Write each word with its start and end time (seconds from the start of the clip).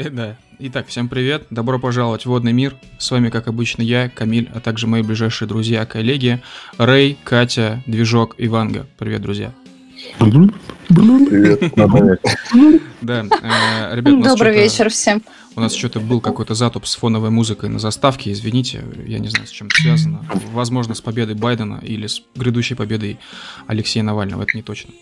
Э, 0.00 0.08
да. 0.08 0.36
Итак, 0.58 0.86
всем 0.86 1.10
привет. 1.10 1.46
Добро 1.50 1.78
пожаловать 1.78 2.22
в 2.22 2.26
Водный 2.26 2.54
мир. 2.54 2.74
С 2.98 3.10
вами, 3.10 3.28
как 3.28 3.48
обычно, 3.48 3.82
я, 3.82 4.08
Камиль, 4.08 4.48
а 4.54 4.60
также 4.60 4.86
мои 4.86 5.02
ближайшие 5.02 5.46
друзья, 5.46 5.84
коллеги 5.84 6.40
Рэй, 6.78 7.18
Катя, 7.22 7.82
Движок 7.86 8.34
и 8.38 8.48
Ванга. 8.48 8.86
Привет, 8.96 9.20
друзья. 9.20 9.52
Привет. 10.18 10.54
Да, 13.02 13.24
э, 13.24 13.96
ребят, 13.96 14.22
Добрый 14.22 14.54
вечер 14.54 14.90
всем. 14.90 15.22
У 15.56 15.60
нас 15.60 15.74
что-то 15.74 16.00
был 16.00 16.20
какой-то 16.20 16.54
затуп 16.54 16.86
с 16.86 16.96
фоновой 16.96 17.30
музыкой 17.30 17.70
на 17.70 17.78
заставке, 17.78 18.30
извините, 18.30 18.84
я 19.06 19.18
не 19.18 19.28
знаю, 19.28 19.46
с 19.46 19.50
чем 19.50 19.68
это 19.68 19.80
связано. 19.80 20.22
Возможно, 20.52 20.94
с 20.94 21.00
победой 21.00 21.34
Байдена 21.34 21.80
или 21.82 22.06
с 22.06 22.20
грядущей 22.36 22.76
победой 22.76 23.18
Алексея 23.66 24.02
Навального, 24.02 24.42
это 24.42 24.54
не 24.54 24.62
точно. 24.62 24.92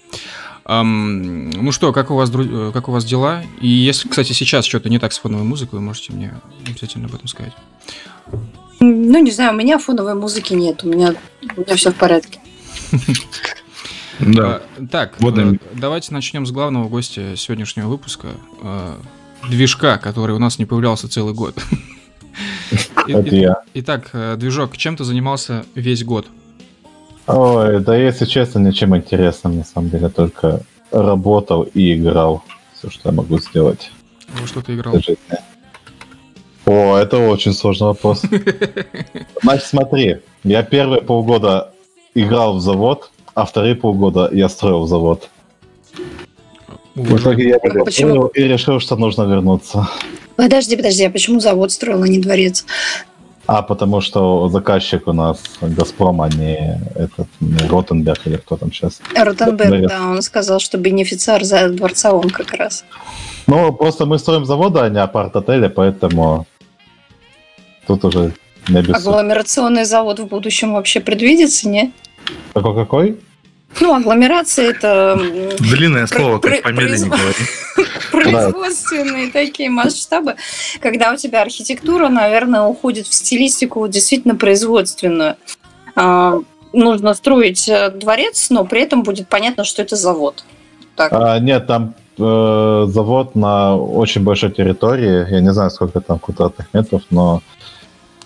Ам, 0.68 1.48
ну 1.48 1.72
что, 1.72 1.94
как 1.94 2.10
у 2.10 2.14
вас, 2.14 2.30
э, 2.34 2.70
как 2.74 2.88
у 2.88 2.92
вас 2.92 3.02
дела? 3.06 3.42
И 3.62 3.68
если, 3.68 4.06
кстати, 4.06 4.34
сейчас 4.34 4.66
что-то 4.66 4.90
не 4.90 4.98
так 4.98 5.14
с 5.14 5.18
фоновой 5.18 5.44
музыкой, 5.44 5.78
вы 5.78 5.84
можете 5.84 6.12
мне 6.12 6.34
обязательно 6.66 7.06
об 7.06 7.14
этом 7.14 7.26
сказать. 7.26 7.54
Ну, 8.78 9.18
не 9.22 9.30
знаю, 9.30 9.54
у 9.54 9.56
меня 9.56 9.78
фоновой 9.78 10.14
музыки 10.14 10.52
нет, 10.52 10.84
у 10.84 10.88
меня, 10.88 11.14
у 11.56 11.60
меня 11.62 11.74
все 11.74 11.90
в 11.90 11.96
порядке. 11.96 12.38
Да. 14.20 14.62
А, 14.76 14.86
Так, 14.90 15.14
э, 15.20 15.52
давайте 15.74 16.12
начнем 16.12 16.44
с 16.44 16.50
главного 16.50 16.88
гостя 16.88 17.36
сегодняшнего 17.36 17.86
выпуска. 17.86 18.26
э, 18.60 18.96
Движка, 19.48 19.96
который 19.98 20.34
у 20.34 20.40
нас 20.40 20.58
не 20.58 20.64
появлялся 20.64 21.08
целый 21.08 21.34
год. 21.34 21.56
Итак, 23.74 24.10
Движок, 24.38 24.76
чем 24.76 24.96
ты 24.96 25.04
занимался 25.04 25.64
весь 25.76 26.02
год? 26.02 26.26
Ой, 27.28 27.80
да 27.80 27.94
если 27.94 28.24
честно, 28.24 28.58
ничем 28.58 28.96
интересным, 28.96 29.58
на 29.58 29.64
самом 29.64 29.90
деле, 29.90 30.08
только 30.08 30.60
работал 30.90 31.62
и 31.62 31.94
играл. 31.94 32.42
Все, 32.74 32.88
что 32.90 33.10
я 33.10 33.14
могу 33.14 33.38
сделать 33.38 33.90
Во 34.28 34.46
что 34.46 34.62
ты 34.62 34.74
играл? 34.74 34.94
в 34.94 34.96
этой 34.96 35.04
жизни. 35.04 35.38
О, 36.64 36.96
это 36.96 37.18
очень 37.18 37.52
сложный 37.52 37.88
вопрос. 37.88 38.22
Значит, 39.42 39.66
смотри, 39.66 40.16
я 40.44 40.62
первые 40.62 41.02
полгода 41.02 41.72
играл 42.14 42.56
в 42.56 42.60
завод, 42.60 43.10
а 43.34 43.44
вторые 43.44 43.74
полгода 43.74 44.30
я 44.32 44.48
строил 44.48 44.86
завод. 44.86 45.28
В 46.94 47.16
итоге 47.16 47.48
я 47.48 47.58
Почему? 47.58 47.84
построил 47.84 48.26
и 48.28 48.42
решил, 48.42 48.80
что 48.80 48.96
нужно 48.96 49.22
вернуться. 49.22 49.88
Подожди, 50.36 50.76
подожди, 50.76 51.04
а 51.04 51.10
почему 51.10 51.40
завод 51.40 51.72
строил, 51.72 52.02
а 52.02 52.08
не 52.08 52.18
дворец? 52.18 52.64
А, 53.48 53.62
потому 53.62 54.02
что 54.02 54.50
заказчик 54.50 55.08
у 55.08 55.14
нас 55.14 55.40
Газпром, 55.62 56.20
а 56.20 56.28
не 56.28 56.78
этот 56.94 57.28
не 57.40 57.66
Ротенберг 57.66 58.26
или 58.26 58.36
кто 58.36 58.58
там 58.58 58.70
сейчас. 58.70 59.00
Ротенберг, 59.16 59.70
Наверное. 59.70 59.88
да, 59.88 60.06
он 60.10 60.20
сказал, 60.20 60.60
что 60.60 60.76
бенефициар 60.76 61.42
за 61.44 61.70
дворца 61.70 62.12
он 62.12 62.28
как 62.28 62.52
раз. 62.52 62.84
Ну, 63.46 63.72
просто 63.72 64.04
мы 64.04 64.18
строим 64.18 64.44
заводы, 64.44 64.80
а 64.80 64.90
не 64.90 64.98
апарт-отели, 64.98 65.68
поэтому 65.68 66.46
тут 67.86 68.04
уже 68.04 68.34
не 68.68 68.82
без... 68.82 68.94
Агломерационный 68.94 69.86
завод 69.86 70.20
в 70.20 70.26
будущем 70.26 70.74
вообще 70.74 71.00
предвидится, 71.00 71.70
не? 71.70 71.92
Какой-какой? 72.52 73.18
Ну, 73.80 73.94
агломерация 73.94 74.70
это 74.70 75.18
Длинное 75.58 76.06
слово, 76.06 76.38
как 76.38 76.62
помедленнее 76.62 77.10
произв- 77.10 77.76
говори. 77.76 77.90
производственные 78.10 79.30
такие 79.30 79.70
масштабы, 79.70 80.36
когда 80.80 81.12
у 81.12 81.16
тебя 81.16 81.42
архитектура, 81.42 82.08
наверное, 82.08 82.62
уходит 82.62 83.06
в 83.06 83.14
стилистику 83.14 83.86
действительно 83.88 84.34
производственную. 84.34 85.36
А, 85.94 86.38
Нужно 86.72 87.14
строить 87.14 87.66
э, 87.68 87.90
дворец, 87.90 88.50
но 88.50 88.64
при 88.64 88.82
этом 88.82 89.02
будет 89.02 89.28
понятно, 89.28 89.64
что 89.64 89.80
это 89.80 89.96
завод. 89.96 90.44
Так. 90.96 91.12
А, 91.12 91.38
нет, 91.38 91.66
там 91.66 91.94
э, 92.18 92.86
завод 92.88 93.34
на 93.34 93.76
очень 93.76 94.22
большой 94.22 94.50
территории. 94.50 95.30
Я 95.30 95.40
не 95.40 95.52
знаю, 95.52 95.70
сколько 95.70 96.00
там 96.00 96.18
квадратных 96.18 96.66
метров, 96.74 97.02
но 97.10 97.42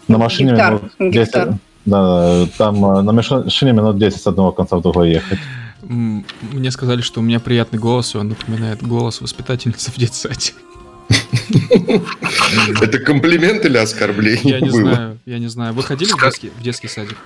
на 0.08 0.18
машине 0.18 0.52
Гектар, 0.52 0.72
минут 0.72 0.92
10... 0.98 1.14
гектар. 1.14 1.54
Да, 1.84 2.46
там 2.58 2.84
э, 2.84 3.02
на 3.02 3.12
машине 3.12 3.72
минут 3.72 3.98
10 3.98 4.20
с 4.20 4.26
одного 4.26 4.52
конца 4.52 4.76
в 4.76 4.82
другой 4.82 5.10
ехать. 5.10 5.38
Мне 5.82 6.70
сказали, 6.70 7.00
что 7.00 7.20
у 7.20 7.22
меня 7.24 7.40
приятный 7.40 7.78
голос, 7.80 8.14
и 8.14 8.18
он 8.18 8.28
напоминает 8.28 8.82
голос 8.82 9.20
воспитательницы 9.20 9.90
в 9.90 9.96
детсаде. 9.96 10.52
Это 12.80 12.98
комплимент 13.00 13.64
или 13.64 13.76
оскорбление 13.78 14.54
Я 14.54 14.60
не 14.60 14.70
знаю, 14.70 15.18
я 15.26 15.38
не 15.38 15.48
знаю. 15.48 15.74
Вы 15.74 15.82
ходили 15.82 16.12
в 16.12 16.20
детский, 16.22 16.50
в 16.56 16.62
детский 16.62 16.88
садик? 16.88 17.18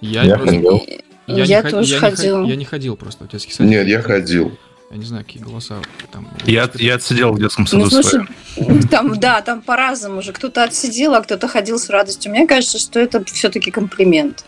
Я, 0.00 0.22
Я 0.24 0.36
просто- 0.36 0.54
ходил. 0.56 0.82
я 1.26 1.62
не 1.62 1.70
тоже 1.70 1.92
я 1.94 1.96
не 1.96 2.00
ход- 2.00 2.10
ходила. 2.16 2.44
Я 2.46 2.56
не 2.56 2.64
ходил 2.64 2.96
просто 2.96 3.24
в 3.24 3.28
детский 3.28 3.52
садик. 3.52 3.70
Нет, 3.70 3.86
я 3.86 4.00
ходил. 4.02 4.52
Я 4.94 5.00
не 5.00 5.06
знаю, 5.06 5.24
какие 5.24 5.42
голоса 5.42 5.82
там. 6.12 6.28
Я, 6.44 6.70
я 6.74 6.94
отсидел 6.94 7.32
в 7.32 7.38
детском 7.40 7.66
Ну, 7.72 7.90
саду 7.90 8.00
слушай, 8.00 8.28
своем. 8.54 8.82
там, 8.88 9.18
да, 9.18 9.42
там 9.42 9.60
по-разному 9.60 10.22
же. 10.22 10.32
Кто-то 10.32 10.62
отсидел, 10.62 11.14
а 11.14 11.20
кто-то 11.20 11.48
ходил 11.48 11.80
с 11.80 11.90
радостью. 11.90 12.30
Мне 12.30 12.46
кажется, 12.46 12.78
что 12.78 13.00
это 13.00 13.24
все-таки 13.24 13.72
комплимент. 13.72 14.44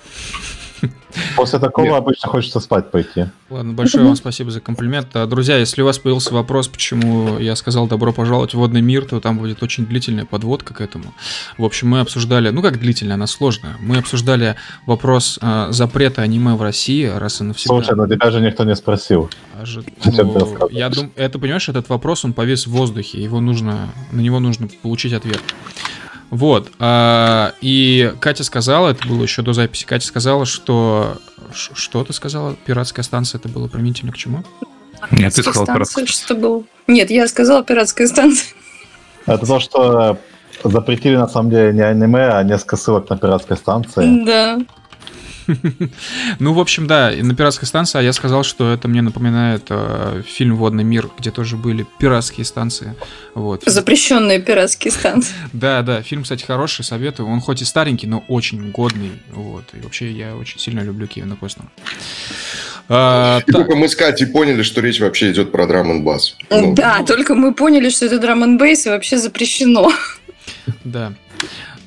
После 1.36 1.58
такого 1.58 1.86
Нет. 1.86 1.94
обычно 1.94 2.28
хочется 2.28 2.60
спать 2.60 2.90
пойти. 2.90 3.26
Ладно, 3.50 3.72
большое 3.74 4.04
вам 4.04 4.16
спасибо 4.16 4.50
за 4.50 4.60
комплимент. 4.60 5.08
А, 5.14 5.26
Друзья, 5.26 5.56
если 5.56 5.82
у 5.82 5.84
вас 5.84 5.98
появился 5.98 6.34
вопрос, 6.34 6.68
почему 6.68 7.38
я 7.38 7.54
сказал 7.56 7.86
добро 7.86 8.12
пожаловать 8.12 8.54
в 8.54 8.58
водный 8.58 8.80
мир, 8.80 9.04
то 9.04 9.20
там 9.20 9.38
будет 9.38 9.62
очень 9.62 9.86
длительная 9.86 10.24
подводка 10.24 10.74
к 10.74 10.80
этому. 10.80 11.14
В 11.58 11.64
общем, 11.64 11.88
мы 11.88 12.00
обсуждали, 12.00 12.50
ну 12.50 12.62
как 12.62 12.78
длительная, 12.78 13.14
она 13.14 13.26
сложная. 13.26 13.76
Мы 13.80 13.98
обсуждали 13.98 14.56
вопрос 14.86 15.38
а, 15.40 15.70
запрета 15.70 16.22
аниме 16.22 16.54
в 16.54 16.62
России 16.62 17.04
раз 17.06 17.40
и 17.40 17.44
навсегда. 17.44 17.74
Слушай, 17.74 17.96
но 17.96 18.06
тебя 18.06 18.30
же 18.30 18.40
никто 18.40 18.64
не 18.64 18.74
спросил. 18.74 19.30
А 19.60 19.64
же- 19.64 19.84
ну, 20.04 20.68
я 20.70 20.88
думаю, 20.88 21.12
это 21.16 21.38
понимаешь, 21.38 21.68
этот 21.68 21.88
вопрос 21.88 22.24
он 22.24 22.32
повис 22.32 22.66
в 22.66 22.70
воздухе, 22.70 23.22
его 23.22 23.40
нужно, 23.40 23.88
на 24.12 24.20
него 24.20 24.40
нужно 24.40 24.68
получить 24.82 25.12
ответ. 25.12 25.40
Вот. 26.30 26.70
а, 26.78 27.52
и 27.60 28.12
Катя 28.20 28.44
сказала, 28.44 28.90
это 28.90 29.06
было 29.06 29.22
еще 29.22 29.42
до 29.42 29.52
записи, 29.52 29.86
Катя 29.86 30.06
сказала, 30.06 30.46
что 30.46 31.18
что 31.52 32.04
ты 32.04 32.12
сказала? 32.12 32.56
Пиратская 32.64 33.04
станция, 33.04 33.38
это 33.38 33.48
было 33.48 33.68
применительно 33.68 34.12
к 34.12 34.16
чему? 34.16 34.42
Нет, 35.10 35.34
ты 35.34 35.42
сказал 35.42 35.64
Станция, 35.64 35.74
пиратская 35.74 36.06
что 36.06 36.34
было? 36.34 36.62
Нет, 36.86 37.10
я 37.10 37.28
сказала 37.28 37.62
пиратская 37.62 38.06
станция. 38.06 38.54
Это 39.26 39.46
то, 39.46 39.60
что 39.60 40.18
запретили 40.64 41.16
на 41.16 41.28
самом 41.28 41.50
деле 41.50 41.72
не 41.72 41.82
аниме, 41.82 42.28
а 42.28 42.42
несколько 42.42 42.76
ссылок 42.76 43.08
на 43.10 43.16
пиратской 43.16 43.56
станции. 43.56 44.24
Да. 44.24 44.58
Ну, 46.38 46.52
в 46.52 46.60
общем, 46.60 46.86
да, 46.86 47.12
и 47.12 47.22
на 47.22 47.34
пиратской 47.34 47.66
станции, 47.68 47.98
а 47.98 48.02
я 48.02 48.12
сказал, 48.12 48.42
что 48.42 48.72
это 48.72 48.88
мне 48.88 49.02
напоминает 49.02 49.66
э, 49.70 50.22
фильм 50.26 50.56
«Водный 50.56 50.84
мир», 50.84 51.08
где 51.18 51.30
тоже 51.30 51.56
были 51.56 51.86
пиратские 51.98 52.44
станции. 52.44 52.94
Вот. 53.34 53.62
Запрещенные 53.66 54.38
пиратские 54.40 54.92
станции. 54.92 55.34
Да, 55.52 55.82
да, 55.82 56.02
фильм, 56.02 56.22
кстати, 56.22 56.44
хороший, 56.44 56.84
советую. 56.84 57.28
Он 57.28 57.40
хоть 57.40 57.62
и 57.62 57.64
старенький, 57.64 58.06
но 58.06 58.24
очень 58.28 58.70
годный. 58.70 59.12
Вот. 59.32 59.64
И 59.72 59.80
вообще 59.80 60.10
я 60.10 60.36
очень 60.36 60.58
сильно 60.58 60.80
люблю 60.80 61.06
Кевина 61.06 61.36
Костнера. 61.36 61.68
А, 62.88 63.38
И 63.40 63.50
так, 63.50 63.62
только 63.62 63.74
мы 63.76 63.88
с 63.88 63.96
Катей 63.96 64.26
поняли, 64.26 64.62
что 64.62 64.80
речь 64.80 65.00
вообще 65.00 65.32
идет 65.32 65.50
про 65.50 65.66
драм 65.66 65.90
н 65.90 66.04
бас. 66.04 66.36
Ну, 66.50 66.74
Да, 66.74 67.02
только 67.04 67.34
мы 67.34 67.52
поняли, 67.54 67.88
что 67.90 68.06
это 68.06 68.18
драм 68.18 68.42
н 68.44 68.58
бейс 68.58 68.86
и 68.86 68.90
вообще 68.90 69.18
запрещено. 69.18 69.90
да. 70.84 71.12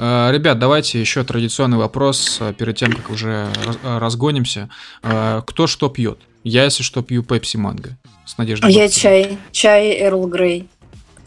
А, 0.01 0.31
Ребят, 0.31 0.59
давайте 0.59 0.99
еще 0.99 1.23
традиционный 1.25 1.77
вопрос 1.77 2.37
а, 2.39 2.53
перед 2.53 2.77
тем, 2.77 2.93
как 2.93 3.09
уже 3.09 3.47
а, 3.83 3.99
разгонимся. 3.99 4.69
Кто 5.01 5.67
что 5.67 5.89
пьет? 5.89 6.19
Я, 6.43 6.63
если 6.63 6.83
что, 6.83 7.01
пью 7.01 7.21
пепси 7.21 7.57
манго. 7.57 7.97
С 8.25 8.37
Надеждой. 8.37 8.71
Я 8.71 8.83
Бабкиной. 8.85 8.89
чай. 9.01 9.37
Чай 9.51 10.01
Эрл 10.01 10.25
Грей. 10.27 10.69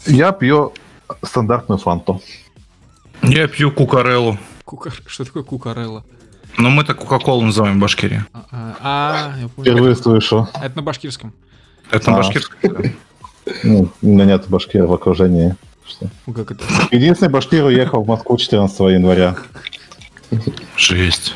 Я 0.07 0.33
пью 0.33 0.73
стандартную 1.23 1.79
фанту. 1.79 2.23
Я 3.23 3.47
пью 3.47 3.71
кукареллу. 3.71 4.39
Кука- 4.65 4.91
Что 5.07 5.25
такое 5.25 5.43
кукарелла? 5.43 6.05
Но 6.59 6.71
мы 6.71 6.85
так 6.85 6.99
Кока-Колу 6.99 7.43
называем 7.43 7.77
в 7.77 7.81
Башкирии. 7.81 8.25
А, 8.33 8.45
а, 8.51 8.77
а, 8.81 9.39
я 9.41 9.49
понял. 9.49 9.71
Впервые 9.73 9.97
слышу. 9.97 10.49
Это 10.55 10.77
на 10.77 10.83
башкирском. 10.83 11.33
Это 11.91 12.11
на 12.11 12.17
А. 12.17 12.19
башкирском. 12.21 12.59
да. 12.63 12.91
Ну, 13.65 13.89
у 14.01 14.07
меня 14.07 14.25
нет 14.25 14.49
башкир 14.49 14.87
в 14.87 14.93
окружении. 14.93 15.57
Что? 15.87 16.09
Как 16.33 16.51
это? 16.53 16.65
Единственный 16.91 17.29
башкир 17.31 17.65
уехал 17.65 18.03
в 18.03 18.07
Москву 18.07 18.37
14 18.37 18.79
января. 18.93 19.37
Жесть. 20.77 21.35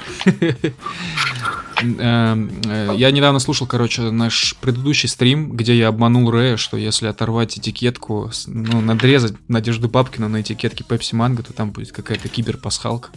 Эм, 1.99 2.51
э, 2.67 2.95
Я 2.97 3.11
недавно 3.11 3.39
слушал, 3.39 3.67
короче, 3.67 4.03
наш 4.11 4.57
предыдущий 4.61 5.09
стрим, 5.09 5.51
где 5.51 5.77
я 5.77 5.89
обманул 5.89 6.31
Рэя, 6.31 6.57
что 6.57 6.79
если 6.79 7.07
оторвать 7.07 7.59
этикетку, 7.59 8.31
ну, 8.47 8.81
надрезать 8.81 9.35
Надежду 9.49 9.89
Бабкина 9.89 10.29
на 10.29 10.41
этикетке 10.41 10.85
Пепси 10.85 11.15
Манго, 11.15 11.43
то 11.43 11.53
там 11.53 11.71
будет 11.73 11.93
какая-то 11.93 12.29
киберпасхалка. 12.29 13.11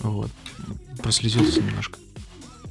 Вот. 0.00 0.30
Прослезился 1.02 1.62
немножко. 1.62 1.98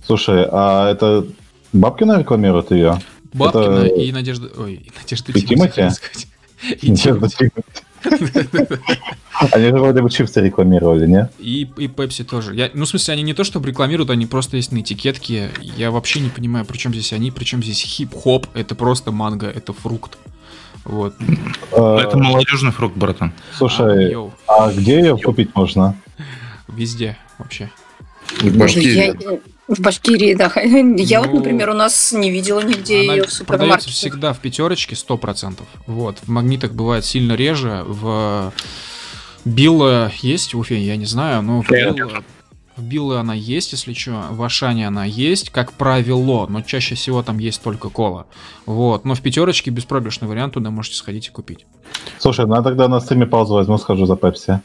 Слушай, 0.05 0.45
а 0.51 0.91
это 0.91 1.25
Бабкина 1.73 2.19
рекламирует 2.19 2.69
ее? 2.71 3.01
Бабкина 3.33 3.85
Это- 3.85 3.95
и 3.95 4.11
Надежда... 4.11 4.51
Ой, 4.55 4.75
и 4.75 4.91
Надежда 4.95 5.31
И 5.31 5.41
Тимати, 5.41 5.73
Тимати? 5.75 6.27
И 6.81 6.95
Тимати. 6.95 7.51
Они 9.51 9.65
же 9.67 9.73
вроде 9.73 10.01
бы 10.01 10.09
чипсы 10.09 10.41
рекламировали, 10.41 11.05
не? 11.07 11.29
И, 11.39 11.69
и 11.77 11.87
Пепси 11.87 12.23
тоже. 12.23 12.55
Я, 12.55 12.71
ну, 12.73 12.85
в 12.85 12.89
смысле, 12.89 13.13
они 13.13 13.23
не 13.23 13.33
то 13.33 13.43
чтобы 13.43 13.67
рекламируют, 13.67 14.09
они 14.09 14.25
просто 14.25 14.57
есть 14.57 14.71
на 14.71 14.79
этикетке. 14.79 15.51
Я 15.61 15.91
вообще 15.91 16.19
не 16.19 16.29
понимаю, 16.29 16.65
при 16.65 16.77
чем 16.77 16.93
здесь 16.93 17.13
они, 17.13 17.31
при 17.31 17.43
чем 17.43 17.61
здесь 17.63 17.81
хип-хоп. 17.83 18.47
Это 18.53 18.73
просто 18.75 19.11
манго, 19.11 19.47
это 19.47 19.73
фрукт. 19.73 20.17
Вот. 20.85 21.15
Э, 21.73 21.97
Это 21.99 22.17
молодежный 22.17 22.71
фрукт, 22.71 22.95
братан. 22.95 23.33
А, 23.53 23.57
Слушай, 23.57 24.11
йоу, 24.11 24.33
а 24.47 24.71
где 24.71 24.99
ее 24.99 25.17
купить 25.17 25.53
можно? 25.55 25.95
везде 26.67 27.17
вообще. 27.37 27.69
В 28.41 28.57
Башкирии. 28.57 28.95
Я- 29.23 29.39
в 29.67 29.79
Башкирии, 29.79 30.33
да. 30.33 30.51
Я 30.55 31.21
вот, 31.21 31.29
Ну, 31.29 31.35
например, 31.37 31.69
у 31.69 31.73
нас 31.73 32.11
не 32.11 32.31
видела 32.31 32.61
нигде 32.61 33.01
ее 33.01 33.05
в 33.05 33.05
продается 33.15 33.37
супермаркете. 33.37 33.91
всегда 33.91 34.33
в 34.33 34.39
пятерочке 34.39 34.95
100%. 34.95 35.59
Вот. 35.87 36.17
В 36.23 36.29
магнитах 36.29 36.71
бывает 36.73 37.05
сильно 37.05 37.33
реже. 37.33 37.83
В 37.85 38.53
Билла 39.45 40.11
есть 40.21 40.53
в 40.53 40.59
Уфе, 40.59 40.79
я 40.81 40.95
не 40.95 41.05
знаю, 41.05 41.41
но 41.41 41.61
в. 41.61 41.69
Билла, 41.69 42.23
в 42.75 42.83
Билла 42.83 43.19
она 43.21 43.33
есть, 43.33 43.71
если 43.71 43.93
что. 43.93 44.27
В 44.31 44.43
Ашане 44.43 44.87
она 44.87 45.03
есть, 45.03 45.49
как 45.49 45.73
правило, 45.73 46.45
но 46.47 46.61
чаще 46.61 46.95
всего 46.95 47.23
там 47.23 47.39
есть 47.39 47.61
только 47.61 47.89
кола. 47.89 48.27
Вот. 48.65 49.03
Но 49.03 49.15
в 49.15 49.21
пятерочке 49.21 49.71
беспроигрышный 49.71 50.27
вариант, 50.27 50.53
туда 50.53 50.69
можете 50.69 50.95
сходить 50.95 51.27
и 51.27 51.31
купить. 51.31 51.65
Слушай, 52.19 52.45
ну 52.45 52.55
я 52.55 52.61
тогда 52.61 52.87
на 52.87 52.99
стриме 52.99 53.25
паузу 53.25 53.55
возьму, 53.55 53.77
схожу 53.77 54.05
за 54.05 54.15
пепси. 54.15 54.61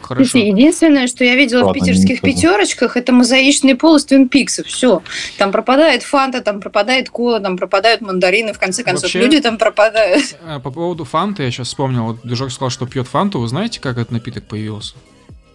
Хорошо. 0.00 0.30
Слушай, 0.30 0.48
единственное, 0.48 1.06
что 1.06 1.24
я 1.24 1.34
видела 1.34 1.64
Ладно, 1.64 1.72
в 1.72 1.84
питерских 1.84 2.20
пятерочках, 2.20 2.96
это 2.96 3.12
мозаичный 3.12 3.74
пол 3.74 3.96
из 3.96 4.04
Твин 4.04 4.28
Пиксов. 4.28 4.66
Все. 4.66 5.02
Там 5.36 5.52
пропадает 5.52 6.02
фанта, 6.02 6.40
там 6.40 6.60
пропадает 6.60 7.10
кола, 7.10 7.40
там 7.40 7.56
пропадают 7.56 8.00
мандарины, 8.00 8.52
в 8.52 8.58
конце 8.58 8.82
концов, 8.82 9.04
Вообще- 9.04 9.20
люди 9.20 9.40
там 9.40 9.58
пропадают. 9.58 10.36
Э, 10.46 10.60
По 10.60 10.70
поводу 10.70 11.04
фанты, 11.04 11.42
я 11.44 11.50
сейчас 11.50 11.68
вспомнил, 11.68 12.04
вот 12.04 12.20
Движок 12.22 12.50
сказал, 12.50 12.70
что 12.70 12.86
пьет 12.86 13.06
фанту. 13.08 13.40
Вы 13.40 13.48
знаете, 13.48 13.80
как 13.80 13.98
этот 13.98 14.12
напиток 14.12 14.44
появился? 14.44 14.94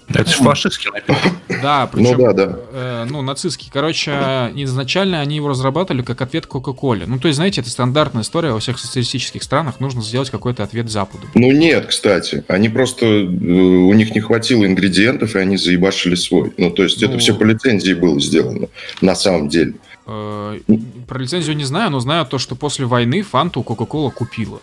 Это 0.10 0.30
же 0.30 0.38
фашистский 0.38 0.92
напиток. 0.92 1.18
Да, 1.62 1.88
причем, 1.92 2.18
Ну 2.18 2.24
да, 2.26 2.34
да. 2.34 2.60
э, 2.72 3.06
ну, 3.10 3.22
нацистский. 3.22 3.70
Короче, 3.72 4.12
изначально 4.56 5.22
они 5.22 5.38
его 5.38 5.48
разрабатывали 5.50 6.02
как 6.02 6.22
ответ 6.22 6.46
Кока-Коле. 6.46 7.06
Ну, 7.08 7.20
то 7.20 7.28
есть, 7.28 7.38
знаете, 7.38 7.62
это 7.62 7.70
стандартная 7.70 8.24
история 8.24 8.52
во 8.52 8.60
всех 8.60 8.80
социалистических 8.80 9.42
странах. 9.44 9.80
Нужно 9.80 10.02
сделать 10.02 10.30
какой-то 10.30 10.64
ответ 10.64 10.90
Западу. 10.90 11.28
Ну 11.36 11.52
нет, 11.52 11.86
кстати. 11.88 12.44
Они 12.48 12.70
просто... 12.70 13.06
э, 13.06 13.26
У 13.26 13.94
них 13.94 14.14
не 14.14 14.22
хватило 14.22 14.66
ингредиентов, 14.66 15.36
и 15.36 15.40
они 15.40 15.58
заебашили 15.58 16.16
свой. 16.16 16.54
Ну, 16.58 16.70
то 16.72 16.84
есть 16.84 17.02
это 17.02 17.14
Ну. 17.14 17.20
все 17.20 17.34
по 17.34 17.44
лицензии 17.44 17.94
было 17.94 18.20
сделано. 18.20 18.68
На 19.02 19.16
самом 19.16 19.48
деле. 19.50 19.76
Э, 20.06 20.60
Про 21.08 21.20
лицензию 21.20 21.56
не 21.56 21.64
знаю, 21.64 21.92
но 21.92 22.00
знаю 22.00 22.26
то, 22.26 22.38
что 22.38 22.56
после 22.56 22.86
войны 22.86 23.22
фанту 23.22 23.64
Кока-Кола 23.64 24.10
купила. 24.10 24.60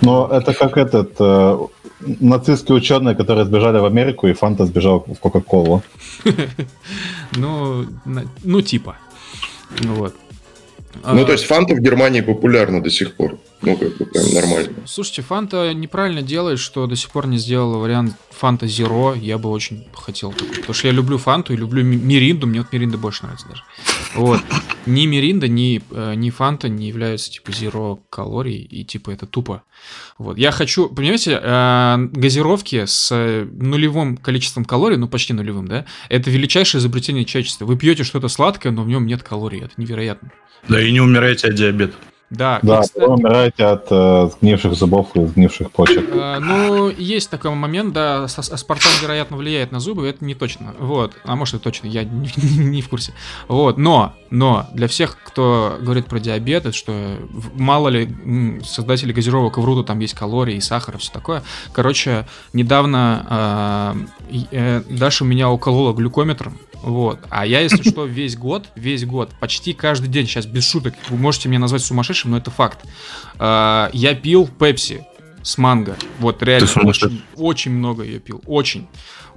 Но 0.00 0.28
это 0.32 0.54
как 0.54 0.76
этот 0.78 1.12
э, 1.18 1.58
нацистские 2.00 2.76
ученые, 2.76 3.14
которые 3.14 3.44
сбежали 3.44 3.78
в 3.78 3.84
Америку, 3.84 4.26
и 4.26 4.32
Фанта 4.32 4.66
сбежал 4.66 5.04
в 5.06 5.18
Кока-Колу. 5.18 5.82
Ну, 7.36 7.86
ну 8.44 8.60
типа. 8.60 8.96
Ну 9.84 9.94
вот. 9.94 10.14
Ну, 10.94 11.22
А, 11.22 11.24
то 11.24 11.32
есть 11.32 11.44
фанта 11.44 11.74
в 11.74 11.80
Германии 11.80 12.22
популярна 12.22 12.82
до 12.82 12.90
сих 12.90 13.14
пор. 13.14 13.38
Ну, 13.62 13.76
как 13.76 13.96
бы 13.98 14.06
прям 14.06 14.24
нормально. 14.32 14.70
Слушайте, 14.86 15.22
Фанта 15.22 15.74
неправильно 15.74 16.22
делает, 16.22 16.58
что 16.58 16.86
до 16.86 16.96
сих 16.96 17.10
пор 17.10 17.26
не 17.26 17.36
сделала 17.36 17.76
вариант 17.76 18.14
Фанта 18.30 18.66
Зеро. 18.66 19.14
Я 19.14 19.36
бы 19.36 19.50
очень 19.50 19.86
хотел 19.92 20.32
такой. 20.32 20.56
Потому 20.56 20.74
что 20.74 20.86
я 20.88 20.94
люблю 20.94 21.18
Фанту 21.18 21.52
и 21.52 21.56
люблю 21.56 21.84
Ми- 21.84 21.96
Миринду. 21.96 22.46
Мне 22.46 22.60
вот 22.60 22.72
Миринда 22.72 22.96
больше 22.96 23.24
нравится 23.24 23.48
даже. 23.48 23.62
Вот. 24.14 24.40
Ни 24.86 25.04
Миринда, 25.04 25.46
ни, 25.46 25.82
э, 25.90 26.14
ни 26.14 26.30
Фанта 26.30 26.70
не 26.70 26.88
являются 26.88 27.30
типа 27.30 27.52
Зеро 27.52 28.00
калорий. 28.08 28.62
И 28.62 28.82
типа 28.84 29.10
это 29.10 29.26
тупо. 29.26 29.62
Вот. 30.16 30.38
Я 30.38 30.52
хочу, 30.52 30.88
понимаете, 30.88 31.38
э, 31.42 31.96
газировки 32.12 32.86
с 32.86 33.10
э, 33.12 33.44
нулевым 33.52 34.16
количеством 34.16 34.64
калорий, 34.64 34.96
ну 34.96 35.06
почти 35.06 35.34
нулевым, 35.34 35.68
да, 35.68 35.84
это 36.08 36.30
величайшее 36.30 36.78
изобретение 36.80 37.24
человечества. 37.26 37.66
Вы 37.66 37.76
пьете 37.76 38.04
что-то 38.04 38.28
сладкое, 38.28 38.72
но 38.72 38.84
в 38.84 38.88
нем 38.88 39.06
нет 39.06 39.22
калорий. 39.22 39.60
Это 39.62 39.74
невероятно. 39.76 40.30
Да 40.68 40.80
и 40.80 40.90
не 40.92 41.00
умирайте 41.00 41.48
от 41.48 41.54
диабета. 41.54 41.94
Да, 42.30 42.60
Да, 42.62 42.82
кстати, 42.82 43.04
вы 43.04 43.14
умираете 43.14 43.64
от 43.64 43.86
э, 43.90 44.30
сгнивших 44.36 44.74
зубов 44.74 45.08
и 45.14 45.26
сгнивших 45.26 45.72
почек. 45.72 46.08
Э, 46.12 46.38
Ну, 46.38 46.88
есть 46.88 47.28
такой 47.28 47.50
момент, 47.50 47.92
да, 47.92 48.24
аспартам, 48.24 48.92
вероятно, 49.02 49.36
влияет 49.36 49.72
на 49.72 49.80
зубы, 49.80 50.06
это 50.06 50.24
не 50.24 50.34
точно. 50.34 50.74
Вот, 50.78 51.14
а 51.24 51.34
может 51.34 51.56
и 51.56 51.58
точно, 51.58 51.88
я 51.88 52.04
не, 52.04 52.30
не 52.36 52.82
в 52.82 52.88
курсе. 52.88 53.12
Вот, 53.48 53.78
но, 53.78 54.14
но, 54.30 54.68
для 54.72 54.86
всех, 54.86 55.18
кто 55.24 55.76
говорит 55.80 56.06
про 56.06 56.20
диабет, 56.20 56.66
это 56.66 56.76
что 56.76 57.16
мало 57.54 57.88
ли 57.88 58.08
создатели 58.64 59.12
газировок 59.12 59.58
врут, 59.58 59.86
там 59.86 59.98
есть 59.98 60.14
калории 60.14 60.54
и 60.54 60.60
сахар, 60.60 60.94
и 60.94 60.98
все 60.98 61.12
такое. 61.12 61.42
Короче, 61.72 62.26
недавно 62.52 63.96
и, 64.30 64.46
э, 64.50 64.82
Даша 64.88 65.24
меня 65.24 65.50
уколола 65.50 65.92
глюкометром, 65.92 66.58
вот. 66.82 67.20
А 67.28 67.46
я, 67.46 67.60
если 67.60 67.88
что, 67.88 68.04
весь 68.06 68.36
год, 68.36 68.68
весь 68.74 69.04
год, 69.04 69.30
почти 69.40 69.72
каждый 69.72 70.08
день, 70.08 70.26
сейчас 70.26 70.46
без 70.46 70.68
шуток, 70.68 70.94
вы 71.08 71.16
можете 71.16 71.48
меня 71.48 71.58
назвать 71.58 71.82
сумасшедшим, 71.82 72.30
но 72.30 72.38
это 72.38 72.50
факт. 72.50 72.80
А, 73.38 73.90
я 73.92 74.14
пил 74.14 74.46
пепси 74.46 75.04
с 75.42 75.58
манго. 75.58 75.96
Вот, 76.18 76.42
реально, 76.42 76.68
очень, 76.84 77.22
очень 77.36 77.72
много 77.72 78.02
я 78.04 78.18
пил, 78.18 78.42
очень. 78.46 78.86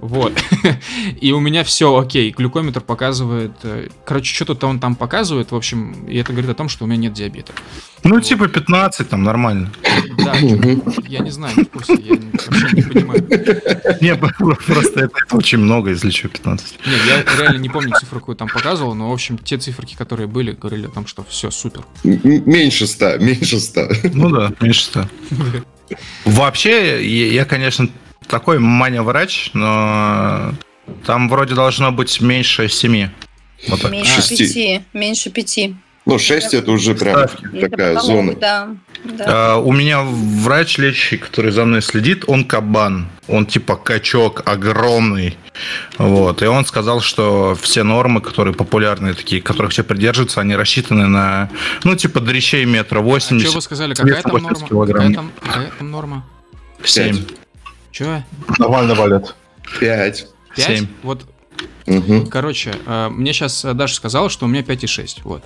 Вот. 0.00 0.32
И 1.20 1.32
у 1.32 1.40
меня 1.40 1.62
все 1.64 1.96
окей. 1.96 2.30
Глюкометр 2.36 2.80
показывает... 2.80 3.52
э, 3.62 3.88
Короче, 4.04 4.34
что-то 4.34 4.66
он 4.66 4.78
там 4.80 4.96
показывает, 4.96 5.52
в 5.52 5.56
общем, 5.56 6.06
и 6.06 6.18
это 6.18 6.32
говорит 6.32 6.50
о 6.50 6.54
том, 6.54 6.68
что 6.68 6.84
у 6.84 6.86
меня 6.88 6.98
нет 6.98 7.12
диабета. 7.14 7.52
Ну, 8.02 8.20
типа 8.20 8.48
15, 8.48 9.08
там 9.08 9.22
нормально. 9.22 9.70
Да, 10.18 10.34
чё- 10.38 10.84
я 11.08 11.20
не 11.20 11.30
знаю, 11.30 11.56
не 11.56 11.64
в 11.64 11.70
курсе, 11.70 11.94
я 11.94 12.16
не- 12.16 12.30
вообще 12.32 12.76
не 12.76 12.82
понимаю. 12.82 13.26
Не, 14.02 14.14
просто 14.66 15.00
это, 15.04 15.16
это 15.26 15.36
очень 15.36 15.58
много, 15.58 15.90
если 15.90 16.10
что, 16.10 16.28
15. 16.28 16.78
Нет, 16.86 17.00
я 17.06 17.36
реально 17.42 17.58
не 17.60 17.68
помню 17.70 17.94
цифру, 17.98 18.18
какую 18.18 18.36
там 18.36 18.48
показывал, 18.48 18.94
но, 18.94 19.08
в 19.08 19.12
общем, 19.12 19.38
те 19.38 19.56
циферки, 19.56 19.94
которые 19.94 20.26
были, 20.26 20.52
говорили 20.52 20.86
о 20.86 20.90
том, 20.90 21.06
что 21.06 21.24
все, 21.26 21.50
супер. 21.50 21.84
Меньше 22.02 22.86
ста, 22.88 23.16
меньше 23.18 23.58
ста. 23.60 23.88
Ну 24.12 24.28
да, 24.28 24.52
меньше 24.60 24.82
100. 24.84 25.06
Вообще, 26.24 27.06
я, 27.06 27.26
я, 27.28 27.44
конечно, 27.44 27.88
такой 28.26 28.58
мания-врач, 28.58 29.50
но 29.54 30.54
там 31.06 31.28
вроде 31.28 31.54
должно 31.54 31.92
быть 31.92 32.20
меньше 32.20 32.68
7. 32.68 33.08
Вот 33.68 33.80
так. 33.80 33.90
Меньше 33.90 34.16
Шести. 34.16 34.36
пяти. 34.36 34.82
Меньше 34.92 35.30
пяти. 35.30 35.76
Ну, 36.06 36.18
6 36.18 36.52
это 36.54 36.70
уже 36.70 36.94
прям 36.94 37.16
Ставки. 37.28 37.46
Такая 37.60 37.98
зона. 37.98 38.34
Да. 38.34 38.68
да. 39.04 39.24
А, 39.26 39.56
у 39.56 39.72
меня 39.72 40.02
врач 40.02 40.76
лечащий, 40.76 41.16
который 41.16 41.50
за 41.50 41.64
мной 41.64 41.80
следит, 41.80 42.24
он 42.26 42.44
кабан. 42.44 43.08
Он 43.26 43.46
типа 43.46 43.76
качок 43.76 44.42
огромный. 44.44 45.38
Вот. 45.96 46.42
И 46.42 46.46
он 46.46 46.66
сказал, 46.66 47.00
что 47.00 47.56
все 47.58 47.84
нормы, 47.84 48.20
которые 48.20 48.54
популярные 48.54 49.14
такие, 49.14 49.40
которых 49.40 49.72
все 49.72 49.82
придерживаются, 49.82 50.42
они 50.42 50.56
рассчитаны 50.56 51.06
на, 51.06 51.48
ну, 51.84 51.94
типа 51.96 52.20
дрищей 52.20 52.66
метра 52.66 52.98
А 52.98 53.02
что 53.02 53.08
80. 53.10 53.54
вы 53.54 53.60
сказали, 53.62 53.94
какая 53.94 54.20
там 54.22 54.32
80 54.32 54.52
норма? 54.52 54.68
килограмм. 54.68 55.02
Какая 55.02 55.14
там, 55.14 55.32
какая 55.42 55.70
там 55.78 55.90
норма? 55.90 56.24
7. 56.82 57.24
Че? 57.92 58.24
Нормально 58.58 58.94
валят. 58.94 59.34
5. 59.80 60.26
Пять? 60.54 60.66
Семь. 60.66 60.86
Вот, 61.02 61.24
Угу. 61.86 62.26
короче, 62.30 62.74
э, 62.86 63.08
мне 63.08 63.32
сейчас 63.32 63.64
Даша 63.74 63.94
сказала, 63.94 64.28
что 64.28 64.44
у 64.46 64.48
меня 64.48 64.62
5,6. 64.62 65.20
Вот. 65.24 65.42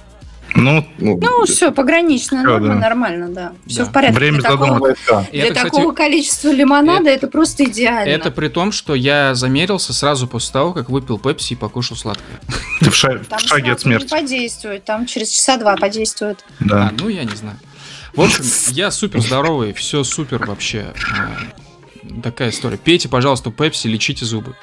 Ну, 0.54 0.86
Ну, 0.98 1.18
Ну, 1.20 1.44
все, 1.44 1.70
пограничная 1.72 2.42
норма, 2.42 2.68
да. 2.68 2.74
нормально, 2.74 3.28
да. 3.28 3.52
Все 3.66 3.80
Да. 3.80 3.84
в 3.84 3.92
порядке. 3.92 4.16
Время 4.18 4.40
для 4.40 4.50
такого, 4.50 4.78
для 4.78 4.94
это, 4.94 5.54
кстати, 5.54 5.54
такого 5.70 5.92
количества 5.92 6.50
лимонада 6.50 7.10
это, 7.10 7.26
просто 7.28 7.64
идеально. 7.64 8.08
это 8.08 8.30
при 8.30 8.48
том, 8.48 8.72
что 8.72 8.94
я 8.94 9.34
замерился 9.34 9.92
сразу 9.92 10.26
после 10.26 10.52
того, 10.52 10.72
как 10.72 10.88
выпил 10.90 11.18
пепси 11.18 11.52
и 11.52 11.56
покушал 11.56 11.96
сладкое. 11.96 12.40
ты 12.80 12.90
в, 12.90 12.96
ша- 12.96 13.18
Там 13.28 13.38
в 13.38 13.42
шаге 13.42 13.72
от 13.72 13.80
смерти. 13.80 14.08
подействует, 14.08 14.84
там 14.84 15.06
через 15.06 15.28
часа 15.28 15.56
два 15.58 15.76
подействует. 15.76 16.44
Да. 16.60 16.88
А, 16.88 16.92
ну, 16.98 17.08
я 17.08 17.24
не 17.24 17.36
знаю. 17.36 17.58
В 18.14 18.20
общем, 18.22 18.42
я 18.72 18.90
супер 18.90 19.20
здоровый, 19.20 19.72
все 19.74 20.02
супер 20.02 20.44
вообще. 20.46 20.92
А, 21.14 21.36
Такая 22.22 22.48
история. 22.50 22.78
Пейте, 22.78 23.08
пожалуйста, 23.08 23.50
пепси, 23.50 23.86
лечите 23.86 24.24
зубы. 24.24 24.54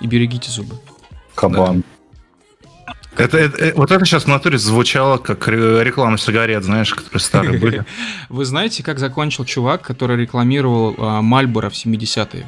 И 0.00 0.06
берегите 0.06 0.50
зубы. 0.50 0.76
Кабан. 1.34 1.84
Это, 3.16 3.38
это- 3.38 3.58
э, 3.64 3.72
вот 3.74 3.90
это 3.92 4.04
сейчас 4.04 4.24
в 4.24 4.28
натуре 4.28 4.58
звучало 4.58 5.18
как 5.18 5.46
ре- 5.48 5.84
реклама 5.84 6.18
сигарет, 6.18 6.64
знаешь, 6.64 6.92
которые 6.94 7.20
старые 7.20 7.58
были. 7.58 7.84
Вы 8.28 8.44
знаете, 8.44 8.82
как 8.82 8.98
закончил 8.98 9.44
чувак, 9.44 9.82
который 9.82 10.16
рекламировал 10.16 10.94
а, 10.98 11.22
Мальборо 11.22 11.70
в 11.70 11.74
70-е? 11.74 12.44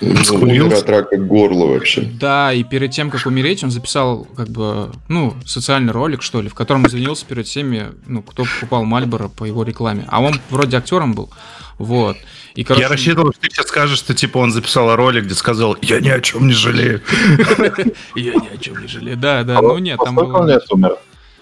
умер 0.00 0.24
Скурился? 0.24 0.78
от 0.78 0.88
рака 0.90 1.16
горла 1.16 1.66
вообще. 1.66 2.02
Да, 2.02 2.52
и 2.52 2.62
перед 2.62 2.92
тем, 2.92 3.10
как 3.10 3.26
умереть, 3.26 3.64
он 3.64 3.70
записал, 3.72 4.24
как 4.36 4.48
бы, 4.48 4.92
ну, 5.08 5.34
социальный 5.44 5.92
ролик, 5.92 6.22
что 6.22 6.40
ли, 6.40 6.48
в 6.48 6.54
котором 6.54 6.86
извинился 6.86 7.26
перед 7.26 7.46
всеми, 7.48 7.86
ну, 8.06 8.22
кто 8.22 8.44
покупал 8.44 8.84
Мальборо 8.84 9.26
по 9.28 9.44
его 9.44 9.64
рекламе. 9.64 10.04
А 10.08 10.20
он 10.22 10.40
вроде 10.50 10.76
актером 10.76 11.14
был. 11.14 11.30
Вот. 11.78 12.16
И, 12.54 12.64
короче, 12.64 12.82
Я 12.82 12.88
рассчитывал, 12.88 13.32
что 13.32 13.40
ты 13.40 13.50
сейчас 13.50 13.66
скажешь, 13.68 13.98
что 13.98 14.14
типа 14.14 14.38
он 14.38 14.50
записал 14.52 14.94
ролик, 14.96 15.24
где 15.24 15.34
сказал, 15.34 15.76
я 15.80 16.00
ни 16.00 16.08
о 16.08 16.20
чем 16.20 16.48
не 16.48 16.54
жалею. 16.54 17.00
Я 18.16 18.34
ни 18.34 18.54
о 18.54 18.58
чем 18.58 18.82
не 18.82 18.88
жалею. 18.88 19.16
Да, 19.16 19.44
да, 19.44 19.58
А 19.58 19.62
ну 19.62 19.78
нет, 19.78 20.00
там 20.02 20.14
было... 20.16 20.60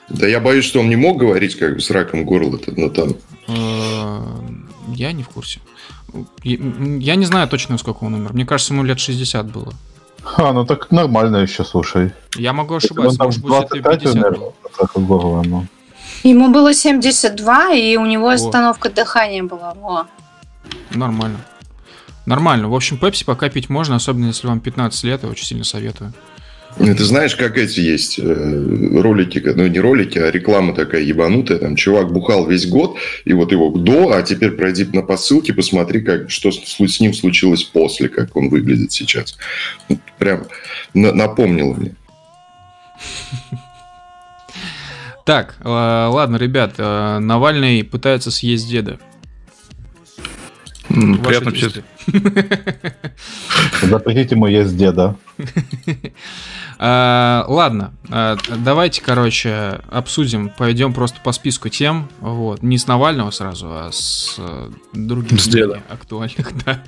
Да 0.09 0.29
я 0.29 0.39
боюсь, 0.39 0.65
что 0.65 0.79
он 0.79 0.89
не 0.89 0.95
мог 0.95 1.17
говорить 1.19 1.57
как 1.57 1.75
бы 1.75 1.81
с 1.81 1.91
раком 1.91 2.25
горла, 2.25 2.61
но 2.77 2.91
там 2.91 3.17
Э, 3.49 4.21
Я 4.95 5.13
не 5.13 5.23
в 5.23 5.29
курсе. 5.29 5.61
Я 6.43 7.17
не 7.17 7.27
знаю 7.27 7.49
точно, 7.49 7.79
сколько 7.79 8.05
он 8.05 8.15
умер. 8.15 8.33
Мне 8.33 8.47
кажется, 8.47 8.73
ему 8.73 8.85
лет 8.85 8.99
60 8.99 9.47
было. 9.47 9.73
А, 10.37 10.53
ну 10.53 10.65
так 10.65 10.91
нормально 10.91 11.39
еще, 11.39 11.65
слушай. 11.65 12.13
Я 12.35 12.53
могу 12.53 12.75
ошибаться, 12.75 13.11
он 13.11 13.17
там 13.17 13.27
может 13.27 13.43
быть, 13.43 13.53
это 13.53 13.81
25 13.83 14.03
50 14.03 14.17
умер, 14.17 15.07
было. 15.07 15.67
Ему 16.25 16.49
было 16.49 16.75
72, 16.75 17.75
и 17.75 17.97
у 17.97 18.07
него 18.07 18.29
О. 18.29 18.33
остановка 18.33 18.91
дыхания 18.91 19.45
была. 19.45 19.75
Во. 19.75 20.07
Нормально. 20.95 21.39
Нормально. 22.27 22.69
В 22.69 22.75
общем, 22.75 22.99
пепси 22.99 23.25
пока 23.25 23.49
пить 23.49 23.69
можно, 23.69 23.97
особенно 23.97 24.27
если 24.27 24.47
вам 24.49 24.61
15 24.61 25.05
лет, 25.05 25.23
я 25.23 25.29
очень 25.29 25.47
сильно 25.47 25.65
советую. 25.65 26.13
Ну, 26.79 26.95
Ты 26.95 27.05
знаешь, 27.05 27.35
как 27.37 27.57
эти 27.57 27.81
есть 27.81 28.19
э, 28.19 28.25
ролики, 29.01 29.39
ну 29.39 29.67
не 29.67 29.79
ролики, 29.81 30.19
а 30.19 30.31
реклама 30.31 30.75
такая 30.75 31.01
ебанутая. 31.01 31.59
Там 31.59 31.75
чувак 31.75 32.13
бухал 32.13 32.47
весь 32.47 32.69
год, 32.69 32.99
и 33.25 33.33
вот 33.33 33.51
его 33.51 33.71
до, 33.71 34.13
а 34.13 34.23
теперь 34.23 34.51
пройди 34.51 34.85
на 34.85 35.01
посылке, 35.01 35.55
посмотри, 35.55 36.03
как, 36.03 36.31
что 36.31 36.51
с 36.53 37.01
ним 37.01 37.15
случилось 37.15 37.63
после, 37.63 38.09
как 38.11 38.37
он 38.37 38.51
выглядит 38.51 38.93
сейчас. 38.93 39.39
Прям 40.19 40.45
на- 40.93 41.13
напомнило 41.13 41.73
мне. 41.73 41.95
Так, 45.25 45.57
э, 45.61 45.69
ладно, 45.69 46.37
ребят, 46.37 46.75
э, 46.79 47.19
Навальный 47.19 47.83
пытается 47.85 48.31
съесть 48.31 48.69
деда. 48.69 48.99
Приятно 50.89 51.53
писать. 51.53 51.85
Запретите 53.83 54.35
ему 54.35 54.47
есть 54.47 54.77
деда. 54.77 55.17
А, 56.79 57.47
ладно, 57.49 57.95
а, 58.11 58.37
давайте, 58.55 59.01
короче, 59.01 59.81
обсудим, 59.91 60.51
пойдем 60.51 60.93
просто 60.93 61.19
по 61.23 61.33
списку 61.33 61.71
тем, 61.71 62.11
вот, 62.21 62.63
не 62.63 62.77
с 62.77 62.87
Навального 62.87 63.31
сразу, 63.31 63.67
а 63.71 63.91
с 63.91 64.35
э, 64.37 64.71
других 64.93 65.41
С 65.41 65.49
актуальных, 65.89 66.53
да. 66.67 66.83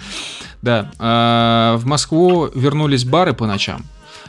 Да, 0.61 0.93
а, 0.99 1.76
в 1.78 1.87
Москву 1.87 2.50
вернулись 2.55 3.07
бары 3.07 3.33
по 3.33 3.47
ночам. 3.47 3.83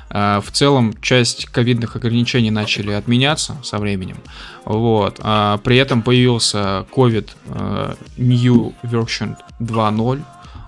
А, 0.09 0.41
В 0.41 0.51
целом, 0.51 0.93
часть 1.01 1.45
ковидных 1.45 1.95
ограничений 1.95 2.51
начали 2.51 2.91
отменяться 2.91 3.57
со 3.63 3.77
временем. 3.77 4.17
Вот. 4.65 5.19
а 5.21 5.57
При 5.59 5.77
этом 5.77 6.01
появился 6.01 6.85
COVID 6.95 7.29
э, 7.45 7.95
New 8.17 8.73
Version 8.83 9.35
2.0, 9.59 10.21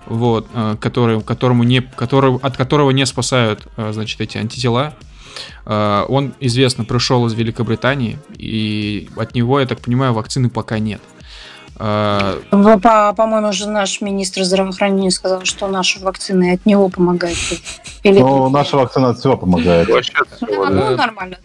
вот, 0.06 0.48
который, 0.80 1.20
которому 1.22 1.62
не, 1.64 1.80
который, 1.80 2.36
от 2.42 2.56
которого 2.56 2.90
не 2.90 3.06
спасают, 3.06 3.66
значит, 3.76 4.20
эти 4.20 4.36
антитела. 4.36 4.94
Он, 5.64 6.34
известно, 6.40 6.84
пришел 6.84 7.24
из 7.26 7.34
Великобритании, 7.34 8.18
и 8.36 9.08
от 9.16 9.34
него, 9.34 9.60
я 9.60 9.66
так 9.66 9.80
понимаю, 9.80 10.12
вакцины 10.12 10.50
пока 10.50 10.78
нет. 10.80 11.00
Э, 11.84 12.40
по- 12.50 13.12
По-моему, 13.16 13.48
уже 13.48 13.68
наш 13.68 14.00
министр 14.00 14.44
здравоохранения 14.44 15.10
сказал, 15.10 15.44
что 15.44 15.66
наши 15.66 15.98
вакцины 15.98 16.52
от 16.54 16.64
него 16.64 16.88
помогают. 16.88 17.36
Или 18.04 18.18
другие. 18.20 18.50
наша 18.50 18.76
вакцина 18.76 19.08
от 19.10 19.18
всего 19.18 19.36
помогает. 19.36 19.88
Э, 19.88 20.00
ну, 20.42 20.96
нормально. 20.96 21.38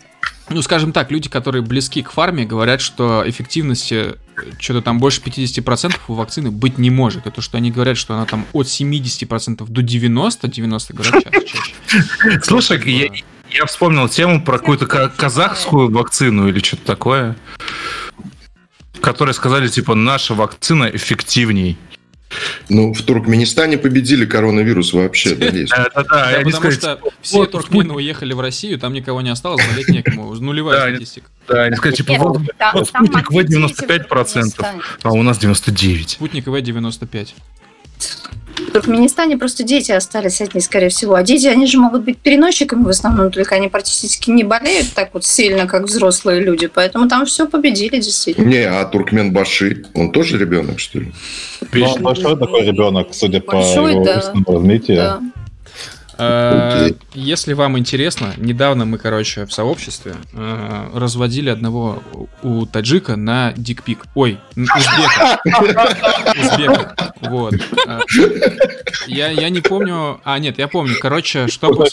Ну, 0.50 0.62
скажем 0.62 0.92
так, 0.94 1.12
люди, 1.12 1.28
которые 1.28 1.62
близки 1.64 2.02
к 2.04 2.12
фарме, 2.12 2.46
говорят, 2.46 2.82
что 2.82 3.24
эффективности 3.26 4.16
что-то 4.60 4.82
там 4.84 5.00
больше 5.00 5.22
50% 5.22 5.96
у 6.08 6.14
вакцины 6.14 6.52
быть 6.52 6.78
не 6.78 6.90
может. 6.92 7.26
Это 7.26 7.42
что 7.42 7.58
они 7.58 7.72
говорят, 7.72 7.98
что 7.98 8.14
она 8.14 8.26
там 8.26 8.46
от 8.54 8.68
70% 8.68 9.66
до 9.68 9.82
90%, 9.82 10.48
90% 10.50 10.94
говорят 10.94 11.24
ча- 11.24 11.32
чаще. 11.42 12.40
Слушай, 12.44 12.80
я, 12.90 13.08
я 13.50 13.66
вспомнил 13.66 14.08
тему 14.08 14.42
про 14.42 14.60
какую-то 14.60 14.86
ка- 14.86 15.10
казахскую 15.10 15.92
вакцину 15.92 16.48
или 16.48 16.60
что-то 16.60 16.86
такое, 16.86 17.36
которые 19.08 19.34
сказали, 19.34 19.70
типа, 19.70 19.96
наша 19.96 20.34
вакцина 20.34 20.90
эффективней. 20.94 21.78
Ну, 22.68 22.94
в 22.94 23.02
Туркменистане 23.04 23.78
победили 23.78 24.26
коронавирус 24.26 24.92
вообще. 24.92 25.34
да, 25.34 26.04
Да, 26.04 26.28
они 26.28 26.52
потому 26.52 26.72
что 26.74 26.96
типа, 26.98 27.10
все 27.22 27.46
туркмены 27.46 27.94
уехали 27.94 28.34
в 28.34 28.42
Россию, 28.42 28.78
там 28.80 28.92
никого 28.92 29.22
не 29.22 29.30
осталось, 29.30 29.66
болеть 29.66 29.88
некому. 29.88 30.34
Нулевая 30.36 30.92
статистика. 30.92 31.28
да, 31.48 31.64
они 31.64 31.78
сказали, 31.78 31.96
типа, 31.96 32.14
вот, 32.18 32.88
спутник 32.88 33.32
В 33.32 33.38
ответите, 33.38 33.60
95%, 33.60 34.08
Туркменистане. 34.10 34.82
а 35.04 35.12
у 35.12 35.24
нас 35.24 35.42
99%. 35.42 36.08
Спутник 36.10 36.48
В-95. 36.48 37.30
В 38.58 38.72
Туркменистане 38.72 39.38
просто 39.38 39.64
дети 39.64 39.92
остались 39.92 40.42
одни, 40.42 40.62
скорее 40.62 40.90
всего. 40.90 41.16
А 41.16 41.24
дети, 41.24 41.48
они 41.48 41.68
же 41.68 41.78
могут 41.78 42.04
быть 42.04 42.18
переносчиками 42.18 42.84
в 42.84 42.90
основном, 42.90 43.32
только 43.32 43.56
они 43.56 43.68
практически 43.68 44.32
не 44.32 44.44
болеют 44.44 44.94
так 44.94 45.14
вот 45.14 45.26
сильно, 45.26 45.68
как 45.68 45.84
взрослые 45.84 46.42
люди. 46.42 46.68
Поэтому 46.68 47.08
там 47.08 47.26
все 47.26 47.48
победили, 47.48 47.98
действительно. 47.98 48.48
Не, 48.48 48.64
а 48.64 48.86
Туркменбаши, 48.86 49.86
он 49.94 50.12
тоже 50.12 50.38
ребенок, 50.38 50.80
что 50.80 51.00
ли? 51.00 51.12
Он 51.84 52.02
большой 52.02 52.38
такой 52.38 52.66
ребенок, 52.66 53.10
судя 53.12 53.42
по 53.42 53.54
Большой, 53.54 53.94
его 53.94 54.04
да. 54.04 54.34
развитию. 54.48 54.98
Да. 54.98 55.22
Э, 56.18 56.86
Окей. 56.86 56.98
Если 57.14 57.54
вам 57.54 57.78
интересно, 57.78 58.34
недавно 58.38 58.86
мы, 58.86 58.98
короче, 58.98 59.46
в 59.46 59.54
сообществе 59.54 60.16
э, 60.34 60.90
разводили 60.94 61.50
одного 61.50 62.02
у 62.44 62.66
таджика 62.66 63.16
на 63.16 63.54
дикпик. 63.54 64.06
Ой, 64.16 64.40
узбека. 64.56 65.42
Узбека. 66.36 67.14
Вот. 67.22 67.54
Э, 67.88 68.00
Я, 69.08 69.30
я 69.30 69.50
не 69.50 69.62
помню... 69.62 70.20
А, 70.24 70.40
нет, 70.40 70.58
я 70.58 70.68
помню. 70.68 70.96
Короче, 71.00 71.48
чтобы... 71.48 71.86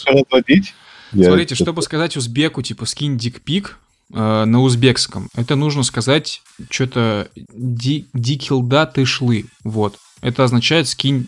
Смотрите, 1.11 1.55
чтобы 1.55 1.81
сказать 1.81 2.17
узбеку, 2.17 2.61
типа, 2.61 2.85
скинь 2.85 3.17
дикпик 3.17 3.77
э, 4.13 4.43
на 4.45 4.61
узбекском, 4.61 5.29
это 5.35 5.55
нужно 5.55 5.83
сказать 5.83 6.41
что-то 6.69 7.29
ди, 7.35 8.07
дикилда 8.13 8.85
ты 8.85 9.05
шлы. 9.05 9.45
Вот. 9.63 9.97
Это 10.21 10.43
означает 10.43 10.87
скинь 10.87 11.27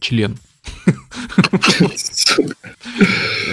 член. 0.00 0.38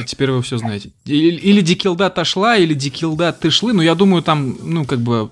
Теперь 0.05 0.32
вы 0.32 0.41
все 0.41 0.58
знаете. 0.58 0.89
Или, 1.05 1.36
или 1.38 1.62
дикилда 1.62 2.08
отошла, 2.08 2.58
или 2.58 2.74
дикилда 2.74 3.32
ты 3.34 3.50
шлы. 3.51 3.74
Но 3.74 3.82
я 3.82 3.96
думаю, 3.96 4.22
там, 4.24 4.58
ну, 4.62 4.86
как 4.86 5.00
бы, 5.00 5.29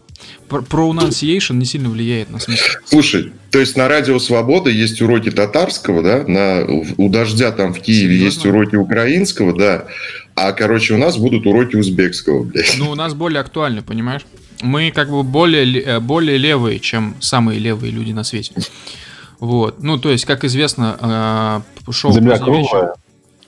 pronunciation 0.49 1.55
не 1.55 1.65
сильно 1.65 1.89
влияет 1.89 2.29
на 2.29 2.39
смысл. 2.39 2.63
Слушай, 2.85 3.31
то 3.49 3.59
есть 3.59 3.75
на 3.75 3.87
радио 3.87 4.19
Свобода 4.19 4.69
есть 4.69 5.01
уроки 5.01 5.31
татарского, 5.31 6.01
да? 6.03 6.23
На, 6.27 6.63
у 6.97 7.09
дождя 7.09 7.51
там 7.51 7.73
в 7.73 7.79
Киеве 7.79 8.15
Серьезно? 8.15 8.25
есть 8.25 8.45
уроки 8.45 8.75
украинского, 8.75 9.57
да. 9.57 9.85
А, 10.35 10.51
короче, 10.53 10.93
у 10.93 10.97
нас 10.97 11.17
будут 11.17 11.45
уроки 11.45 11.75
узбекского, 11.75 12.43
блядь. 12.43 12.75
Ну, 12.77 12.91
у 12.91 12.95
нас 12.95 13.13
более 13.13 13.41
актуально, 13.41 13.81
понимаешь? 13.81 14.21
Мы 14.61 14.91
как 14.91 15.09
бы 15.09 15.23
более, 15.23 15.65
ле- 15.65 15.81
э, 15.81 15.99
более 15.99 16.37
левые, 16.37 16.79
чем 16.79 17.15
самые 17.19 17.59
левые 17.59 17.91
люди 17.91 18.11
на 18.11 18.23
свете. 18.23 18.53
Вот. 19.41 19.81
Ну, 19.83 19.97
то 19.97 20.09
есть, 20.11 20.23
как 20.25 20.43
известно, 20.45 21.63
э, 21.87 21.91
шоу 21.91 22.13
Земля 22.13 22.37
круглая. 22.37 22.93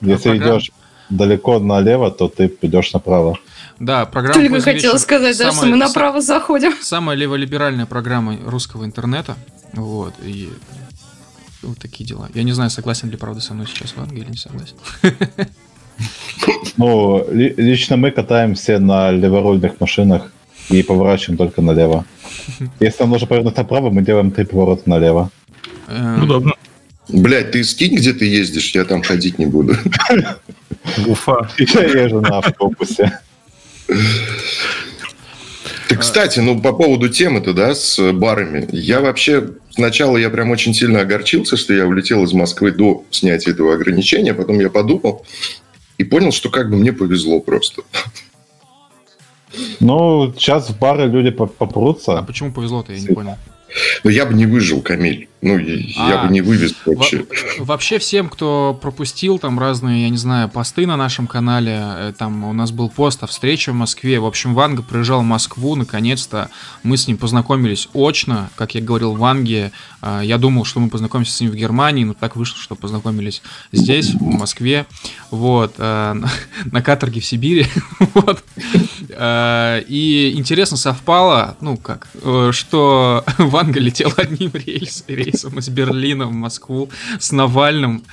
Если 0.02 0.30
программа. 0.30 0.58
идешь 0.58 0.70
далеко 1.08 1.58
налево, 1.60 2.10
то 2.10 2.28
ты 2.28 2.52
идешь 2.62 2.92
направо. 2.92 3.38
Да, 3.78 4.04
программа 4.04 4.34
Только 4.34 4.54
«Поздний 4.54 4.72
хотела 4.74 4.92
вечер» 4.94 5.02
сказать, 5.02 5.38
да, 5.38 5.44
что 5.46 5.54
самая- 5.54 5.70
мы 5.70 5.76
направо 5.76 6.20
заходим. 6.20 6.72
Самая 6.82 7.16
леволиберальная 7.16 7.86
программа 7.86 8.36
русского 8.44 8.84
интернета. 8.84 9.36
Вот. 9.72 10.14
И 10.22 10.50
вот 11.62 11.78
такие 11.78 12.04
дела. 12.04 12.28
Я 12.34 12.42
не 12.42 12.52
знаю, 12.52 12.70
согласен 12.70 13.08
ли, 13.10 13.16
правда, 13.16 13.40
со 13.40 13.54
мной 13.54 13.66
сейчас 13.66 13.94
Ванга 13.96 14.16
или 14.16 14.30
не 14.30 14.36
согласен. 14.36 14.76
Ну, 16.76 17.24
ли- 17.30 17.54
лично 17.56 17.96
мы 17.96 18.10
катаемся 18.10 18.78
на 18.78 19.10
леворульных 19.12 19.80
машинах 19.80 20.32
и 20.70 20.82
поворачиваем 20.82 21.38
только 21.38 21.62
налево. 21.62 22.04
Если 22.80 23.02
нам 23.02 23.10
нужно 23.10 23.26
повернуть 23.26 23.56
направо, 23.56 23.90
мы 23.90 24.02
делаем 24.02 24.30
три 24.30 24.44
поворота 24.44 24.88
налево. 24.88 25.30
Удобно. 25.88 26.52
Блядь, 27.08 27.50
ты 27.52 27.62
скинь, 27.64 27.94
где 27.96 28.12
ты 28.12 28.24
ездишь, 28.24 28.70
я 28.74 28.84
там 28.84 29.02
ходить 29.02 29.38
не 29.38 29.46
буду. 29.46 29.76
Уфа. 31.06 31.48
Я 31.58 31.82
езжу 32.04 32.20
на 32.20 32.38
автобусе. 32.38 33.20
Ты, 35.88 35.96
кстати, 35.96 36.40
ну 36.40 36.60
по 36.60 36.72
поводу 36.72 37.08
темы-то, 37.10 37.52
да, 37.52 37.74
с 37.74 38.12
барами. 38.12 38.66
Я 38.72 39.00
вообще 39.00 39.50
сначала 39.70 40.16
я 40.16 40.30
прям 40.30 40.50
очень 40.50 40.72
сильно 40.72 41.00
огорчился, 41.00 41.56
что 41.58 41.74
я 41.74 41.86
улетел 41.86 42.24
из 42.24 42.32
Москвы 42.32 42.72
до 42.72 43.04
снятия 43.10 43.52
этого 43.52 43.74
ограничения, 43.74 44.32
потом 44.32 44.58
я 44.60 44.70
подумал 44.70 45.26
и 45.98 46.04
понял, 46.04 46.32
что 46.32 46.48
как 46.48 46.70
бы 46.70 46.76
мне 46.76 46.92
повезло 46.92 47.40
просто. 47.40 47.82
Ну, 49.78 50.32
сейчас 50.36 50.70
в 50.70 50.78
бары 50.78 51.06
люди 51.06 51.30
по- 51.30 51.44
А 51.44 51.46
попрутся. 51.46 52.22
почему 52.22 52.50
повезло-то, 52.52 52.92
я 52.92 52.98
не 53.00 53.06
понял. 53.08 53.36
Но 54.02 54.10
я 54.10 54.24
бы 54.26 54.34
не 54.34 54.46
выжил, 54.46 54.80
Камиль. 54.82 55.28
Ну, 55.44 55.58
я 55.58 56.22
А. 56.22 56.26
бы 56.26 56.32
не 56.32 56.40
вывез 56.40 56.74
Во- 56.86 56.94
вообще. 56.94 57.26
Вообще 57.58 57.98
всем, 57.98 58.28
кто 58.30 58.76
пропустил 58.80 59.38
там 59.38 59.58
разные, 59.58 60.04
я 60.04 60.08
не 60.08 60.16
знаю, 60.16 60.48
посты 60.48 60.86
на 60.86 60.96
нашем 60.96 61.26
канале, 61.26 61.78
э, 61.80 62.12
там 62.18 62.44
у 62.44 62.52
нас 62.54 62.70
был 62.72 62.88
пост 62.88 63.22
о 63.22 63.26
встрече 63.26 63.72
в 63.72 63.74
Москве. 63.74 64.18
В 64.20 64.24
общем, 64.24 64.54
Ванга 64.54 64.82
приезжал 64.82 65.20
в 65.20 65.24
Москву, 65.24 65.76
наконец-то 65.76 66.48
мы 66.82 66.96
с 66.96 67.06
ним 67.06 67.18
познакомились 67.18 67.88
очно, 67.92 68.48
как 68.56 68.74
я 68.74 68.80
говорил 68.80 69.12
Ванге. 69.14 69.70
э, 70.02 70.20
Я 70.24 70.38
думал, 70.38 70.64
что 70.64 70.80
мы 70.80 70.88
познакомимся 70.88 71.32
с 71.32 71.40
ним 71.40 71.50
в 71.50 71.54
Германии, 71.56 72.04
но 72.04 72.14
так 72.14 72.36
вышло, 72.36 72.58
что 72.58 72.74
познакомились 72.74 73.42
здесь, 73.72 74.14
в 74.14 74.22
Москве, 74.22 74.86
вот, 75.30 75.74
э, 75.78 76.14
на- 76.72 76.82
каторге 76.82 77.20
в 77.20 77.26
Сибири, 77.26 77.66
вот. 78.14 78.42
Э, 79.10 79.82
И 79.88 80.32
интересно 80.36 80.76
совпало, 80.76 81.56
ну 81.60 81.76
как, 81.76 82.08
э, 82.22 82.50
что 82.52 83.24
Ванга 83.38 83.80
летел 83.80 84.12
одним 84.16 84.50
рейс- 84.54 85.04
рейсом 85.34 85.58
из 85.58 85.68
Берлина 85.68 86.26
в 86.26 86.32
Москву 86.32 86.88
с 87.18 87.32
Навальным. 87.32 88.04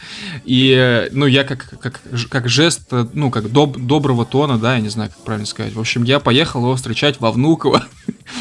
И, 0.45 0.73
э, 0.77 1.09
ну, 1.11 1.25
я 1.25 1.43
как, 1.43 1.69
как, 1.79 2.01
как 2.29 2.49
жест, 2.49 2.81
э, 2.91 3.07
ну, 3.13 3.29
как 3.29 3.45
доб- 3.45 3.79
доброго 3.79 4.25
тона, 4.25 4.57
да, 4.57 4.75
я 4.75 4.81
не 4.81 4.89
знаю, 4.89 5.11
как 5.11 5.23
правильно 5.23 5.47
сказать. 5.47 5.73
В 5.73 5.79
общем, 5.79 6.03
я 6.03 6.19
поехал 6.19 6.61
его 6.61 6.75
встречать 6.75 7.19
во 7.19 7.31
Внуково. 7.31 7.85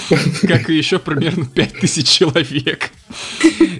как 0.42 0.70
и 0.70 0.76
еще 0.76 0.98
примерно 0.98 1.46
5000 1.46 2.08
человек. 2.08 2.90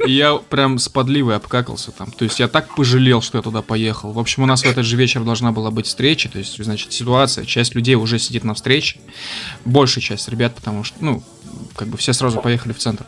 И 0.07 0.13
я 0.13 0.37
прям 0.37 0.79
с 0.79 0.89
подливой 0.89 1.37
обкакался 1.37 1.93
там. 1.93 2.11
То 2.11 2.25
есть 2.25 2.41
я 2.41 2.49
так 2.49 2.75
пожалел, 2.75 3.23
что 3.23 3.39
я 3.39 3.43
туда 3.43 3.63
поехал. 3.63 4.13
В 4.13 4.19
общем, 4.19 4.43
у 4.43 4.47
нас 4.47 4.63
в 4.63 4.67
этот 4.67 4.85
же 4.85 4.97
вечер 4.97 5.23
должна 5.25 5.53
была 5.53 5.71
быть 5.71 5.87
встреча. 5.87 6.29
То 6.29 6.39
есть, 6.39 6.63
значит, 6.63 6.93
ситуация. 6.93 7.45
Часть 7.45 7.75
людей 7.75 7.95
уже 7.95 8.19
сидит 8.19 8.45
на 8.45 8.55
встрече. 8.55 9.01
Большая 9.65 10.03
часть 10.03 10.29
ребят, 10.29 10.55
потому 10.55 10.85
что, 10.85 10.97
ну, 11.01 11.23
как 11.77 11.89
бы 11.89 11.97
все 11.97 12.13
сразу 12.13 12.41
поехали 12.41 12.73
в 12.73 12.79
центр. 12.79 13.07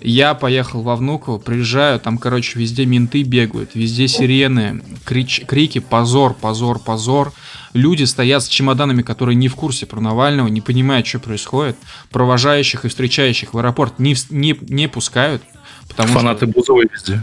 Я 0.00 0.34
поехал 0.34 0.82
во 0.82 0.96
Внуково, 0.96 1.38
приезжаю, 1.38 2.00
там, 2.00 2.18
короче, 2.18 2.58
везде 2.58 2.86
менты 2.86 3.22
бегают, 3.22 3.70
везде 3.74 4.08
сирены, 4.08 4.82
крич, 5.04 5.42
крики, 5.46 5.78
позор, 5.78 6.34
позор, 6.34 6.78
позор. 6.78 7.32
Люди 7.72 8.04
стоят 8.04 8.42
с 8.42 8.48
чемоданами, 8.48 9.02
которые 9.02 9.36
не 9.36 9.48
в 9.48 9.54
курсе 9.54 9.86
про 9.86 10.00
Навального, 10.00 10.48
не 10.48 10.60
понимают, 10.60 11.06
что 11.06 11.20
происходит. 11.20 11.76
Провожающих 12.10 12.84
и 12.84 12.88
встречающих 12.88 13.54
в 13.54 13.58
аэропорт 13.58 13.98
не, 13.98 14.16
не, 14.30 14.56
не 14.60 14.88
пускают. 14.88 15.42
Потому 15.88 16.12
Фанаты 16.14 16.46
что... 16.46 16.54
Бузовой 16.54 16.88
везде. 16.92 17.22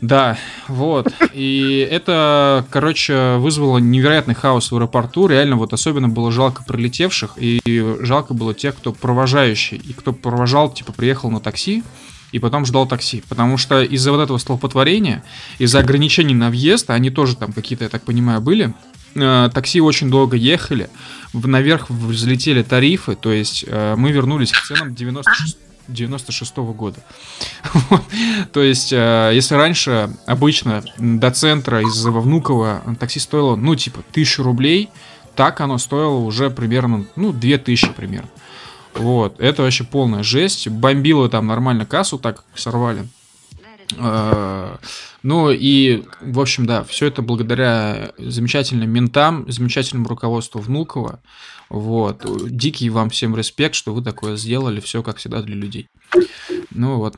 Да, 0.00 0.38
вот. 0.68 1.12
И 1.32 1.88
это, 1.90 2.64
короче, 2.70 3.36
вызвало 3.38 3.78
невероятный 3.78 4.34
хаос 4.34 4.70
в 4.70 4.76
аэропорту. 4.76 5.26
Реально, 5.26 5.56
вот 5.56 5.72
особенно 5.72 6.08
было 6.08 6.30
жалко 6.30 6.62
прилетевших, 6.62 7.32
и 7.36 7.60
жалко 8.00 8.32
было 8.34 8.54
тех, 8.54 8.76
кто 8.76 8.92
провожающий, 8.92 9.76
и 9.76 9.92
кто 9.92 10.12
провожал, 10.12 10.72
типа, 10.72 10.92
приехал 10.92 11.30
на 11.30 11.40
такси, 11.40 11.82
и 12.30 12.38
потом 12.38 12.64
ждал 12.64 12.86
такси. 12.86 13.24
Потому 13.28 13.58
что 13.58 13.82
из-за 13.82 14.12
вот 14.12 14.20
этого 14.20 14.38
столпотворения, 14.38 15.24
из-за 15.58 15.80
ограничений 15.80 16.34
на 16.34 16.50
въезд, 16.50 16.90
они 16.90 17.10
тоже 17.10 17.36
там 17.36 17.52
какие-то, 17.52 17.84
я 17.84 17.90
так 17.90 18.02
понимаю, 18.04 18.40
были, 18.40 18.74
э, 19.16 19.50
такси 19.52 19.80
очень 19.80 20.10
долго 20.10 20.36
ехали, 20.36 20.90
наверх 21.32 21.90
взлетели 21.90 22.62
тарифы, 22.62 23.16
то 23.16 23.32
есть 23.32 23.64
э, 23.66 23.94
мы 23.96 24.12
вернулись 24.12 24.52
к 24.52 24.62
ценам 24.62 24.94
96 24.94 25.58
96 25.88 26.56
-го 26.56 26.74
года. 26.74 27.00
То 28.52 28.62
есть, 28.62 28.92
э, 28.92 29.30
если 29.34 29.54
раньше 29.54 30.10
обычно 30.26 30.84
до 30.98 31.30
центра 31.30 31.80
из 31.80 32.04
Внуково 32.04 32.82
такси 32.98 33.18
стоило, 33.18 33.56
ну, 33.56 33.74
типа, 33.74 34.02
тысячу 34.12 34.42
рублей, 34.42 34.90
так 35.34 35.60
оно 35.60 35.78
стоило 35.78 36.18
уже 36.18 36.50
примерно, 36.50 37.06
ну, 37.16 37.32
две 37.32 37.58
тысячи 37.58 37.92
примерно. 37.92 38.30
Вот, 38.94 39.38
это 39.40 39.62
вообще 39.62 39.84
полная 39.84 40.22
жесть. 40.22 40.68
Бомбило 40.68 41.28
там 41.28 41.46
нормально 41.46 41.86
кассу, 41.86 42.18
так 42.18 42.44
сорвали. 42.54 43.06
Э, 43.96 44.76
ну 45.22 45.50
и, 45.50 46.04
в 46.20 46.40
общем, 46.40 46.66
да, 46.66 46.84
все 46.84 47.06
это 47.06 47.22
благодаря 47.22 48.12
замечательным 48.18 48.90
ментам, 48.90 49.50
замечательному 49.50 50.08
руководству 50.08 50.60
Внукова. 50.60 51.20
Вот. 51.68 52.24
Дикий 52.50 52.90
вам 52.90 53.10
всем 53.10 53.36
респект, 53.36 53.74
что 53.74 53.92
вы 53.92 54.02
такое 54.02 54.36
сделали. 54.36 54.80
Все, 54.80 55.02
как 55.02 55.18
всегда, 55.18 55.42
для 55.42 55.54
людей. 55.54 55.88
Ну 56.70 56.96
вот. 56.96 57.16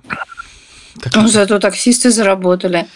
Как 1.00 1.14
ну, 1.16 1.28
зато 1.28 1.58
таксисты 1.58 2.10
заработали. 2.10 2.86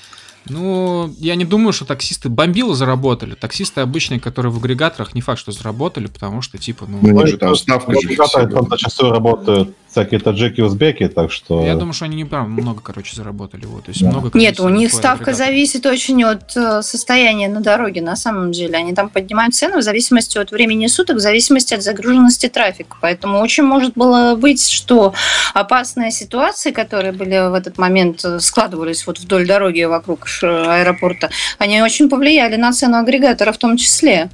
Ну, 0.48 1.14
я 1.18 1.36
не 1.36 1.44
думаю, 1.44 1.72
что 1.72 1.84
таксисты 1.84 2.28
бомбилы 2.28 2.74
заработали. 2.74 3.34
Таксисты 3.34 3.80
обычные, 3.80 4.20
которые 4.20 4.52
в 4.52 4.58
агрегаторах, 4.58 5.14
не 5.14 5.20
факт, 5.20 5.38
что 5.40 5.52
заработали, 5.52 6.06
потому 6.06 6.42
что, 6.42 6.58
типа, 6.58 6.86
ну... 6.86 6.98
Ну, 7.00 7.26
же 7.26 7.38
там 7.38 7.54
ставка 7.54 7.92
же. 7.98 8.16
Там 8.16 8.68
зачастую 8.68 9.12
работают 9.12 9.74
всякие 9.94 10.18
таджики, 10.18 10.60
узбеки, 10.60 11.06
так 11.06 11.30
что... 11.30 11.64
Я 11.64 11.76
думаю, 11.76 11.92
что 11.92 12.06
они 12.06 12.16
не 12.16 12.24
прям 12.24 12.50
много, 12.50 12.80
короче, 12.80 13.14
заработали. 13.14 13.64
Вот. 13.64 13.84
То 13.84 13.90
есть 13.90 14.02
да. 14.02 14.10
много, 14.10 14.36
Нет, 14.36 14.58
у 14.58 14.68
них 14.68 14.92
ставка 14.92 15.32
зависит 15.34 15.86
очень 15.86 16.24
от 16.24 16.56
э, 16.56 16.82
состояния 16.82 17.48
на 17.48 17.60
дороге, 17.60 18.02
на 18.02 18.16
самом 18.16 18.50
деле. 18.50 18.76
Они 18.76 18.92
там 18.92 19.08
поднимают 19.08 19.54
цены 19.54 19.78
в 19.78 19.82
зависимости 19.82 20.36
от 20.36 20.50
времени 20.50 20.88
суток, 20.88 21.18
в 21.18 21.20
зависимости 21.20 21.74
от 21.74 21.82
загруженности 21.84 22.48
трафика. 22.48 22.96
Поэтому 23.00 23.38
очень 23.38 23.62
может 23.62 23.94
было 23.94 24.34
быть, 24.34 24.68
что 24.68 25.14
опасные 25.54 26.10
ситуации, 26.10 26.72
которые 26.72 27.12
были 27.12 27.48
в 27.48 27.54
этот 27.54 27.78
момент, 27.78 28.24
э, 28.24 28.40
складывались 28.40 29.06
вот 29.06 29.20
вдоль 29.20 29.46
дороги 29.46 29.84
вокруг 29.84 30.26
аэропорта, 30.42 31.30
они 31.58 31.82
очень 31.82 32.08
повлияли 32.08 32.56
на 32.56 32.72
цену 32.72 32.98
агрегатора 32.98 33.52
в 33.52 33.58
том 33.58 33.76
числе. 33.76 34.30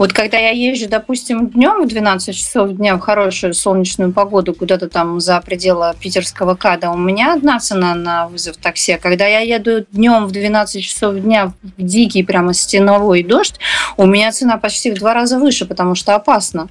Вот 0.00 0.14
когда 0.14 0.38
я 0.38 0.48
езжу, 0.48 0.88
допустим, 0.88 1.48
днем 1.48 1.84
в 1.84 1.86
12 1.86 2.34
часов 2.34 2.70
дня 2.70 2.96
в 2.96 3.00
хорошую 3.00 3.52
солнечную 3.52 4.12
погоду 4.14 4.54
куда-то 4.54 4.88
там 4.88 5.20
за 5.20 5.38
пределы 5.42 5.92
питерского 6.00 6.54
КАДа, 6.54 6.90
у 6.90 6.96
меня 6.96 7.34
одна 7.34 7.58
цена 7.58 7.94
на 7.94 8.26
вызов 8.26 8.56
такси. 8.56 8.92
А 8.92 8.98
когда 8.98 9.26
я 9.26 9.40
еду 9.40 9.84
днем 9.92 10.24
в 10.24 10.32
12 10.32 10.82
часов 10.82 11.16
дня 11.16 11.52
в 11.62 11.82
дикий 11.82 12.22
прямо 12.22 12.54
стеновой 12.54 13.22
дождь, 13.22 13.56
у 13.98 14.06
меня 14.06 14.32
цена 14.32 14.56
почти 14.56 14.90
в 14.90 14.94
два 14.94 15.12
раза 15.12 15.38
выше, 15.38 15.66
потому 15.66 15.94
что 15.94 16.14
опасно. 16.14 16.70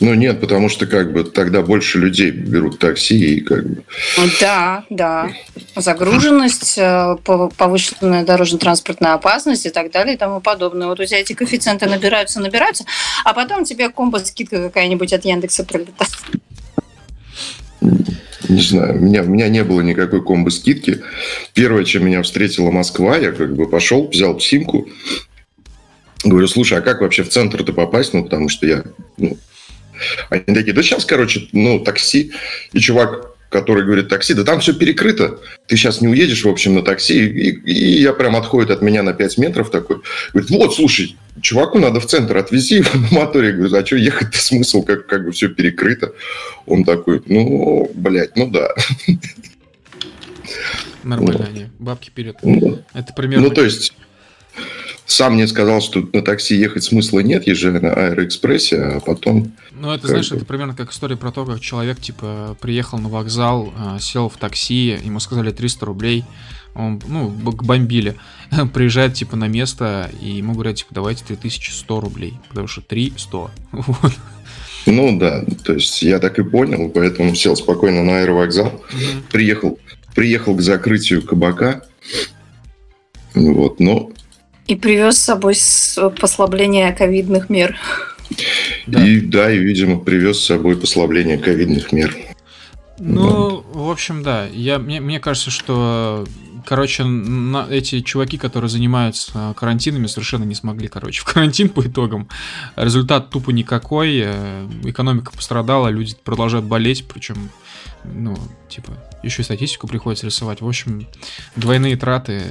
Ну 0.00 0.14
нет, 0.14 0.40
потому 0.40 0.68
что 0.68 0.86
как 0.86 1.12
бы 1.12 1.24
тогда 1.24 1.62
больше 1.62 1.98
людей 1.98 2.30
берут 2.30 2.78
такси 2.78 3.36
и 3.36 3.40
как 3.40 3.66
бы... 3.66 3.84
Да, 4.40 4.84
да. 4.90 5.30
Загруженность, 5.76 6.76
э, 6.76 7.16
повышенная 7.22 8.24
дорожно-транспортная 8.24 9.14
опасность 9.14 9.66
и 9.66 9.70
так 9.70 9.92
далее 9.92 10.14
и 10.14 10.18
тому 10.18 10.40
подобное. 10.40 10.88
Вот 10.88 10.98
у 10.98 11.04
тебя 11.04 11.20
эти 11.20 11.34
коэффициенты 11.34 11.86
набираются, 11.86 12.40
набираются, 12.40 12.84
а 13.24 13.32
потом 13.32 13.64
тебе 13.64 13.90
комбо-скидка 13.90 14.64
какая-нибудь 14.64 15.12
от 15.12 15.24
Яндекса 15.24 15.64
прилетает. 15.64 16.10
Не 18.48 18.60
знаю, 18.60 18.96
у 18.96 18.98
меня, 18.98 19.22
у 19.22 19.26
меня 19.26 19.48
не 19.48 19.62
было 19.62 19.80
никакой 19.80 20.22
комбо-скидки. 20.22 21.02
Первое, 21.54 21.84
чем 21.84 22.06
меня 22.06 22.22
встретила 22.22 22.70
Москва, 22.70 23.16
я 23.16 23.32
как 23.32 23.54
бы 23.54 23.68
пошел, 23.68 24.08
взял 24.08 24.38
симку, 24.40 24.88
говорю, 26.24 26.48
слушай, 26.48 26.78
а 26.78 26.82
как 26.82 27.00
вообще 27.00 27.22
в 27.22 27.28
центр-то 27.28 27.72
попасть? 27.72 28.14
Ну, 28.14 28.24
потому 28.24 28.48
что 28.48 28.66
я 28.66 28.84
ну, 29.16 29.36
они 30.30 30.54
такие, 30.54 30.72
да 30.72 30.82
сейчас, 30.82 31.04
короче, 31.04 31.48
ну, 31.52 31.80
такси. 31.80 32.32
И 32.72 32.80
чувак, 32.80 33.32
который 33.52 33.84
говорит 33.84 34.08
такси, 34.08 34.34
да 34.34 34.44
там 34.44 34.60
все 34.60 34.72
перекрыто, 34.72 35.38
ты 35.66 35.76
сейчас 35.76 36.00
не 36.00 36.08
уедешь, 36.08 36.44
в 36.44 36.48
общем, 36.48 36.74
на 36.74 36.82
такси. 36.82 37.26
И, 37.26 37.50
и 37.70 38.00
я 38.00 38.12
прям 38.12 38.34
отходит 38.34 38.70
от 38.70 38.82
меня 38.82 39.02
на 39.02 39.12
5 39.12 39.38
метров 39.38 39.70
такой. 39.70 40.00
Говорит, 40.32 40.50
вот, 40.50 40.74
слушай, 40.74 41.16
чуваку 41.40 41.78
надо 41.78 42.00
в 42.00 42.06
центр, 42.06 42.36
отвези 42.38 42.76
его 42.76 42.90
на 42.94 43.20
моторе. 43.20 43.48
Я 43.48 43.54
говорю, 43.54 43.76
а 43.76 43.86
что 43.86 43.96
ехать-то 43.96 44.38
смысл, 44.38 44.82
как, 44.82 45.06
как 45.06 45.24
бы 45.24 45.32
все 45.32 45.48
перекрыто. 45.48 46.12
Он 46.66 46.84
такой, 46.84 47.22
ну, 47.26 47.90
блядь, 47.94 48.36
ну 48.36 48.48
да. 48.50 48.70
Нормально 51.02 51.46
они, 51.46 51.66
бабки 51.78 52.10
вперед. 52.10 52.36
Ну, 52.42 52.82
Это 52.94 53.12
примерно... 53.12 53.48
Ну, 53.48 53.54
то 53.54 53.64
есть 53.64 53.92
сам 55.12 55.34
мне 55.34 55.46
сказал, 55.46 55.80
что 55.80 56.08
на 56.12 56.22
такси 56.22 56.56
ехать 56.56 56.84
смысла 56.84 57.20
нет, 57.20 57.46
езжай 57.46 57.72
на 57.72 57.92
Аэроэкспрессе, 57.92 58.76
а 58.76 59.00
потом... 59.00 59.52
Ну, 59.72 59.90
это, 59.90 60.06
знаешь, 60.06 60.32
это 60.32 60.44
примерно 60.44 60.74
как 60.74 60.90
история 60.92 61.16
про 61.16 61.30
то, 61.30 61.44
как 61.44 61.60
человек, 61.60 62.00
типа, 62.00 62.56
приехал 62.60 62.98
на 62.98 63.08
вокзал, 63.08 63.72
а, 63.76 63.98
сел 63.98 64.28
в 64.28 64.36
такси, 64.36 64.98
ему 65.04 65.20
сказали 65.20 65.50
300 65.50 65.86
рублей, 65.86 66.24
он, 66.74 67.02
ну, 67.06 67.28
бомбили, 67.28 68.16
приезжает, 68.72 69.14
типа, 69.14 69.36
на 69.36 69.48
место, 69.48 70.10
и 70.20 70.30
ему 70.30 70.54
говорят, 70.54 70.76
типа, 70.76 70.94
давайте 70.94 71.24
3100 71.24 72.00
рублей, 72.00 72.34
потому 72.48 72.66
что 72.66 72.80
300. 72.80 73.50
Вот. 73.72 74.12
Ну 74.84 75.16
да, 75.16 75.44
то 75.64 75.74
есть 75.74 76.02
я 76.02 76.18
так 76.18 76.40
и 76.40 76.42
понял, 76.42 76.88
поэтому 76.88 77.36
сел 77.36 77.54
спокойно 77.54 78.02
на 78.02 78.18
аэровокзал, 78.18 78.82
приехал, 79.30 79.78
приехал 80.14 80.56
к 80.56 80.60
закрытию 80.60 81.22
кабака, 81.22 81.84
вот, 83.34 83.78
но 83.78 84.11
и 84.72 84.76
привез 84.76 85.18
с 85.18 85.24
собой 85.24 85.54
послабление 86.18 86.92
ковидных 86.92 87.50
мер. 87.50 87.76
Да. 88.86 89.06
И 89.06 89.20
да, 89.20 89.52
и, 89.52 89.58
видимо, 89.58 90.00
привез 90.00 90.38
с 90.38 90.46
собой 90.46 90.76
послабление 90.76 91.38
ковидных 91.38 91.92
мер. 91.92 92.16
Ну, 92.98 93.64
да. 93.72 93.78
в 93.78 93.90
общем, 93.90 94.22
да. 94.22 94.46
Я, 94.46 94.78
мне, 94.78 95.00
мне 95.00 95.20
кажется, 95.20 95.50
что 95.50 96.24
короче, 96.64 97.04
на, 97.04 97.66
эти 97.68 98.00
чуваки, 98.00 98.38
которые 98.38 98.70
занимаются 98.70 99.54
карантинами, 99.56 100.06
совершенно 100.06 100.44
не 100.44 100.54
смогли, 100.54 100.88
короче, 100.88 101.20
в 101.20 101.24
карантин 101.24 101.68
по 101.68 101.82
итогам. 101.82 102.28
Результат 102.76 103.30
тупо 103.30 103.50
никакой, 103.50 104.22
э, 104.24 104.68
экономика 104.84 105.32
пострадала, 105.32 105.88
люди 105.88 106.14
продолжают 106.24 106.64
болеть, 106.64 107.04
причем, 107.06 107.50
ну, 108.04 108.36
типа, 108.68 108.92
еще 109.22 109.42
и 109.42 109.44
статистику 109.44 109.86
приходится 109.86 110.26
рисовать. 110.26 110.60
В 110.60 110.68
общем, 110.68 111.06
двойные 111.56 111.96
траты 111.96 112.42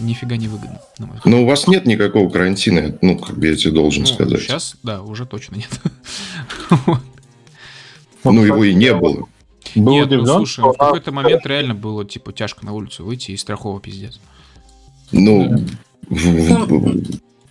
нифига 0.00 0.36
не 0.36 0.48
выгодны. 0.48 0.78
Но 1.24 1.42
у 1.42 1.46
вас 1.46 1.66
нет 1.66 1.86
никакого 1.86 2.28
карантина, 2.28 2.96
ну, 3.02 3.18
как 3.18 3.38
бы 3.38 3.46
я 3.46 3.56
тебе 3.56 3.72
должен 3.72 4.02
ну, 4.02 4.08
сказать. 4.08 4.42
Сейчас, 4.42 4.76
да, 4.82 5.02
уже 5.02 5.26
точно 5.26 5.56
нет. 5.56 5.70
Ну, 8.24 8.44
его 8.44 8.64
и 8.64 8.74
не 8.74 8.92
было. 8.92 9.28
Был 9.76 9.92
Нет, 9.92 10.10
ну 10.10 10.26
слушай, 10.26 10.64
в 10.64 10.72
какой-то 10.72 11.12
момент 11.12 11.46
реально 11.46 11.74
было 11.74 12.04
типа 12.04 12.32
тяжко 12.32 12.64
на 12.64 12.72
улицу 12.72 13.04
выйти 13.04 13.32
и 13.32 13.36
страхово 13.36 13.80
пиздец. 13.80 14.20
Ну, 15.12 15.64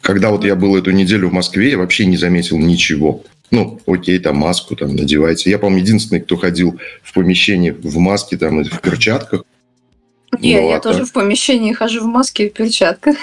когда 0.02 0.32
вот 0.32 0.44
я 0.44 0.56
был 0.56 0.76
эту 0.76 0.92
неделю 0.92 1.30
в 1.30 1.34
Москве, 1.34 1.72
я 1.72 1.78
вообще 1.78 2.06
не 2.06 2.18
заметил 2.18 2.58
ничего. 2.58 3.24
Ну, 3.52 3.80
окей, 3.86 4.20
там 4.20 4.38
маску 4.38 4.76
там 4.76 4.96
надевайте. 4.96 5.50
Я, 5.50 5.60
по-моему, 5.60 5.84
единственный, 5.84 6.22
кто 6.22 6.36
ходил 6.36 6.80
в 7.04 7.14
помещении 7.14 7.72
в 7.72 7.98
маске 7.98 8.38
там 8.38 8.62
и 8.62 8.64
в 8.64 8.82
перчатках. 8.82 9.44
Не, 10.40 10.60
ну, 10.60 10.70
я 10.70 10.78
а 10.78 10.80
тоже 10.80 11.00
так... 11.00 11.08
в 11.08 11.14
помещении 11.14 11.74
хожу 11.74 12.04
в 12.04 12.08
маске 12.08 12.48
и 12.48 12.50
в 12.50 12.54
перчатках. 12.54 13.18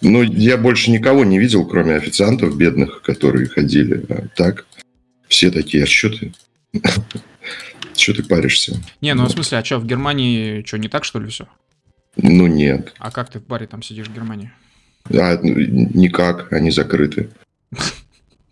Ну, 0.00 0.22
я 0.22 0.56
больше 0.56 0.90
никого 0.90 1.24
не 1.24 1.38
видел, 1.38 1.64
кроме 1.64 1.94
официантов 1.94 2.56
бедных, 2.56 3.02
которые 3.02 3.46
ходили. 3.46 4.04
А 4.10 4.26
так, 4.36 4.66
все 5.28 5.50
такие, 5.50 5.84
а 5.84 5.86
что 5.86 6.10
ты? 6.10 6.32
Че 7.94 8.12
ты 8.12 8.22
паришься? 8.24 8.76
Не, 9.00 9.14
ну 9.14 9.24
в 9.26 9.30
смысле, 9.30 9.58
а 9.58 9.64
что, 9.64 9.78
в 9.78 9.86
Германии 9.86 10.62
что, 10.66 10.78
не 10.78 10.88
так, 10.88 11.04
что 11.04 11.20
ли, 11.20 11.28
все? 11.28 11.46
Ну 12.16 12.46
нет. 12.46 12.92
А 12.98 13.10
как 13.10 13.30
ты 13.30 13.38
в 13.38 13.46
баре 13.46 13.66
там 13.66 13.82
сидишь 13.82 14.08
в 14.08 14.14
Германии? 14.14 14.52
А, 15.10 15.38
ну, 15.42 15.54
никак, 15.54 16.52
они 16.52 16.70
закрыты. 16.70 17.30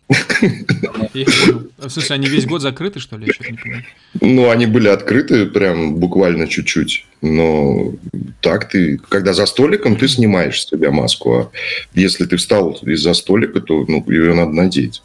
В 0.09 1.89
смысле, 1.89 2.15
они 2.15 2.27
весь 2.27 2.45
год 2.45 2.61
закрыты, 2.61 2.99
что 2.99 3.17
ли? 3.17 3.27
Я 3.27 3.33
что-то 3.33 3.51
не 3.51 3.57
понимаю. 3.57 3.83
Ну, 4.21 4.49
они 4.49 4.65
были 4.65 4.87
открыты 4.87 5.45
прям 5.45 5.95
буквально 5.95 6.47
чуть-чуть. 6.47 7.05
Но 7.21 7.93
так 8.41 8.69
ты, 8.69 8.97
когда 9.09 9.33
за 9.33 9.45
столиком, 9.45 9.95
ты 9.95 10.07
снимаешь 10.07 10.61
с 10.61 10.69
себя 10.69 10.91
маску. 10.91 11.33
А 11.37 11.51
если 11.93 12.25
ты 12.25 12.37
встал 12.37 12.71
из-за 12.83 13.13
столика, 13.13 13.61
то 13.61 13.85
ну, 13.87 14.03
ее 14.07 14.33
надо 14.33 14.51
надеть. 14.51 15.01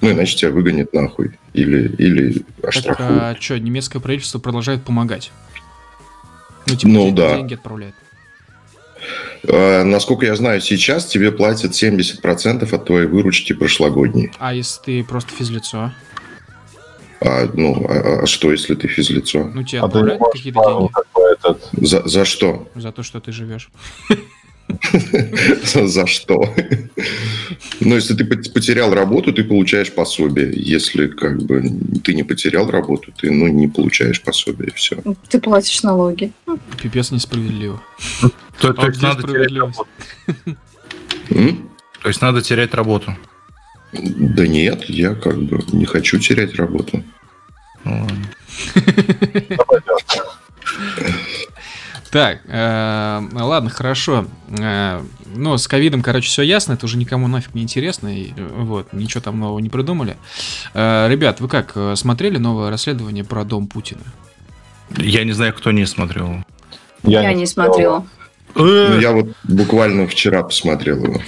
Ну, 0.00 0.10
иначе 0.10 0.36
тебя 0.36 0.50
выгонят 0.50 0.92
нахуй. 0.92 1.32
Или, 1.52 1.88
или 1.98 2.32
Так, 2.60 2.68
оштрафуют. 2.70 3.22
а 3.22 3.36
что, 3.40 3.58
немецкое 3.58 4.00
правительство 4.02 4.38
продолжает 4.38 4.82
помогать? 4.82 5.30
Ну, 6.66 6.76
типа, 6.76 6.92
Ну, 6.92 7.10
да. 7.12 7.36
деньги 7.36 7.54
отправляет. 7.54 7.94
А, 9.48 9.84
насколько 9.84 10.26
я 10.26 10.36
знаю, 10.36 10.60
сейчас 10.60 11.06
тебе 11.06 11.32
платят 11.32 11.72
70% 11.72 12.74
от 12.74 12.84
твоей 12.84 13.06
выручки 13.06 13.52
прошлогодней. 13.52 14.30
А 14.38 14.54
если 14.54 14.80
ты 14.82 15.04
просто 15.04 15.32
физлицо? 15.32 15.92
А, 17.20 17.48
ну, 17.54 17.86
а, 17.88 18.22
а 18.22 18.26
что, 18.26 18.52
если 18.52 18.74
ты 18.74 18.88
физлицо? 18.88 19.44
Ну, 19.44 19.62
тебе 19.62 19.80
А 19.80 19.86
отправляют 19.86 20.22
какие-то 20.32 20.60
деньги. 20.60 21.86
За, 21.86 22.06
за 22.06 22.24
что? 22.24 22.68
за 22.74 22.92
то, 22.92 23.02
что 23.02 23.20
ты 23.20 23.32
живешь? 23.32 23.70
За 25.74 26.06
что? 26.06 26.54
Ну, 27.80 27.94
если 27.94 28.14
ты 28.14 28.24
пот- 28.24 28.52
потерял 28.52 28.94
работу, 28.94 29.32
ты 29.32 29.44
получаешь 29.44 29.92
пособие. 29.92 30.52
Если 30.54 31.08
как 31.08 31.42
бы 31.42 31.62
ты 32.02 32.14
не 32.14 32.22
потерял 32.22 32.70
работу, 32.70 33.12
ты 33.12 33.30
ну, 33.30 33.48
не 33.48 33.68
получаешь 33.68 34.22
пособие. 34.22 34.72
Все. 34.74 34.96
Ты 35.28 35.40
платишь 35.40 35.82
налоги. 35.82 36.32
Пипец 36.82 37.10
несправедливо. 37.10 37.82
То, 38.60 38.68
А 38.70 38.72
то 38.74 38.86
есть 38.88 39.02
надо 39.02 39.22
терять 39.22 39.50
справедливость. 39.50 39.78
работу. 40.38 40.58
То 42.02 42.08
есть 42.08 42.20
надо 42.22 42.42
терять 42.42 42.74
работу. 42.74 43.16
Да 43.92 44.46
нет, 44.46 44.84
я 44.88 45.14
как 45.14 45.40
бы 45.42 45.62
не 45.72 45.84
хочу 45.86 46.18
терять 46.18 46.54
работу. 46.56 47.02
Так, 52.14 52.42
э, 52.46 53.28
ладно, 53.32 53.70
хорошо. 53.70 54.26
Э, 54.56 55.02
Ну, 55.34 55.58
с 55.58 55.66
ковидом, 55.66 56.00
короче, 56.00 56.28
все 56.28 56.42
ясно, 56.42 56.74
это 56.74 56.86
уже 56.86 56.96
никому 56.96 57.26
нафиг 57.26 57.56
не 57.56 57.62
интересно, 57.62 58.06
и 58.06 58.30
э, 58.36 58.50
вот, 58.54 58.92
ничего 58.92 59.20
там 59.20 59.40
нового 59.40 59.58
не 59.58 59.68
придумали. 59.68 60.16
Э, 60.74 61.08
Ребят, 61.08 61.40
вы 61.40 61.48
как, 61.48 61.76
смотрели 61.96 62.38
новое 62.38 62.70
расследование 62.70 63.24
про 63.24 63.42
дом 63.42 63.66
Путина? 63.66 64.02
Я 64.96 65.24
не 65.24 65.32
знаю, 65.32 65.54
кто 65.54 65.72
не 65.72 65.86
смотрел. 65.86 66.44
Я, 67.02 67.32
не 67.32 67.46
смотрела. 67.46 68.06
Ну, 68.54 69.00
я 69.00 69.10
вот 69.10 69.30
буквально 69.42 70.06
вчера 70.06 70.44
посмотрел 70.44 71.02
его. 71.02 71.20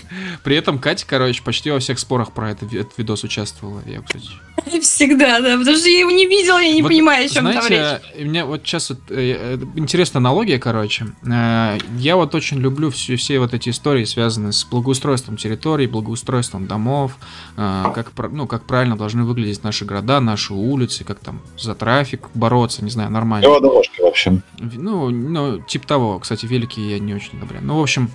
При 0.45 0.55
этом 0.55 0.79
Катя, 0.79 1.05
короче, 1.09 1.43
почти 1.43 1.73
во 1.73 1.81
всех 1.81 1.99
спорах 1.99 2.31
про 2.31 2.53
этот, 2.53 2.73
этот 2.73 2.97
видос 2.97 3.25
участвовала. 3.25 3.83
Я, 3.87 4.03
кстати, 4.03 4.29
Всегда, 4.81 5.41
да, 5.41 5.57
потому 5.59 5.77
что 5.77 5.89
я 5.89 6.01
его 6.01 6.11
не 6.11 6.27
видела, 6.27 6.59
я 6.59 6.73
не 6.73 6.83
Вот, 6.83 6.89
понимаю, 6.89 7.27
о 7.27 7.29
чем 7.29 7.45
там 7.45 7.67
речь. 7.69 7.79
Знаете, 7.79 8.03
меня 8.19 8.47
вот 8.47 8.63
сейчас 8.65 8.91
вот, 8.91 8.99
э, 9.11 9.55
э, 9.55 9.59
интересная 9.77 10.21
аналогия, 10.21 10.59
короче. 10.59 11.07
Э, 11.25 11.79
я 11.99 12.17
вот 12.17 12.35
очень 12.35 12.59
люблю 12.59 12.91
все, 12.91 13.17
все 13.17 13.39
вот 13.39 13.55
эти 13.55 13.71
истории, 13.71 14.05
связанные 14.05 14.53
с 14.53 14.65
благоустройством 14.65 15.37
территорий, 15.37 15.87
благоустройством 15.87 16.67
домов, 16.67 17.17
э, 17.57 17.85
как, 17.95 18.13
ну, 18.33 18.47
как 18.47 18.65
правильно 18.65 18.97
должны 18.97 19.25
выглядеть 19.25 19.63
наши 19.63 19.85
города, 19.85 20.21
наши 20.21 20.53
улицы, 20.53 21.05
как 21.05 21.21
там 21.21 21.41
за 21.59 21.75
трафик 21.75 22.29
бороться, 22.35 22.85
не 22.85 22.91
знаю, 22.91 23.11
нормально. 23.11 23.47
Велодорожка, 23.47 24.03
в 24.03 24.07
общем. 24.07 24.43
Ну, 24.59 25.11
ну, 25.11 25.61
типа 25.61 25.87
того. 25.87 26.19
Кстати, 26.19 26.47
велики 26.47 26.81
я 26.81 26.99
не 26.99 27.15
очень 27.15 27.39
одобряю. 27.39 27.65
Ну, 27.65 27.79
в 27.79 27.83
общем, 27.83 28.11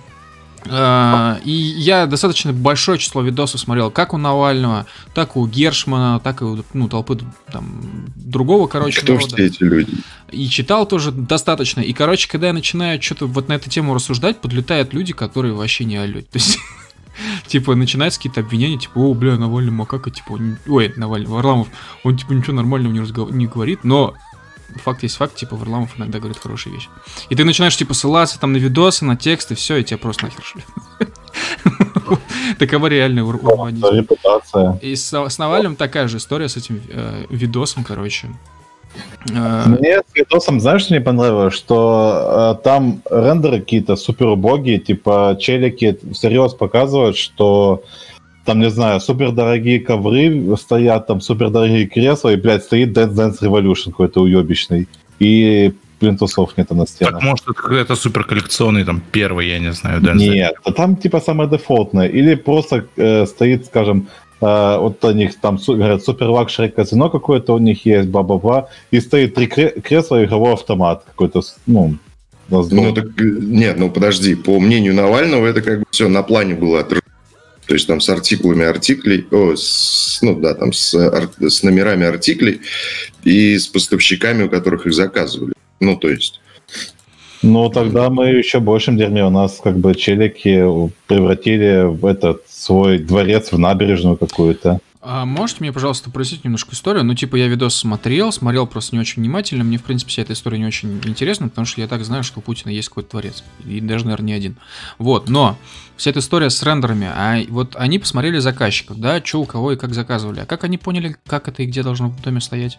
и 0.66 1.50
я 1.50 2.06
достаточно 2.06 2.52
большое 2.52 2.98
число 2.98 3.22
видосов 3.22 3.60
смотрел 3.60 3.90
как 3.90 4.14
у 4.14 4.18
Навального, 4.18 4.86
так 5.14 5.36
и 5.36 5.38
у 5.38 5.46
Гершмана, 5.46 6.20
так 6.20 6.42
и 6.42 6.44
у 6.44 6.64
ну, 6.72 6.88
толпы 6.88 7.18
там, 7.50 8.06
другого, 8.16 8.66
короче, 8.68 9.00
Кто 9.00 9.14
народа. 9.14 9.34
все 9.34 9.46
эти 9.46 9.62
люди? 9.62 9.92
И 10.30 10.48
читал 10.48 10.86
тоже 10.86 11.10
достаточно. 11.12 11.80
И, 11.80 11.92
короче, 11.92 12.28
когда 12.28 12.48
я 12.48 12.52
начинаю 12.52 13.00
что-то 13.02 13.26
вот 13.26 13.48
на 13.48 13.54
эту 13.54 13.68
тему 13.68 13.94
рассуждать, 13.94 14.40
подлетают 14.40 14.94
люди, 14.94 15.12
которые 15.12 15.54
вообще 15.54 15.84
не 15.84 15.96
алють. 15.96 16.30
То 16.30 16.38
есть, 16.38 16.58
типа, 17.46 17.74
начинаются 17.74 18.18
какие-то 18.18 18.40
обвинения, 18.40 18.78
типа, 18.78 18.98
о, 18.98 19.14
бля, 19.14 19.36
Навальный 19.36 19.72
макака, 19.72 20.10
типа, 20.10 20.32
он- 20.32 20.58
ой, 20.66 20.92
Навальный, 20.96 21.28
Варламов, 21.28 21.68
он, 22.04 22.16
типа, 22.16 22.32
ничего 22.32 22.54
нормального 22.54 22.92
не, 22.92 23.00
разгов- 23.00 23.32
не 23.32 23.46
говорит, 23.46 23.84
но 23.84 24.14
факт 24.78 25.02
есть 25.02 25.16
факт, 25.16 25.34
типа, 25.36 25.56
Варламов 25.56 25.98
иногда 25.98 26.18
говорит 26.18 26.38
хорошие 26.38 26.72
вещи. 26.74 26.88
И 27.28 27.34
ты 27.34 27.44
начинаешь, 27.44 27.76
типа, 27.76 27.94
ссылаться 27.94 28.38
там 28.38 28.52
на 28.52 28.56
видосы, 28.58 29.04
на 29.04 29.16
тексты, 29.16 29.54
все, 29.54 29.76
и 29.76 29.84
тебя 29.84 29.98
просто 29.98 30.24
нахер 30.24 30.42
шлют. 30.44 30.64
Такова 32.58 32.86
реальная 32.86 33.24
ур- 33.24 33.40
урбанизм. 33.42 33.86
Репутация. 33.86 34.78
И 34.82 34.94
с, 34.94 35.12
с 35.12 35.38
Навальным 35.38 35.76
такая 35.76 36.08
же 36.08 36.18
история 36.18 36.48
с 36.48 36.56
этим 36.56 36.80
э, 36.88 37.24
видосом, 37.30 37.84
короче. 37.84 38.28
Э, 39.30 39.64
Мне 39.66 40.00
с 40.00 40.14
видосом, 40.14 40.60
знаешь, 40.60 40.82
что 40.82 40.94
мне 40.94 41.00
понравилось? 41.02 41.54
Что 41.54 42.56
э, 42.58 42.62
там 42.62 43.02
рендеры 43.10 43.60
какие-то 43.60 43.96
супер 43.96 44.26
убогие, 44.26 44.78
типа 44.78 45.36
челики 45.40 45.98
всерьез 46.12 46.54
показывают, 46.54 47.16
что 47.16 47.82
там, 48.44 48.60
не 48.60 48.70
знаю, 48.70 49.00
супер 49.00 49.32
дорогие 49.32 49.80
ковры 49.80 50.56
стоят, 50.56 51.06
там 51.06 51.20
супер 51.20 51.50
дорогие 51.50 51.86
кресла, 51.86 52.30
и, 52.30 52.36
блядь, 52.36 52.64
стоит 52.64 52.96
Dance 52.96 53.14
Dance 53.14 53.40
Revolution 53.40 53.90
какой-то 53.90 54.22
уебищный. 54.22 54.88
И 55.20 55.72
плинтусов 56.00 56.56
нет 56.56 56.70
на 56.70 56.86
стенах. 56.86 57.14
Так, 57.14 57.22
может, 57.22 57.44
это, 57.48 57.74
это 57.74 57.94
супер 57.94 58.24
коллекционный, 58.24 58.84
там, 58.84 59.00
первый, 59.12 59.48
я 59.48 59.60
не 59.60 59.72
знаю, 59.72 60.00
Dance 60.00 60.16
Нет, 60.16 60.54
а 60.64 60.72
там 60.72 60.96
типа 60.96 61.20
самое 61.20 61.48
дефолтное. 61.48 62.08
Или 62.08 62.34
просто 62.34 62.84
э, 62.96 63.26
стоит, 63.26 63.66
скажем, 63.66 64.08
э, 64.40 64.78
вот 64.78 65.04
у 65.04 65.12
них 65.12 65.40
там 65.40 65.58
говорят, 65.64 66.02
супер 66.02 66.28
лакшери 66.28 66.68
казино 66.68 67.10
какое-то 67.10 67.54
у 67.54 67.58
них 67.58 67.86
есть, 67.86 68.08
бла-бла-бла, 68.08 68.66
и 68.90 69.00
стоит 69.00 69.34
три 69.34 69.46
кре- 69.46 69.80
кресла 69.80 70.20
и 70.20 70.24
игровой 70.24 70.54
автомат 70.54 71.04
какой-то, 71.04 71.42
ну, 71.66 71.94
Ну, 72.48 72.92
так, 72.92 73.04
э, 73.20 73.24
нет, 73.40 73.78
ну 73.78 73.88
подожди, 73.88 74.34
по 74.34 74.58
мнению 74.58 74.94
Навального, 74.94 75.46
это 75.46 75.62
как 75.62 75.78
бы 75.78 75.84
все 75.90 76.08
на 76.08 76.22
плане 76.22 76.54
было. 76.54 76.82
То 77.66 77.74
есть 77.74 77.86
там 77.86 78.00
с 78.00 78.08
артиклами 78.08 78.64
артиклей, 78.64 79.26
о, 79.30 79.54
с, 79.56 80.18
ну 80.22 80.38
да, 80.38 80.54
там 80.54 80.72
с, 80.72 80.94
ар- 80.94 81.30
с 81.38 81.62
номерами 81.62 82.06
артиклей 82.06 82.60
и 83.24 83.56
с 83.56 83.66
поставщиками, 83.68 84.44
у 84.44 84.50
которых 84.50 84.86
их 84.86 84.92
заказывали. 84.92 85.54
Ну, 85.80 85.96
то 85.96 86.08
есть, 86.08 86.40
Ну, 87.42 87.68
тогда 87.70 88.08
мы 88.08 88.28
еще 88.28 88.60
большем 88.60 88.96
дерьме. 88.96 89.24
У 89.24 89.30
нас 89.30 89.60
как 89.62 89.76
бы 89.76 89.94
челики 89.94 90.64
превратили 91.06 91.84
в 91.84 92.06
этот 92.06 92.42
свой 92.48 92.98
дворец 92.98 93.52
в 93.52 93.58
набережную 93.58 94.16
какую-то. 94.16 94.80
А 95.04 95.24
можете 95.24 95.58
мне, 95.62 95.72
пожалуйста, 95.72 96.10
просить 96.10 96.44
немножко 96.44 96.74
историю? 96.74 97.02
Ну, 97.02 97.14
типа, 97.16 97.34
я 97.34 97.48
видос 97.48 97.74
смотрел, 97.74 98.30
смотрел 98.30 98.68
просто 98.68 98.94
не 98.94 99.00
очень 99.00 99.20
внимательно. 99.20 99.64
Мне, 99.64 99.76
в 99.76 99.82
принципе, 99.82 100.10
вся 100.10 100.22
эта 100.22 100.32
история 100.32 100.58
не 100.58 100.64
очень 100.64 101.00
интересна, 101.04 101.48
потому 101.48 101.64
что 101.64 101.80
я 101.80 101.88
так 101.88 102.04
знаю, 102.04 102.22
что 102.22 102.38
у 102.38 102.42
Путина 102.42 102.70
есть 102.70 102.88
какой-то 102.88 103.10
дворец. 103.10 103.42
И 103.66 103.80
даже, 103.80 104.04
наверное, 104.04 104.26
не 104.28 104.32
один. 104.34 104.56
Вот, 104.98 105.28
но 105.28 105.58
вся 105.96 106.10
эта 106.10 106.20
история 106.20 106.50
с 106.50 106.62
рендерами, 106.62 107.10
а 107.12 107.40
вот 107.48 107.74
они 107.74 107.98
посмотрели 107.98 108.38
заказчиков, 108.38 108.96
да, 109.00 109.20
что 109.24 109.40
у 109.40 109.44
кого 109.44 109.72
и 109.72 109.76
как 109.76 109.92
заказывали. 109.92 110.38
А 110.38 110.46
как 110.46 110.62
они 110.62 110.78
поняли, 110.78 111.16
как 111.26 111.48
это 111.48 111.64
и 111.64 111.66
где 111.66 111.82
должно 111.82 112.08
в 112.08 112.22
доме 112.22 112.40
стоять? 112.40 112.78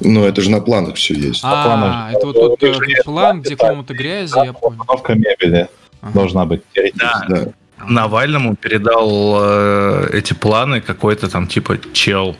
ну, 0.00 0.24
это 0.24 0.40
же 0.40 0.50
на 0.50 0.60
планах 0.60 0.96
все 0.96 1.14
есть. 1.14 1.42
А, 1.44 1.64
планах. 1.64 2.14
это 2.14 2.26
вот 2.26 2.58
тот 2.58 2.62
э, 2.62 3.02
план, 3.04 3.42
где 3.42 3.54
комната 3.54 3.94
грязи, 3.94 4.34
я 4.44 4.52
понял. 4.52 4.80
Установка 4.80 5.14
мебели 5.14 5.68
Ага. 6.00 6.12
должна 6.14 6.46
быть. 6.46 6.62
Да, 6.94 7.26
Да. 7.28 7.46
Навальному 7.88 8.56
передал 8.56 9.36
э, 9.40 10.08
эти 10.12 10.32
планы 10.34 10.80
какой-то 10.80 11.28
там 11.28 11.46
типа 11.46 11.78
чел. 11.92 12.36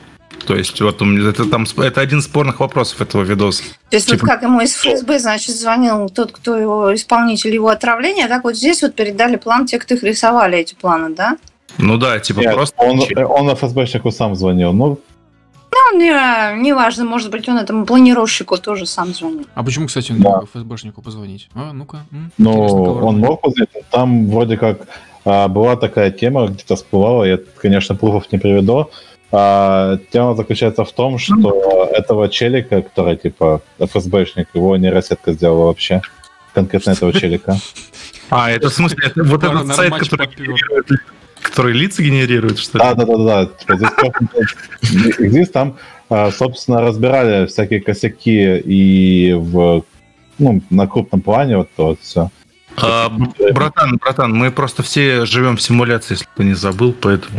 То 0.47 0.55
есть 0.55 0.79
вот 0.83 1.01
это, 1.01 1.49
там, 1.49 1.65
это 1.79 2.01
один 2.03 2.19
из 2.19 2.25
спорных 2.25 2.61
вопросов 2.61 3.01
этого 3.01 3.23
видоса. 3.23 3.63
То 3.89 3.97
есть 3.97 4.09
Типа- 4.11 4.21
вот 4.21 4.29
как 4.31 4.43
ему 4.43 4.61
из 4.61 4.75
ФСБ, 4.75 5.19
значит, 5.19 5.55
звонил 5.57 6.11
тот, 6.11 6.33
кто 6.33 6.57
его 6.59 6.95
исполнитель 6.95 7.55
его 7.55 7.69
отравления, 7.69 8.29
так 8.29 8.45
вот 8.45 8.55
здесь 8.55 8.83
вот 8.83 8.95
передали 8.95 9.37
план 9.37 9.65
те, 9.65 9.79
кто 9.79 9.95
их 9.95 10.03
рисовали, 10.03 10.59
эти 10.59 10.75
планы, 10.75 11.15
да? 11.15 11.39
Ну 11.79 11.97
да, 11.97 12.19
типа 12.19 12.41
Нет, 12.41 12.55
просто... 12.55 12.77
он, 12.83 13.01
чел. 13.01 13.31
он 13.33 13.49
ФСБшнику 13.57 14.11
сам 14.11 14.35
звонил. 14.37 14.73
Ну, 14.75 14.99
Ну, 15.73 15.99
не, 15.99 16.61
не 16.63 16.73
важно, 16.75 17.05
может 17.05 17.31
быть, 17.31 17.49
он 17.49 17.57
этому 17.57 17.85
планировщику 17.87 18.59
тоже 18.59 18.85
сам 18.87 19.15
звонил. 19.15 19.47
А 19.55 19.63
почему, 19.65 19.87
кстати, 19.87 20.13
он 20.13 20.19
не 20.19 20.25
Да. 20.25 20.31
мог 20.31 20.51
ФСБшнику 20.51 21.01
позвонить? 21.03 21.49
А, 21.55 21.73
ну-ка. 21.73 22.05
Ну, 22.39 22.53
он 23.07 23.19
мог 23.19 23.41
позвонить. 23.41 23.71
Там 23.91 24.31
вроде 24.31 24.57
как 24.57 24.87
а, 25.25 25.49
была 25.49 25.77
такая 25.77 26.11
тема, 26.11 26.47
где-то 26.47 26.77
всплывала, 26.77 27.25
я, 27.25 27.39
конечно, 27.57 27.95
пруфов 27.95 28.31
не 28.33 28.39
приведу. 28.39 28.91
А, 29.33 29.99
тема 30.13 30.35
заключается 30.35 30.85
в 30.85 30.93
том, 30.93 31.19
что 31.19 31.91
этого 31.93 32.29
челика, 32.29 32.83
который, 32.83 33.17
типа, 33.17 33.63
ФСБшник, 33.79 34.49
его 34.55 34.77
нейросетка 34.77 35.33
сделала 35.33 35.67
вообще. 35.67 36.03
Конкретно 36.53 36.91
этого 36.91 37.13
челика. 37.13 37.57
А, 38.31 38.51
это 38.51 38.69
в 38.69 38.73
смысле, 38.73 38.99
это 39.07 39.25
вот 39.25 39.43
этот 39.43 39.75
сайт, 39.75 39.93
который 39.95 40.27
попёр. 40.29 40.47
генерирует, 40.47 40.87
который 41.43 41.73
лица 41.73 42.03
генерирует, 42.03 42.59
что 42.59 42.79
ли? 42.79 42.85
Да, 42.85 42.95
да, 42.95 43.05
да, 43.05 43.17
да. 43.17 43.47
Типа, 43.47 43.77
здесь 45.19 45.49
там 45.51 45.77
А, 46.11 46.31
собственно, 46.31 46.81
разбирали 46.81 47.47
всякие 47.47 47.81
косяки 47.81 48.59
и 48.59 49.33
в, 49.33 49.85
ну, 50.39 50.63
на 50.71 50.87
крупном 50.87 51.21
плане, 51.23 51.57
вот 51.57 51.71
то 51.75 51.87
вот 51.87 52.01
все. 52.01 52.31
А, 52.77 53.11
братан, 53.53 53.99
братан, 53.99 54.35
мы 54.35 54.51
просто 54.51 54.83
все 54.83 55.25
живем 55.27 55.57
в 55.57 55.63
симуляции, 55.63 56.15
если 56.15 56.27
ты 56.37 56.45
не 56.45 56.55
забыл, 56.55 56.93
поэтому... 56.93 57.39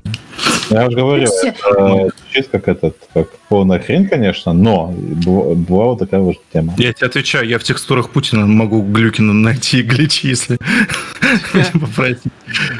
Я 0.69 0.88
уже 0.88 0.98
говорю, 0.98 1.28
Все. 1.28 1.50
это 1.50 2.10
звучит 2.17 2.48
как 2.52 2.67
этот, 2.67 2.98
как 3.13 3.30
полная 3.50 3.80
хрень, 3.80 4.08
конечно, 4.08 4.52
но 4.54 4.88
была 4.88 5.86
вот 5.86 6.00
такая 6.00 6.21
вот 6.21 6.38
тема. 6.52 6.74
Я 6.78 6.91
тебе 6.91 7.08
отвечаю, 7.08 7.48
я 7.48 7.60
в 7.60 7.63
текстурах 7.63 8.10
Путина 8.10 8.48
могу 8.48 8.82
Глюкина 8.82 9.34
найти 9.34 9.84
гличи, 9.84 10.30
если 10.30 10.58
попросить. 11.74 12.32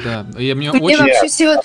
Да, 0.04 0.26
и 0.40 0.54
мне 0.54 0.72
Мне 0.72 0.98
очень... 0.98 1.58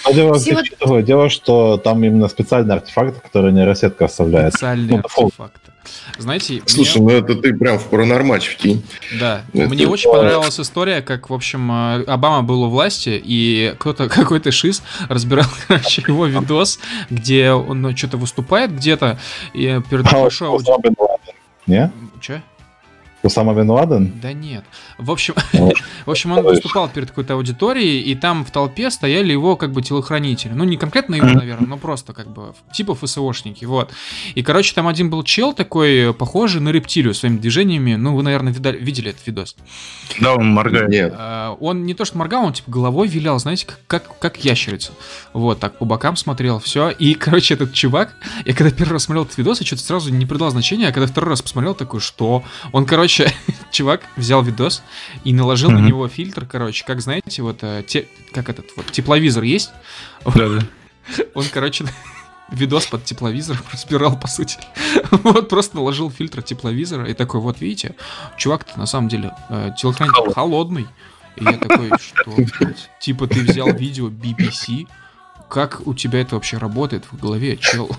А 0.84 1.02
дело, 1.02 1.30
что 1.30 1.78
там 1.78 2.04
именно 2.04 2.28
специальный 2.28 2.74
артефакт, 2.74 3.22
который 3.22 3.52
нейросетка 3.52 4.04
оставляет. 4.04 4.52
Специальные 4.52 4.98
Ну, 4.98 5.24
артефакты. 5.24 5.70
Знаете, 6.18 6.54
мне- 6.54 6.62
Слушай, 6.66 7.00
ну 7.02 7.10
это 7.10 7.34
ты 7.34 7.54
прям 7.54 7.78
в 7.78 7.84
паранормач 7.86 8.48
вкинь. 8.48 8.82
Да, 9.18 9.42
Это- 9.52 9.68
мне 9.68 9.86
очень 9.86 10.10
понравилась 10.10 10.58
история, 10.60 11.02
как, 11.02 11.30
в 11.30 11.34
общем, 11.34 11.70
э, 11.70 12.04
Обама 12.04 12.42
был 12.42 12.62
у 12.64 12.68
власти, 12.68 13.20
и 13.22 13.74
кто-то, 13.78 14.08
какой-то 14.08 14.50
шиз 14.52 14.82
разбирал, 15.08 15.46
короче, 15.68 16.02
его 16.06 16.26
видос, 16.26 16.78
где 17.10 17.50
он 17.52 17.82
ну, 17.82 17.96
что-то 17.96 18.16
выступает 18.16 18.74
где-то, 18.74 19.18
и 19.54 19.80
перед 19.88 20.06
А, 20.12 20.20
большой 20.22 20.48
ауди- 20.48 20.62
Усама 20.62 20.78
Бен 20.82 20.94
Ладен. 20.98 21.34
Не? 21.66 21.92
Чё? 22.20 22.40
Усама 23.22 23.54
Бен 23.54 23.70
Ладен? 23.70 24.12
Да 24.20 24.32
нет. 24.32 24.64
В 24.98 25.10
общем, 25.10 25.34
Ну, 25.52 25.72
в 26.06 26.10
общем, 26.10 26.32
он 26.32 26.42
выступал 26.42 26.88
перед 26.88 27.08
какой-то 27.10 27.34
аудиторией, 27.34 28.00
и 28.00 28.14
там 28.14 28.44
в 28.44 28.50
толпе 28.50 28.90
стояли 28.90 29.32
его 29.32 29.56
как 29.56 29.72
бы 29.72 29.82
телохранители. 29.82 30.52
Ну, 30.52 30.64
не 30.64 30.76
конкретно 30.76 31.16
его, 31.16 31.26
наверное, 31.26 31.66
но 31.68 31.76
просто 31.76 32.12
как 32.12 32.28
бы 32.28 32.54
типа 32.72 32.94
ФСОшники, 32.94 33.64
вот. 33.64 33.90
И, 34.34 34.42
короче, 34.42 34.74
там 34.74 34.88
один 34.88 35.10
был 35.10 35.22
чел 35.22 35.52
такой, 35.52 36.14
похожий 36.14 36.60
на 36.60 36.70
рептилию 36.70 37.14
своими 37.14 37.38
движениями. 37.38 37.94
Ну, 37.94 38.14
вы, 38.16 38.22
наверное, 38.22 38.52
видали- 38.52 38.78
видели 38.78 39.10
этот 39.10 39.26
видос. 39.26 39.56
Да, 40.20 40.34
он 40.34 40.48
моргает. 40.52 40.88
Нет. 40.88 41.14
А, 41.16 41.56
Он 41.60 41.84
не 41.84 41.94
то 41.94 42.04
что 42.04 42.16
моргал, 42.18 42.44
он 42.44 42.52
типа 42.52 42.70
головой 42.70 43.08
вилял, 43.08 43.38
знаете, 43.38 43.66
как, 43.66 43.80
как, 43.86 44.18
как 44.18 44.44
ящерица. 44.44 44.92
Вот, 45.32 45.60
так 45.60 45.78
по 45.78 45.84
бокам 45.84 46.16
смотрел, 46.16 46.58
все. 46.58 46.90
И, 46.90 47.14
короче, 47.24 47.54
этот 47.54 47.74
чувак, 47.74 48.14
я 48.44 48.54
когда 48.54 48.70
первый 48.74 48.94
раз 48.94 49.04
смотрел 49.04 49.24
этот 49.24 49.36
видос, 49.38 49.60
я 49.60 49.66
что-то 49.66 49.82
сразу 49.82 50.12
не 50.12 50.26
придал 50.26 50.50
значения, 50.50 50.88
а 50.88 50.92
когда 50.92 51.06
второй 51.06 51.30
раз 51.30 51.42
посмотрел, 51.42 51.74
такой, 51.74 52.00
что? 52.00 52.42
Он, 52.72 52.86
короче, 52.86 53.09
чувак 53.70 54.02
взял 54.16 54.42
видос 54.42 54.82
и 55.24 55.32
наложил 55.32 55.70
на 55.70 55.78
него 55.78 56.08
фильтр, 56.08 56.46
короче, 56.46 56.84
как 56.84 57.00
знаете, 57.00 57.42
вот, 57.42 57.58
э, 57.62 57.84
те, 57.86 58.06
как 58.32 58.48
этот, 58.48 58.66
вот, 58.76 58.86
тепловизор 58.86 59.42
есть? 59.42 59.70
Да, 60.24 60.48
да. 60.48 60.60
Он, 61.34 61.44
короче, 61.52 61.84
видос 62.50 62.86
под 62.86 63.04
тепловизор 63.04 63.60
разбирал, 63.72 64.18
по 64.18 64.28
сути. 64.28 64.58
Вот, 65.10 65.48
просто 65.48 65.76
наложил 65.76 66.10
фильтр 66.10 66.42
тепловизора 66.42 67.08
и 67.08 67.14
такой, 67.14 67.40
вот, 67.40 67.60
видите, 67.60 67.94
чувак-то 68.36 68.78
на 68.78 68.86
самом 68.86 69.08
деле 69.08 69.32
э, 69.48 69.70
телохранитель 69.76 70.32
холодный. 70.32 70.86
И 71.36 71.44
я 71.44 71.52
такой, 71.52 71.90
что, 72.00 72.30
блядь, 72.30 72.90
типа 73.00 73.26
ты 73.26 73.40
взял 73.40 73.72
видео 73.72 74.08
BBC, 74.08 74.88
как 75.50 75.86
у 75.86 75.94
тебя 75.94 76.20
это 76.20 76.36
вообще 76.36 76.56
работает 76.56 77.04
в 77.10 77.18
голове, 77.18 77.56
чел? 77.56 77.90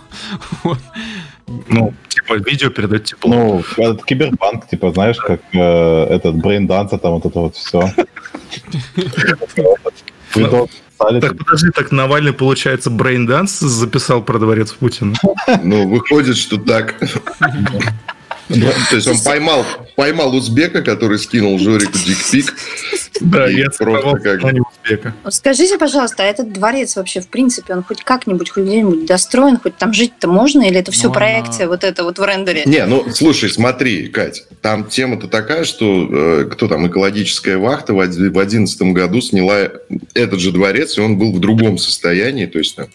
Ну, 1.68 1.94
типа, 2.08 2.36
видео 2.36 2.70
передать 2.70 3.04
тепло. 3.04 3.30
Ну, 3.30 3.64
этот 3.76 4.06
киберпанк, 4.06 4.70
типа, 4.70 4.94
знаешь, 4.94 5.18
как 5.18 5.42
э, 5.52 6.04
этот 6.06 6.36
Brain 6.36 6.66
Dance, 6.66 6.98
там 6.98 7.16
вот 7.16 7.26
это 7.26 7.40
вот 7.40 7.56
все. 7.58 7.94
Так, 11.20 11.36
подожди, 11.36 11.72
так 11.74 11.92
Навальный, 11.92 12.32
получается, 12.32 12.90
Brain 12.90 13.28
Dance 13.28 13.68
записал 13.68 14.22
про 14.22 14.38
дворец 14.38 14.72
Путина? 14.72 15.16
Ну, 15.64 15.90
выходит, 15.90 16.38
что 16.38 16.58
так. 16.58 17.00
То 18.48 18.96
есть 18.96 19.08
он 19.08 19.20
поймал, 19.20 19.66
поймал 19.96 20.36
узбека, 20.36 20.82
который 20.84 21.18
скинул 21.18 21.58
Жорику 21.60 21.98
дикпик. 21.98 22.54
Да, 23.22 23.48
я 23.48 23.70
просто 23.70 24.18
как- 24.20 24.42
узбека. 24.44 25.14
Скажите, 25.30 25.78
пожалуйста, 25.78 26.24
а 26.24 26.26
этот 26.26 26.52
дворец 26.52 26.96
вообще, 26.96 27.22
в 27.22 27.28
принципе, 27.28 27.74
он 27.74 27.84
хоть 27.84 28.04
как-нибудь, 28.04 28.50
хоть 28.50 28.64
где-нибудь 28.64 29.06
достроен, 29.06 29.58
хоть 29.58 29.78
там 29.78 29.94
жить-то 29.94 30.28
можно, 30.28 30.64
или 30.64 30.78
это 30.80 30.92
все 30.92 31.08
Ну, 31.08 31.14
проекция 31.14 31.64
она- 31.66 31.72
вот 31.72 31.84
это 31.84 32.04
вот 32.04 32.20
в 32.20 32.24
рендере? 32.24 32.64
Не, 32.66 32.86
ну 32.86 33.06
слушай, 33.14 33.50
смотри, 33.50 34.08
Кать, 34.08 34.46
там 34.62 34.86
тема-то 34.86 35.28
такая, 35.28 35.64
что 35.64 36.08
э, 36.12 36.46
кто 36.52 36.68
там, 36.68 36.88
экологическая 36.88 37.58
вахта 37.58 37.94
в 37.94 38.00
одиннадцатом 38.40 38.94
году 38.94 39.22
сняла 39.22 39.70
этот 40.14 40.40
же 40.40 40.52
дворец, 40.52 40.98
и 40.98 41.02
он 41.02 41.18
был 41.18 41.32
в 41.34 41.40
другом 41.40 41.78
состоянии, 41.78 42.46
то 42.46 42.58
есть 42.60 42.76
там 42.76 42.88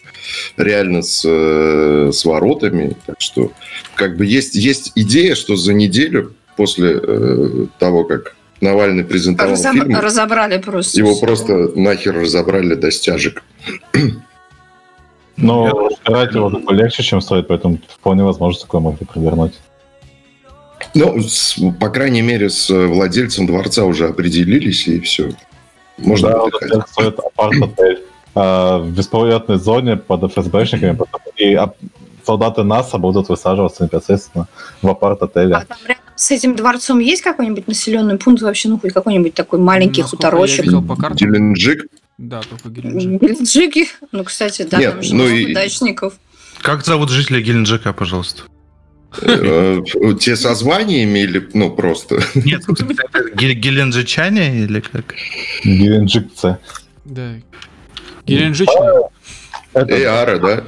реально 0.57 1.01
с, 1.01 1.23
э, 1.25 2.11
с 2.13 2.25
воротами. 2.25 2.95
Так 3.05 3.15
что 3.19 3.51
как 3.95 4.17
бы 4.17 4.25
есть, 4.25 4.55
есть 4.55 4.91
идея, 4.95 5.35
что 5.35 5.55
за 5.55 5.73
неделю 5.73 6.33
после 6.55 6.99
э, 7.01 7.65
того, 7.79 8.03
как 8.03 8.35
Навальный 8.61 9.03
презентовал 9.03 9.53
Разоб- 9.53 9.73
фильм, 9.73 9.99
Разобрали 9.99 10.57
просто. 10.57 10.97
его 10.99 11.11
всё. 11.13 11.25
просто 11.25 11.53
нахер 11.75 12.15
разобрали 12.19 12.73
до 12.75 12.91
стяжек. 12.91 13.43
Но 15.35 15.89
разбирать 15.89 16.33
его 16.33 16.49
легче, 16.71 17.03
чем 17.03 17.21
строить, 17.21 17.47
поэтому 17.47 17.79
вполне 17.87 18.23
возможно 18.23 18.61
такое 18.61 18.81
могли 18.81 19.05
провернуть. 19.05 19.53
Ну, 20.95 21.21
с- 21.21 21.59
по 21.79 21.89
крайней 21.89 22.21
мере, 22.23 22.49
с 22.49 22.69
э, 22.71 22.87
владельцем 22.87 23.45
дворца 23.45 23.83
уже 23.85 24.07
определились, 24.07 24.87
и 24.87 24.99
все. 24.99 25.29
Можно 25.97 26.29
да, 26.29 26.41
отдыхать. 26.43 26.71
это 26.71 26.85
строит 26.89 27.19
апарт-отель 27.19 27.99
а, 28.35 28.79
в 28.79 28.91
бесполетной 28.91 29.57
зоне 29.57 29.97
под 29.97 30.31
ФСБшниками, 30.31 30.95
потом 30.95 31.21
и 31.35 31.53
ап- 31.55 31.75
солдаты 32.25 32.63
НАСА 32.63 32.97
будут 32.99 33.29
высаживаться 33.29 33.83
непосредственно 33.83 34.47
в 34.81 34.87
апарт-отеле. 34.89 35.55
А 35.55 35.65
там 35.65 35.77
рядом 35.87 36.03
с 36.17 36.31
этим 36.31 36.55
дворцом 36.55 36.99
есть 36.99 37.21
какой-нибудь 37.21 37.67
населенный 37.67 38.17
пункт 38.17 38.41
вообще, 38.41 38.69
ну 38.69 38.77
хоть 38.79 38.91
какой-нибудь 38.93 39.33
такой 39.33 39.59
маленький 39.59 40.01
Насколько 40.01 40.25
Я 40.25 40.29
хуторочек? 40.31 40.65
видел 40.65 40.81
по 40.81 40.95
карте. 40.95 41.25
Геленджик. 41.25 41.85
Да, 42.17 42.41
только 42.41 42.69
Геленджик. 42.69 43.21
Геленджики. 43.21 43.87
Ну, 44.11 44.23
кстати, 44.23 44.63
да, 44.69 44.77
Нет, 44.79 44.93
там 44.93 45.03
же 45.03 45.15
ну 45.15 45.27
и- 45.27 45.53
дачников. 45.53 46.15
Как 46.61 46.83
зовут 46.85 47.09
жителя 47.09 47.39
Геленджика, 47.41 47.93
пожалуйста? 47.93 48.41
Э, 49.21 49.79
Те 50.19 50.35
со 50.35 50.53
званиями 50.55 51.19
или, 51.19 51.47
ну, 51.53 51.69
просто? 51.71 52.19
Нет, 52.35 52.63
геленджичане 53.35 54.63
или 54.63 54.79
как? 54.81 55.13
Геленджикцы. 55.63 56.57
Да. 57.05 57.35
Геленджичный. 58.25 59.03
Это 59.73 60.01
Эара, 60.03 60.39
да? 60.39 60.63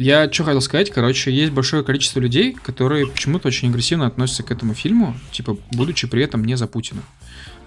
Я 0.00 0.32
что 0.32 0.44
хотел 0.44 0.62
сказать, 0.62 0.90
короче, 0.90 1.30
есть 1.30 1.52
большое 1.52 1.84
количество 1.84 2.20
людей, 2.20 2.54
которые 2.54 3.06
почему-то 3.06 3.48
очень 3.48 3.68
агрессивно 3.68 4.06
относятся 4.06 4.42
к 4.42 4.50
этому 4.50 4.72
фильму, 4.72 5.14
типа, 5.30 5.58
будучи 5.72 6.06
при 6.06 6.22
этом 6.24 6.42
не 6.42 6.56
за 6.56 6.66
Путина. 6.66 7.02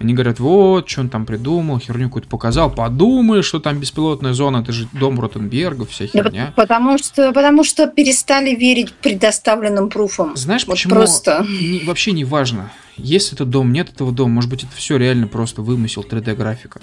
Они 0.00 0.14
говорят, 0.14 0.40
вот, 0.40 0.88
что 0.88 1.02
он 1.02 1.10
там 1.10 1.26
придумал, 1.26 1.78
херню 1.78 2.08
какую-то 2.08 2.28
показал, 2.28 2.74
подумай, 2.74 3.42
что 3.42 3.60
там 3.60 3.78
беспилотная 3.78 4.32
зона, 4.32 4.58
это 4.62 4.72
же 4.72 4.88
дом 4.92 5.20
Ротенберга, 5.20 5.86
вся 5.86 6.06
Да, 6.06 6.10
херня. 6.10 6.52
потому 6.56 6.98
что, 6.98 7.32
потому 7.32 7.62
что 7.62 7.86
перестали 7.86 8.52
верить 8.56 8.92
предоставленным 8.94 9.88
пруфам. 9.88 10.36
Знаешь, 10.36 10.66
Вот 10.66 10.72
почему 10.72 10.94
просто. 10.96 11.46
не- 11.48 11.84
вообще 11.84 12.10
не 12.10 12.24
важно, 12.24 12.72
есть 12.96 13.32
этот 13.32 13.48
дом, 13.50 13.72
нет 13.72 13.90
этого 13.90 14.10
дома, 14.10 14.34
может 14.34 14.50
быть, 14.50 14.64
это 14.64 14.72
все 14.74 14.96
реально 14.96 15.28
просто 15.28 15.62
вымысел 15.62 16.02
3D-графика. 16.02 16.80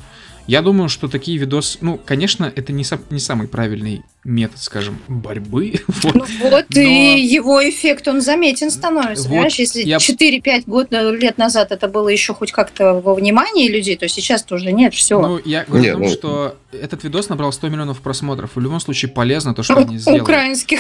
Я 0.48 0.62
думаю, 0.62 0.90
что 0.90 1.08
такие 1.08 1.38
видосы, 1.38 1.78
ну, 1.82 2.00
конечно, 2.04 2.52
это 2.56 2.74
не, 2.74 2.84
сам- 2.84 3.02
не 3.10 3.20
самый 3.20 3.48
правильный 3.48 4.04
метод, 4.24 4.60
скажем, 4.60 5.00
борьбы. 5.08 5.76
вот. 5.88 6.16
Ну 6.16 6.26
вот, 6.50 6.66
Но- 6.70 6.82
и 6.82 7.22
его 7.22 7.68
эффект, 7.68 8.08
он 8.08 8.22
заметен 8.22 8.72
становится. 8.72 9.24
Вот 9.24 9.30
Понимаешь, 9.30 9.56
если 9.56 9.82
я- 9.82 9.98
4-5 9.98 10.64
год, 10.68 10.88
э, 10.92 11.16
лет 11.16 11.38
назад 11.38 11.72
это 11.72 11.88
было 11.88 12.10
еще 12.10 12.34
хоть 12.34 12.52
как-то 12.52 12.96
во 12.96 13.14
внимании 13.16 13.68
людей, 13.70 13.96
то 13.98 14.08
сейчас-то 14.08 14.56
уже 14.56 14.72
нет, 14.72 14.94
все. 14.94 15.22
Ну, 15.22 15.40
я 15.46 15.64
говорю 15.66 15.84
Не, 15.84 15.90
о 15.90 15.94
том, 15.94 16.02
ну- 16.04 16.10
что 16.10 16.58
этот 16.72 17.04
видос 17.04 17.30
набрал 17.30 17.52
100 17.54 17.70
миллионов 17.70 18.02
просмотров. 18.02 18.52
В 18.56 18.60
любом 18.60 18.80
случае 18.80 19.12
полезно 19.12 19.54
то, 19.54 19.64
что 19.64 19.76
они 19.78 19.98
сделали. 19.98 20.22
Украинских. 20.22 20.80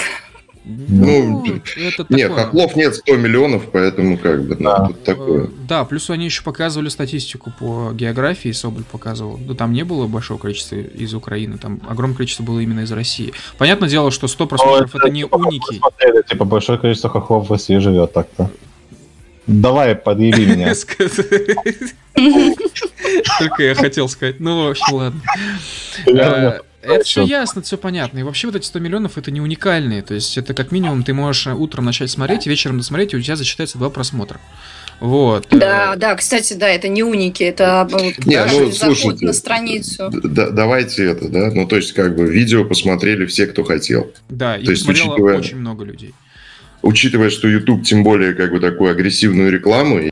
Ну, 0.63 1.43
Ну, 1.43 1.55
это 1.87 2.05
Нет, 2.09 2.29
такое. 2.29 2.45
хохлов 2.45 2.75
нет 2.75 2.95
100 2.95 3.15
миллионов, 3.17 3.63
поэтому 3.71 4.17
как 4.17 4.43
бы, 4.43 4.55
ну, 4.59 4.69
Да. 4.69 4.87
тут 4.87 5.03
такое. 5.03 5.43
Э, 5.45 5.47
Да, 5.67 5.85
плюс 5.85 6.09
они 6.11 6.25
еще 6.25 6.43
показывали 6.43 6.89
статистику 6.89 7.51
по 7.59 7.91
географии, 7.93 8.51
Соболь 8.51 8.83
показывал. 8.83 9.39
Ну, 9.43 9.55
там 9.55 9.73
не 9.73 9.83
было 9.83 10.05
большого 10.05 10.37
количества 10.37 10.75
из 10.75 11.13
Украины, 11.15 11.57
там 11.57 11.81
огромное 11.89 12.15
количество 12.17 12.43
было 12.43 12.59
именно 12.59 12.81
из 12.81 12.91
России. 12.91 13.33
Понятное 13.57 13.89
дело, 13.89 14.11
что 14.11 14.27
100 14.27 14.45
просмотров 14.47 14.95
это 14.95 15.09
не 15.09 15.23
типа, 15.23 15.35
уники. 15.35 15.77
смотрели, 15.77 16.21
Типа, 16.27 16.45
большое 16.45 16.77
количество 16.77 17.09
хохлов 17.09 17.47
в 17.49 17.51
России 17.51 17.77
живет 17.79 18.13
так-то. 18.13 18.51
Давай, 19.47 19.95
подъеби 19.95 20.45
меня. 20.45 20.73
Только 23.39 23.63
я 23.63 23.73
хотел 23.75 24.07
сказать. 24.07 24.39
Ну, 24.39 24.67
в 24.67 24.69
общем, 24.71 24.93
ладно. 24.93 25.21
Э, 26.81 26.93
Это 26.95 27.03
все 27.03 27.23
ясно, 27.23 27.61
все 27.61 27.77
понятно. 27.77 28.19
И 28.19 28.23
вообще 28.23 28.47
вот 28.47 28.55
эти 28.55 28.65
100 28.65 28.79
миллионов 28.79 29.17
это 29.17 29.31
не 29.31 29.41
уникальные. 29.41 30.01
То 30.01 30.13
есть 30.13 30.37
это 30.37 30.53
как 30.53 30.71
минимум 30.71 31.03
ты 31.03 31.13
можешь 31.13 31.47
утром 31.47 31.85
начать 31.85 32.09
смотреть, 32.09 32.47
вечером 32.47 32.77
досмотреть, 32.77 33.13
и 33.13 33.17
у 33.17 33.21
тебя 33.21 33.35
зачитается 33.35 33.77
два 33.77 33.89
просмотра. 33.89 34.39
Вот. 34.99 35.47
Да, 35.49 35.95
да, 35.95 36.15
кстати, 36.15 36.53
да, 36.53 36.67
это 36.69 36.87
не 36.87 37.01
уники, 37.03 37.41
это 37.43 37.87
Не, 38.23 38.35
даже 38.35 38.59
ну, 38.59 38.71
заход 38.71 38.97
слушайте, 38.99 39.25
на 39.25 39.33
страницу. 39.33 40.09
Да- 40.11 40.51
давайте 40.51 41.05
это, 41.05 41.27
да? 41.27 41.49
Ну, 41.51 41.65
то 41.67 41.75
есть, 41.77 41.93
как 41.93 42.15
бы, 42.15 42.25
видео 42.31 42.65
посмотрели 42.65 43.25
все, 43.25 43.47
кто 43.47 43.63
хотел. 43.63 44.11
Да, 44.29 44.57
и 44.57 44.63
То 44.65 44.71
есть, 44.71 44.85
посмотрело 44.85 45.15
учитывая- 45.15 45.39
очень 45.39 45.57
много 45.57 45.85
людей. 45.85 46.13
Учитывая, 46.83 47.31
что 47.31 47.47
YouTube 47.47 47.83
тем 47.83 48.03
более, 48.03 48.33
как 48.33 48.51
бы, 48.51 48.59
такую 48.59 48.91
агрессивную 48.91 49.51
рекламу, 49.51 50.11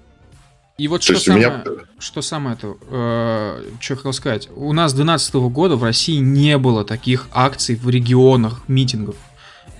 и- 0.79 0.87
вот 0.87 1.01
то 1.05 1.13
что 1.13 1.19
самое, 1.19 1.47
меня... 1.47 1.63
что 1.99 2.21
самое 2.21 2.55
то, 2.55 2.77
э, 2.89 3.63
что 3.79 3.93
я 3.93 3.97
хотел 3.97 4.13
сказать. 4.13 4.49
У 4.55 4.73
нас 4.73 4.91
с 4.91 4.93
2012 4.95 5.35
года 5.51 5.75
в 5.75 5.83
России 5.83 6.17
не 6.17 6.57
было 6.57 6.83
таких 6.85 7.27
акций 7.31 7.75
в 7.75 7.89
регионах, 7.89 8.61
митингов. 8.67 9.15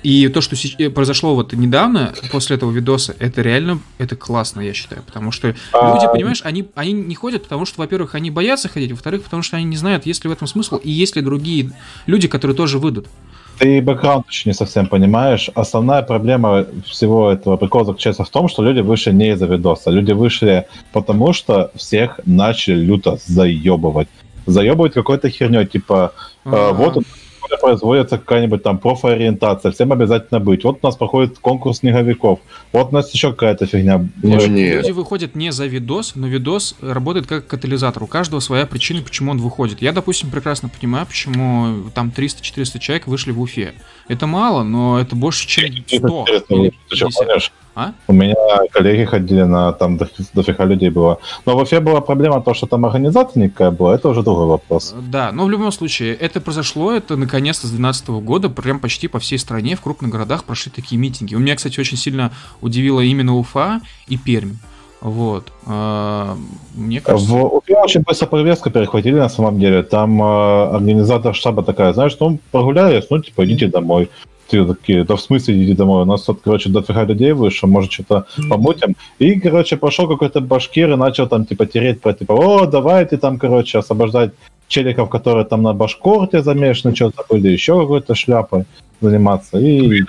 И 0.02 0.30
то, 0.30 0.40
что 0.40 0.56
э, 0.78 0.90
произошло 0.90 1.36
вот 1.36 1.52
недавно, 1.54 2.14
после 2.32 2.56
этого 2.56 2.72
видоса, 2.72 3.16
это 3.20 3.42
реально, 3.42 3.82
это 3.98 4.16
классно, 4.16 4.62
я 4.62 4.74
считаю. 4.74 5.04
Потому 5.04 5.32
что 5.32 5.56
А, 5.74 5.94
люди, 5.94 6.06
понимаешь, 6.12 6.42
они, 6.44 6.70
они 6.76 6.94
не 6.94 7.16
ходят, 7.16 7.44
потому 7.44 7.66
что, 7.66 7.80
во-первых, 7.82 8.16
они 8.16 8.32
боятся 8.32 8.70
ходить, 8.70 8.92
во-вторых, 8.92 9.24
потому 9.24 9.44
что 9.44 9.58
они 9.58 9.66
не 9.66 9.76
знают, 9.76 10.06
есть 10.06 10.24
ли 10.24 10.30
в 10.30 10.34
этом 10.34 10.48
смысл, 10.48 10.78
и 10.78 10.90
есть 10.90 11.16
ли 11.16 11.22
другие 11.22 11.72
люди, 12.06 12.28
которые 12.28 12.56
тоже 12.56 12.80
выйдут. 12.80 13.08
Ты 13.60 13.82
бэкграунд 13.82 14.26
еще 14.30 14.50
не 14.50 14.54
совсем 14.54 14.88
понимаешь. 14.88 15.50
Основная 15.54 16.02
проблема 16.02 16.66
всего 16.86 17.30
этого 17.30 17.58
прикола 17.58 17.86
заключается 17.86 18.24
в 18.24 18.30
том, 18.30 18.48
что 18.48 18.64
люди 18.64 18.80
вышли 18.80 19.12
не 19.12 19.32
из-за 19.32 19.48
видоса. 19.48 19.92
Люди 19.92 20.14
вышли 20.14 20.66
потому, 20.94 21.34
что 21.34 21.70
всех 21.76 22.22
начали 22.26 22.80
люто 22.80 23.18
заебывать. 23.26 24.08
Заебывать 24.46 24.94
какой-то 24.94 25.30
херней, 25.30 25.66
типа, 25.66 26.14
э, 26.46 26.72
вот 26.74 26.98
у 26.98 27.04
нас 27.50 27.60
производится 27.60 28.18
какая-нибудь 28.18 28.64
там 28.64 28.78
профориентация, 28.78 29.72
всем 29.72 29.92
обязательно 29.92 30.40
быть. 30.40 30.64
Вот 30.64 30.80
у 30.82 30.88
нас 30.88 30.96
проходит 30.96 31.40
конкурс 31.40 31.80
снеговиков. 31.80 32.40
Вот 32.72 32.90
у 32.92 32.96
нас 32.96 33.14
еще 33.14 33.32
какая-то 33.32 33.66
фигня. 33.66 34.06
Ну, 34.22 34.48
нет. 34.48 34.84
Люди 34.84 34.92
выходят 34.92 35.36
не 35.36 35.52
за 35.52 35.66
видос, 35.66 36.14
но 36.16 36.28
видос 36.28 36.76
работает 36.82 37.28
как 37.28 37.48
катализатор. 37.48 38.04
У 38.04 38.08
каждого 38.08 38.40
своя 38.40 38.66
причина, 38.66 39.02
почему 39.02 39.32
он 39.32 39.40
выходит. 39.40 39.82
Я, 39.82 39.92
допустим, 39.92 40.30
прекрасно 40.30 40.70
понимаю, 40.70 41.06
почему 41.06 41.90
там 41.94 42.12
300-400 42.16 42.80
человек 42.80 43.08
вышли 43.08 43.32
в 43.32 43.42
Уфе. 43.42 43.74
Это 44.08 44.28
мало, 44.28 44.64
но 44.64 45.00
это 45.00 45.16
больше, 45.16 45.48
чем 45.48 45.66
100 45.86 46.26
или 46.50 46.74
Ты 46.90 46.96
что, 46.96 47.10
50. 47.10 47.52
А? 47.76 47.94
У 48.08 48.14
меня 48.14 48.36
коллеги 48.72 49.06
ходили 49.06 49.44
на 49.44 49.72
там 49.72 49.98
до- 49.98 50.10
дофига 50.34 50.66
людей 50.66 50.90
было. 50.90 51.20
Но 51.46 51.56
в 51.56 51.62
Уфе 51.62 51.80
была 51.80 52.02
проблема 52.02 52.42
то, 52.42 52.54
что 52.54 52.68
там 52.68 52.86
организация 52.86 53.44
никакая 53.44 53.72
была, 53.72 53.96
это 53.96 54.10
уже 54.10 54.24
другой 54.24 54.48
вопрос. 54.48 54.94
Да, 55.00 55.32
но 55.32 55.46
в 55.46 55.50
любом 55.50 55.72
случае, 55.72 56.16
это 56.16 56.42
произошло, 56.42 56.92
это 56.92 57.16
наконец-то 57.16 57.68
с 57.68 57.72
2012 57.72 58.10
года, 58.10 58.50
прям 58.50 58.80
почти 58.80 59.08
по 59.08 59.20
всей 59.20 59.38
стране, 59.38 59.76
в 59.76 59.82
крупных 59.82 60.12
городах 60.12 60.44
прошли 60.44 60.72
такие 60.76 61.00
митинги. 61.00 61.36
У 61.36 61.40
меня, 61.40 61.56
кстати, 61.56 61.80
очень 61.80 61.98
сильно 61.98 62.32
удивило 62.62 63.00
именно 63.02 63.36
Уфа 63.36 63.82
и 64.08 64.18
Пермь. 64.18 64.56
Вот. 65.02 65.54
А, 65.66 66.36
Мне 66.76 67.00
кажется... 67.00 67.32
В 67.32 67.56
Уфе 67.56 67.78
очень 67.78 68.02
быстро 68.02 68.28
повестку 68.28 68.70
перехватили 68.70 69.16
на 69.16 69.30
самом 69.30 69.60
деле. 69.60 69.84
Там 69.84 70.22
э, 70.22 70.76
организатор 70.76 71.34
штаба 71.34 71.64
такая, 71.64 71.94
знаешь, 71.94 72.18
ну 72.20 72.40
прогулялись, 72.52 73.06
ну 73.10 73.20
типа 73.20 73.46
идите 73.46 73.68
домой. 73.68 74.10
Все 74.50 74.66
такие, 74.66 75.04
да 75.04 75.16
в 75.16 75.22
смысле 75.22 75.58
идите 75.58 75.76
домой? 75.76 76.02
У 76.02 76.06
нас 76.06 76.24
тут, 76.24 76.40
короче, 76.44 76.70
дофига 76.70 77.04
людей 77.04 77.34
вышло, 77.34 77.68
может 77.68 77.92
что-то 77.92 78.26
помутим. 78.50 78.96
И, 79.20 79.40
короче, 79.40 79.78
пошел 79.78 80.08
какой-то 80.08 80.42
башкир 80.42 80.92
и 80.92 80.96
начал 80.96 81.28
там 81.28 81.46
типа 81.46 81.68
тереть 81.68 82.02
про 82.02 82.14
типа, 82.14 82.34
о, 82.34 82.66
давайте 82.66 83.18
там, 83.18 83.38
короче, 83.38 83.78
освобождать 83.78 84.32
челиков, 84.70 85.10
которые 85.10 85.46
там 85.46 85.64
на 85.64 85.74
башкорте 85.74 86.42
замешаны, 86.42 86.96
что-то 86.96 87.26
были, 87.30 87.50
еще 87.50 87.78
какой-то 87.82 88.16
шляпой 88.16 88.64
заниматься. 89.02 89.58
И, 89.58 90.02
э, 90.02 90.06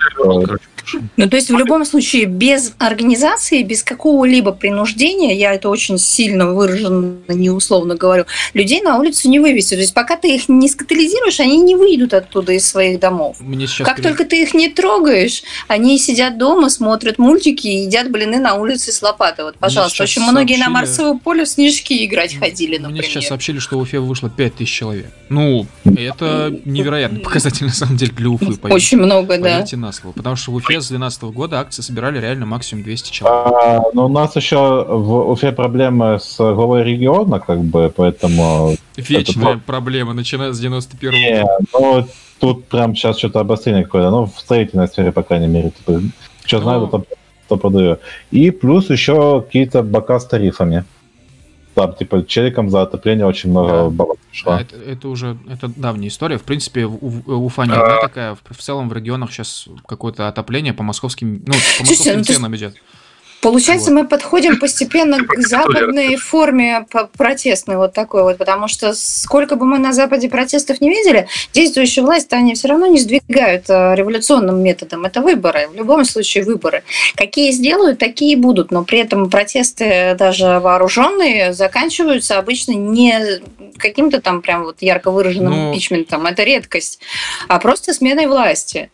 Ну, 1.15 1.29
то 1.29 1.37
есть 1.37 1.49
в 1.49 1.57
любом 1.57 1.85
случае 1.85 2.25
без 2.25 2.73
организации, 2.77 3.63
без 3.63 3.83
какого-либо 3.83 4.51
принуждения, 4.51 5.33
я 5.37 5.53
это 5.53 5.69
очень 5.69 5.97
сильно 5.97 6.51
выраженно, 6.53 7.15
неусловно 7.29 7.95
говорю, 7.95 8.25
людей 8.53 8.81
на 8.81 8.97
улицу 8.97 9.29
не 9.29 9.39
вывести. 9.39 9.75
То 9.75 9.79
есть 9.81 9.93
пока 9.93 10.17
ты 10.17 10.35
их 10.35 10.49
не 10.49 10.67
скатализируешь, 10.67 11.39
они 11.39 11.57
не 11.61 11.75
выйдут 11.75 12.13
оттуда 12.13 12.51
из 12.53 12.67
своих 12.67 12.99
домов. 12.99 13.37
Мне 13.39 13.67
сейчас 13.67 13.87
Как 13.87 13.97
перед- 13.97 14.09
только 14.09 14.25
ты 14.25 14.41
их 14.41 14.53
не 14.53 14.67
трогаешь, 14.69 15.43
они 15.69 15.97
сидят 15.97 16.37
дома, 16.37 16.69
смотрят 16.69 17.17
мультики 17.19 17.67
и 17.67 17.83
едят 17.85 18.11
блины 18.11 18.39
на 18.39 18.55
улице 18.55 18.91
с 18.91 19.01
лопатой. 19.01 19.45
Вот, 19.45 19.55
пожалуйста. 19.57 20.03
Очень 20.03 20.23
многие 20.23 20.57
на 20.57 20.65
сообщили- 20.65 20.73
Марсовое 20.73 21.19
поле 21.23 21.45
снежки 21.45 22.03
играть 22.05 22.35
ходили, 22.35 22.77
Мне 22.77 22.79
например. 22.87 23.05
сейчас 23.05 23.27
сообщили, 23.27 23.59
что 23.59 23.77
в 23.77 23.81
Уфе 23.83 23.99
вышло 23.99 24.29
5000 24.51 24.69
человек. 24.71 25.11
Ну, 25.29 25.65
это 25.85 26.53
невероятный 26.65 27.19
показатель, 27.21 27.65
на 27.65 27.71
самом 27.71 27.97
деле, 27.97 28.11
для 28.11 28.29
Уфы. 28.29 28.45
поверьте. 28.57 28.73
Очень 28.73 28.97
много, 28.99 29.27
да. 29.37 29.43
Поверьте 29.43 29.77
на 29.77 29.91
слово. 29.91 30.13
Потому 30.13 30.35
что 30.35 30.51
в 30.51 30.55
Уфе 30.55 30.81
с 30.81 30.87
2012 30.89 31.23
года 31.23 31.59
акции 31.59 31.81
собирали 31.81 32.19
реально 32.19 32.45
максимум 32.45 32.83
200 32.83 33.11
человек. 33.11 33.53
а, 33.53 33.81
но 33.93 34.05
у 34.05 34.09
нас 34.09 34.35
еще 34.35 34.57
в 34.87 35.29
Уфе 35.31 35.51
проблемы 35.51 36.19
с 36.21 36.37
главой 36.37 36.83
региона, 36.83 37.39
как 37.39 37.59
бы, 37.63 37.91
поэтому 37.95 38.75
Вечная 38.97 39.51
это- 39.53 39.61
проблема, 39.65 40.13
начиная 40.13 40.51
с 40.51 40.59
91 40.59 41.11
Не, 41.13 41.45
ну, 41.73 42.05
тут 42.39 42.65
прям 42.65 42.95
сейчас 42.95 43.17
что-то 43.17 43.39
обострение 43.39 43.83
какое-то, 43.83 44.09
ну, 44.11 44.25
в 44.25 44.39
строительной 44.39 44.87
сфере, 44.87 45.11
по 45.11 45.23
крайней 45.23 45.47
мере, 45.47 45.71
типа, 45.71 46.01
что 46.45 46.57
Ну. 46.57 46.63
знаю, 46.63 46.87
то, 46.87 47.03
то 47.47 47.57
продаю. 47.57 47.97
И 48.31 48.51
плюс 48.51 48.89
еще 48.89 49.41
какие-то 49.41 49.83
бока 49.83 50.19
с 50.19 50.25
тарифами. 50.25 50.83
Там, 51.73 51.93
типа, 51.95 52.25
челиком 52.25 52.69
за 52.69 52.81
отопление 52.81 53.25
очень 53.25 53.49
много 53.49 53.69
Да. 53.71 53.89
баллов 53.89 54.17
пришло. 54.29 54.53
Это, 54.55 54.75
это 54.75 55.07
уже 55.07 55.37
это 55.49 55.67
давняя 55.69 56.09
история. 56.09 56.37
В 56.37 56.43
принципе, 56.43 56.85
У- 56.85 56.97
У- 57.25 57.45
Уфа 57.45 57.63
не 57.65 57.71
одна 57.73 58.01
такая. 58.01 58.35
В, 58.35 58.41
в 58.49 58.57
целом 58.61 58.89
в 58.89 58.93
регионах 58.93 59.31
сейчас 59.31 59.67
какое-то 59.87 60.27
отопление 60.27 60.73
по 60.73 60.83
московским, 60.83 61.41
ну, 61.45 61.53
по 61.53 61.83
московским 61.83 62.17
ну, 62.17 62.23
ценам 62.23 62.55
идет. 62.55 62.75
Получается, 63.41 63.89
Вот. 63.91 64.01
мы 64.01 64.07
подходим 64.07 64.59
постепенно 64.59 65.17
к 65.25 65.39
западной 65.39 66.15
форме 66.15 66.85
протестной 67.17 67.77
вот 67.77 67.93
такой 67.93 68.21
вот, 68.21 68.37
потому 68.37 68.67
что 68.67 68.93
сколько 68.93 69.55
бы 69.55 69.65
мы 69.65 69.79
на 69.79 69.93
Западе 69.93 70.29
протестов 70.29 70.79
не 70.79 70.89
видели, 70.89 71.27
действующая 71.51 72.03
власть, 72.03 72.31
они 72.33 72.53
все 72.53 72.67
равно 72.67 72.85
не 72.85 72.99
сдвигают 72.99 73.65
э, 73.69 73.95
революционным 73.95 74.61
методом. 74.61 75.05
Это 75.05 75.21
выборы, 75.21 75.67
в 75.69 75.75
любом 75.75 76.05
случае 76.05 76.43
выборы. 76.43 76.83
Какие 77.15 77.51
сделают, 77.51 77.97
такие 77.97 78.33
и 78.33 78.35
будут, 78.35 78.71
но 78.71 78.83
при 78.83 78.99
этом 78.99 79.29
протесты 79.29 80.15
даже 80.19 80.59
вооруженные 80.59 81.53
заканчиваются 81.53 82.37
обычно 82.37 82.73
не 82.73 83.41
каким-то 83.77 84.21
там 84.21 84.41
прям 84.41 84.63
вот 84.63 84.77
ярко 84.81 85.09
выраженным 85.09 85.51
Ну- 85.51 85.71
импичментом, 85.71 86.27
это 86.27 86.43
редкость, 86.43 86.99
а 87.47 87.57
просто 87.59 87.93
сменой 87.93 88.27
власти. 88.27 88.91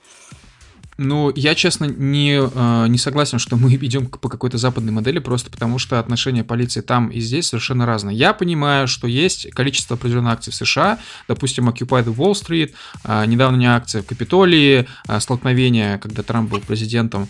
Ну, 0.97 1.31
я, 1.35 1.53
честно, 1.53 1.85
не, 1.85 2.39
э, 2.39 2.87
не 2.87 2.97
согласен, 2.97 3.37
что 3.37 3.55
мы 3.55 3.73
идем 3.81 4.07
по 4.07 4.29
какой-то 4.29 4.57
западной 4.57 4.91
модели, 4.91 5.19
просто 5.19 5.51
потому 5.51 5.77
что 5.77 5.99
отношения 5.99 6.43
полиции 6.43 6.81
там 6.81 7.09
и 7.09 7.19
здесь 7.19 7.47
совершенно 7.47 7.85
разные. 7.85 8.17
Я 8.17 8.33
понимаю, 8.33 8.87
что 8.87 9.07
есть 9.07 9.51
количество 9.51 9.95
определенных 9.95 10.33
акций 10.33 10.51
в 10.51 10.55
США, 10.55 10.99
допустим, 11.27 11.69
Occupy 11.69 12.03
the 12.03 12.15
Wall 12.15 12.31
Street, 12.31 12.73
э, 13.03 13.25
недавно 13.27 13.57
не 13.57 13.67
акция 13.67 14.01
в 14.01 14.07
Капитолии, 14.07 14.87
э, 15.07 15.19
столкновение, 15.19 15.99
когда 15.99 16.23
Трамп 16.23 16.49
был 16.49 16.61
президентом, 16.61 17.27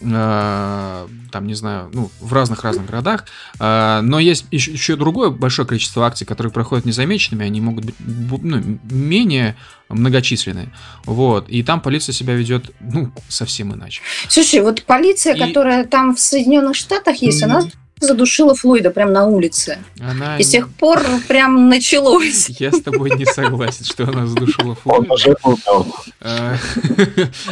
там, 0.00 1.46
не 1.46 1.54
знаю, 1.54 1.90
ну, 1.92 2.10
в 2.20 2.32
разных-разных 2.32 2.86
городах, 2.86 3.24
Э, 3.58 4.00
но 4.02 4.18
есть 4.18 4.46
еще, 4.50 4.72
еще 4.72 4.96
другое 4.96 5.30
большое 5.30 5.66
количество 5.66 6.06
акций, 6.06 6.26
которые 6.26 6.52
проходят 6.52 6.84
незамеченными, 6.86 7.44
они 7.44 7.60
могут 7.60 7.84
быть 7.84 7.94
ну, 7.98 8.62
менее 8.90 9.56
многочисленные, 9.88 10.72
вот, 11.04 11.48
и 11.48 11.62
там 11.62 11.80
полиция 11.80 12.12
себя 12.12 12.34
ведет, 12.34 12.70
ну, 12.80 13.12
совсем 13.28 13.74
иначе. 13.74 14.00
Слушай, 14.28 14.60
вот 14.62 14.82
полиция, 14.84 15.34
И- 15.34 15.38
которая 15.38 15.84
там 15.84 16.14
в 16.14 16.20
Соединенных 16.20 16.76
Штатах 16.76 17.16
есть, 17.16 17.42
она 17.42 17.62
задушила 18.00 18.54
Флойда 18.54 18.90
прям 18.90 19.12
на 19.12 19.26
улице. 19.26 19.78
Она... 20.00 20.38
И 20.38 20.42
с 20.42 20.48
тех 20.50 20.68
пор 20.68 21.02
прям 21.28 21.68
началось. 21.68 22.48
Я 22.58 22.72
с 22.72 22.80
тобой 22.80 23.10
не 23.16 23.24
согласен, 23.26 23.84
что 23.84 24.04
она 24.04 24.26
задушила 24.26 24.70
Он 24.70 24.76
Флойда. 25.06 25.12
уже 25.14 25.36
был 25.42 25.58
мертв. 25.66 26.08
Э, 26.20 26.56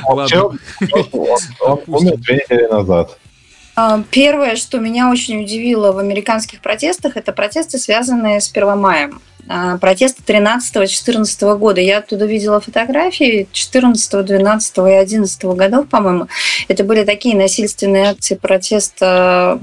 Он 0.07 0.17
Ладно. 0.19 0.43
Он- 0.45 0.59
Он 1.61 1.81
умер 1.87 2.17
две 2.19 2.35
недели 2.37 2.67
назад. 2.67 3.17
А, 3.77 4.03
Первое, 4.11 4.57
что 4.57 4.79
меня 4.79 5.11
очень 5.11 5.41
удивило 5.43 5.93
в 5.93 5.99
американских 5.99 6.61
протестах, 6.61 7.17
это 7.17 7.33
протесты, 7.33 7.79
связанные 7.79 8.41
с 8.41 8.49
Первомаем. 8.49 9.21
А, 9.51 9.79
Протесты 9.79 10.23
13-14 10.27 11.57
года. 11.57 11.81
Я 11.81 11.99
оттуда 11.99 12.27
видела 12.27 12.61
фотографии 12.61 13.47
14, 13.53 14.25
12 14.25 14.79
и 14.79 14.93
11 14.93 15.45
годов, 15.55 15.89
по-моему. 15.89 16.27
Это 16.67 16.83
были 16.85 17.05
такие 17.05 17.37
насильственные 17.37 18.11
акции 18.11 18.35
протеста 18.35 19.59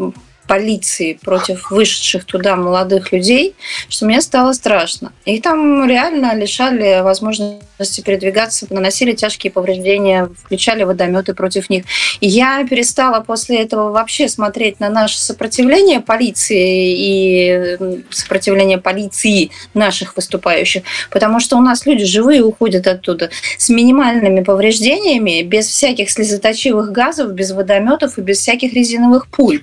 полиции 0.48 1.20
против 1.22 1.72
вышедших 1.72 2.26
туда 2.26 2.56
молодых 2.56 3.12
людей, 3.12 3.56
что 3.90 4.06
мне 4.06 4.22
стало 4.22 4.54
страшно. 4.54 5.12
Их 5.26 5.42
там 5.42 5.88
реально 5.88 6.36
лишали 6.36 7.02
возможности 7.02 8.02
передвигаться, 8.02 8.68
наносили 8.70 9.14
тяжкие 9.14 9.52
повреждения, 9.52 10.30
включали 10.44 10.84
водометы 10.84 11.34
против 11.34 11.70
них. 11.70 11.86
И 12.22 12.28
я 12.28 12.66
перестала 12.68 13.20
после 13.22 13.62
этого 13.62 13.92
вообще 13.92 14.30
смотреть 14.30 14.80
на 14.80 14.90
наше 14.90 15.20
сопротивление 15.20 16.00
полиции 16.00 16.96
и 16.98 17.78
сопротивление 18.10 18.78
полиции 18.78 19.52
наших 19.74 20.16
выступающих, 20.16 20.84
потому 21.12 21.40
что 21.40 21.58
у 21.58 21.62
нас 21.62 21.86
люди 21.86 22.06
живые 22.06 22.44
уходят 22.44 22.88
оттуда 22.88 23.30
с 23.58 23.70
минимальными 23.70 24.44
повреждениями, 24.44 25.42
без 25.42 25.68
всяких 25.68 26.10
слезоточивых 26.10 26.92
газов, 26.92 27.32
без 27.32 27.52
водометов 27.52 28.18
и 28.18 28.22
без 28.22 28.40
всяких 28.40 28.74
резиновых 28.74 29.28
пуль. 29.28 29.62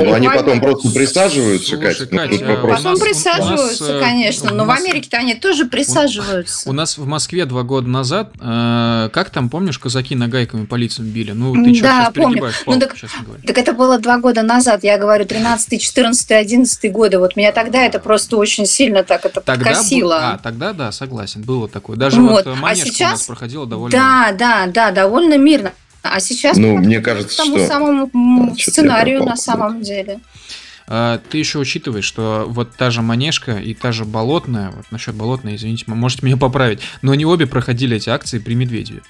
Не, 0.00 0.04
Не, 0.04 0.10
ну 0.10 0.14
они 0.14 0.28
потом 0.28 0.60
просто 0.60 0.90
присаживаются, 0.90 1.76
Слушай, 1.76 2.06
Катя. 2.06 2.08
ну, 2.12 2.28
тут 2.28 2.40
вопрос. 2.42 2.80
у 2.80 2.82
Потом 2.84 2.94
у 2.94 2.98
присаживаются, 3.04 3.84
нас, 3.84 3.90
э, 3.92 4.00
конечно. 4.00 4.52
у 4.52 4.54
Но 4.54 4.64
в 4.64 4.66
нас- 4.68 4.80
Америке-то 4.80 5.16
они 5.16 5.34
тоже 5.34 5.66
присаживаются. 5.66 6.68
У 6.68 6.72
нас 6.72 6.98
в 6.98 7.06
Москве 7.06 7.44
два 7.46 7.62
года 7.62 7.88
назад, 7.88 8.32
э, 8.40 9.08
как 9.12 9.30
там, 9.30 9.48
помнишь, 9.48 9.78
казаки 9.78 10.14
нагайками 10.14 10.66
полицию 10.66 11.06
били? 11.06 11.32
Ну, 11.32 11.54
ты 11.64 11.74
что, 11.74 11.82
Да, 11.84 12.02
сейчас 12.04 12.14
помню. 12.14 12.28
перегибаешь 12.30 12.62
Ну, 12.66 12.72
палку, 12.72 12.80
так- 12.80 12.96
честно 12.96 13.24
говоря. 13.24 13.42
Так 13.46 13.58
это 13.58 13.72
было 13.72 13.98
два 13.98 14.18
года 14.18 14.42
назад, 14.42 14.84
я 14.84 14.98
говорю, 14.98 15.24
13, 15.24 15.78
14, 15.78 16.32
11 16.32 16.88
годы. 16.88 17.18
Вот 17.18 17.36
меня 17.36 17.52
тогда 17.52 17.82
это 17.82 17.98
просто 17.98 18.36
очень 18.36 18.66
сильно 18.66 19.02
так 19.02 19.24
это 19.24 19.40
Тогда 19.40 19.64
подкосило. 19.70 20.12
бу- 20.14 20.34
А, 20.34 20.38
тогда 20.42 20.72
да, 20.72 20.92
согласен, 20.92 21.42
было 21.42 21.68
такое. 21.68 21.96
Даже 21.96 22.20
Вот. 22.20 22.30
вот, 22.30 22.46
э, 22.46 22.52
А 22.52 22.54
манежка 22.56 22.88
у 22.88 22.92
сейчас- 22.92 23.10
нас 23.12 23.22
проходила 23.22 23.66
довольно... 23.66 23.96
Да, 23.96 24.32
да, 24.38 24.66
да, 24.66 24.90
довольно 24.90 25.38
мирно. 25.38 25.72
А 26.12 26.20
сейчас 26.20 26.56
Ну, 26.56 26.76
мне 26.76 27.00
к 27.00 27.04
кажется, 27.04 27.36
тому 27.36 27.56
что- 27.58 27.66
самому 27.66 28.54
я 28.56 28.64
сценарию 28.64 29.18
пропал 29.18 29.32
на 29.32 29.36
самом 29.36 29.82
деле. 29.82 30.20
А, 30.88 31.18
Ты 31.30 31.38
еще 31.38 31.58
учитываешь, 31.58 32.04
что 32.04 32.44
вот 32.48 32.76
та 32.76 32.90
же 32.90 33.02
Манежка 33.02 33.56
и 33.56 33.74
та 33.74 33.90
же 33.92 34.04
Болотная, 34.04 34.70
вот 34.70 34.86
насчет 34.92 35.14
Болотной, 35.16 35.56
извините, 35.56 35.84
можете 35.88 36.24
меня 36.24 36.36
поправить, 36.36 36.78
но 37.02 37.12
они 37.12 37.24
обе 37.24 37.46
проходили 37.46 37.96
эти 37.96 38.08
акции 38.08 38.38
при 38.38 38.54
Медведеве. 38.54 39.02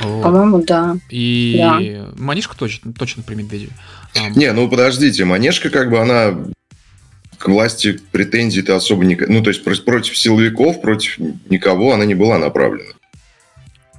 Вот. 0.00 0.22
По-моему, 0.22 0.62
да. 0.64 0.96
И 1.10 2.02
Манежка 2.16 2.56
точно, 2.56 2.92
точно 2.92 3.22
при 3.22 3.34
Медведеве. 3.34 3.72
А, 4.16 4.28
Не, 4.30 4.52
ну 4.52 4.68
подождите, 4.68 5.24
Манежка 5.24 5.70
как 5.70 5.90
бы 5.90 5.98
она 6.00 6.34
к 7.38 7.48
власти 7.48 8.00
претензий-то 8.12 8.76
особо 8.76 9.04
не... 9.04 9.14
Ну, 9.16 9.42
то 9.42 9.50
есть 9.50 9.62
про- 9.64 9.76
против 9.76 10.16
силовиков, 10.16 10.80
против 10.80 11.18
никого 11.50 11.92
она 11.92 12.04
не 12.04 12.14
была 12.14 12.38
направлена. 12.38 12.92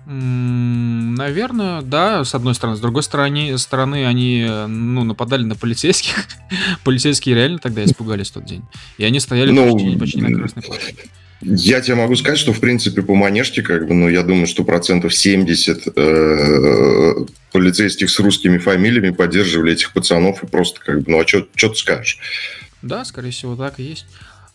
Наверное, 0.09 1.81
да, 1.81 2.23
с 2.23 2.33
одной 2.33 2.55
стороны. 2.55 2.77
С 2.77 2.79
другой 2.79 3.03
стороны, 3.03 3.57
стороны 3.57 4.05
они 4.05 4.47
ну, 4.47 5.03
нападали 5.03 5.43
на 5.43 5.55
полицейских. 5.55 6.27
Полицейские 6.85 7.35
реально 7.35 7.59
тогда 7.59 7.83
испугались 7.83 8.31
тот 8.31 8.45
день. 8.45 8.63
И 8.97 9.03
они 9.03 9.19
стояли 9.19 9.51
Ну, 9.51 9.73
почти, 9.73 9.97
почти 9.97 10.21
на 10.21 10.33
Красной 10.33 10.63
площади. 10.63 10.97
Я 11.41 11.81
тебе 11.81 11.95
могу 11.95 12.15
сказать, 12.15 12.39
что, 12.39 12.53
в 12.53 12.59
принципе, 12.59 13.01
по 13.01 13.15
Манежке, 13.15 13.61
как 13.61 13.85
бы, 13.85 13.93
ну, 13.93 14.09
я 14.09 14.23
думаю, 14.23 14.47
что 14.47 14.63
процентов 14.63 15.13
70 15.13 15.87
э, 15.95 17.13
полицейских 17.51 18.09
с 18.09 18.19
русскими 18.19 18.57
фамилиями 18.57 19.11
поддерживали 19.11 19.73
этих 19.73 19.93
пацанов 19.93 20.41
и 20.43 20.47
просто, 20.47 20.79
как 20.79 21.03
бы, 21.03 21.11
ну, 21.11 21.19
а 21.19 21.27
что 21.27 21.41
ты 21.43 21.75
скажешь? 21.75 22.17
Да, 22.81 23.05
скорее 23.05 23.31
всего, 23.31 23.55
так 23.55 23.79
и 23.79 23.83
есть. 23.83 24.05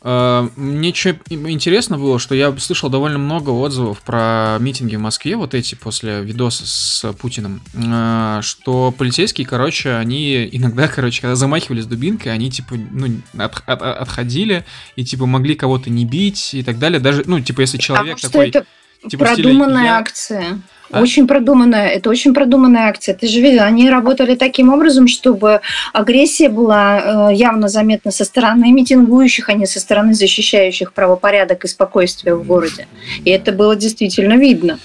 А, 0.04 0.48
Мне 0.56 0.92
что 0.92 1.16
интересно 1.30 1.96
было, 1.96 2.18
что 2.18 2.34
я 2.34 2.56
слышал 2.58 2.90
довольно 2.90 3.18
много 3.18 3.50
отзывов 3.50 4.00
про 4.02 4.56
митинги 4.58 4.96
в 4.96 5.00
Москве, 5.00 5.36
вот 5.36 5.54
эти 5.54 5.76
после 5.76 6.22
видоса 6.22 6.64
с 6.66 7.12
Путиным, 7.14 7.62
а, 7.74 8.40
что 8.42 8.92
полицейские, 8.96 9.46
короче, 9.46 9.92
они 9.92 10.48
иногда, 10.50 10.88
короче, 10.94 11.20
когда 11.20 11.36
замахивались 11.36 11.86
дубинкой, 11.86 12.32
они, 12.32 12.50
типа, 12.50 12.74
ну, 12.90 13.20
от- 13.38 13.62
от- 13.66 13.82
отходили 13.82 14.64
и, 14.96 15.04
типа, 15.04 15.26
могли 15.26 15.54
кого-то 15.54 15.88
не 15.88 16.04
бить 16.04 16.54
и 16.54 16.62
так 16.64 16.78
далее. 16.80 16.98
Даже, 16.98 17.22
ну, 17.26 17.40
типа, 17.40 17.60
если 17.60 17.78
человек 17.78 18.16
Потому 18.16 18.32
такой... 18.32 18.50
что 18.50 18.58
это 18.58 19.08
типа, 19.08 19.26
стиле 19.26 19.44
продуманная 19.44 19.84
«я- 19.84 19.98
акция. 19.98 20.58
А? 20.92 21.00
Очень 21.00 21.26
продуманная. 21.26 21.88
Это 21.88 22.10
очень 22.10 22.34
продуманная 22.34 22.88
акция. 22.88 23.14
Ты 23.14 23.26
же 23.26 23.40
видел, 23.40 23.62
они 23.62 23.88
работали 23.88 24.34
таким 24.36 24.68
образом, 24.68 25.08
чтобы 25.08 25.62
агрессия 25.94 26.50
была 26.50 27.30
э, 27.30 27.34
явно 27.34 27.68
заметна 27.68 28.10
со 28.10 28.24
стороны 28.26 28.70
митингующих, 28.72 29.48
а 29.48 29.54
не 29.54 29.66
со 29.66 29.80
стороны 29.80 30.12
защищающих 30.12 30.92
правопорядок 30.92 31.64
и 31.64 31.68
спокойствие 31.68 32.34
в 32.36 32.44
городе. 32.44 32.86
И 33.24 33.30
это 33.30 33.52
было 33.52 33.74
действительно 33.74 34.34
видно. 34.34 34.78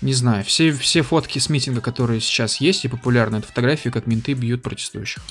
Не 0.00 0.14
знаю, 0.14 0.44
все, 0.44 0.72
все 0.72 1.02
фотки 1.02 1.38
с 1.38 1.48
митинга, 1.48 1.80
которые 1.80 2.20
сейчас 2.20 2.60
есть 2.60 2.84
и 2.84 2.88
популярны, 2.88 3.36
это 3.36 3.46
фотографии, 3.46 3.88
как 3.88 4.08
менты 4.08 4.32
бьют 4.32 4.62
протестующих. 4.62 5.22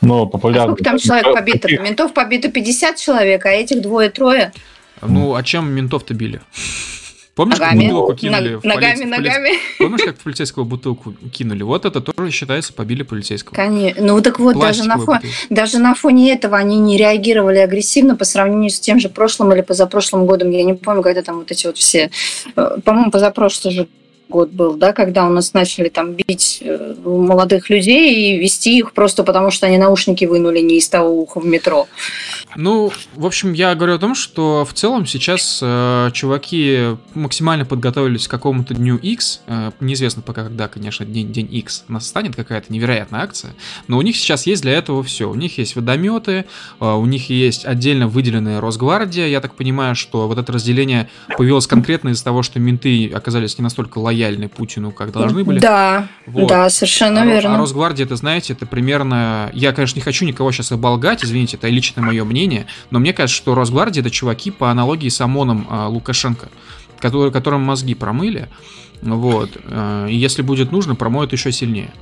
Ну, 0.00 0.22
А 0.22 0.26
популярно. 0.26 0.74
сколько 0.74 0.84
там 0.84 0.98
человек 0.98 1.32
побито? 1.34 1.68
Ментов 1.80 2.14
побито 2.14 2.48
50 2.48 2.96
человек, 2.96 3.44
а 3.44 3.50
этих 3.50 3.82
двое-трое. 3.82 4.52
Ну, 5.02 5.34
а 5.34 5.42
чем 5.42 5.72
ментов-то 5.72 6.14
били? 6.14 6.40
Помнишь, 7.34 7.58
как 7.58 7.72
Ногами, 7.72 7.88
бутылку 7.90 8.14
кинули 8.14 8.48
Ног- 8.54 8.60
в 8.62 8.64
ногами, 8.64 8.94
полиц- 9.02 9.06
ногами. 9.06 9.50
Помнишь, 9.78 10.02
как 10.02 10.18
в 10.18 10.22
полицейского 10.22 10.62
бутылку 10.64 11.14
кинули? 11.32 11.62
Вот 11.64 11.84
это 11.84 12.00
тоже 12.00 12.30
считается 12.30 12.72
побили 12.72 13.02
полицейского. 13.02 13.54
Конечно. 13.56 14.02
Ну 14.04 14.20
так 14.22 14.38
вот, 14.38 14.56
даже 14.58 14.84
на, 14.84 14.96
бутылку. 14.98 15.20
даже 15.50 15.78
на 15.78 15.94
фоне 15.96 16.32
этого 16.32 16.56
они 16.56 16.78
не 16.78 16.96
реагировали 16.96 17.58
агрессивно 17.58 18.14
по 18.14 18.24
сравнению 18.24 18.70
с 18.70 18.78
тем 18.78 19.00
же 19.00 19.08
прошлым 19.08 19.52
или 19.52 19.62
позапрошлым 19.62 20.26
годом. 20.26 20.50
Я 20.50 20.62
не 20.62 20.74
помню, 20.74 21.02
когда 21.02 21.22
там 21.22 21.38
вот 21.38 21.50
эти 21.50 21.66
вот 21.66 21.76
все... 21.76 22.10
э, 22.54 22.76
По-моему, 22.84 23.10
позапрошлый 23.10 23.74
же 23.74 23.88
год 24.28 24.50
был, 24.50 24.74
да, 24.74 24.92
когда 24.92 25.26
у 25.26 25.30
нас 25.30 25.52
начали 25.54 25.88
там 25.88 26.14
бить 26.14 26.62
э, 26.64 26.94
молодых 27.04 27.68
людей 27.70 28.14
и 28.14 28.38
вести 28.38 28.78
их 28.78 28.92
просто 28.92 29.22
потому, 29.22 29.50
что 29.50 29.66
они 29.66 29.78
наушники 29.78 30.24
вынули 30.24 30.60
не 30.60 30.78
из 30.78 30.88
того 30.88 31.10
уха 31.10 31.40
в 31.40 31.46
метро. 31.46 31.86
Ну, 32.56 32.90
в 33.14 33.26
общем, 33.26 33.52
я 33.52 33.74
говорю 33.74 33.94
о 33.94 33.98
том, 33.98 34.14
что 34.14 34.64
в 34.64 34.72
целом 34.72 35.06
сейчас 35.06 35.60
э, 35.62 36.10
чуваки 36.12 36.96
максимально 37.14 37.64
подготовились 37.64 38.26
к 38.26 38.30
какому-то 38.30 38.74
дню 38.74 38.96
X. 38.96 39.42
Э, 39.46 39.72
неизвестно 39.80 40.22
пока, 40.22 40.44
когда, 40.44 40.68
конечно, 40.68 41.04
день, 41.04 41.32
день 41.32 41.48
X 41.50 41.84
настанет, 41.88 42.34
какая-то 42.34 42.72
невероятная 42.72 43.20
акция. 43.20 43.54
Но 43.88 43.98
у 43.98 44.02
них 44.02 44.16
сейчас 44.16 44.46
есть 44.46 44.62
для 44.62 44.72
этого 44.72 45.02
все. 45.02 45.30
У 45.30 45.34
них 45.34 45.58
есть 45.58 45.76
водометы, 45.76 46.46
э, 46.80 46.92
у 46.92 47.04
них 47.06 47.28
есть 47.28 47.66
отдельно 47.66 48.08
выделенная 48.08 48.60
Росгвардия. 48.60 49.26
Я 49.26 49.40
так 49.40 49.54
понимаю, 49.54 49.94
что 49.94 50.28
вот 50.28 50.38
это 50.38 50.50
разделение 50.52 51.08
появилось 51.36 51.66
конкретно 51.66 52.10
из-за 52.10 52.24
того, 52.24 52.42
что 52.42 52.58
менты 52.58 53.10
оказались 53.14 53.58
не 53.58 53.62
настолько 53.62 53.98
лояльны 53.98 54.13
Путину, 54.48 54.92
как 54.92 55.12
должны 55.12 55.44
были. 55.44 55.58
Да, 55.58 56.08
Вот. 56.26 56.48
да, 56.48 56.70
совершенно 56.70 57.22
а, 57.22 57.26
верно. 57.26 57.56
а 57.56 57.58
Росгвардия, 57.58 58.04
это, 58.04 58.16
знаете, 58.16 58.52
это 58.52 58.66
примерно... 58.66 59.50
Я, 59.52 59.72
конечно, 59.72 59.98
не 59.98 60.02
хочу 60.02 60.24
никого 60.24 60.52
сейчас 60.52 60.72
оболгать, 60.72 61.24
извините, 61.24 61.56
это 61.56 61.68
лично 61.68 62.02
мое 62.02 62.24
мнение, 62.24 62.66
но 62.90 62.98
мне 62.98 63.12
кажется, 63.12 63.36
что 63.36 63.54
Росгвардия 63.54 64.00
это 64.02 64.10
чуваки 64.10 64.50
по 64.50 64.70
аналогии 64.70 65.08
с 65.08 65.20
ОМОНом 65.20 65.66
а, 65.68 65.88
Лукашенко, 65.88 66.48
который, 66.98 67.30
которым 67.30 67.62
мозги 67.62 67.94
промыли, 67.94 68.48
вот, 69.02 69.50
э, 69.62 70.06
и 70.10 70.16
если 70.16 70.42
будет 70.42 70.72
нужно, 70.72 70.94
промоют 70.94 71.32
еще 71.32 71.52
сильнее. 71.52 71.92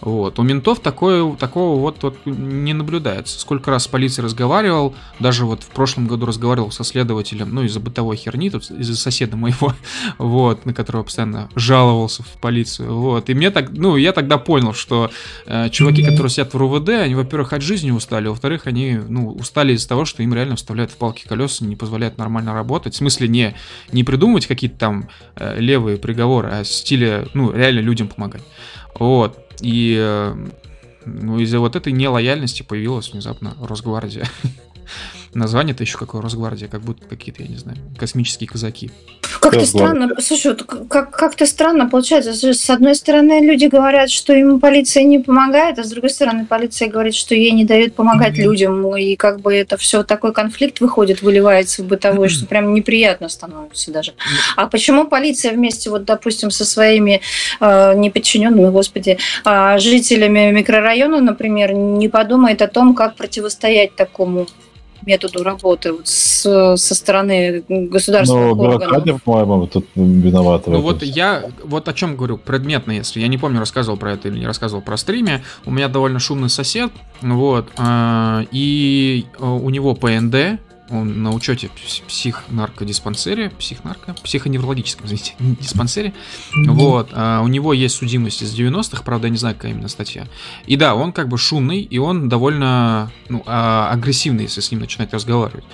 Вот. 0.00 0.38
У 0.38 0.42
ментов 0.42 0.80
такое, 0.80 1.34
такого 1.36 1.78
вот, 1.78 2.02
вот 2.02 2.16
не 2.24 2.72
наблюдается. 2.72 3.38
Сколько 3.38 3.70
раз 3.70 3.84
с 3.84 3.88
полицией 3.88 4.24
разговаривал, 4.24 4.94
даже 5.18 5.44
вот 5.44 5.62
в 5.62 5.68
прошлом 5.68 6.06
году 6.06 6.26
разговаривал 6.26 6.70
со 6.70 6.84
следователем, 6.84 7.54
ну, 7.54 7.64
из-за 7.64 7.80
бытовой 7.80 8.16
херни, 8.16 8.50
тут 8.50 8.70
из-за 8.70 8.96
соседа 8.96 9.36
моего, 9.36 9.74
вот, 10.18 10.64
на 10.64 10.72
которого 10.72 11.02
постоянно 11.02 11.50
жаловался 11.54 12.22
в 12.22 12.40
полицию, 12.40 12.96
вот. 12.96 13.28
И 13.28 13.34
мне 13.34 13.50
так, 13.50 13.70
ну, 13.72 13.96
я 13.96 14.12
тогда 14.12 14.38
понял, 14.38 14.72
что 14.72 15.10
э, 15.46 15.68
чуваки, 15.70 16.02
которые 16.02 16.30
сидят 16.30 16.54
в 16.54 16.56
РУВД, 16.56 16.88
они, 16.90 17.14
во-первых, 17.14 17.52
от 17.52 17.62
жизни 17.62 17.90
устали, 17.90 18.28
во-вторых, 18.28 18.66
они, 18.66 18.98
ну, 19.08 19.32
устали 19.32 19.74
из-за 19.74 19.88
того, 19.88 20.04
что 20.04 20.22
им 20.22 20.32
реально 20.34 20.56
вставляют 20.56 20.90
в 20.92 20.96
палки 20.96 21.26
колеса, 21.26 21.64
не 21.64 21.76
позволяют 21.76 22.16
нормально 22.16 22.54
работать. 22.54 22.94
В 22.94 22.96
смысле, 22.96 23.28
не, 23.28 23.54
не 23.92 24.04
придумывать 24.04 24.46
какие-то 24.46 24.78
там 24.78 25.08
э, 25.36 25.60
левые 25.60 25.98
приговоры, 25.98 26.48
а 26.48 26.62
в 26.62 26.68
стиле, 26.68 27.28
ну, 27.34 27.52
реально 27.52 27.80
людям 27.80 28.08
помогать. 28.08 28.42
Вот. 28.98 29.38
И 29.62 29.96
э, 29.98 30.34
ну, 31.04 31.38
из-за 31.40 31.58
вот 31.60 31.76
этой 31.76 31.92
нелояльности 31.92 32.62
появилась 32.62 33.12
внезапно 33.12 33.54
Росгвардия. 33.60 34.28
Название-то 35.32 35.84
еще 35.84 35.96
какое 35.96 36.20
Росгвардия, 36.22 36.66
как 36.66 36.80
будто 36.80 37.06
какие-то, 37.06 37.42
я 37.42 37.48
не 37.48 37.56
знаю, 37.56 37.78
космические 37.96 38.48
казаки. 38.48 38.90
Как-то 39.40 39.60
Как 39.60 39.68
странно, 39.68 40.10
слушай, 40.20 40.48
вот 40.48 40.64
как- 40.88 41.12
как-то 41.12 41.46
странно 41.46 41.88
получается. 41.88 42.34
С 42.34 42.68
одной 42.68 42.96
стороны, 42.96 43.40
люди 43.40 43.66
говорят, 43.66 44.10
что 44.10 44.32
им 44.32 44.58
полиция 44.58 45.04
не 45.04 45.20
помогает, 45.20 45.78
а 45.78 45.84
с 45.84 45.90
другой 45.90 46.10
стороны, 46.10 46.46
полиция 46.46 46.88
говорит, 46.88 47.14
что 47.14 47.34
ей 47.34 47.52
не 47.52 47.64
дают 47.64 47.94
помогать 47.94 48.36
людям. 48.38 48.96
И 48.96 49.14
как 49.14 49.40
бы 49.40 49.54
это 49.54 49.76
все 49.76 50.02
такой 50.02 50.32
конфликт 50.32 50.80
выходит, 50.80 51.22
выливается 51.22 51.82
в 51.82 51.86
бытовой, 51.86 52.28
что 52.28 52.46
прям 52.46 52.74
неприятно 52.74 53.28
становится 53.28 53.92
даже. 53.92 54.14
А 54.56 54.66
почему 54.66 55.06
полиция 55.06 55.52
вместе, 55.52 55.90
вот, 55.90 56.04
допустим, 56.04 56.50
со 56.50 56.64
своими 56.64 57.20
э, 57.60 57.94
неподчиненными, 57.94 58.70
господи, 58.70 59.18
э, 59.44 59.78
жителями 59.78 60.50
микрорайона, 60.50 61.20
например, 61.20 61.72
не 61.72 62.08
подумает 62.08 62.62
о 62.62 62.66
том, 62.66 62.94
как 62.94 63.14
противостоять 63.14 63.94
такому 63.94 64.48
методу 65.06 65.42
работы 65.42 65.92
вот 65.92 66.06
с- 66.08 66.76
со 66.76 66.94
стороны 66.94 67.62
государственных 67.68 68.44
Ну, 68.44 68.50
органов? 68.52 68.80
бюрократия, 68.80 69.18
по-моему, 69.24 69.66
тут 69.66 69.86
виновата. 69.94 70.70
Ну 70.70 70.80
вот 70.80 71.02
я 71.02 71.44
вот 71.64 71.88
о 71.88 71.92
чем 71.92 72.16
говорю, 72.16 72.38
предметно, 72.38 72.92
если 72.92 73.20
я 73.20 73.28
не 73.28 73.38
помню, 73.38 73.58
рассказывал 73.60 73.96
про 73.98 74.12
это 74.12 74.28
или 74.28 74.38
не 74.38 74.46
рассказывал 74.46 74.82
про 74.82 74.96
стриме. 74.96 75.42
У 75.64 75.70
меня 75.70 75.88
довольно 75.88 76.18
шумный 76.18 76.48
сосед, 76.50 76.90
вот, 77.22 77.68
а, 77.76 78.44
и 78.52 79.26
а, 79.38 79.52
у 79.54 79.70
него 79.70 79.94
ПНД, 79.94 80.60
он 80.90 81.22
на 81.22 81.32
учете 81.32 81.68
в 81.68 82.06
психнаркодиспансере, 82.06 83.50
психнарко, 83.50 84.14
психоневрологическом, 84.22 85.06
извините, 85.06 85.34
диспансере. 85.38 86.12
Вот, 86.66 87.10
а 87.12 87.40
у 87.42 87.48
него 87.48 87.72
есть 87.72 87.96
судимость 87.96 88.42
из 88.42 88.58
90-х, 88.58 89.02
правда, 89.04 89.26
я 89.26 89.30
не 89.30 89.38
знаю, 89.38 89.54
какая 89.54 89.72
именно 89.72 89.88
статья. 89.88 90.26
И 90.66 90.76
да, 90.76 90.94
он 90.94 91.12
как 91.12 91.28
бы 91.28 91.38
шумный, 91.38 91.80
и 91.80 91.98
он 91.98 92.28
довольно 92.28 93.10
ну, 93.28 93.42
а, 93.46 93.90
агрессивный, 93.90 94.44
если 94.44 94.60
с 94.60 94.70
ним 94.70 94.80
начинать 94.80 95.12
разговаривать. 95.12 95.64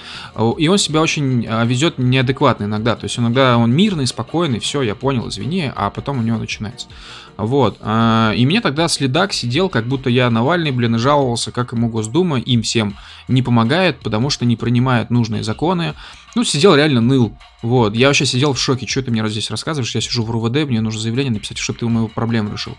И 0.58 0.68
он 0.68 0.78
себя 0.78 1.00
очень 1.00 1.46
а, 1.48 1.64
ведет 1.64 1.98
неадекватно 1.98 2.64
иногда. 2.64 2.96
То 2.96 3.04
есть 3.04 3.18
иногда 3.18 3.56
он 3.58 3.72
мирный, 3.72 4.06
спокойный, 4.06 4.58
все, 4.58 4.82
я 4.82 4.94
понял, 4.94 5.28
извини, 5.28 5.70
а 5.74 5.90
потом 5.90 6.18
у 6.18 6.22
него 6.22 6.38
начинается. 6.38 6.88
Вот. 7.36 7.76
А, 7.80 8.32
и 8.34 8.46
мне 8.46 8.60
тогда 8.60 8.88
следак 8.88 9.32
сидел, 9.32 9.68
как 9.68 9.86
будто 9.86 10.08
я 10.08 10.30
Навальный, 10.30 10.70
блин, 10.70 10.96
и 10.96 10.98
жаловался, 10.98 11.52
как 11.52 11.72
ему 11.72 11.88
Госдума 11.88 12.38
им 12.38 12.62
всем 12.62 12.96
не 13.28 13.42
помогает, 13.42 14.00
потому 14.00 14.30
что 14.30 14.44
не 14.44 14.56
принимает 14.56 15.10
нужные 15.10 15.42
законы. 15.42 15.94
Ну, 16.36 16.44
сидел 16.44 16.74
реально 16.74 17.00
ныл. 17.00 17.32
Вот. 17.62 17.94
Я 17.94 18.08
вообще 18.08 18.26
сидел 18.26 18.52
в 18.52 18.58
шоке, 18.58 18.86
что 18.86 19.02
ты 19.02 19.10
мне 19.10 19.26
здесь 19.26 19.50
рассказываешь, 19.50 19.94
я 19.94 20.02
сижу 20.02 20.22
в 20.22 20.30
РУВД, 20.30 20.66
мне 20.66 20.82
нужно 20.82 21.00
заявление 21.00 21.32
написать, 21.32 21.56
чтобы 21.56 21.78
ты 21.78 21.88
мою 21.88 22.08
проблему 22.08 22.52
решил. 22.52 22.76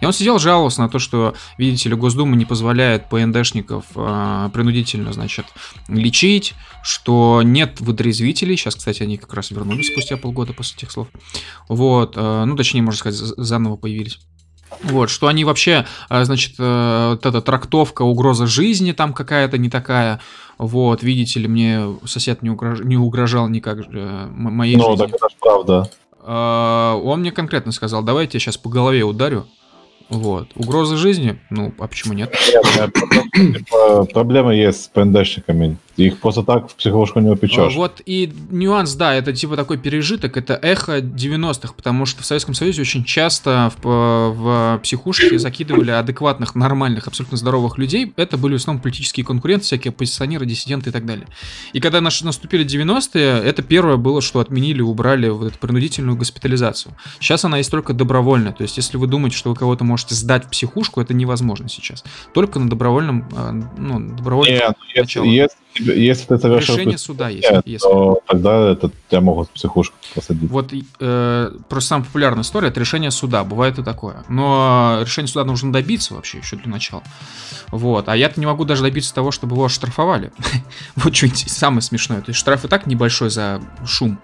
И 0.00 0.06
он 0.06 0.12
сидел, 0.12 0.38
жаловался 0.38 0.80
на 0.80 0.88
то, 0.88 1.00
что, 1.00 1.34
видите 1.58 1.88
ли, 1.88 1.96
Госдума 1.96 2.36
не 2.36 2.44
позволяет 2.44 3.08
ПНДшников 3.08 3.84
э, 3.96 4.50
принудительно, 4.52 5.12
значит, 5.12 5.46
лечить, 5.88 6.54
что 6.84 7.42
нет 7.42 7.80
выдрезвителей. 7.80 8.56
Сейчас, 8.56 8.76
кстати, 8.76 9.02
они 9.02 9.16
как 9.16 9.34
раз 9.34 9.50
вернулись 9.50 9.88
спустя 9.88 10.16
полгода 10.16 10.52
после 10.52 10.78
тех 10.78 10.92
слов. 10.92 11.08
Вот. 11.68 12.12
Э, 12.16 12.44
ну, 12.44 12.54
точнее, 12.54 12.82
можно 12.82 13.00
сказать, 13.00 13.18
заново 13.18 13.74
появились. 13.74 14.20
Вот, 14.82 15.10
что 15.10 15.26
они 15.26 15.44
вообще, 15.44 15.86
а, 16.08 16.24
значит, 16.24 16.54
э, 16.58 17.10
вот 17.10 17.26
эта 17.26 17.42
трактовка 17.42 18.02
угроза 18.02 18.46
жизни 18.46 18.92
там 18.92 19.12
какая-то 19.12 19.58
не 19.58 19.68
такая. 19.68 20.20
Вот, 20.58 21.02
видите 21.02 21.40
ли, 21.40 21.48
мне 21.48 21.82
сосед 22.06 22.42
не, 22.42 22.50
угрож... 22.50 22.80
не 22.80 22.96
угрожал 22.96 23.48
никак 23.48 23.78
э, 23.92 24.26
моей 24.32 24.76
Ну, 24.76 24.90
жизни. 24.92 25.06
так 25.06 25.14
это 25.14 25.28
ж 25.28 25.32
правда. 25.40 25.90
Он 26.22 27.20
мне 27.20 27.32
конкретно 27.32 27.72
сказал, 27.72 28.02
давай 28.02 28.24
я 28.24 28.28
тебя 28.30 28.40
сейчас 28.40 28.58
по 28.58 28.68
голове 28.68 29.02
ударю. 29.04 29.46
Вот. 30.10 30.48
Угроза 30.56 30.96
жизни? 30.96 31.38
Ну, 31.50 31.72
а 31.78 31.86
почему 31.86 32.14
нет? 32.14 32.36
Типа, 32.36 34.04
Проблемы 34.12 34.54
есть 34.54 34.84
с 34.84 34.88
ПНДшниками. 34.88 35.78
Их 35.96 36.18
просто 36.18 36.42
так 36.42 36.70
в 36.70 36.74
психушку 36.74 37.20
не 37.20 37.28
А, 37.28 37.32
упечешь. 37.32 37.74
Вот 37.74 38.00
и 38.06 38.32
нюанс, 38.50 38.94
да, 38.94 39.14
это 39.14 39.32
типа 39.32 39.56
такой 39.56 39.76
пережиток, 39.78 40.36
это 40.36 40.58
эхо 40.60 40.98
90-х, 40.98 41.74
потому 41.74 42.06
что 42.06 42.22
в 42.22 42.26
Советском 42.26 42.54
Союзе 42.54 42.82
очень 42.82 43.04
часто 43.04 43.72
в, 43.82 44.34
в 44.34 44.80
психушки 44.82 45.36
закидывали 45.36 45.90
адекватных, 45.90 46.54
нормальных, 46.54 47.06
абсолютно 47.06 47.36
здоровых 47.36 47.78
людей. 47.78 48.12
Это 48.16 48.36
были 48.36 48.54
в 48.54 48.56
основном 48.56 48.82
политические 48.82 49.26
конкуренты, 49.26 49.64
всякие 49.64 49.90
оппозиционеры, 49.90 50.46
диссиденты 50.46 50.90
и 50.90 50.92
так 50.92 51.04
далее. 51.04 51.26
И 51.72 51.80
когда 51.80 52.00
наши 52.00 52.24
наступили 52.24 52.64
90-е, 52.64 53.42
это 53.44 53.62
первое 53.62 53.96
было, 53.96 54.22
что 54.22 54.40
отменили, 54.40 54.80
убрали 54.80 55.28
вот 55.28 55.48
эту 55.48 55.58
принудительную 55.58 56.16
госпитализацию. 56.16 56.94
Сейчас 57.20 57.44
она 57.44 57.58
есть 57.58 57.70
только 57.70 57.92
добровольная, 57.92 58.52
то 58.52 58.62
есть 58.62 58.76
если 58.76 58.96
вы 58.96 59.06
думаете, 59.06 59.36
что 59.36 59.50
вы 59.50 59.56
кого-то 59.56 59.84
можете 59.84 59.99
сдать 60.08 60.46
в 60.46 60.50
психушку, 60.50 61.00
это 61.00 61.14
невозможно 61.14 61.68
сейчас. 61.68 62.04
Только 62.32 62.58
на 62.58 62.68
добровольном, 62.68 63.28
э, 63.32 63.62
ну, 63.76 64.00
добровольном 64.16 64.54
Нет, 64.54 64.76
если, 64.88 65.00
начало. 65.00 65.24
если, 65.24 65.56
если 65.76 66.26
ты 66.26 66.38
совершил 66.38 66.76
решение 66.76 66.98
суда 66.98 67.28
есть. 67.28 67.48
если. 67.64 67.86
то 67.86 68.20
тогда 68.26 68.70
это 68.70 68.90
тебя 69.08 69.20
могут 69.20 69.48
в 69.48 69.52
психушку 69.52 69.96
посадить. 70.14 70.50
Вот 70.50 70.72
э, 71.00 71.50
просто 71.68 71.88
самая 71.88 72.06
популярная 72.06 72.42
история 72.42 72.68
это 72.68 72.80
решение 72.80 73.10
суда, 73.10 73.44
бывает 73.44 73.78
и 73.78 73.82
такое. 73.82 74.24
Но 74.28 74.98
решение 75.02 75.28
суда 75.28 75.44
нужно 75.44 75.72
добиться 75.72 76.14
вообще 76.14 76.38
еще 76.38 76.56
для 76.56 76.68
начала. 76.70 77.02
Вот. 77.68 78.08
А 78.08 78.16
я-то 78.16 78.40
не 78.40 78.46
могу 78.46 78.64
даже 78.64 78.82
добиться 78.82 79.14
того, 79.14 79.30
чтобы 79.30 79.54
его 79.54 79.64
оштрафовали. 79.64 80.32
вот 80.96 81.14
что 81.14 81.28
самое 81.48 81.82
смешное. 81.82 82.20
То 82.20 82.30
есть 82.30 82.38
штраф 82.40 82.64
и 82.64 82.68
так 82.68 82.86
небольшой 82.86 83.30
за 83.30 83.62
шум, 83.86 84.18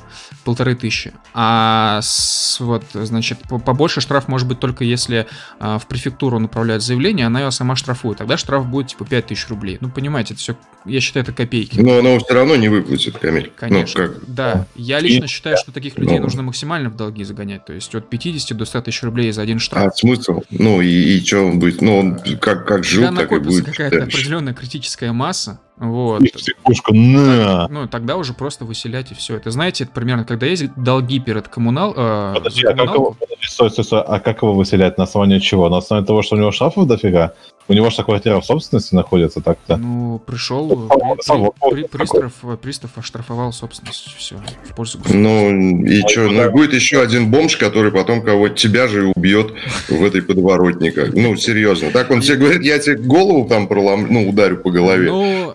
полторы 0.44 0.74
тысячи. 0.74 1.12
А 1.32 2.00
с- 2.02 2.58
вот, 2.60 2.84
значит, 2.92 3.38
по- 3.48 3.58
побольше 3.58 4.00
штраф 4.00 4.28
может 4.28 4.48
быть 4.48 4.58
только 4.58 4.84
если 4.84 5.26
а, 5.58 5.78
в 5.78 5.86
префектуру 5.86 6.38
направляют 6.38 6.82
заявление, 6.82 7.26
она 7.26 7.40
его 7.40 7.50
сама 7.50 7.76
штрафует. 7.76 8.18
Тогда 8.18 8.36
штраф 8.36 8.66
будет 8.66 8.88
типа 8.88 9.04
5000 9.04 9.48
рублей. 9.48 9.78
Ну, 9.80 9.88
понимаете, 9.90 10.34
это 10.34 10.40
все, 10.40 10.56
я 10.84 11.00
считаю, 11.00 11.22
это 11.24 11.32
копейки. 11.36 11.78
Но 11.78 11.98
оно 11.98 12.18
все 12.18 12.34
равно 12.34 12.56
не 12.56 12.68
выплатит, 12.68 13.18
Камиль. 13.18 13.52
Конечно. 13.56 14.06
Ну, 14.06 14.12
как? 14.14 14.20
Да, 14.26 14.66
я 14.74 14.98
лично 15.00 15.24
И- 15.24 15.28
считаю, 15.28 15.56
что 15.56 15.70
таких 15.72 15.96
людей 15.98 16.16
Ну. 16.18 16.24
нужно 16.24 16.42
максимально 16.42 16.90
в 16.90 16.96
долги 16.96 17.22
загонять. 17.24 17.64
То 17.64 17.72
есть 17.72 17.94
от 17.94 18.10
50 18.10 18.54
до 18.54 18.64
100 18.64 18.80
тысяч 18.82 19.02
рублей 19.02 19.30
за 19.32 19.42
один 19.42 19.58
А 19.58 19.60
штраф. 19.60 19.96
смысл? 19.96 20.42
Ну 20.50 20.80
и, 20.80 20.88
и 20.88 21.24
что 21.24 21.42
он 21.46 21.58
будет? 21.58 21.80
Ну, 21.82 21.98
он 21.98 22.18
как, 22.40 22.66
как 22.66 22.82
жил, 22.84 23.04
Когда 23.04 23.20
так 23.22 23.32
и 23.32 23.38
будет. 23.38 23.64
какая-то 23.66 24.02
определенная 24.04 24.54
критическая 24.54 25.12
масса, 25.12 25.60
вот, 25.78 26.22
И 26.22 26.28
психушку, 26.32 26.94
на! 26.94 27.68
ну, 27.68 27.86
тогда 27.86 28.16
уже 28.16 28.32
просто 28.32 28.64
выселять 28.64 29.12
и 29.12 29.14
все. 29.14 29.36
Это, 29.36 29.50
знаете, 29.50 29.84
это 29.84 29.92
примерно, 29.92 30.24
когда 30.24 30.46
есть 30.46 30.64
долги 30.76 31.18
перед 31.20 31.48
коммунал... 31.48 31.92
э, 31.96 32.32
Подожди, 32.36 32.64
а 32.66 32.74
как 32.74 32.94
его, 32.94 33.16
подожди, 33.18 33.46
стой, 33.46 33.70
стой, 33.70 33.84
стой, 33.84 34.02
а 34.02 34.18
как 34.20 34.42
его 34.42 34.54
выселять? 34.54 34.96
На 34.98 35.04
основании 35.04 35.38
чего? 35.38 35.68
На 35.68 35.78
основании 35.78 36.06
того, 36.06 36.22
что 36.22 36.36
у 36.36 36.38
него 36.38 36.50
штрафов 36.52 36.86
дофига? 36.86 37.34
У 37.68 37.72
него 37.72 37.90
же 37.90 38.02
квартира 38.04 38.40
в 38.40 38.44
собственности 38.44 38.94
находится 38.94 39.40
так-то. 39.40 39.76
Ну, 39.76 40.20
пришел, 40.24 40.68
Ну, 40.68 40.88
при- 41.16 41.22
сам 41.22 41.50
при- 41.70 41.82
при- 41.82 41.98
пристав, 41.98 42.32
пристав 42.62 42.90
оштрафовал 42.96 43.52
собственность, 43.52 44.14
все, 44.16 44.36
в 44.64 44.74
пользу. 44.74 45.00
Ну 45.12 45.50
и 45.84 46.00
Ну, 46.02 46.08
что? 46.08 46.26
и 46.26 46.30
Ну 46.30 46.50
будет 46.52 46.72
еще 46.74 47.02
один 47.02 47.30
бомж, 47.30 47.56
который 47.56 47.90
потом 47.90 48.22
кого 48.22 48.48
тебя 48.48 48.86
же 48.86 49.08
и 49.08 49.12
убьет 49.16 49.52
в 49.88 50.04
этой 50.04 50.22
подворотнике. 50.22 51.10
Ну, 51.12 51.34
серьезно. 51.36 51.90
Так 51.90 52.10
он 52.12 52.20
тебе 52.20 52.36
говорит, 52.36 52.62
я 52.62 52.78
тебе 52.78 52.96
голову 52.96 53.48
там 53.48 53.66
пролом... 53.66 54.06
ну, 54.12 54.28
ударю 54.28 54.58
по 54.58 54.70
голове. 54.70 55.10
Ну, 55.10 55.24
м, 55.50 55.54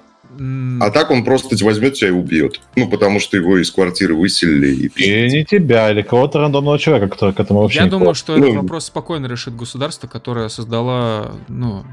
А 0.80 0.90
так 0.90 1.12
он 1.12 1.24
просто 1.24 1.56
возьмет 1.64 1.94
тебя 1.94 2.10
и 2.10 2.12
убьет. 2.12 2.60
Ну, 2.76 2.90
потому 2.90 3.20
что 3.20 3.38
его 3.38 3.58
из 3.58 3.70
квартиры 3.70 4.16
выселили. 4.16 4.90
И... 4.96 5.04
И 5.04 5.30
не 5.30 5.46
тебя, 5.46 5.92
или 5.92 6.02
кого-то 6.02 6.40
рандомного 6.40 6.80
человека, 6.80 7.10
который 7.10 7.34
к 7.34 7.40
этому 7.40 7.62
вообще 7.62 7.80
я 7.80 7.84
не 7.86 7.92
думаю, 7.92 8.16
что 8.16 8.36
Ну, 8.36 8.46
этот 8.46 8.62
вопрос 8.64 8.86
спокойно 8.86 9.28
решит 9.28 9.56
государство, 9.56 10.08
которое 10.08 10.50
создала, 10.50 11.34
ну, 11.48 11.84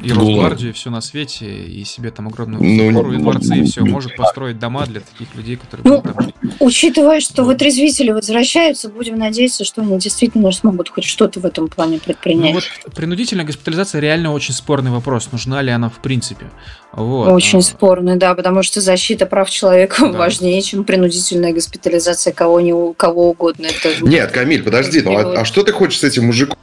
и. 0.00 0.12
Росгвардию, 0.12 0.70
и 0.70 0.72
все 0.72 0.90
на 0.90 1.00
свете, 1.00 1.46
и 1.46 1.84
себе 1.84 2.10
там 2.10 2.28
огромную 2.28 2.62
Ну, 2.62 2.92
фору 2.92 3.12
и 3.12 3.16
ну, 3.16 3.22
дворцы, 3.22 3.54
и 3.56 3.60
ну, 3.60 3.66
все, 3.66 3.80
ну, 3.82 3.86
может 3.90 4.16
построить 4.16 4.58
дома 4.58 4.86
для 4.86 5.00
таких 5.00 5.34
людей, 5.34 5.56
которые 5.56 5.84
Ну, 5.88 6.00
будут 6.00 6.16
там 6.16 6.24
жить. 6.26 6.34
Учитывая, 6.60 7.20
что 7.20 7.42
Вот. 7.42 7.52
вытрезвители 7.52 8.10
возвращаются, 8.10 8.88
будем 8.88 9.18
надеяться, 9.18 9.64
что 9.64 9.82
они 9.82 9.98
действительно 9.98 10.50
смогут 10.52 10.88
хоть 10.88 11.04
что-то 11.04 11.40
в 11.40 11.46
этом 11.46 11.68
плане 11.68 11.94
Ну 11.94 12.00
предпринять. 12.04 12.54
вот 12.54 12.64
принудительная 12.94 13.44
госпитализация 13.44 14.00
реально 14.00 14.32
очень 14.32 14.54
спорный 14.54 14.90
вопрос, 14.90 15.28
нужна 15.32 15.62
ли 15.62 15.70
она 15.70 15.88
в 15.88 15.98
принципе. 16.00 16.46
Вот. 16.92 17.28
Очень 17.32 17.58
а, 17.58 17.62
спорный, 17.62 18.16
да, 18.16 18.34
потому 18.34 18.62
что 18.62 18.80
защита 18.80 19.26
прав 19.26 19.50
человека 19.50 19.96
Да. 20.02 20.18
важнее, 20.18 20.60
чем 20.62 20.84
принудительная 20.84 21.52
госпитализация 21.52 22.32
кого, 22.32 22.60
не, 22.60 22.94
кого 22.94 23.30
угодно. 23.30 23.66
Это 23.66 24.04
Нет, 24.04 24.30
Камиль, 24.30 24.62
подожди, 24.62 25.00
ну 25.02 25.16
а, 25.16 25.40
а 25.40 25.44
что 25.44 25.62
ты 25.64 25.72
хочешь 25.72 25.98
с 26.00 26.04
этим 26.04 26.26
мужиком? 26.26 26.56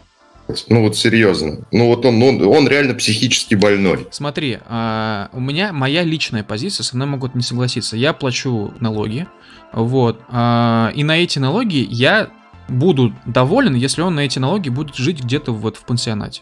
Делать? 0.52 0.66
Ну 0.70 0.82
вот 0.82 0.98
серьезно. 0.98 1.66
Ну 1.72 1.88
вот 1.88 2.06
он, 2.06 2.22
он, 2.22 2.42
он 2.42 2.68
реально 2.68 2.94
психически 2.94 3.56
больной. 3.56 4.08
Смотри, 4.12 4.60
а, 4.66 5.30
у 5.34 5.40
меня 5.40 5.74
моя 5.74 6.04
личная 6.04 6.44
позиция, 6.44 6.84
со 6.84 6.96
мной 6.96 7.08
могут 7.08 7.36
не 7.36 7.42
согласиться. 7.42 7.98
Я 7.98 8.14
плачу 8.14 8.74
налоги, 8.80 9.28
вот, 9.74 10.22
а, 10.30 10.92
и 10.96 11.04
на 11.04 11.18
эти 11.18 11.40
налоги 11.40 11.88
я 11.90 12.30
буду 12.68 13.14
доволен, 13.26 13.76
если 13.76 14.02
он 14.02 14.16
на 14.16 14.22
эти 14.22 14.40
налоги 14.40 14.70
будет 14.70 14.96
жить 14.96 15.24
где-то 15.24 15.52
вот 15.54 15.78
в 15.78 15.86
пансионате. 15.86 16.42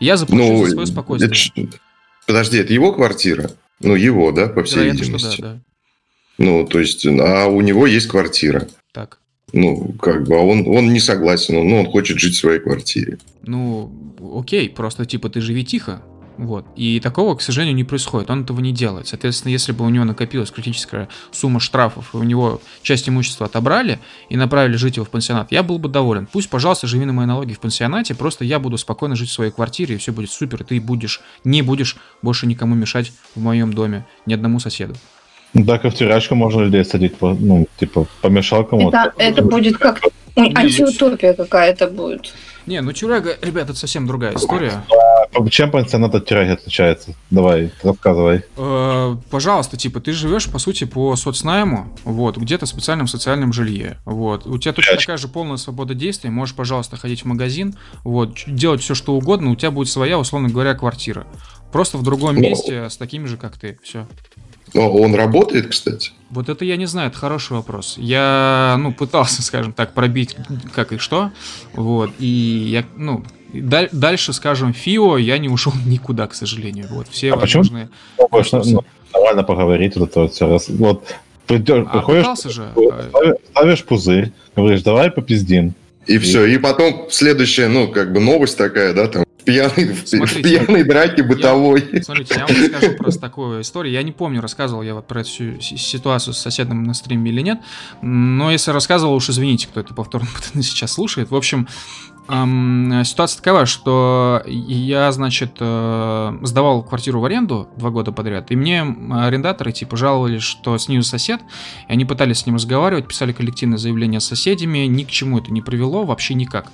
Я 0.00 0.16
заплачу 0.16 0.42
Ну, 0.42 0.64
за 0.64 0.70
свое 0.72 0.86
спокойствие. 0.86 1.66
это 1.68 1.78
подожди, 2.26 2.58
это 2.58 2.72
его 2.72 2.92
квартира? 2.92 3.50
Ну, 3.80 3.94
его, 3.94 4.32
да, 4.32 4.48
по 4.48 4.62
всей 4.64 4.76
Вероятно, 4.76 5.00
видимости. 5.00 5.40
да, 5.40 5.52
да. 5.54 5.58
Ну, 6.38 6.66
то 6.66 6.80
есть, 6.80 7.04
а 7.06 7.46
у 7.46 7.60
него 7.60 7.86
есть 7.86 8.08
квартира. 8.08 8.66
Так. 8.92 9.18
Ну, 9.52 9.94
как 10.00 10.26
бы, 10.26 10.36
а 10.36 10.40
он, 10.40 10.66
он 10.66 10.92
не 10.92 11.00
согласен, 11.00 11.56
он, 11.56 11.68
ну, 11.68 11.80
он 11.80 11.86
хочет 11.86 12.18
жить 12.18 12.34
в 12.34 12.38
своей 12.38 12.58
квартире. 12.58 13.18
Ну, 13.42 13.92
окей, 14.38 14.68
просто 14.70 15.04
типа 15.04 15.28
ты 15.28 15.40
живи 15.40 15.64
тихо. 15.64 16.02
Вот. 16.38 16.64
И 16.76 16.98
такого, 17.00 17.34
к 17.34 17.42
сожалению, 17.42 17.76
не 17.76 17.84
происходит. 17.84 18.30
Он 18.30 18.42
этого 18.42 18.60
не 18.60 18.72
делает. 18.72 19.06
Соответственно, 19.06 19.52
если 19.52 19.72
бы 19.72 19.84
у 19.84 19.88
него 19.90 20.04
накопилась 20.04 20.50
критическая 20.50 21.08
сумма 21.30 21.60
штрафов, 21.60 22.14
и 22.14 22.16
у 22.16 22.22
него 22.22 22.60
часть 22.82 23.08
имущества 23.08 23.46
отобрали 23.46 23.98
и 24.28 24.36
направили 24.36 24.76
жить 24.76 24.96
его 24.96 25.04
в 25.04 25.10
пансионат, 25.10 25.52
я 25.52 25.62
был 25.62 25.78
бы 25.78 25.88
доволен. 25.88 26.26
Пусть, 26.30 26.48
пожалуйста, 26.48 26.86
живи 26.86 27.04
на 27.04 27.12
мои 27.12 27.26
налоги 27.26 27.52
в 27.52 27.60
пансионате, 27.60 28.14
просто 28.14 28.44
я 28.44 28.58
буду 28.58 28.78
спокойно 28.78 29.14
жить 29.14 29.28
в 29.28 29.32
своей 29.32 29.52
квартире, 29.52 29.94
и 29.94 29.98
все 29.98 30.12
будет 30.12 30.30
супер, 30.30 30.62
и 30.62 30.64
ты 30.64 30.80
будешь, 30.80 31.20
не 31.44 31.62
будешь 31.62 31.96
больше 32.22 32.46
никому 32.46 32.74
мешать 32.74 33.12
в 33.34 33.40
моем 33.40 33.72
доме, 33.72 34.06
ни 34.26 34.32
одному 34.32 34.58
соседу. 34.58 34.94
Так 35.66 35.84
и 35.84 35.90
в 35.90 35.94
тюрячку 35.94 36.34
можно 36.34 36.62
людей 36.62 36.84
садить, 36.84 37.16
по- 37.16 37.34
ну, 37.34 37.66
типа, 37.78 38.06
помешал 38.22 38.64
кому-то. 38.64 39.12
Это, 39.16 39.22
это 39.22 39.42
будет 39.42 39.76
как 39.76 40.00
антиутопия 40.36 41.34
какая-то 41.34 41.88
будет. 41.88 42.32
Не, 42.66 42.80
ну 42.80 42.92
тюряга, 42.92 43.36
ребят, 43.42 43.64
это 43.70 43.74
совсем 43.76 44.06
другая 44.06 44.34
история. 44.36 44.84
А 45.34 45.48
Чем 45.48 45.70
пансионат 45.70 46.14
от 46.14 46.26
тюряги 46.26 46.50
отличается? 46.50 47.14
Давай, 47.30 47.72
рассказывай. 47.82 48.44
Э, 48.56 49.16
пожалуйста, 49.30 49.76
типа, 49.76 50.00
ты 50.00 50.12
живешь, 50.12 50.48
по 50.48 50.58
сути, 50.58 50.84
по 50.84 51.16
соцнайму, 51.16 51.88
вот, 52.04 52.36
где-то 52.36 52.66
в 52.66 52.68
специальном 52.68 53.08
социальном 53.08 53.52
жилье, 53.52 53.98
вот. 54.04 54.46
У 54.46 54.58
тебя 54.58 54.72
точно 54.72 54.96
такая 54.96 55.16
же 55.16 55.28
полная 55.28 55.56
свобода 55.56 55.94
действий, 55.94 56.30
можешь, 56.30 56.54
пожалуйста, 56.54 56.96
ходить 56.96 57.22
в 57.22 57.24
магазин, 57.24 57.74
вот, 58.04 58.42
делать 58.46 58.80
все, 58.82 58.94
что 58.94 59.14
угодно, 59.14 59.50
у 59.50 59.56
тебя 59.56 59.70
будет 59.70 59.88
своя, 59.88 60.18
условно 60.18 60.48
говоря, 60.48 60.74
квартира. 60.74 61.26
Просто 61.72 61.96
в 61.98 62.02
другом 62.02 62.34
Ну. 62.36 62.42
месте 62.42 62.88
с 62.90 62.96
такими 62.96 63.24
же, 63.26 63.36
как 63.38 63.56
ты, 63.56 63.78
все. 63.82 64.06
Но 64.74 64.90
он 64.90 65.14
работает, 65.14 65.68
кстати. 65.68 66.12
Вот 66.30 66.48
это 66.48 66.64
я 66.64 66.76
не 66.76 66.86
знаю, 66.86 67.08
это 67.10 67.18
хороший 67.18 67.52
вопрос. 67.52 67.96
Я, 67.98 68.76
ну, 68.78 68.92
пытался, 68.92 69.42
скажем 69.42 69.72
так, 69.72 69.92
пробить 69.92 70.36
как 70.74 70.92
и 70.92 70.98
что, 70.98 71.30
вот, 71.74 72.10
и 72.18 72.26
я, 72.26 72.84
ну, 72.96 73.22
даль- 73.52 73.90
дальше, 73.92 74.32
скажем, 74.32 74.72
ФИО 74.72 75.18
я 75.18 75.38
не 75.38 75.48
ушел 75.48 75.72
никуда, 75.86 76.26
к 76.26 76.34
сожалению, 76.34 76.86
вот, 76.90 77.08
все 77.08 77.32
А 77.32 77.36
почему? 77.36 77.62
возможные... 77.62 77.90
Можно 78.30 78.62
ну, 78.64 78.84
нормально 79.12 79.42
поговорить, 79.42 79.96
вот 79.96 80.10
это 80.10 80.20
вот 80.20 80.32
все 80.32 80.48
раз. 80.48 80.68
Вот, 80.68 81.04
придешь, 81.46 81.84
А 81.88 81.98
приходишь, 81.98 82.22
пытался 82.22 82.50
же, 82.50 82.70
ставишь, 82.72 83.34
ставишь 83.50 83.84
пузырь, 83.84 84.32
говоришь, 84.56 84.82
давай 84.82 85.10
попиздим. 85.10 85.74
И 86.06 86.18
все. 86.18 86.46
И 86.46 86.58
потом 86.58 87.06
следующая, 87.10 87.68
ну, 87.68 87.88
как 87.88 88.12
бы 88.12 88.20
новость 88.20 88.58
такая, 88.58 88.92
да, 88.92 89.06
там, 89.06 89.24
в 89.42 89.44
пьяной, 89.44 89.92
в, 89.92 90.08
Смотрите, 90.08 90.38
в 90.38 90.42
пьяной 90.42 90.84
драке 90.84 91.22
бытовой. 91.22 92.02
Смотрите, 92.02 92.34
я 92.36 92.46
вам 92.46 92.56
расскажу 92.56 92.96
просто 92.96 93.20
такую 93.20 93.60
историю. 93.62 93.92
Я 93.92 94.02
не 94.02 94.12
помню, 94.12 94.40
рассказывал 94.40 94.82
я 94.82 94.94
вот 94.94 95.06
про 95.06 95.20
эту 95.20 95.60
ситуацию 95.60 96.34
с 96.34 96.38
соседом 96.38 96.84
на 96.84 96.94
стриме 96.94 97.30
или 97.30 97.40
нет. 97.40 97.60
Но 98.02 98.52
если 98.52 98.70
рассказывал, 98.70 99.14
уж 99.14 99.28
извините, 99.30 99.66
кто 99.66 99.80
это 99.80 99.94
повторно 99.94 100.28
сейчас 100.54 100.92
слушает. 100.92 101.30
В 101.30 101.36
общем, 101.36 101.68
эм, 102.28 103.02
ситуация 103.04 103.42
такова, 103.42 103.66
что 103.66 104.42
я, 104.46 105.10
значит, 105.12 105.56
э, 105.60 106.38
сдавал 106.42 106.82
квартиру 106.82 107.20
в 107.20 107.24
аренду 107.24 107.68
два 107.76 107.90
года 107.90 108.12
подряд, 108.12 108.50
и 108.50 108.56
мне 108.56 108.82
арендаторы, 108.82 109.72
типа, 109.72 109.96
жаловались, 109.96 110.42
что 110.42 110.76
снизу 110.78 111.08
сосед, 111.08 111.40
и 111.88 111.92
они 111.92 112.04
пытались 112.04 112.40
с 112.40 112.46
ним 112.46 112.56
разговаривать, 112.56 113.08
писали 113.08 113.32
коллективное 113.32 113.78
заявление 113.78 114.20
с 114.20 114.26
соседями, 114.26 114.86
ни 114.86 115.04
к 115.04 115.08
чему 115.08 115.38
это 115.38 115.52
не 115.52 115.62
привело, 115.62 116.04
вообще 116.04 116.34
никак. 116.34 116.70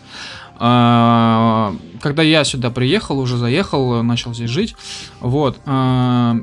А, 0.61 1.75
Когда 2.01 2.23
я 2.23 2.45
сюда 2.45 2.71
приехал, 2.71 3.19
уже 3.19 3.37
заехал, 3.37 4.03
начал 4.03 4.35
здесь 4.35 4.51
жить, 4.51 4.75
вот, 5.21 5.59
а, 5.67 6.37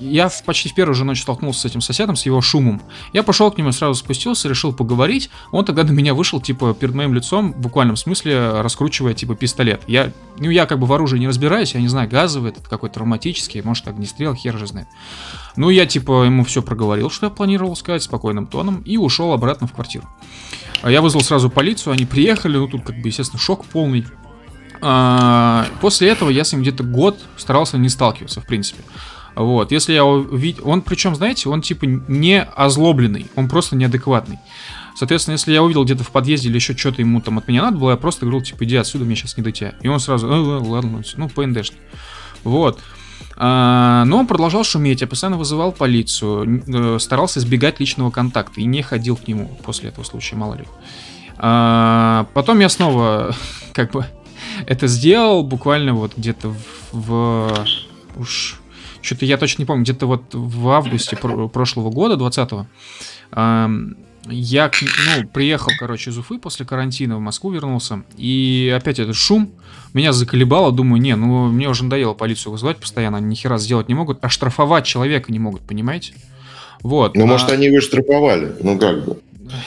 я 0.00 0.30
почти 0.44 0.68
в 0.68 0.74
первую 0.74 0.94
же 0.94 1.04
ночь 1.04 1.22
столкнулся 1.22 1.60
с 1.60 1.64
этим 1.64 1.80
соседом, 1.80 2.16
с 2.16 2.26
его 2.26 2.40
шумом. 2.40 2.80
Я 3.12 3.22
пошел 3.22 3.50
к 3.50 3.58
нему, 3.58 3.72
сразу 3.72 3.94
спустился, 3.94 4.48
решил 4.48 4.72
поговорить. 4.72 5.30
Он 5.50 5.64
тогда 5.64 5.82
на 5.82 5.90
меня 5.90 6.14
вышел, 6.14 6.40
типа, 6.40 6.74
перед 6.74 6.94
моим 6.94 7.12
лицом, 7.12 7.52
в 7.52 7.58
буквальном 7.58 7.96
смысле, 7.96 8.60
раскручивая, 8.60 9.14
типа, 9.14 9.34
пистолет. 9.34 9.82
Я, 9.86 10.12
ну, 10.38 10.50
я 10.50 10.66
как 10.66 10.78
бы 10.78 10.86
в 10.86 10.92
оружии 10.92 11.18
не 11.18 11.28
разбираюсь, 11.28 11.74
я 11.74 11.80
не 11.80 11.88
знаю, 11.88 12.08
газовый, 12.08 12.50
этот 12.50 12.68
какой-то 12.68 12.96
травматический, 12.96 13.62
может, 13.62 13.88
огнестрел, 13.88 14.34
хер 14.34 14.56
же 14.58 14.66
знает. 14.66 14.88
Ну, 15.56 15.70
я, 15.70 15.86
типа, 15.86 16.24
ему 16.24 16.44
все 16.44 16.62
проговорил, 16.62 17.10
что 17.10 17.26
я 17.26 17.30
планировал 17.30 17.74
сказать, 17.76 18.02
спокойным 18.02 18.46
тоном, 18.46 18.82
и 18.82 18.96
ушел 18.96 19.32
обратно 19.32 19.66
в 19.66 19.72
квартиру. 19.72 20.06
А 20.86 20.90
Я 20.92 21.02
вызвал 21.02 21.22
сразу 21.22 21.50
полицию, 21.50 21.94
они 21.94 22.06
приехали, 22.06 22.56
ну 22.58 22.68
тут 22.68 22.84
как 22.84 22.94
бы, 23.02 23.08
естественно, 23.08 23.40
шок 23.40 23.64
полный. 23.64 24.06
А, 24.80 25.66
После 25.80 26.08
этого 26.08 26.30
я 26.30 26.44
с 26.44 26.52
ним 26.52 26.62
где-то 26.62 26.84
год 26.84 27.18
старался 27.36 27.76
не 27.76 27.88
сталкиваться, 27.88 28.40
в 28.40 28.46
принципе. 28.46 28.84
Вот, 29.34 29.72
если 29.72 29.94
я 29.94 30.04
увидел... 30.04 30.68
Он, 30.68 30.82
причем, 30.82 31.16
знаете, 31.16 31.48
он 31.48 31.60
типа 31.60 31.86
не 31.86 32.40
озлобленный, 32.40 33.26
он 33.34 33.48
просто 33.48 33.74
неадекватный. 33.74 34.38
Соответственно, 34.94 35.32
если 35.32 35.52
я 35.52 35.64
увидел 35.64 35.84
где-то 35.84 36.04
в 36.04 36.12
подъезде 36.12 36.50
или 36.50 36.54
еще 36.54 36.76
что-то 36.76 37.02
ему 37.02 37.20
там 37.20 37.38
от 37.38 37.48
меня 37.48 37.62
надо 37.62 37.78
было, 37.78 37.90
я 37.90 37.96
просто 37.96 38.24
говорил, 38.24 38.42
типа, 38.42 38.62
иди 38.62 38.76
отсюда, 38.76 39.04
мне 39.04 39.16
сейчас 39.16 39.36
не 39.36 39.42
до 39.42 39.50
тебя. 39.50 39.74
И 39.82 39.88
он 39.88 39.98
сразу, 39.98 40.28
«Э, 40.28 40.34
э, 40.34 40.68
ладно, 40.68 41.02
ну, 41.16 41.28
ПНДшный. 41.28 41.80
Вот. 42.44 42.78
А, 43.38 44.04
но 44.06 44.18
он 44.18 44.26
продолжал 44.26 44.64
шуметь, 44.64 45.02
я 45.02 45.06
постоянно 45.06 45.36
вызывал 45.36 45.72
полицию, 45.72 46.62
э, 46.66 46.98
старался 46.98 47.40
избегать 47.40 47.80
личного 47.80 48.10
контакта 48.10 48.60
и 48.60 48.64
не 48.64 48.82
ходил 48.82 49.16
к 49.16 49.28
нему 49.28 49.48
после 49.62 49.90
этого 49.90 50.04
случая, 50.04 50.36
мало 50.36 50.54
ли. 50.54 50.64
А, 51.36 52.26
потом 52.32 52.60
я 52.60 52.68
снова, 52.70 53.34
как 53.72 53.92
бы, 53.92 54.06
это 54.66 54.86
сделал 54.86 55.42
буквально 55.42 55.92
вот 55.92 56.12
где-то 56.16 56.54
в, 56.92 57.52
уж 58.16 58.60
что-то 59.02 59.24
я 59.26 59.36
точно 59.36 59.62
не 59.62 59.66
помню, 59.66 59.84
где-то 59.84 60.06
вот 60.06 60.34
в 60.34 60.68
августе 60.70 61.16
пр- 61.16 61.48
прошлого 61.48 61.90
года, 61.90 62.16
20-го, 62.16 62.66
ам, 63.32 63.96
я 64.30 64.70
ну, 64.80 65.28
приехал, 65.28 65.70
короче, 65.78 66.10
из 66.10 66.18
Уфы 66.18 66.38
после 66.38 66.66
карантина 66.66 67.16
в 67.16 67.20
Москву 67.20 67.50
вернулся, 67.50 68.02
и 68.16 68.72
опять 68.76 68.98
этот 68.98 69.16
шум 69.16 69.50
меня 69.94 70.12
заколебало, 70.12 70.72
думаю, 70.72 71.00
не, 71.00 71.16
ну 71.16 71.46
мне 71.46 71.68
уже 71.68 71.84
надоело 71.84 72.14
полицию 72.14 72.52
вызывать 72.52 72.78
постоянно, 72.78 73.18
они 73.18 73.26
ни 73.26 73.34
хера 73.34 73.58
сделать 73.58 73.88
не 73.88 73.94
могут, 73.94 74.18
а 74.22 74.28
штрафовать 74.28 74.84
человека 74.84 75.32
не 75.32 75.38
могут, 75.38 75.62
понимаете? 75.62 76.14
Вот. 76.82 77.16
Ну, 77.16 77.24
а- 77.24 77.26
может, 77.26 77.50
они 77.50 77.66
его 77.66 77.80
штрафовали. 77.80 78.54
Ну, 78.60 78.78
как 78.78 79.04
бы. 79.04 79.18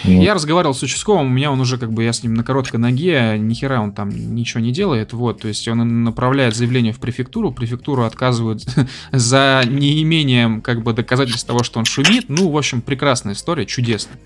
Ну, 0.04 0.22
я 0.22 0.34
разговаривал 0.34 0.74
с 0.74 0.82
участковым, 0.82 1.28
у 1.28 1.30
меня 1.30 1.52
он 1.52 1.60
уже 1.60 1.78
как 1.78 1.92
бы, 1.92 2.04
я 2.04 2.14
с 2.14 2.24
ним 2.24 2.34
на 2.34 2.44
короткой 2.44 2.80
ноге, 2.80 3.38
ни 3.38 3.54
хера 3.54 3.82
он 3.82 3.94
там 3.94 4.10
ничего 4.10 4.62
не 4.62 4.72
делает, 4.72 5.14
вот, 5.14 5.42
то 5.42 5.48
есть 5.48 5.68
он 5.68 6.04
направляет 6.04 6.56
заявление 6.56 6.94
в 6.94 7.00
префектуру, 7.00 7.52
префектуру 7.52 8.04
отказывают 8.04 8.66
за 9.12 9.64
неимением 9.68 10.62
как 10.62 10.84
бы 10.84 10.94
доказательств 10.94 11.48
того, 11.48 11.64
что 11.64 11.80
он 11.80 11.86
шумит, 11.86 12.26
ну, 12.28 12.50
в 12.50 12.58
общем, 12.58 12.82
прекрасная 12.82 13.34
история, 13.34 13.66
чудесная. 13.66 14.20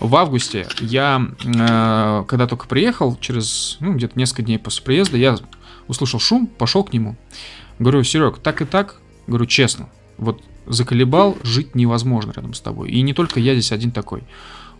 В 0.00 0.14
августе 0.16 0.66
я, 0.80 1.22
э, 1.44 2.24
когда 2.26 2.46
только 2.46 2.66
приехал, 2.66 3.16
через, 3.20 3.76
ну, 3.80 3.94
где-то 3.94 4.18
несколько 4.18 4.42
дней 4.42 4.58
после 4.58 4.84
приезда, 4.84 5.16
я 5.16 5.36
услышал 5.88 6.20
шум, 6.20 6.46
пошел 6.46 6.84
к 6.84 6.92
нему, 6.92 7.16
говорю, 7.78 8.02
Серег, 8.04 8.38
так 8.38 8.62
и 8.62 8.64
так, 8.64 8.96
говорю, 9.26 9.46
честно, 9.46 9.88
вот 10.18 10.42
заколебал, 10.66 11.36
жить 11.42 11.74
невозможно 11.74 12.32
рядом 12.32 12.54
с 12.54 12.60
тобой, 12.60 12.90
и 12.90 13.02
не 13.02 13.12
только 13.12 13.40
я 13.40 13.54
здесь 13.54 13.72
один 13.72 13.90
такой. 13.90 14.22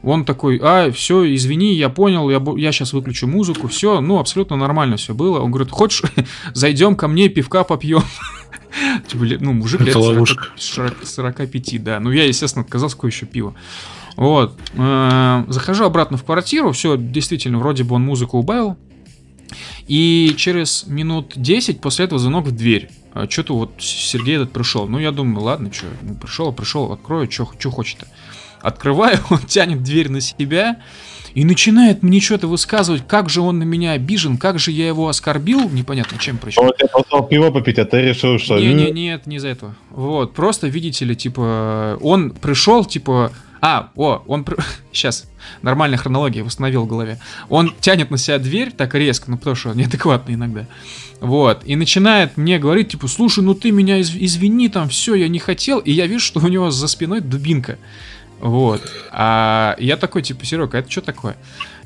Он 0.02 0.24
такой, 0.24 0.58
а, 0.62 0.90
все, 0.90 1.32
извини, 1.34 1.74
я 1.74 1.88
понял, 1.88 2.28
я, 2.28 2.42
я 2.56 2.72
сейчас 2.72 2.92
выключу 2.92 3.28
музыку, 3.28 3.68
все, 3.68 4.00
ну, 4.00 4.18
абсолютно 4.18 4.56
нормально 4.56 4.96
все 4.96 5.14
было. 5.14 5.38
Он 5.40 5.50
говорит, 5.50 5.70
хочешь, 5.70 6.02
зайдем 6.54 6.96
ко 6.96 7.06
мне, 7.08 7.28
пивка 7.28 7.62
попьем. 7.62 8.02
Типа, 9.06 9.24
ну, 9.40 9.52
мужик 9.52 9.80
лет 9.80 9.92
40 9.92 10.08
ловушка. 10.08 10.46
40 10.56 11.04
45, 11.04 11.84
да. 11.84 12.00
Ну, 12.00 12.10
я, 12.10 12.24
естественно, 12.24 12.64
отказался, 12.64 12.96
какое 12.96 13.10
еще 13.10 13.26
пиво. 13.26 13.54
Вот. 14.16 14.58
э, 14.74 15.44
Захожу 15.48 15.84
обратно 15.84 16.16
в 16.16 16.24
квартиру, 16.24 16.72
все, 16.72 16.96
действительно, 16.96 17.58
вроде 17.58 17.84
бы 17.84 17.94
он 17.94 18.02
музыку 18.02 18.38
убавил. 18.38 18.76
И 19.86 20.34
через 20.36 20.86
минут 20.86 21.32
10 21.36 21.80
после 21.80 22.06
этого 22.06 22.18
звонок 22.18 22.46
в 22.46 22.52
дверь. 22.52 22.90
Что-то 23.28 23.56
вот 23.56 23.72
Сергей 23.78 24.36
этот 24.36 24.52
пришел. 24.52 24.88
Ну, 24.88 24.98
я 24.98 25.12
думаю, 25.12 25.44
ладно, 25.44 25.72
что, 25.72 25.86
ну, 26.00 26.14
пришел, 26.14 26.50
пришел, 26.52 26.90
открою, 26.92 27.30
что 27.30 27.44
хочет-то. 27.70 28.06
Открываю, 28.62 29.18
он 29.30 29.40
тянет 29.40 29.82
дверь 29.82 30.08
на 30.08 30.20
себя 30.20 30.78
и 31.34 31.44
начинает 31.44 32.02
мне 32.02 32.20
что-то 32.20 32.46
высказывать, 32.46 33.06
как 33.06 33.30
же 33.30 33.40
он 33.40 33.58
на 33.58 33.62
меня 33.62 33.92
обижен, 33.92 34.36
как 34.36 34.58
же 34.58 34.70
я 34.70 34.86
его 34.86 35.08
оскорбил, 35.08 35.68
непонятно 35.70 36.18
чем 36.18 36.38
причем. 36.38 36.62
Он 36.62 36.72
тебе 36.78 36.88
позвал 36.88 37.26
пиво 37.26 37.50
попить, 37.50 37.78
а 37.78 37.84
ты 37.84 38.02
решил, 38.02 38.38
что... 38.38 38.58
Не, 38.58 38.74
не, 38.74 38.88
«М, 38.88 38.94
нет, 38.94 39.26
не 39.26 39.36
из-за 39.36 39.48
этого. 39.48 39.74
Вот, 39.90 40.34
просто, 40.34 40.68
видите 40.68 41.04
ли, 41.06 41.16
типа, 41.16 41.98
он 42.02 42.30
пришел, 42.30 42.84
типа, 42.84 43.32
а, 43.62 43.90
о, 43.96 44.22
он, 44.26 44.44
сейчас, 44.92 45.24
нормальная 45.62 45.96
хронология, 45.96 46.44
восстановил 46.44 46.84
в 46.84 46.88
голове. 46.88 47.18
Он 47.48 47.72
тянет 47.80 48.10
на 48.10 48.18
себя 48.18 48.38
дверь 48.38 48.72
так 48.72 48.94
резко, 48.94 49.30
ну, 49.30 49.38
потому 49.38 49.56
что 49.56 49.70
он 49.70 49.76
неадекватный 49.78 50.34
иногда. 50.34 50.66
Вот, 51.20 51.62
и 51.64 51.76
начинает 51.76 52.36
мне 52.36 52.58
говорить, 52.58 52.88
типа, 52.88 53.06
слушай, 53.08 53.42
ну 53.42 53.54
ты 53.54 53.70
меня 53.70 53.98
из- 53.98 54.14
извини, 54.14 54.68
там, 54.68 54.88
все, 54.88 55.14
я 55.14 55.28
не 55.28 55.38
хотел, 55.38 55.78
и 55.78 55.92
я 55.92 56.06
вижу, 56.06 56.26
что 56.26 56.40
у 56.40 56.48
него 56.48 56.70
за 56.70 56.88
спиной 56.88 57.20
дубинка. 57.20 57.78
Вот. 58.42 58.82
А 59.12 59.76
я 59.78 59.96
такой, 59.96 60.20
типа, 60.22 60.44
Серега, 60.44 60.78
это 60.78 60.90
что 60.90 61.00
такое? 61.00 61.36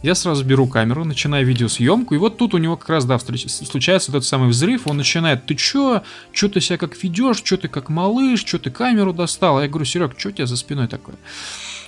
Я 0.03 0.15
сразу 0.15 0.43
беру 0.43 0.67
камеру, 0.67 1.05
начинаю 1.05 1.45
видеосъемку, 1.47 2.15
и 2.15 2.19
вот 2.19 2.39
тут 2.39 2.55
у 2.55 2.59
него 2.59 2.77
как 2.79 2.89
раз, 2.89 3.05
да, 3.05 3.19
встреч- 3.19 3.47
случается 3.51 4.11
тот 4.11 4.25
самый 4.25 4.49
взрыв, 4.49 4.87
он 4.87 4.97
начинает, 4.97 5.45
ты 5.45 5.55
чё, 5.55 6.03
чё 6.33 6.49
ты 6.49 6.63
себя 6.63 6.79
как 6.79 7.03
ведешь, 7.03 7.43
чё 7.43 7.59
ты 7.59 7.69
как 7.69 7.91
малыш, 7.91 8.43
чё 8.43 8.59
ты 8.59 8.71
камеру 8.71 9.13
достал? 9.13 9.61
Я 9.61 9.69
говорю, 9.69 9.85
Серег, 9.85 10.17
чё 10.17 10.31
у 10.31 10.33
тебя 10.33 10.47
за 10.47 10.57
спиной 10.57 10.89
такое? 10.89 11.17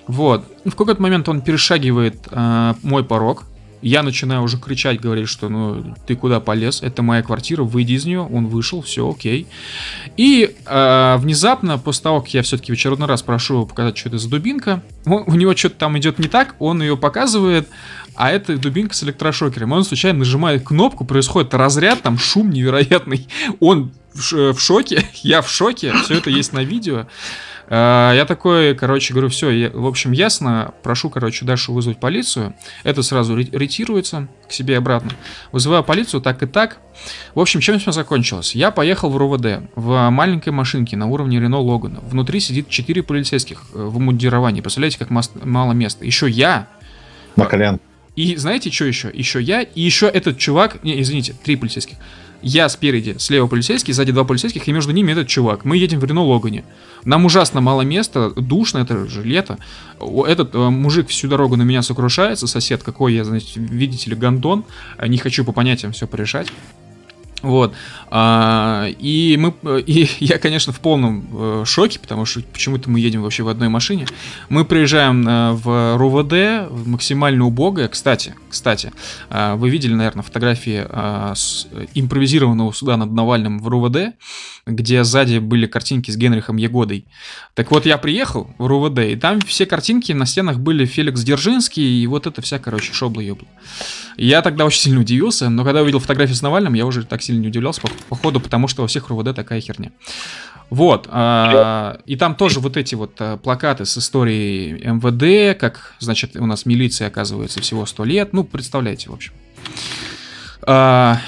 Вот. 0.07 0.45
В 0.67 0.71
какой-то 0.75 1.01
момент 1.01 1.29
он 1.31 1.41
перешагивает 1.41 2.29
э, 2.31 2.75
мой 2.83 3.05
порог, 3.05 3.45
я 3.83 4.03
начинаю 4.03 4.43
уже 4.43 4.59
кричать, 4.59 5.01
говорить, 5.01 5.29
что 5.29 5.49
ну 5.49 5.95
ты 6.07 6.17
куда 6.17 6.41
полез, 6.41 6.83
это 6.83 7.03
моя 7.03 7.23
квартира, 7.23 7.63
выйди 7.63 7.93
из 7.93 8.05
нее. 8.05 8.21
Он 8.21 8.47
вышел, 8.47 8.83
все 8.83 9.09
окей. 9.09 9.47
И 10.17 10.55
э, 10.67 11.17
внезапно, 11.19 11.79
после 11.79 12.03
того, 12.03 12.21
как 12.21 12.35
я 12.35 12.43
все-таки 12.43 12.73
в 12.73 12.75
очередной 12.75 13.09
раз 13.09 13.23
прошу 13.23 13.55
его 13.55 13.67
показать, 13.67 13.97
что 13.97 14.09
это 14.09 14.19
за 14.19 14.29
дубинка, 14.29 14.83
он- 15.07 15.25
у 15.27 15.35
него 15.35 15.55
что-то 15.57 15.77
там 15.77 15.99
идет 15.99 16.19
не 16.19 16.29
так, 16.29 16.55
он 16.59 16.83
ее 16.83 16.97
показывает, 16.97 17.69
а 18.15 18.31
это 18.33 18.57
дубинка 18.59 18.95
с 18.95 19.05
электрошокером. 19.05 19.73
Он 19.73 19.85
случайно 19.85 20.21
нажимает 20.21 20.65
кнопку, 20.65 21.05
происходит 21.05 21.55
разряд, 21.55 22.03
там 22.03 22.19
шум 22.19 22.51
невероятный. 22.51 23.29
Он 23.61 23.93
в, 24.13 24.53
в 24.55 24.59
шоке, 24.61 25.07
я 25.23 25.41
в 25.43 25.51
шоке, 25.51 25.93
все 26.05 26.15
это 26.15 26.31
есть 26.31 26.53
на 26.53 26.65
видео. 26.65 27.07
Э, 27.71 28.13
Я 28.15 28.25
такой, 28.27 28.75
короче, 28.75 29.13
говорю, 29.13 29.29
все, 29.29 29.71
в 29.71 29.87
общем, 29.87 30.13
ясно, 30.13 30.73
прошу, 30.83 31.11
короче, 31.11 31.45
Дашу 31.45 31.73
вызвать 31.73 32.01
полицию. 32.01 32.55
Это 32.85 33.03
сразу 33.03 33.37
ре- 33.37 33.49
ретируется 33.53 34.29
к 34.49 34.53
себе 34.53 34.79
обратно. 34.79 35.11
Вызываю 35.53 35.85
полицию, 35.85 36.21
так 36.21 36.43
и 36.43 36.47
так. 36.47 36.79
В 37.35 37.41
общем, 37.41 37.61
чем 37.61 37.79
все 37.79 37.93
закончилось? 37.93 38.55
Я 38.55 38.71
поехал 38.71 39.11
в 39.11 39.17
РОВД 39.17 39.71
в 39.77 40.11
маленькой 40.11 40.51
машинке 40.51 40.97
на 40.97 41.07
уровне 41.07 41.39
Рено 41.41 41.59
Логана. 41.61 42.01
Внутри 42.01 42.41
сидит 42.41 42.69
4 42.69 43.03
полицейских 43.03 43.63
э, 43.75 43.79
в 43.79 43.99
мундировании. 43.99 44.61
Представляете, 44.61 44.99
как 44.99 45.11
мало 45.11 45.73
места. 45.73 46.05
Еще 46.05 46.29
я 46.29 46.69
На 47.37 47.45
колен. 47.45 47.81
И 48.19 48.35
знаете, 48.35 48.69
что 48.73 48.85
еще? 48.85 49.13
Еще 49.15 49.41
я, 49.41 49.63
и 49.63 49.81
еще 49.81 50.07
этот 50.07 50.39
чувак, 50.39 50.83
не, 50.83 51.01
извините, 51.01 51.37
три 51.45 51.55
полицейских. 51.55 51.99
Я 52.43 52.69
спереди, 52.69 53.15
слева 53.19 53.47
полицейский, 53.47 53.95
сзади 53.95 54.11
два 54.11 54.25
полицейских, 54.25 54.67
и 54.67 54.73
между 54.73 54.91
ними 54.91 55.13
этот 55.13 55.29
чувак. 55.29 55.65
Мы 55.65 55.77
едем 55.77 56.01
в 56.01 56.05
Рено 56.05 56.25
Логане. 56.25 56.65
Нам 57.05 57.27
ужасно 57.27 57.61
мало 57.61 57.83
места, 57.83 58.31
душно, 58.31 58.79
это 58.79 59.07
же 59.07 59.23
лето. 59.23 59.59
Этот 60.27 60.53
э, 60.53 60.59
мужик 60.59 61.07
всю 61.11 61.29
дорогу 61.29 61.55
на 61.55 61.63
меня 61.63 61.81
сокрушается, 61.83 62.49
сосед 62.49 62.83
какой 62.83 63.15
я, 63.15 63.23
значит, 63.23 63.53
видите 63.55 64.11
ли, 64.11 64.17
гондон. 64.17 64.65
А, 64.97 65.07
Не 65.07 65.19
хочу 65.19 65.45
по 65.45 65.53
понятиям 65.53 65.93
все 65.93 66.09
порешать. 66.09 66.49
Вот. 67.43 67.75
А, 68.11 68.89
и 68.99 69.37
мы, 69.39 69.55
и 69.81 70.09
я, 70.21 70.39
конечно, 70.39 70.73
в 70.73 70.81
полном 70.81 71.27
э, 71.33 71.63
шоке, 71.67 71.99
потому 71.99 72.25
что 72.25 72.41
почему-то 72.41 72.91
мы 72.91 73.01
едем 73.01 73.23
вообще 73.23 73.43
в 73.43 73.49
одной 73.49 73.69
машине. 73.69 74.07
Мы 74.49 74.65
приезжаем 74.65 75.27
э, 75.29 75.53
в 75.53 75.97
РУВД, 75.97 76.71
в 76.71 76.89
максимально 76.89 77.47
убогое. 77.47 77.89
Кстати, 77.89 78.35
кстати, 78.49 78.93
э, 79.31 79.55
вы 79.55 79.71
видели, 79.71 79.95
наверное, 79.95 80.23
фотографии 80.23 80.87
э, 80.89 81.33
с 81.35 81.69
импровизированного 81.95 82.73
суда 82.73 82.97
над 82.97 83.13
Навальным 83.13 83.61
в 83.61 83.69
РУВД, 83.69 84.15
где 84.67 85.05
сзади 85.05 85.39
были 85.39 85.67
картинки 85.67 86.11
с 86.11 86.17
Генрихом 86.17 86.57
Егодой. 86.57 87.05
Так 87.55 87.71
вот, 87.71 87.87
я 87.87 87.99
приехал 87.99 88.51
в 88.59 88.67
РУВД, 88.67 88.99
и 89.01 89.17
там 89.17 89.41
все 89.43 89.67
картинки 89.67 90.13
на 90.13 90.27
стенах 90.27 90.59
были 90.59 90.85
Феликс 90.85 91.23
Дзержинский, 91.23 92.03
и 92.03 92.07
вот 92.07 92.27
это 92.27 92.43
вся, 92.43 92.59
короче, 92.59 92.93
шобла-ёбла. 92.93 93.47
Я 94.19 94.43
тогда 94.43 94.65
очень 94.65 94.81
сильно 94.81 95.01
удивился, 95.01 95.49
но 95.49 95.65
когда 95.65 95.81
увидел 95.81 96.01
фотографию 96.01 96.35
с 96.35 96.43
Навальным, 96.43 96.75
я 96.75 96.85
уже 96.87 97.05
так 97.05 97.23
сильно 97.23 97.41
не 97.41 97.49
удивлялся, 97.49 97.81
по- 97.81 97.89
походу, 98.09 98.41
потому 98.41 98.67
что 98.67 98.83
во 98.83 98.89
всех 98.89 99.09
РУВД 99.09 99.35
такая 99.35 99.61
херня. 99.61 99.93
Вот, 100.71 101.09
а, 101.11 102.01
и 102.05 102.17
там 102.17 102.35
тоже 102.35 102.59
вот 102.61 102.77
эти 102.77 102.97
вот 102.97 103.13
а, 103.21 103.37
плакаты 103.37 103.87
с 103.87 103.97
историей 103.97 104.73
МВД, 104.85 105.59
как, 105.59 105.95
значит, 106.01 106.37
у 106.37 106.47
нас 106.47 106.67
милиция, 106.67 107.07
оказывается, 107.07 107.63
всего 107.63 107.87
100 107.87 108.05
лет, 108.05 108.33
ну, 108.33 108.43
представляете, 108.43 109.09
в 109.09 109.15
общем. 109.15 109.33
А, 110.63 111.19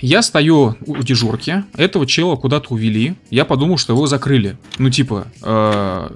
я 0.00 0.22
стою 0.22 0.76
у 0.86 0.96
дежурки, 1.02 1.64
этого 1.76 2.06
чела 2.06 2.36
куда-то 2.36 2.68
увели, 2.74 3.14
я 3.30 3.44
подумал, 3.44 3.78
что 3.78 3.92
его 3.92 4.06
закрыли. 4.06 4.56
Ну, 4.78 4.90
типа, 4.90 5.26
э, 5.42 6.10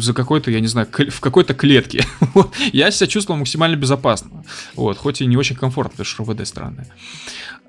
за 0.00 0.14
какой-то, 0.14 0.50
я 0.50 0.60
не 0.60 0.66
знаю, 0.68 0.88
в 1.10 1.20
какой-то 1.20 1.54
клетке. 1.54 2.04
Я 2.72 2.90
себя 2.90 3.06
чувствовал 3.06 3.38
максимально 3.38 3.76
безопасно. 3.76 4.44
Вот, 4.74 4.98
хоть 4.98 5.20
и 5.20 5.26
не 5.26 5.36
очень 5.36 5.56
комфортно, 5.56 5.90
потому 5.90 6.06
что 6.06 6.24
РВД 6.24 6.46
странная. 6.46 6.88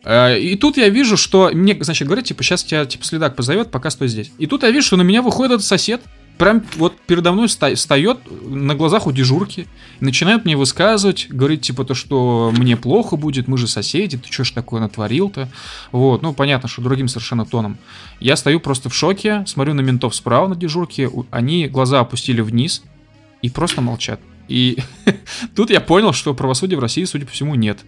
Э, 0.04 0.40
И 0.40 0.56
тут 0.56 0.78
я 0.78 0.90
вижу, 0.90 1.18
что 1.18 1.50
мне, 1.54 1.78
значит, 1.82 2.08
говорят, 2.08 2.26
типа, 2.26 2.44
сейчас 2.44 2.64
тебя, 2.64 2.86
типа, 2.86 3.06
следак 3.06 3.36
позовет, 3.36 3.72
пока 3.72 3.90
стой 3.90 4.08
здесь. 4.08 4.32
И 4.38 4.48
тут 4.48 4.64
я 4.64 4.72
вижу, 4.72 4.88
что 4.88 4.98
на 4.98 5.02
меня 5.04 5.22
выходит 5.22 5.54
этот 5.54 5.66
сосед, 5.66 6.02
прям 6.38 6.64
вот 6.76 6.98
передо 7.08 7.32
мной 7.32 7.50
ста- 7.50 7.74
встает 7.76 8.20
на 8.44 8.76
глазах 8.76 9.08
у 9.08 9.12
дежурки, 9.12 9.68
начинает 10.00 10.46
мне 10.46 10.56
высказывать, 10.56 11.28
говорит, 11.30 11.62
типа, 11.62 11.84
то, 11.84 11.94
что 11.94 12.54
мне 12.58 12.78
плохо 12.78 13.16
будет, 13.16 13.48
мы 13.48 13.58
же 13.58 13.68
соседи, 13.68 14.18
ты 14.18 14.32
что 14.32 14.44
ж 14.44 14.52
такое 14.52 14.82
натворил-то? 14.82 15.50
Вот, 15.92 16.22
ну, 16.22 16.34
понятно, 16.34 16.70
что 16.70 16.82
другим 16.82 17.08
совершенно 17.08 17.46
тоном. 17.46 17.78
Я 18.20 18.36
стою 18.36 18.60
просто 18.60 18.90
в 18.90 18.96
шоке, 18.96 19.44
смотрю 19.48 19.74
на 19.74 19.82
ментов 19.82 20.16
справа 20.16 20.48
на 20.48 20.56
дежурке, 20.56 21.10
они 21.32 21.68
глаза 21.68 22.00
опустили 22.00 22.42
вниз 22.42 22.84
и 23.42 23.50
просто 23.50 23.82
молчат. 23.82 24.20
И 24.48 24.78
тут 25.56 25.70
я 25.70 25.82
понял, 25.82 26.14
что 26.14 26.34
правосудия 26.34 26.76
в 26.78 26.80
России, 26.80 27.04
судя 27.04 27.26
по 27.26 27.32
всему, 27.32 27.56
нет. 27.56 27.80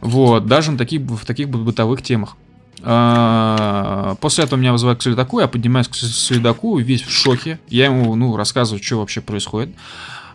Вот, 0.00 0.46
даже 0.46 0.70
на 0.72 0.78
таких, 0.78 1.02
в 1.02 1.26
таких 1.26 1.48
бы- 1.48 1.58
бытовых 1.58 2.02
темах. 2.02 2.36
А, 2.82 4.16
После 4.20 4.44
этого 4.44 4.58
меня 4.58 4.72
вызывают 4.72 5.00
к 5.00 5.02
следаку, 5.02 5.40
я 5.40 5.48
поднимаюсь 5.48 5.88
к 5.88 5.94
следаку, 5.94 6.78
весь 6.78 7.02
в 7.02 7.10
шоке. 7.10 7.58
Я 7.68 7.86
ему, 7.86 8.14
ну, 8.14 8.36
рассказываю, 8.36 8.82
что 8.82 8.98
вообще 8.98 9.20
происходит. 9.20 9.74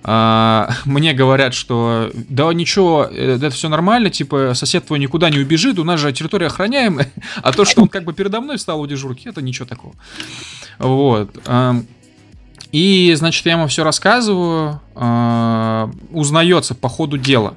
А, 0.04 0.70
Мне 0.86 1.14
говорят, 1.14 1.56
что 1.56 2.12
да 2.14 2.54
ничего, 2.54 3.08
э, 3.10 3.38
это 3.38 3.50
все 3.50 3.70
нормально, 3.70 4.12
типа 4.12 4.52
сосед 4.54 4.86
твой 4.86 5.00
никуда 5.00 5.32
не 5.32 5.40
убежит, 5.40 5.80
у 5.80 5.84
нас 5.84 6.00
же 6.00 6.14
территория 6.14 6.46
охраняемая, 6.48 7.12
а 7.42 7.52
то, 7.52 7.66
что 7.66 7.82
он 7.82 7.88
как 7.88 8.04
бы 8.04 8.14
передо 8.14 8.40
мной 8.40 8.58
встал 8.58 8.80
у 8.80 8.86
дежурки, 8.86 9.28
это 9.28 9.42
ничего 9.42 9.66
такого. 9.66 9.96
Вот. 10.78 11.36
И, 12.72 13.14
значит, 13.16 13.46
я 13.46 13.54
ему 13.54 13.68
все 13.68 13.84
рассказываю, 13.84 14.82
а, 14.96 15.90
узнается 16.12 16.76
по 16.76 16.90
ходу 16.90 17.18
дела, 17.18 17.56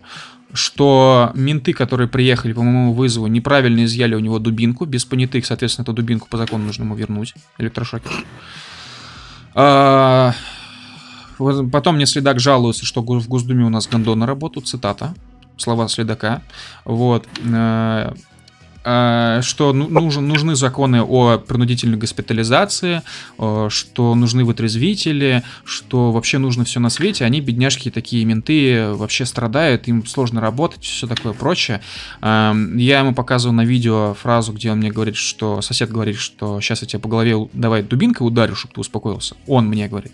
что 0.52 1.30
менты, 1.34 1.72
которые 1.72 2.08
приехали 2.08 2.52
по 2.52 2.62
моему 2.62 2.92
вызову, 2.92 3.26
неправильно 3.26 3.84
изъяли 3.84 4.14
у 4.14 4.20
него 4.20 4.38
дубинку, 4.38 4.86
без 4.86 5.04
понятых, 5.04 5.46
соответственно, 5.46 5.84
эту 5.84 5.92
дубинку 5.92 6.28
по 6.28 6.36
закону 6.36 6.64
нужно 6.64 6.84
ему 6.84 6.94
вернуть, 6.94 7.34
электрошокер. 7.58 8.10
А, 9.54 10.32
Потом 11.38 11.96
мне 11.96 12.06
следак 12.06 12.40
жалуется, 12.40 12.84
что 12.84 13.02
в 13.02 13.28
Госдуме 13.28 13.64
у 13.64 13.68
нас 13.68 13.86
гондоны 13.86 14.26
работают, 14.26 14.66
цитата, 14.66 15.14
слова 15.56 15.88
следака. 15.88 16.42
Вот. 16.84 17.28
э, 17.44 18.12
Что 19.42 19.72
ну- 19.74 19.88
нужен, 19.88 20.26
нужны 20.26 20.56
законы 20.56 21.02
о 21.02 21.38
принудительной 21.38 21.98
госпитализации, 21.98 23.02
э, 23.38 23.66
что 23.70 24.14
нужны 24.14 24.44
вытрезвители, 24.44 25.42
что 25.64 26.10
вообще 26.10 26.38
нужно 26.38 26.64
все 26.64 26.80
на 26.80 26.88
свете. 26.88 27.24
Они, 27.26 27.40
бедняжки, 27.40 27.90
такие 27.90 28.24
менты, 28.24 28.92
вообще 28.94 29.26
страдают, 29.26 29.88
им 29.88 30.06
сложно 30.06 30.40
работать, 30.40 30.84
все 30.84 31.06
такое 31.06 31.34
прочее. 31.34 31.80
Эм, 32.22 32.76
Я 32.78 33.00
ему 33.00 33.14
показываю 33.14 33.54
на 33.56 33.64
видео 33.64 34.14
фразу, 34.14 34.52
где 34.52 34.72
он 34.72 34.78
мне 34.78 34.90
говорит, 34.90 35.16
что 35.16 35.60
сосед 35.60 35.90
говорит, 35.90 36.16
что 36.16 36.60
сейчас 36.60 36.80
я 36.82 36.88
тебе 36.88 37.00
по 37.00 37.08
голове 37.08 37.36
давай 37.52 37.82
дубинкой 37.82 38.26
ударю, 38.26 38.54
чтобы 38.54 38.74
ты 38.74 38.80
успокоился. 38.80 39.36
Он 39.46 39.66
мне 39.66 39.88
говорит. 39.88 40.12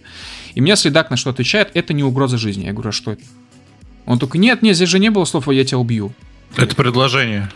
И 0.54 0.60
мне 0.60 0.74
следак 0.76 1.10
на 1.10 1.16
что 1.16 1.30
отвечает, 1.30 1.70
это 1.74 1.92
не 1.92 2.02
угроза 2.02 2.38
жизни. 2.38 2.64
Я 2.64 2.72
говорю, 2.72 2.88
а 2.88 2.92
что 2.92 3.12
это? 3.12 3.22
Он 4.06 4.18
только, 4.18 4.38
нет, 4.38 4.62
нет, 4.62 4.76
здесь 4.76 4.88
же 4.88 4.98
не 4.98 5.10
было 5.10 5.24
слов, 5.24 5.48
я 5.48 5.64
тебя 5.64 5.78
убью. 5.78 6.12
Это 6.56 6.74
предложение. 6.74 7.50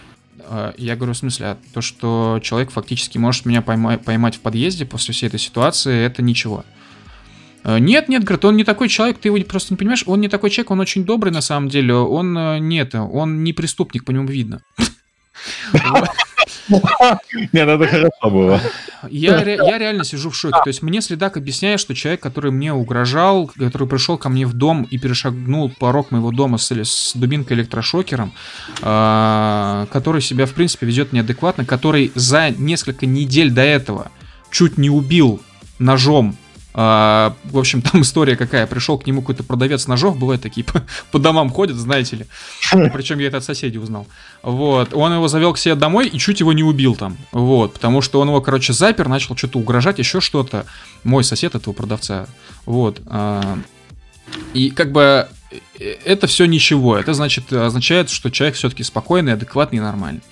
А, 0.45 0.75
Я 0.79 0.97
говорю, 0.97 1.13
в 1.15 1.17
смысле, 1.19 1.47
а 1.47 1.59
то, 1.73 1.81
что 1.81 2.41
человек 2.43 2.71
фактически 2.71 3.19
может 3.19 3.47
меня 3.47 3.61
пойма- 3.61 3.99
поймать 3.99 4.37
в 4.37 4.41
подъезде 4.41 4.85
после 4.87 5.15
всей 5.15 5.27
этой 5.27 5.41
ситуации, 5.41 6.05
это 6.05 6.23
ничего. 6.23 6.65
А, 7.65 7.79
Нет, 7.79 8.09
нет, 8.09 8.25
говорит, 8.25 8.45
он 8.45 8.57
не 8.57 8.65
такой 8.65 8.89
человек, 8.89 9.19
ты 9.19 9.29
его 9.29 9.39
просто 9.45 9.73
не 9.75 9.77
понимаешь, 9.79 10.05
он 10.07 10.21
не 10.21 10.29
такой 10.29 10.51
человек, 10.51 10.71
он 10.71 10.81
очень 10.81 11.05
добрый 11.05 11.33
на 11.33 11.41
самом 11.41 11.69
деле, 11.69 11.95
он 11.95 12.37
э, 12.37 12.59
не 12.59 12.79
это, 12.79 13.03
он 13.03 13.43
не 13.45 13.53
преступник, 13.53 14.05
по 14.05 14.11
нему 14.11 14.27
видно. 14.27 14.61
Нет, 17.53 17.67
ну 17.67 17.73
это 17.73 17.87
хорошо 17.87 18.31
было. 18.31 18.61
Я, 19.09 19.41
я 19.43 19.79
реально 19.79 20.05
сижу 20.05 20.31
в 20.31 20.37
шоке. 20.37 20.59
То 20.63 20.69
есть 20.69 20.83
мне 20.83 21.01
следак 21.01 21.37
объясняет, 21.37 21.81
что 21.81 21.95
человек, 21.95 22.21
который 22.21 22.51
мне 22.51 22.73
угрожал, 22.73 23.47
который 23.47 23.89
пришел 23.89 24.19
ко 24.19 24.29
мне 24.29 24.47
в 24.47 24.53
дом 24.53 24.83
и 24.83 24.99
перешагнул 24.99 25.71
порог 25.71 26.11
моего 26.11 26.31
дома 26.31 26.59
с, 26.59 26.71
с 26.71 27.13
дубинкой 27.15 27.57
электрошокером, 27.57 28.33
а, 28.83 29.87
который 29.93 30.21
себя, 30.21 30.47
в 30.47 30.53
принципе, 30.53 30.87
ведет 30.87 31.13
неадекватно, 31.13 31.65
который 31.65 32.13
за 32.15 32.51
несколько 32.51 33.07
недель 33.07 33.51
до 33.51 33.63
этого 33.63 34.11
чуть 34.51 34.79
не 34.79 34.91
убил 34.91 35.41
ножом. 35.79 36.37
А, 36.81 37.35
в 37.43 37.59
общем, 37.59 37.83
там 37.83 38.03
история 38.03 38.37
какая. 38.37 38.65
Пришел 38.69 38.99
к 38.99 39.07
нему 39.09 39.21
какой-то 39.21 39.43
продавец 39.43 39.89
ножов, 39.89 40.17
бывает 40.17 40.41
такие 40.41 40.65
по, 40.73 40.85
по 41.11 41.19
домам 41.19 41.51
ходят, 41.51 41.77
знаете 41.77 42.15
ли. 42.15 42.27
Причем 42.71 43.19
я 43.19 43.27
это 43.27 43.39
от 43.39 43.45
соседей 43.45 43.79
узнал. 43.79 44.07
Вот. 44.43 44.95
Он 44.95 45.13
его 45.13 45.27
завел 45.27 45.53
к 45.53 45.59
себе 45.59 45.75
домой 45.75 46.07
и 46.07 46.17
чуть 46.21 46.39
его 46.39 46.53
не 46.53 46.63
убил 46.63 46.95
там. 46.95 47.17
Вот. 47.33 47.73
Потому 47.73 48.01
что 48.01 48.21
он 48.21 48.29
его, 48.29 48.41
короче, 48.41 48.73
запер, 48.73 49.09
начал 49.09 49.37
что-то 49.37 49.59
угрожать, 49.59 49.99
еще 49.99 50.21
что-то. 50.21 50.67
Мой 51.03 51.25
сосед 51.25 51.57
этого 51.57 51.75
продавца. 51.75 52.29
Вот. 52.65 53.01
а, 53.07 53.59
И 54.55 54.71
как 54.71 54.93
бы 54.93 55.27
э, 55.81 55.97
это 56.05 56.29
все 56.29 56.45
ничего. 56.45 56.97
Это 56.97 57.13
значит, 57.13 57.53
означает, 57.53 58.09
что 58.09 58.31
человек 58.31 58.55
все-таки 58.55 58.85
спокойный, 58.85 59.33
адекватный 59.33 59.79
и 59.79 59.83
нормальный. 59.83 60.23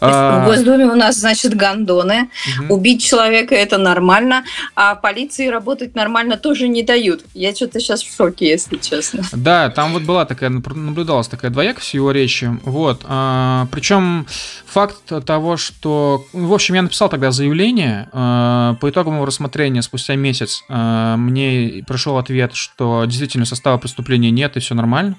В 0.00 0.04
А, 0.04 0.46
Госдуме 0.46 0.86
у 0.86 0.94
нас, 0.94 1.16
значит, 1.16 1.54
гондоны. 1.54 2.30
мгм. 2.58 2.70
Убить 2.70 3.04
человека 3.04 3.54
это 3.54 3.76
нормально, 3.76 4.44
а 4.74 4.94
полиции 4.94 5.48
работать 5.48 5.94
нормально 5.94 6.36
тоже 6.38 6.68
не 6.68 6.82
дают. 6.82 7.22
Я 7.34 7.54
что-то 7.54 7.80
сейчас 7.80 8.02
в 8.02 8.16
шоке, 8.16 8.48
если 8.48 8.76
честно. 8.78 9.22
Да, 9.32 9.68
там 9.68 9.92
вот 9.92 10.02
была 10.02 10.24
такая, 10.24 10.48
наблюдалась 10.50 11.28
такая 11.28 11.50
двоякость 11.50 11.90
в 11.90 11.94
его 11.94 12.12
речи. 12.12 12.50
Вот. 12.64 13.00
причем 13.70 14.26
факт 14.66 14.96
того, 15.26 15.56
что... 15.56 16.24
ну, 16.32 16.46
В 16.48 16.54
общем, 16.54 16.74
я 16.76 16.82
написал 16.82 17.08
тогда 17.08 17.30
заявление. 17.30 18.08
а, 18.12 18.74
по 18.80 18.88
итогам 18.88 19.22
рассмотрения 19.24 19.82
спустя 19.82 20.14
месяц 20.16 20.64
а, 20.68 21.16
мне 21.16 21.84
пришел 21.86 22.16
ответ, 22.18 22.54
что 22.54 23.04
действительно 23.06 23.44
состава 23.44 23.78
преступления 23.78 24.30
нет 24.30 24.56
и 24.56 24.60
все 24.60 24.74
нормально. 24.74 25.16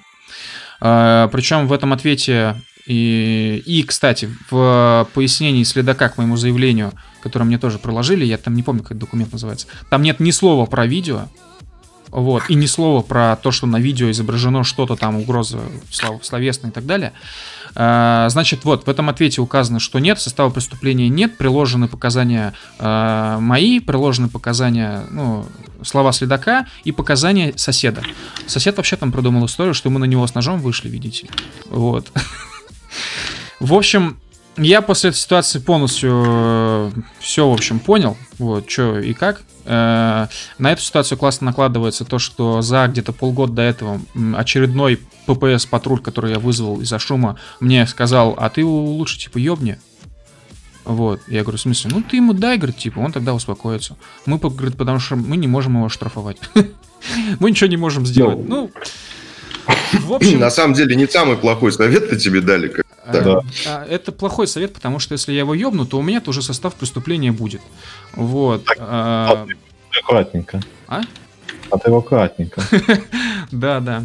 причем 0.80 1.68
в 1.68 1.72
этом 1.72 1.92
ответе 1.92 2.56
и, 2.86 3.62
и, 3.64 3.82
кстати, 3.82 4.28
в 4.50 5.08
пояснении 5.14 5.62
следака 5.62 6.08
к 6.08 6.18
моему 6.18 6.36
заявлению, 6.36 6.92
которое 7.22 7.44
мне 7.44 7.58
тоже 7.58 7.78
приложили, 7.78 8.24
я 8.24 8.38
там 8.38 8.54
не 8.54 8.62
помню, 8.62 8.82
как 8.82 8.98
документ 8.98 9.32
называется, 9.32 9.66
там 9.90 10.02
нет 10.02 10.20
ни 10.20 10.30
слова 10.30 10.66
про 10.66 10.86
видео, 10.86 11.28
вот, 12.12 12.42
и 12.48 12.54
ни 12.54 12.66
слова 12.66 13.00
про 13.00 13.36
то, 13.36 13.50
что 13.52 13.66
на 13.66 13.78
видео 13.78 14.10
изображено 14.10 14.64
что-то 14.64 14.96
там, 14.96 15.16
угроза 15.16 15.60
слов- 15.90 16.24
словесная 16.24 16.70
и 16.70 16.74
так 16.74 16.84
далее, 16.84 17.14
э, 17.74 18.26
значит, 18.28 18.64
вот, 18.64 18.86
в 18.86 18.90
этом 18.90 19.08
ответе 19.08 19.40
указано, 19.40 19.80
что 19.80 19.98
нет, 19.98 20.20
состава 20.20 20.50
преступления 20.50 21.08
нет, 21.08 21.38
приложены 21.38 21.88
показания 21.88 22.52
э, 22.78 23.38
мои, 23.40 23.80
приложены 23.80 24.28
показания, 24.28 25.04
ну, 25.10 25.46
слова 25.82 26.12
следака 26.12 26.66
и 26.84 26.92
показания 26.92 27.54
соседа. 27.56 28.02
Сосед 28.46 28.76
вообще 28.76 28.96
там 28.96 29.10
придумал 29.10 29.46
историю, 29.46 29.72
что 29.72 29.88
мы 29.88 29.98
на 29.98 30.04
него 30.04 30.26
с 30.26 30.34
ножом 30.34 30.60
вышли, 30.60 30.90
видите. 30.90 31.28
Вот. 31.70 32.12
В 33.60 33.74
общем, 33.74 34.18
я 34.56 34.82
после 34.82 35.10
этой 35.10 35.18
ситуации 35.18 35.58
полностью 35.58 36.92
все, 37.20 37.48
в 37.48 37.52
общем, 37.52 37.78
понял, 37.80 38.16
вот, 38.38 38.70
что 38.70 38.98
и 38.98 39.14
как. 39.14 39.42
Э, 39.64 40.26
На 40.58 40.72
эту 40.72 40.82
ситуацию 40.82 41.16
классно 41.16 41.46
накладывается 41.46 42.04
то, 42.04 42.18
что 42.18 42.60
за 42.62 42.86
где-то 42.86 43.12
полгода 43.12 43.54
до 43.54 43.62
этого 43.62 44.00
очередной 44.34 45.00
ППС-патруль, 45.26 46.00
который 46.00 46.32
я 46.32 46.38
вызвал 46.38 46.80
из-за 46.80 46.98
шума, 46.98 47.38
мне 47.60 47.86
сказал, 47.86 48.34
а 48.36 48.50
ты 48.50 48.62
его 48.62 48.84
лучше, 48.84 49.18
типа, 49.18 49.38
ёбни. 49.38 49.78
Вот, 50.84 51.20
я 51.28 51.42
говорю, 51.42 51.58
в 51.58 51.60
смысле? 51.60 51.92
Ну, 51.94 52.02
ты 52.02 52.16
ему 52.16 52.32
дай, 52.32 52.56
говорит, 52.56 52.76
типа, 52.76 52.98
он 52.98 53.12
тогда 53.12 53.34
успокоится. 53.34 53.96
Мы, 54.26 54.38
говорит, 54.38 54.76
потому 54.76 54.98
что 54.98 55.14
мы 55.14 55.36
не 55.36 55.46
можем 55.46 55.76
его 55.76 55.88
штрафовать. 55.88 56.38
Мы 57.40 57.50
ничего 57.50 57.68
не 57.68 57.76
можем 57.76 58.06
сделать. 58.06 58.38
Ну, 58.48 58.70
в 60.00 60.12
общем... 60.12 60.38
На 60.40 60.50
самом 60.50 60.74
деле 60.74 60.94
не 60.96 61.06
самый 61.06 61.36
плохой 61.36 61.72
совет-то 61.72 62.16
тебе 62.18 62.40
дали. 62.40 62.68
как- 62.68 62.86
А, 63.04 63.12
Да. 63.20 63.40
а, 63.66 63.86
Это 63.88 64.12
плохой 64.12 64.46
совет, 64.46 64.72
потому 64.72 64.98
что 64.98 65.12
если 65.14 65.32
я 65.32 65.40
его 65.40 65.54
ёбну, 65.54 65.86
то 65.86 65.98
у 65.98 66.02
меня 66.02 66.20
тоже 66.20 66.40
состав 66.42 66.74
преступления 66.74 67.32
будет. 67.32 67.60
Вот. 68.14 68.64
а, 68.78 69.46
Аккуратненько. 70.00 70.60
А? 70.88 71.00
А 71.70 71.78
ты 71.78 71.88
его 71.90 71.98
аккуратненько. 71.98 72.62
Да, 73.50 73.80
да. 73.80 74.04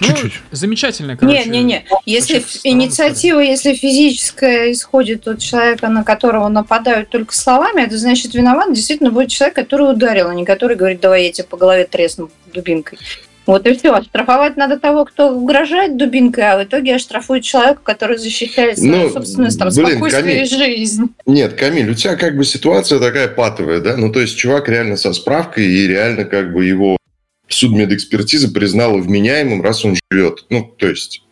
Ну, 0.00 0.08
Чуть-чуть. 0.08 0.40
замечательно, 0.50 1.16
короче. 1.16 1.44
Не-не-не, 1.44 1.84
если 2.04 2.34
очень 2.38 2.42
ф- 2.44 2.50
странная 2.50 2.74
инициатива, 2.84 3.38
если 3.38 3.74
физическая 3.74 4.72
исходит 4.72 5.28
от 5.28 5.38
человека, 5.38 5.88
на 5.88 6.02
которого 6.02 6.48
нападают 6.48 7.08
только 7.10 7.32
словами, 7.32 7.82
это 7.82 7.96
значит 7.96 8.34
виноват 8.34 8.74
действительно 8.74 9.12
будет 9.12 9.28
человек, 9.30 9.54
который 9.54 9.92
ударил, 9.92 10.28
а 10.30 10.34
не 10.34 10.44
который 10.44 10.76
говорит, 10.76 11.00
давай 11.00 11.26
я 11.26 11.32
тебе 11.32 11.46
по 11.46 11.56
голове 11.56 11.84
тресну 11.84 12.28
дубинкой. 12.52 12.98
Вот 13.48 13.66
и 13.66 13.74
все. 13.74 13.94
Оштрафовать 13.94 14.58
надо 14.58 14.78
того, 14.78 15.06
кто 15.06 15.30
угрожает 15.30 15.96
дубинкой, 15.96 16.44
а 16.44 16.58
в 16.58 16.64
итоге 16.64 16.96
оштрафуют 16.96 17.44
человека, 17.44 17.80
который 17.82 18.18
защищает 18.18 18.76
свою 18.76 19.04
Ну, 19.04 19.10
собственную 19.10 19.50
там, 19.52 19.70
блин, 19.70 19.88
спокойствие 19.88 20.44
и 20.44 20.48
Камиль. 20.50 20.76
жизнь. 20.76 21.04
Нет, 21.24 21.54
Камиль, 21.54 21.90
у 21.90 21.94
тебя 21.94 22.16
как 22.16 22.36
бы 22.36 22.44
ситуация 22.44 22.98
такая 22.98 23.26
патовая, 23.26 23.80
да? 23.80 23.96
Ну, 23.96 24.12
то 24.12 24.20
есть 24.20 24.36
чувак 24.36 24.68
реально 24.68 24.98
со 24.98 25.14
справкой, 25.14 25.64
и 25.64 25.86
реально 25.86 26.26
как 26.26 26.52
бы 26.52 26.66
его 26.66 26.98
судмедэкспертиза 27.48 28.50
признала 28.52 28.98
вменяемым, 28.98 29.62
раз 29.62 29.82
он 29.82 29.96
живет. 30.10 30.44
Ну, 30.50 30.70
то 30.76 30.86
есть... 30.86 31.22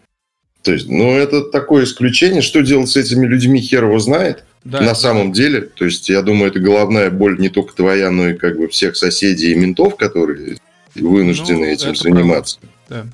То 0.62 0.72
есть, 0.72 0.88
ну, 0.88 1.14
это 1.18 1.42
такое 1.42 1.84
исключение. 1.84 2.40
Что 2.40 2.62
делать 2.62 2.88
с 2.88 2.96
этими 2.96 3.26
людьми, 3.26 3.60
хер 3.60 3.84
его 3.84 3.98
знает. 3.98 4.44
Да, 4.64 4.80
на 4.80 4.94
самом 4.94 5.32
деле, 5.32 5.60
то 5.60 5.84
есть, 5.84 6.08
я 6.08 6.22
думаю, 6.22 6.50
это 6.50 6.60
головная 6.60 7.10
боль 7.10 7.38
не 7.38 7.50
только 7.50 7.76
твоя, 7.76 8.10
но 8.10 8.30
и 8.30 8.34
как 8.34 8.56
бы 8.56 8.68
всех 8.68 8.96
соседей 8.96 9.52
и 9.52 9.54
ментов, 9.54 9.96
которые 9.96 10.56
вынуждены 11.00 11.66
Ну, 11.66 11.66
этим 11.66 11.90
это 11.90 12.02
заниматься. 12.02 12.58
Да. 12.88 13.06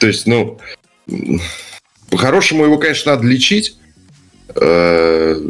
То 0.00 0.06
есть, 0.06 0.26
ну, 0.26 0.58
по-хорошему 2.10 2.64
его, 2.64 2.78
конечно, 2.78 3.12
надо 3.12 3.26
лечить, 3.26 3.76
э, 4.54 5.40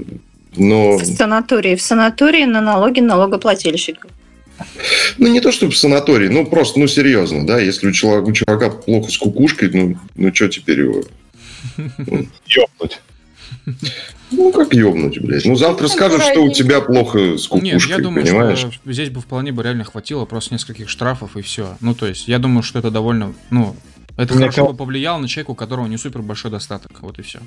но, 0.57 0.99
В 0.99 1.05
санатории. 1.05 1.77
В 1.77 1.83
санатории 1.83 2.45
на 2.45 2.61
налоги 2.61 3.01
налогоплательщиков. 3.01 4.11
ну, 5.19 5.29
не 5.29 5.41
то 5.41 5.53
чтобы 5.53 5.73
в 5.73 5.77
санатории, 5.77 6.29
ну, 6.29 6.45
просто, 6.47 6.81
ну, 6.81 6.89
серьезно, 6.89 7.47
да, 7.47 7.61
если 7.61 7.89
у 7.89 7.93
чувака, 7.93 8.29
у 8.29 8.33
чувака 8.33 8.71
плохо 8.71 9.11
с 9.11 9.19
кукушкой, 9.19 9.71
ну, 9.73 9.97
ну, 10.17 10.35
что 10.35 10.49
теперь 10.49 10.81
его? 10.81 11.05
Ёбнуть. 12.47 13.01
Ну, 14.31 14.53
как 14.53 14.75
ёбнуть, 14.75 15.21
блядь? 15.21 15.45
Ну, 15.45 15.57
завтра 15.57 15.85
Ну, 15.85 15.89
скажешь, 15.89 16.23
что 16.23 16.45
у 16.45 16.53
тебя 16.53 16.81
плохо 16.81 17.39
с 17.39 17.51
Нет, 17.51 17.75
кукушкой, 17.75 17.97
я 17.97 17.99
думаю, 18.03 18.27
понимаешь? 18.27 18.59
что 18.59 18.71
здесь 18.93 19.11
бы 19.11 19.21
вполне 19.21 19.53
бы 19.53 19.63
реально 19.63 19.85
хватило 19.85 20.25
просто 20.27 20.55
нескольких 20.55 20.89
штрафов 20.89 21.37
и 21.37 21.43
все. 21.43 21.77
Ну, 21.81 21.95
то 21.95 22.07
есть, 22.07 22.29
я 22.29 22.39
думаю, 22.39 22.63
что 22.63 22.79
это 22.79 22.91
довольно, 22.91 23.33
ну, 23.51 23.75
это 24.19 24.35
Мне 24.35 24.43
хорошо 24.47 24.65
кал- 24.65 24.73
бы 24.73 24.77
повлияло 24.77 25.19
на 25.19 25.29
человека, 25.29 25.53
у 25.53 25.55
которого 25.55 25.87
не 25.87 25.97
супер 25.97 26.23
большой 26.23 26.51
достаток. 26.51 26.91
Вот 27.03 27.21
и 27.21 27.23
все. 27.23 27.39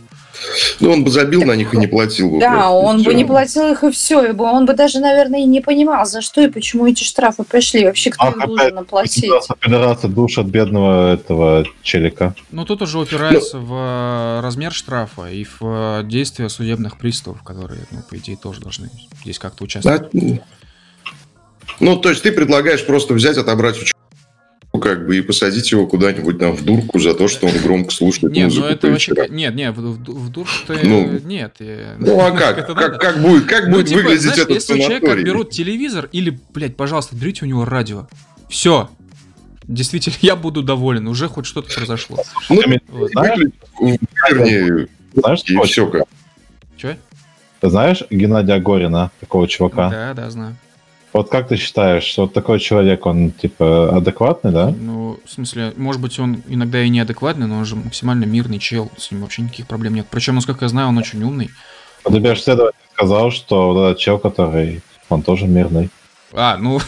Ну, 0.79 0.93
он 0.93 1.03
бы 1.03 1.11
забил 1.11 1.43
на 1.43 1.53
них 1.53 1.73
и 1.73 1.77
не 1.77 1.85
платил 1.85 2.31
бы. 2.31 2.39
Да, 2.39 2.49
просто, 2.49 2.71
он 2.71 3.03
бы 3.03 3.13
не 3.13 3.25
платил 3.25 3.73
их 3.73 3.83
и 3.83 3.91
все, 3.91 4.29
и 4.29 4.31
бы 4.31 4.45
он 4.45 4.65
бы 4.65 4.73
даже, 4.73 5.01
наверное, 5.01 5.41
и 5.41 5.43
не 5.43 5.59
понимал, 5.59 6.05
за 6.05 6.21
что 6.21 6.39
и 6.39 6.47
почему 6.47 6.87
эти 6.87 7.03
штрафы 7.03 7.43
пришли. 7.43 7.83
Вообще, 7.83 8.11
кто 8.11 8.23
Ах, 8.23 8.37
их 8.37 8.43
опять 8.43 8.47
должен 8.47 8.77
оплатить. 8.77 9.23
Пидорасы, 9.23 9.53
пидорасы 9.59 10.07
душат 10.07 10.45
бедного 10.45 11.13
этого 11.13 11.65
челика. 11.83 12.35
Ну, 12.51 12.63
тут 12.63 12.81
уже 12.83 12.99
упирается 12.99 13.59
в 13.59 13.73
э, 13.73 14.39
размер 14.41 14.71
штрафа 14.71 15.29
и 15.29 15.43
в 15.43 15.57
э, 15.61 16.03
действия 16.05 16.47
судебных 16.47 16.97
приставов, 16.97 17.43
которые, 17.43 17.81
ну, 17.91 17.99
по 18.09 18.15
идее, 18.15 18.37
тоже 18.37 18.61
должны 18.61 18.89
здесь 19.23 19.39
как-то 19.39 19.65
участвовать. 19.65 20.07
Да. 20.13 20.39
Ну, 21.81 21.97
то 21.97 22.09
есть 22.09 22.23
ты 22.23 22.31
предлагаешь 22.31 22.85
просто 22.85 23.13
взять, 23.13 23.35
отобрать 23.37 23.75
у 23.75 23.79
человека, 23.79 23.97
как 24.81 25.05
бы, 25.07 25.17
и 25.17 25.21
посадить 25.21 25.71
его 25.71 25.87
куда-нибудь 25.87 26.39
там 26.39 26.53
в 26.55 26.65
дурку 26.65 26.99
за 26.99 27.13
то, 27.13 27.27
что 27.29 27.47
он 27.47 27.53
громко 27.63 27.91
слушает 27.91 28.33
Нет, 28.33 28.45
музыку 28.45 28.65
ну 28.67 28.71
это 28.73 29.15
ка- 29.15 29.27
Нет, 29.29 29.55
нет, 29.55 29.77
в, 29.77 29.81
в, 29.81 30.31
в 30.43 30.67
ты... 30.67 30.79
Ну. 30.83 31.19
нет. 31.23 31.55
э, 31.59 31.95
Ну, 31.99 32.19
а 32.19 32.31
как? 32.31 32.57
это 32.59 32.73
Как, 32.73 32.91
надо? 32.93 32.97
как 32.97 33.21
будет, 33.21 33.45
как 33.45 33.65
Ну, 33.67 33.71
будет 33.77 33.87
типа, 33.87 33.97
выглядеть 34.01 34.21
знаешь, 34.23 34.39
этот 34.39 34.55
если 34.55 34.73
у 34.73 34.77
человека 34.77 35.05
санаторий? 35.05 35.23
берут 35.23 35.49
телевизор 35.51 36.09
или, 36.11 36.37
блядь, 36.53 36.75
пожалуйста, 36.75 37.15
берите 37.15 37.45
у 37.45 37.47
него 37.47 37.63
радио. 37.63 38.07
Все. 38.49 38.89
Действительно, 39.63 40.15
я 40.21 40.35
буду 40.35 40.63
доволен. 40.63 41.07
Уже 41.07 41.27
хоть 41.29 41.45
что-то 41.45 41.73
произошло. 41.73 42.17
Ну, 42.49 42.61
Вот. 42.89 43.11
Знаешь, 43.11 43.39
вернее, 44.29 44.87
Знаешь, 45.13 45.43
и 45.47 45.57
все 45.65 45.87
как. 45.87 46.03
Че? 46.77 46.97
ты 47.59 47.69
знаешь 47.69 48.03
Геннадия 48.09 48.59
Горина, 48.59 49.11
такого 49.19 49.47
чувака? 49.47 49.89
Да, 49.89 50.13
да, 50.15 50.29
знаю. 50.31 50.55
Вот 51.13 51.29
как 51.29 51.49
ты 51.49 51.57
считаешь, 51.57 52.03
что 52.03 52.23
вот 52.23 52.33
такой 52.33 52.59
человек, 52.59 53.05
он 53.05 53.31
типа 53.31 53.97
адекватный, 53.97 54.51
да? 54.51 54.69
Ну, 54.69 55.19
в 55.25 55.29
смысле, 55.29 55.73
может 55.75 56.01
быть, 56.01 56.17
он 56.19 56.41
иногда 56.47 56.81
и 56.81 56.89
неадекватный, 56.89 57.47
но 57.47 57.57
он 57.57 57.65
же 57.65 57.75
максимально 57.75 58.23
мирный 58.25 58.59
чел. 58.59 58.89
С 58.97 59.11
ним 59.11 59.21
вообще 59.21 59.41
никаких 59.41 59.67
проблем 59.67 59.95
нет. 59.95 60.07
Причем, 60.09 60.35
насколько 60.35 60.63
я 60.65 60.69
знаю, 60.69 60.87
он 60.87 60.97
очень 60.97 61.21
умный. 61.21 61.49
Вот 62.05 62.13
тебе 62.13 62.33
же 62.33 62.41
следователь 62.41 62.79
сказал, 62.93 63.31
что 63.31 63.73
вот 63.73 63.83
этот 63.83 63.99
чел, 63.99 64.19
который, 64.19 64.81
он 65.09 65.21
тоже 65.21 65.47
мирный. 65.47 65.89
А, 66.33 66.57
ну, 66.57 66.79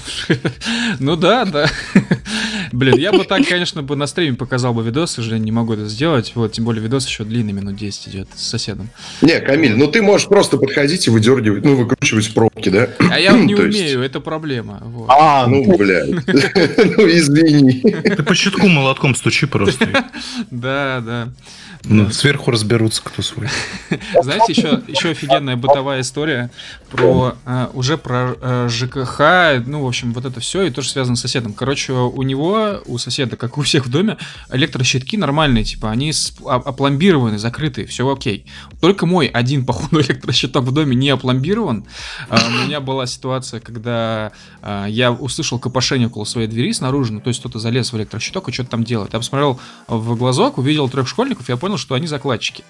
ну 0.99 1.15
да, 1.15 1.45
да. 1.45 1.67
Блин, 2.71 2.95
я 2.97 3.11
бы 3.11 3.23
так, 3.25 3.45
конечно, 3.47 3.83
бы 3.83 3.95
на 3.95 4.07
стриме 4.07 4.35
показал 4.35 4.73
бы 4.73 4.83
видос, 4.83 5.11
к 5.11 5.15
сожалению, 5.15 5.45
не 5.45 5.51
могу 5.51 5.73
это 5.73 5.85
сделать. 5.87 6.31
Вот, 6.35 6.53
тем 6.53 6.65
более 6.65 6.81
видос 6.81 7.05
еще 7.07 7.23
длинный, 7.23 7.51
минут 7.53 7.75
10 7.75 8.07
идет 8.07 8.27
с 8.35 8.47
соседом. 8.47 8.89
Не, 9.21 9.39
Камиль, 9.41 9.75
ну 9.75 9.87
ты 9.87 10.01
можешь 10.01 10.27
просто 10.27 10.57
подходить 10.57 11.07
и 11.07 11.09
выдергивать, 11.09 11.63
ну, 11.65 11.75
выкручивать 11.75 12.33
пробки, 12.33 12.69
да? 12.69 12.87
А 13.11 13.19
я 13.19 13.31
не 13.37 13.51
есть- 13.53 13.61
умею, 13.63 14.01
это 14.01 14.19
проблема. 14.21 14.79
Вот. 14.83 15.07
А, 15.09 15.45
Ну, 15.47 15.77
блядь. 15.77 16.09
Ну, 16.97 17.07
извини. 17.09 17.81
Ты 17.81 18.23
по 18.23 18.33
щитку 18.35 18.67
молотком 18.67 19.15
стучи 19.15 19.45
просто. 19.45 20.05
Да, 20.51 21.01
да. 21.05 21.29
Ну, 21.85 22.09
сверху 22.11 22.49
разберутся, 22.51 23.01
кто 23.03 23.21
свой. 23.21 23.49
Знаете, 24.21 24.53
еще, 24.53 24.81
еще 24.87 25.09
офигенная 25.09 25.57
бытовая 25.57 25.99
история 26.01 26.49
про 26.95 27.35
э, 27.45 27.67
уже 27.73 27.97
про 27.97 28.35
э, 28.39 28.67
ЖКХ, 28.69 29.65
ну, 29.65 29.83
в 29.83 29.87
общем, 29.87 30.13
вот 30.13 30.25
это 30.25 30.39
все, 30.39 30.63
и 30.63 30.69
тоже 30.69 30.89
связано 30.89 31.15
с 31.15 31.21
соседом. 31.21 31.53
Короче, 31.53 31.93
у 31.93 32.21
него, 32.21 32.81
у 32.85 32.97
соседа, 32.97 33.35
как 33.35 33.57
у 33.57 33.61
всех 33.61 33.87
в 33.87 33.89
доме, 33.89 34.17
электрощитки 34.51 35.15
нормальные, 35.15 35.63
типа, 35.63 35.89
они 35.89 36.13
о- 36.45 36.55
опломбированы, 36.55 37.39
закрыты, 37.39 37.85
все 37.85 38.11
окей. 38.11 38.45
Только 38.79 39.05
мой 39.05 39.27
один, 39.27 39.65
походу, 39.65 40.01
электрощиток 40.01 40.63
в 40.63 40.71
доме 40.71 40.95
не 40.95 41.09
опломбирован. 41.09 41.85
А, 42.29 42.39
у 42.47 42.65
меня 42.65 42.79
была 42.79 43.07
ситуация, 43.07 43.59
когда 43.59 44.31
а, 44.61 44.85
я 44.85 45.11
услышал 45.11 45.57
копошение 45.57 46.07
около 46.07 46.25
своей 46.25 46.47
двери 46.47 46.73
снаружи, 46.73 47.11
ну, 47.13 47.21
то 47.21 47.29
есть 47.29 47.39
кто-то 47.39 47.59
залез 47.59 47.91
в 47.91 47.97
электрощиток 47.97 48.49
и 48.49 48.51
что-то 48.51 48.69
там 48.69 48.83
делает. 48.83 49.13
Я 49.13 49.19
посмотрел 49.19 49.59
в 49.87 50.15
глазок, 50.15 50.59
увидел 50.59 50.89
трех 50.89 51.07
школьников, 51.07 51.49
я 51.49 51.57
понял, 51.57 51.77
что 51.77 51.95
они 51.95 52.05
закладчики. 52.05 52.63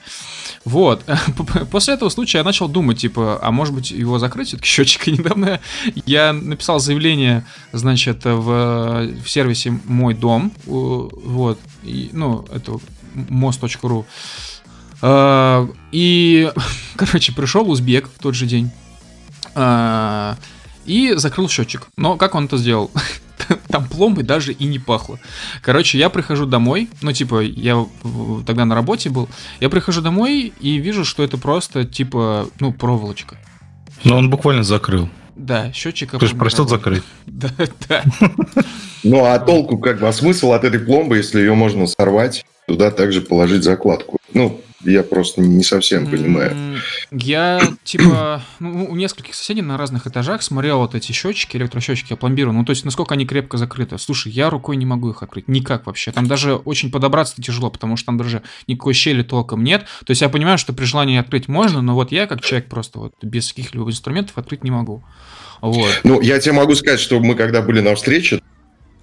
Вот. 0.65 1.03
После 1.71 1.95
этого 1.95 2.09
случая 2.09 2.39
я 2.39 2.43
начал 2.43 2.69
думать, 2.69 2.99
типа, 2.99 3.39
а 3.41 3.51
может 3.51 3.73
быть 3.73 3.91
его 3.91 4.12
закрыть 4.19 4.49
все-таки 4.49 4.67
счетчик? 4.67 5.07
И 5.07 5.11
недавно 5.17 5.59
я 6.05 6.33
написал 6.33 6.79
заявление, 6.79 7.45
значит, 7.71 8.25
в, 8.25 9.07
в 9.23 9.29
сервисе 9.29 9.79
«Мой 9.85 10.13
дом», 10.13 10.51
вот, 10.65 11.59
и, 11.83 12.09
ну, 12.13 12.45
это 12.51 12.79
мост.ру. 13.13 14.05
А, 15.01 15.67
И, 15.91 16.51
короче, 16.95 17.33
пришел 17.33 17.69
узбек 17.69 18.09
в 18.09 18.21
тот 18.21 18.35
же 18.35 18.45
день 18.45 18.71
а, 19.55 20.37
и 20.85 21.13
закрыл 21.15 21.49
счетчик. 21.49 21.87
Но 21.97 22.17
как 22.17 22.35
он 22.35 22.45
это 22.45 22.57
сделал? 22.57 22.91
Там 23.67 23.87
пломбы 23.87 24.23
даже 24.23 24.53
и 24.53 24.65
не 24.65 24.79
пахло. 24.79 25.19
Короче, 25.61 25.97
я 25.97 26.09
прихожу 26.09 26.45
домой, 26.45 26.89
ну, 27.01 27.11
типа, 27.11 27.41
я 27.41 27.85
тогда 28.45 28.63
на 28.63 28.75
работе 28.75 29.09
был, 29.09 29.27
я 29.59 29.69
прихожу 29.69 30.01
домой 30.01 30.53
и 30.59 30.77
вижу, 30.77 31.03
что 31.03 31.23
это 31.23 31.37
просто, 31.37 31.83
типа, 31.83 32.47
ну, 32.59 32.71
проволочка. 32.71 33.37
Но 34.03 34.17
он 34.17 34.29
буквально 34.29 34.63
закрыл. 34.63 35.09
Да, 35.35 35.71
счетчик 35.73 36.17
Ты 36.19 36.27
же 36.27 36.35
просил 36.35 36.67
закрыть. 36.67 37.03
Да, 37.25 37.49
да. 37.89 38.03
Ну, 39.03 39.25
а 39.25 39.39
толку 39.39 39.77
как 39.77 39.99
бы, 39.99 40.07
а 40.07 40.13
смысл 40.13 40.53
от 40.53 40.63
этой 40.63 40.79
пломбы, 40.79 41.17
если 41.17 41.39
ее 41.39 41.55
можно 41.55 41.87
сорвать, 41.87 42.45
туда 42.67 42.91
также 42.91 43.21
положить 43.21 43.63
закладку? 43.63 44.17
Ну, 44.33 44.61
я 44.83 45.03
просто 45.03 45.41
не 45.41 45.63
совсем 45.63 46.07
понимаю. 46.07 46.79
Я, 47.11 47.61
типа, 47.83 48.43
ну, 48.59 48.85
у 48.89 48.95
нескольких 48.95 49.35
соседей 49.35 49.61
на 49.61 49.77
разных 49.77 50.07
этажах 50.07 50.41
смотрел 50.41 50.79
вот 50.79 50.95
эти 50.95 51.11
счетчики, 51.11 51.57
электросчетчики 51.57 52.13
опломбированы. 52.13 52.59
Ну, 52.59 52.65
то 52.65 52.71
есть, 52.71 52.85
насколько 52.85 53.13
они 53.13 53.25
крепко 53.25 53.57
закрыты. 53.57 53.97
Слушай, 53.97 54.31
я 54.31 54.49
рукой 54.49 54.75
не 54.75 54.85
могу 54.85 55.09
их 55.09 55.23
открыть. 55.23 55.47
Никак 55.47 55.85
вообще. 55.85 56.11
Там 56.11 56.27
даже 56.27 56.55
очень 56.55 56.91
подобраться 56.91 57.41
тяжело, 57.41 57.69
потому 57.69 57.97
что 57.97 58.07
там 58.07 58.17
даже 58.17 58.43
никакой 58.67 58.93
щели 58.93 59.23
толком 59.23 59.63
нет. 59.63 59.85
То 60.05 60.11
есть, 60.11 60.21
я 60.21 60.29
понимаю, 60.29 60.57
что 60.57 60.73
при 60.73 60.85
желании 60.85 61.17
открыть 61.17 61.47
можно, 61.47 61.81
но 61.81 61.95
вот 61.95 62.11
я, 62.11 62.27
как 62.27 62.41
человек, 62.41 62.69
просто 62.69 62.99
вот 62.99 63.13
без 63.21 63.49
каких-либо 63.49 63.89
инструментов 63.89 64.37
открыть 64.37 64.63
не 64.63 64.71
могу. 64.71 65.03
Вот. 65.61 66.01
Ну, 66.03 66.19
я 66.19 66.39
тебе 66.39 66.53
могу 66.53 66.75
сказать, 66.75 66.99
что 66.99 67.19
мы 67.19 67.35
когда 67.35 67.61
были 67.61 67.79
на 67.79 67.95
встрече, 67.95 68.41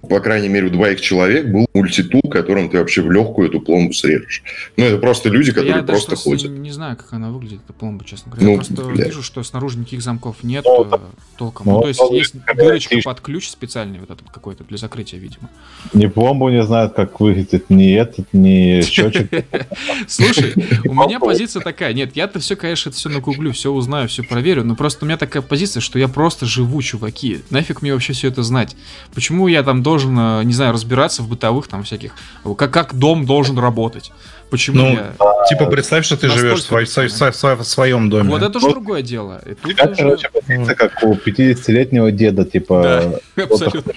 по 0.09 0.19
крайней 0.19 0.49
мере, 0.49 0.67
у 0.67 0.69
двоих 0.69 0.99
человек 1.01 1.47
был 1.47 1.67
мультитул, 1.73 2.21
которым 2.23 2.69
ты 2.69 2.77
вообще 2.79 3.01
в 3.01 3.11
легкую 3.11 3.49
эту 3.49 3.61
пломбу 3.61 3.93
срежешь. 3.93 4.43
Ну, 4.77 4.83
это 4.85 4.97
просто 4.97 5.29
люди, 5.29 5.51
которые 5.51 5.75
я 5.77 5.81
даже 5.81 6.05
просто 6.05 6.15
ходят. 6.15 6.51
не 6.51 6.71
знаю, 6.71 6.97
как 6.97 7.13
она 7.13 7.29
выглядит, 7.31 7.61
эта 7.63 7.73
пломба, 7.73 8.03
честно 8.05 8.31
говоря. 8.31 8.45
Ну, 8.45 8.51
я 8.53 8.57
просто 8.57 8.73
бля. 8.85 9.05
вижу, 9.05 9.23
что 9.23 9.41
снаружи 9.43 9.77
никаких 9.79 10.01
замков 10.01 10.43
нет 10.43 10.65
Ну, 10.65 10.83
э, 10.91 10.97
толком. 11.37 11.65
ну, 11.67 11.73
Ну, 11.73 11.81
то 11.81 11.87
есть, 11.87 12.01
есть 12.11 12.35
дырочка 12.55 12.95
ты- 12.95 13.01
под 13.01 13.21
ключ 13.21 13.47
специальный 13.49 13.99
вот 13.99 14.09
этот 14.09 14.29
какой-то 14.29 14.63
для 14.63 14.77
закрытия, 14.77 15.19
видимо. 15.19 15.49
Ни 15.93 16.07
пломбу 16.07 16.49
не 16.49 16.63
знают, 16.63 16.93
как 16.93 17.19
выглядит 17.19 17.69
ни 17.69 17.93
этот, 17.93 18.27
ни 18.33 18.81
счетчик. 18.81 19.29
Слушай, 20.07 20.53
у 20.85 20.93
меня 20.93 21.19
позиция 21.19 21.61
такая. 21.61 21.93
Нет, 21.93 22.15
я-то 22.15 22.39
все, 22.39 22.55
конечно, 22.55 22.89
это 22.89 22.97
все 22.97 23.09
нагуглю, 23.09 23.51
все 23.53 23.71
узнаю, 23.71 24.07
все 24.07 24.23
проверю. 24.23 24.63
Но 24.63 24.75
просто 24.75 25.05
у 25.05 25.07
меня 25.07 25.17
такая 25.17 25.41
позиция, 25.41 25.81
что 25.81 25.99
я 25.99 26.07
просто 26.07 26.45
живу, 26.45 26.81
чуваки. 26.81 27.41
Нафиг 27.49 27.81
мне 27.81 27.93
вообще 27.93 28.13
все 28.13 28.27
это 28.27 28.43
знать? 28.43 28.75
Почему 29.13 29.47
я 29.47 29.63
там 29.63 29.83
должен, 29.83 29.90
э, 29.99 30.43
не 30.43 30.53
знаю, 30.53 30.73
разбираться 30.73 31.21
в 31.21 31.27
бытовых 31.29 31.67
там 31.67 31.83
всяких... 31.83 32.13
Как, 32.57 32.71
как 32.71 32.93
дом 32.95 33.25
должен 33.25 33.57
работать? 33.59 34.11
Почему 34.49 34.77
Ну, 34.77 34.87
я... 34.93 35.13
Типа, 35.49 35.65
представь, 35.67 36.05
что 36.05 36.17
ты 36.17 36.27
живешь 36.29 36.59
в, 36.59 36.71
бесполезно. 36.71 37.09
свой- 37.09 37.33
свой- 37.33 37.55
в 37.55 37.63
своем 37.63 38.09
доме. 38.09 38.29
Вот 38.29 38.41
это 38.43 38.59
же 38.59 38.65
Вот. 38.67 38.73
другое 38.73 39.01
дело. 39.01 39.41
И 39.45 39.53
тут 39.55 39.77
Я, 39.77 39.85
уже- 39.85 39.95
короче, 39.95 40.29
позиция, 40.29 40.75
как 40.75 41.03
у 41.03 41.13
50-летнего 41.13 42.11
деда, 42.11 42.43
типа... 42.45 43.19
Да, 43.35 43.43
абсолютно. 43.43 43.93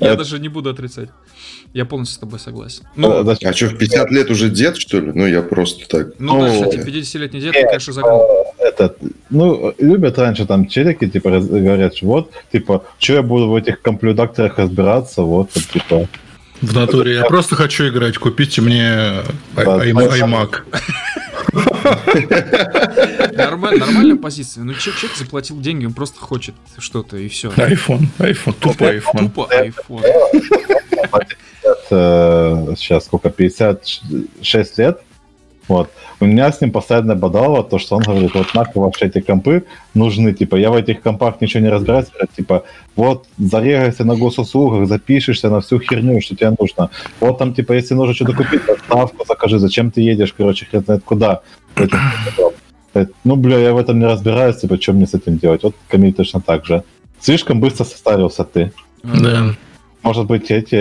Я 0.00 0.08
Это- 0.08 0.18
даже 0.18 0.38
не 0.38 0.48
буду 0.48 0.70
отрицать. 0.70 1.08
Я 1.72 1.86
полностью 1.86 2.16
с 2.16 2.18
тобой 2.18 2.38
согласен. 2.38 2.84
Ну, 2.96 3.08
Ну, 3.20 3.24
зачем? 3.24 3.48
А 3.50 3.52
что, 3.54 3.66
в 3.66 3.78
50 3.78 4.10
лет 4.10 4.30
уже 4.30 4.50
дед, 4.50 4.76
что 4.76 5.00
ли? 5.00 5.10
Ну, 5.14 5.26
я 5.26 5.40
просто 5.40 5.88
так. 5.88 6.08
ну 6.18 6.38
да, 6.40 6.48
ну, 6.52 6.62
кстати, 6.70 6.76
50-летний 6.86 7.40
дед, 7.40 7.54
конечно, 7.54 7.92
загнул. 7.94 8.26
Этот, 8.62 8.98
ну, 9.30 9.74
любят 9.78 10.18
раньше 10.18 10.46
там 10.46 10.66
челики, 10.68 11.08
типа, 11.08 11.30
раз- 11.30 11.46
говорят, 11.46 11.96
что 11.96 12.06
вот, 12.06 12.30
типа, 12.52 12.84
что 12.98 13.14
я 13.14 13.22
буду 13.22 13.48
в 13.48 13.56
этих 13.56 13.82
комплюдакторах 13.82 14.58
разбираться, 14.58 15.22
вот, 15.22 15.50
вот, 15.54 15.64
типа, 15.64 16.08
В 16.60 16.74
натуре. 16.74 17.14
Я 17.14 17.24
просто 17.24 17.56
хочу 17.56 17.88
играть. 17.88 18.18
Купите 18.18 18.60
мне 18.62 19.22
iMac. 19.56 20.62
Нормаль- 23.32 23.78
Нормальная 23.78 24.16
позиция. 24.16 24.64
Ну, 24.64 24.72
че- 24.74 24.92
человек 24.92 25.16
заплатил 25.16 25.60
деньги, 25.60 25.86
он 25.86 25.92
просто 25.92 26.20
хочет 26.20 26.54
что-то, 26.78 27.16
и 27.16 27.28
все. 27.28 27.48
iPhone. 27.50 28.06
iPhone. 28.18 28.54
Тупо 28.60 28.84
iPhone. 28.84 29.18
Тупо 29.18 29.48
iPhone. 29.52 30.02
э, 31.90 32.74
сейчас 32.76 33.04
сколько, 33.06 33.30
56 33.30 34.78
лет, 34.78 35.00
вот, 35.68 35.90
у 36.22 36.24
меня 36.24 36.52
с 36.52 36.60
ним 36.60 36.70
постоянно 36.70 37.16
бодало 37.16 37.64
то, 37.64 37.78
что 37.78 37.96
он 37.96 38.02
говорит, 38.02 38.34
вот 38.34 38.54
нахуй 38.54 38.82
ваши 38.82 39.06
эти 39.06 39.20
компы 39.20 39.64
нужны, 39.94 40.32
типа, 40.32 40.56
я 40.56 40.70
в 40.70 40.76
этих 40.76 41.02
компах 41.02 41.40
ничего 41.40 41.64
не 41.64 41.68
разбираюсь, 41.68 42.06
типа, 42.36 42.62
вот, 42.94 43.26
зарегайся 43.38 44.04
на 44.04 44.14
госуслугах, 44.14 44.88
запишешься 44.88 45.50
на 45.50 45.60
всю 45.60 45.80
херню, 45.80 46.20
что 46.20 46.36
тебе 46.36 46.54
нужно, 46.58 46.90
вот 47.20 47.38
там, 47.38 47.54
типа, 47.54 47.72
если 47.72 47.94
нужно 47.94 48.14
что-то 48.14 48.34
купить, 48.34 48.64
доставку 48.64 49.24
закажи, 49.26 49.58
зачем 49.58 49.90
ты 49.90 50.00
едешь, 50.00 50.32
короче, 50.32 50.66
хрен 50.66 50.84
знает 50.84 51.02
куда, 51.04 51.40
ну, 53.24 53.36
бля, 53.36 53.58
я 53.58 53.72
в 53.72 53.78
этом 53.78 53.98
не 53.98 54.06
разбираюсь, 54.06 54.58
типа, 54.58 54.80
что 54.80 54.92
мне 54.92 55.06
с 55.06 55.14
этим 55.14 55.38
делать, 55.38 55.64
вот 55.64 55.74
Камиль 55.88 56.12
точно 56.12 56.40
так 56.40 56.64
же. 56.66 56.84
Слишком 57.20 57.60
быстро 57.60 57.84
состарился 57.84 58.44
ты. 58.44 58.72
Да. 59.02 59.54
Может 60.02 60.26
быть, 60.26 60.50
эти 60.50 60.74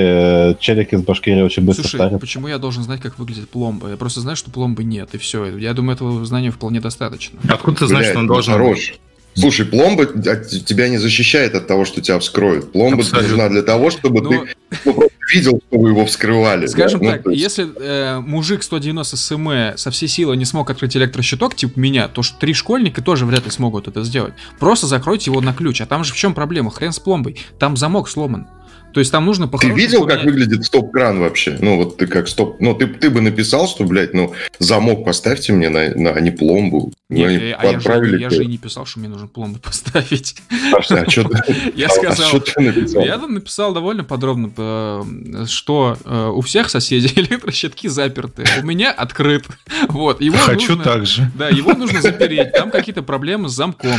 э, 0.51 0.55
челики 0.59 0.95
из 0.95 1.01
Башкирии 1.01 1.41
очень 1.41 1.63
быстро 1.63 1.83
Слушай, 1.83 1.95
старят. 1.97 2.19
почему 2.21 2.47
я 2.47 2.57
должен 2.57 2.83
знать, 2.83 3.01
как 3.01 3.19
выглядит 3.19 3.49
пломба? 3.49 3.89
Я 3.89 3.97
просто 3.97 4.19
знаю, 4.21 4.35
что 4.35 4.49
пломбы 4.49 4.83
нет, 4.83 5.09
и 5.13 5.17
все. 5.17 5.57
Я 5.57 5.73
думаю, 5.73 5.95
этого 5.95 6.25
знания 6.25 6.49
вполне 6.51 6.81
достаточно. 6.81 7.39
Откуда 7.47 7.79
ты 7.79 7.87
знаешь, 7.87 8.05
Блядь, 8.05 8.13
что 8.13 8.19
он 8.19 8.25
ну, 8.25 8.33
должен... 8.33 8.53
Хорош. 8.53 8.93
Слушай, 9.33 9.65
пломба 9.65 10.07
тебя 10.07 10.89
не 10.89 10.97
защищает 10.97 11.55
от 11.55 11.65
того, 11.65 11.85
что 11.85 12.01
тебя 12.01 12.19
вскроют. 12.19 12.73
Пломба 12.73 12.99
Абсолютно. 12.99 13.29
нужна 13.29 13.49
для 13.49 13.61
того, 13.61 13.89
чтобы 13.89 14.21
Но, 14.21 14.29
ты 14.29 14.55
ну, 14.85 14.93
просто 14.93 15.13
видел, 15.33 15.61
что 15.69 15.79
вы 15.79 15.89
его 15.89 16.05
вскрывали. 16.05 16.65
скажем 16.67 16.99
да? 16.99 17.05
Ну, 17.05 17.11
так, 17.13 17.23
то 17.23 17.29
есть- 17.29 17.41
если 17.41 17.69
э, 17.79 18.19
мужик 18.19 18.61
190 18.61 19.15
см 19.15 19.77
со 19.77 19.89
всей 19.91 20.07
силы 20.09 20.35
не 20.35 20.43
смог 20.43 20.69
открыть 20.69 20.97
электрощиток, 20.97 21.55
типа 21.55 21.79
меня, 21.79 22.09
то 22.09 22.23
что 22.23 22.37
три 22.39 22.53
школьника 22.53 23.01
тоже 23.01 23.25
вряд 23.25 23.45
ли 23.45 23.51
смогут 23.51 23.87
это 23.87 24.03
сделать. 24.03 24.33
Просто 24.59 24.87
закройте 24.87 25.31
его 25.31 25.39
на 25.39 25.53
ключ. 25.53 25.79
А 25.79 25.85
там 25.85 26.03
же 26.03 26.11
в 26.11 26.17
чем 26.17 26.33
проблема? 26.33 26.69
Хрен 26.69 26.91
с 26.91 26.99
пломбой. 26.99 27.37
Там 27.57 27.77
замок 27.77 28.09
сломан. 28.09 28.47
То 28.93 28.99
есть 28.99 29.11
там 29.11 29.25
нужно 29.25 29.47
Ты 29.47 29.69
видел, 29.69 30.01
как 30.05 30.21
поменять. 30.21 30.25
выглядит 30.25 30.65
стоп-кран 30.65 31.19
вообще? 31.19 31.57
Ну, 31.59 31.77
вот 31.77 31.97
ты 31.97 32.07
как 32.07 32.27
стоп... 32.27 32.57
Ну, 32.59 32.73
ты, 32.75 32.87
ты 32.87 33.09
бы 33.09 33.21
написал, 33.21 33.67
что, 33.67 33.83
блядь, 33.83 34.13
ну, 34.13 34.33
замок 34.59 35.05
поставьте 35.05 35.53
мне 35.53 35.69
на, 35.69 35.89
на 35.95 36.11
а 36.11 36.19
не 36.19 36.31
пломбу. 36.31 36.91
Ну, 37.09 37.17
Нет, 37.17 37.41
я- 37.41 37.55
а 37.57 37.65
я 37.65 37.71
же, 37.71 37.77
отправили 37.77 38.21
я 38.21 38.29
же 38.29 38.43
и 38.43 38.47
не 38.47 38.57
писал, 38.57 38.85
что 38.85 38.99
мне 38.99 39.09
нужно 39.09 39.27
пломбы 39.27 39.59
поставить. 39.63 40.35
А 40.73 40.81
что 40.81 41.23
ты 41.23 41.71
Я 41.75 41.87
а 41.87 41.89
сказал, 41.89 42.27
что 42.27 42.39
ты 42.39 42.61
написал? 42.61 43.03
Я 43.03 43.17
там 43.17 43.33
написал 43.33 43.73
довольно 43.73 44.03
подробно, 44.03 44.51
э, 44.55 45.45
что 45.47 45.97
э, 46.05 46.31
у 46.33 46.41
всех 46.41 46.69
соседей 46.69 47.11
электрощитки 47.15 47.87
заперты, 47.87 48.45
у 48.61 48.65
меня 48.65 48.91
открыт. 48.91 49.45
Вот, 49.89 50.21
его 50.21 50.37
Хочу 50.37 50.75
нужно, 50.75 50.83
так 50.83 51.05
же. 51.05 51.31
Да, 51.35 51.49
его 51.49 51.73
нужно 51.73 52.01
запереть. 52.01 52.51
Там 52.53 52.71
какие-то 52.71 53.03
проблемы 53.03 53.49
с 53.49 53.53
замком. 53.53 53.91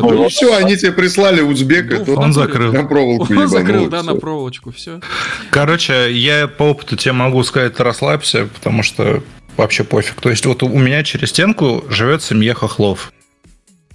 Вот. 0.00 0.12
Ну, 0.12 0.28
все, 0.28 0.54
они 0.56 0.76
тебе 0.76 0.92
прислали 0.92 1.40
узбека, 1.40 2.02
Ну, 2.06 2.14
Он 2.14 2.32
закрыл. 2.32 2.72
на 2.72 2.84
проволоку 2.84 3.32
Он 3.32 3.48
закрыл, 3.48 3.88
да, 3.88 4.01
всё. 4.02 4.14
на 4.14 4.20
проволочку, 4.20 4.70
все. 4.72 5.00
Короче, 5.50 6.12
я 6.12 6.46
по 6.48 6.64
опыту 6.64 6.96
тебе 6.96 7.12
могу 7.12 7.42
сказать, 7.44 7.78
расслабься, 7.80 8.48
потому 8.54 8.82
что 8.82 9.22
вообще 9.56 9.84
пофиг. 9.84 10.20
То 10.20 10.30
есть 10.30 10.44
вот 10.46 10.62
у 10.62 10.68
меня 10.68 11.02
через 11.04 11.30
стенку 11.30 11.84
живет 11.88 12.22
семья 12.22 12.54
хохлов. 12.54 13.12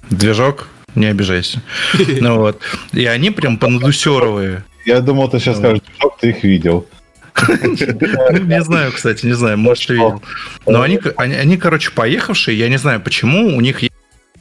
Движок, 0.09 0.67
не 0.95 1.07
обижайся. 1.07 1.61
Ну 2.21 2.37
вот. 2.37 2.61
И 2.93 3.05
они 3.05 3.31
прям 3.31 3.57
понадусеровые. 3.57 4.63
Я 4.85 5.01
думал, 5.01 5.29
ты 5.29 5.39
сейчас 5.39 5.57
Ну. 5.57 5.61
скажешь, 5.63 5.81
что 5.97 6.15
ты 6.19 6.29
их 6.29 6.43
видел. 6.43 6.87
Ну, 7.47 8.37
не 8.39 8.63
знаю, 8.63 8.91
кстати, 8.91 9.25
не 9.25 9.33
знаю, 9.33 9.57
может, 9.59 9.89
и 9.91 9.93
видел. 9.93 10.23
Но 10.65 10.81
они, 10.81 10.99
они, 11.17 11.35
они, 11.35 11.57
короче, 11.57 11.91
поехавшие, 11.91 12.57
я 12.57 12.67
не 12.69 12.77
знаю, 12.77 12.99
почему, 12.99 13.55
у 13.55 13.61
них 13.61 13.79
есть 13.81 13.93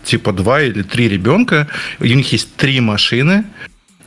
типа 0.05 0.33
два 0.33 0.63
или 0.63 0.83
три 0.83 1.09
ребенка, 1.09 1.69
у 2.01 2.05
них 2.05 2.33
есть 2.33 2.55
три 2.57 2.81
машины, 2.81 3.45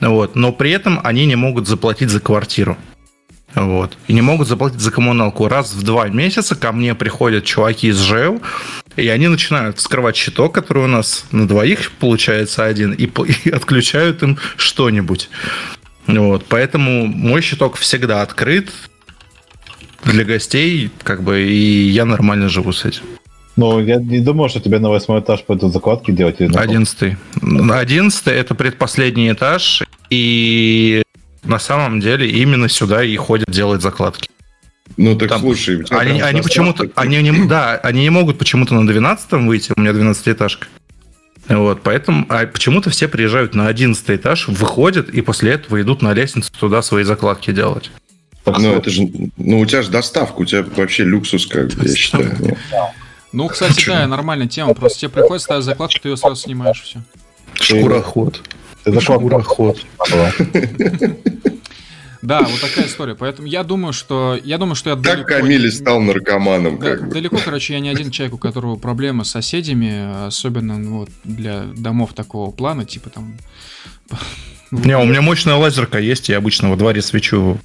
вот, 0.01 0.35
но 0.35 0.51
при 0.51 0.71
этом 0.71 0.99
они 1.03 1.25
не 1.25 1.35
могут 1.35 1.67
заплатить 1.67 2.09
за 2.09 2.19
квартиру. 2.19 2.77
Вот. 3.55 3.97
И 4.07 4.13
не 4.13 4.21
могут 4.21 4.47
заплатить 4.47 4.79
за 4.79 4.91
коммуналку. 4.91 5.47
Раз 5.47 5.73
в 5.73 5.83
два 5.83 6.07
месяца 6.07 6.55
ко 6.55 6.71
мне 6.71 6.93
приходят 6.93 7.45
чуваки 7.45 7.87
из 7.87 7.99
ЖЭУ, 7.99 8.41
и 8.95 9.07
они 9.07 9.27
начинают 9.27 9.79
вскрывать 9.79 10.15
щиток, 10.15 10.53
который 10.53 10.83
у 10.83 10.87
нас 10.87 11.25
на 11.31 11.47
двоих 11.47 11.91
получается 11.93 12.65
один, 12.65 12.93
и, 12.93 13.05
и 13.45 13.49
отключают 13.49 14.23
им 14.23 14.37
что-нибудь. 14.55 15.29
Вот. 16.07 16.45
Поэтому 16.47 17.07
мой 17.07 17.41
щиток 17.41 17.77
всегда 17.77 18.21
открыт 18.21 18.71
для 20.03 20.23
гостей, 20.23 20.91
как 21.03 21.23
бы, 21.23 21.41
и 21.41 21.89
я 21.89 22.05
нормально 22.05 22.49
живу 22.49 22.71
с 22.71 22.85
этим. 22.85 23.03
Ну, 23.55 23.81
я 23.81 23.97
не 23.97 24.19
думал, 24.19 24.47
что 24.47 24.61
тебе 24.61 24.79
на 24.79 24.89
восьмой 24.89 25.19
этаж 25.19 25.43
пойдут 25.43 25.73
закладки 25.73 26.11
делать. 26.11 26.39
Одиннадцатый. 26.39 27.17
Одиннадцатый 27.41 28.33
это 28.35 28.55
предпоследний 28.55 29.33
этаж, 29.33 29.83
и 30.09 31.03
на 31.43 31.59
самом 31.59 31.99
деле 31.99 32.29
именно 32.29 32.69
сюда 32.69 33.03
и 33.03 33.15
ходят 33.15 33.49
делать 33.49 33.81
закладки. 33.81 34.29
Ну, 34.97 35.15
так 35.15 35.29
Там- 35.29 35.41
слушай, 35.41 35.77
у 35.77 35.83
тебя 35.83 35.97
Они, 35.97 36.19
они 36.19 36.41
почему-то, 36.41 36.89
они 36.95 37.21
не, 37.21 37.47
да, 37.47 37.75
они 37.77 38.01
не 38.01 38.09
могут 38.09 38.37
почему-то 38.37 38.73
на 38.73 38.85
12 38.85 39.31
выйти, 39.47 39.71
у 39.75 39.79
меня 39.79 39.91
12-этажка. 39.91 40.67
Вот, 41.47 41.81
поэтому, 41.81 42.25
а 42.29 42.45
почему-то 42.45 42.89
все 42.89 43.07
приезжают 43.07 43.55
на 43.55 43.67
11 43.67 44.09
этаж, 44.09 44.47
выходят 44.47 45.09
и 45.09 45.21
после 45.21 45.53
этого 45.53 45.81
идут 45.81 46.01
на 46.01 46.13
лестницу 46.13 46.51
туда 46.51 46.81
свои 46.81 47.03
закладки 47.03 47.51
делать. 47.51 47.91
Ну, 48.45 48.75
это 48.75 48.89
же, 48.89 49.07
ну, 49.37 49.59
у 49.59 49.65
тебя 49.65 49.81
же 49.81 49.89
доставка, 49.89 50.41
у 50.41 50.45
тебя 50.45 50.63
вообще 50.75 51.03
люксус, 51.03 51.45
как 51.45 51.69
бы, 51.73 51.87
я 51.87 51.95
считаю. 51.95 52.35
Ну, 52.39 52.57
Ну, 53.31 53.47
кстати, 53.47 53.85
да, 53.85 54.07
нормальная 54.07 54.47
тема. 54.47 54.73
Просто 54.73 54.99
тебе 55.01 55.09
приходит 55.09 55.43
ставить 55.43 55.63
закладку, 55.63 55.99
ты 56.01 56.09
ее 56.09 56.17
сразу 56.17 56.35
снимаешь, 56.35 56.81
все. 56.81 57.01
Шкуроход. 57.53 58.41
Шкуроход. 58.99 59.85
была. 60.11 60.31
Да, 62.21 62.41
вот 62.41 62.59
такая 62.59 62.85
история. 62.85 63.15
Поэтому 63.15 63.47
я 63.47 63.63
думаю, 63.63 63.93
что 63.93 64.37
я 64.43 64.57
думаю, 64.57 64.75
что 64.75 64.89
я 64.89 64.95
Как 64.97 65.03
далеко 65.05 65.27
Камиль 65.29 65.71
стал 65.71 66.01
наркоманом, 66.01 66.77
Да, 66.77 66.85
как 66.85 67.07
бы. 67.07 67.13
далеко, 67.13 67.37
короче, 67.43 67.73
я 67.73 67.79
не 67.79 67.87
один 67.89 68.11
человек, 68.11 68.35
у 68.35 68.37
которого 68.37 68.75
проблемы 68.75 69.23
с 69.23 69.31
соседями, 69.31 70.27
особенно 70.27 70.77
ну, 70.77 70.99
вот 70.99 71.09
для 71.23 71.63
домов 71.77 72.13
такого 72.13 72.51
плана, 72.51 72.83
типа 72.83 73.09
там. 73.09 73.37
Не, 74.71 74.97
у 74.97 75.05
меня 75.05 75.21
мощная 75.21 75.55
лазерка 75.55 75.97
есть, 75.97 76.29
я 76.29 76.37
обычно 76.37 76.69
во 76.69 76.75
дворе 76.75 77.01
свечу 77.01 77.59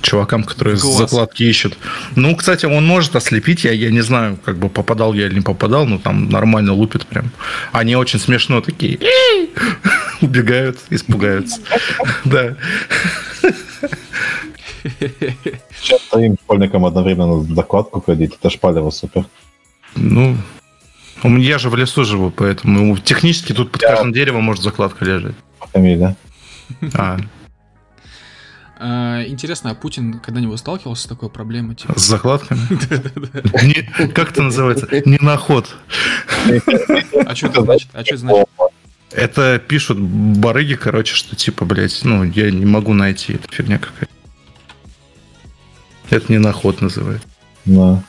чувакам, 0.00 0.42
которые 0.42 0.76
Класс. 0.76 0.96
закладки 0.96 1.44
ищут. 1.44 1.78
Ну, 2.16 2.34
кстати, 2.34 2.66
он 2.66 2.84
может 2.84 3.14
ослепить, 3.14 3.64
я, 3.64 3.72
я 3.72 3.90
не 3.90 4.00
знаю, 4.00 4.38
как 4.44 4.58
бы 4.58 4.68
попадал 4.68 5.14
я 5.14 5.26
или 5.26 5.36
не 5.36 5.40
попадал, 5.40 5.86
но 5.86 5.98
там 5.98 6.28
нормально 6.28 6.72
лупит 6.72 7.06
прям. 7.06 7.30
Они 7.70 7.94
очень 7.94 8.18
смешно 8.18 8.60
такие. 8.60 8.98
Убегают, 10.20 10.78
испугаются. 10.90 11.60
Да. 12.24 12.56
Сейчас 15.80 16.00
троим 16.10 16.36
школьникам 16.42 16.84
одновременно 16.84 17.42
закладку 17.54 18.00
ходить, 18.00 18.34
это 18.34 18.50
шпалево 18.50 18.90
супер. 18.90 19.26
Ну, 19.94 20.36
у 21.22 21.28
меня 21.28 21.46
я 21.46 21.58
же 21.58 21.70
в 21.70 21.76
лесу 21.76 22.04
живу, 22.04 22.30
поэтому 22.30 22.96
технически 22.98 23.52
тут 23.52 23.70
под 23.72 23.80
каждым 23.80 24.12
деревом 24.12 24.44
может 24.44 24.62
закладка 24.62 25.04
лежать. 25.04 25.34
Камиля. 25.72 26.16
А, 26.94 27.18
А, 28.80 29.24
Интересно, 29.26 29.70
а 29.70 29.74
Путин 29.74 30.20
когда-нибудь 30.20 30.58
сталкивался 30.58 31.04
с 31.04 31.06
такой 31.06 31.30
проблемой? 31.30 31.74
Типа? 31.74 31.98
с 31.98 32.06
закладками? 32.06 32.60
Как 34.12 34.30
это 34.30 34.42
называется? 34.42 34.88
Не 35.04 35.18
на 35.20 35.36
ход. 35.36 35.76
А 37.26 37.34
что 37.34 37.46
это 37.48 37.62
значит? 37.62 37.88
А 37.92 38.04
что 38.04 38.14
это 38.14 38.18
значит? 38.18 38.48
Это 39.10 39.58
пишут 39.58 39.98
барыги, 39.98 40.74
короче, 40.74 41.14
что 41.14 41.34
типа, 41.34 41.64
блядь, 41.64 42.00
ну, 42.04 42.24
я 42.24 42.50
не 42.50 42.66
могу 42.66 42.92
найти, 42.92 43.34
это 43.34 43.48
фигня 43.50 43.78
какая-то. 43.78 44.12
Это 46.10 46.30
не 46.30 46.38
на 46.38 46.52
ход 46.52 46.80
называется. 46.80 47.26
Да. 47.64 48.02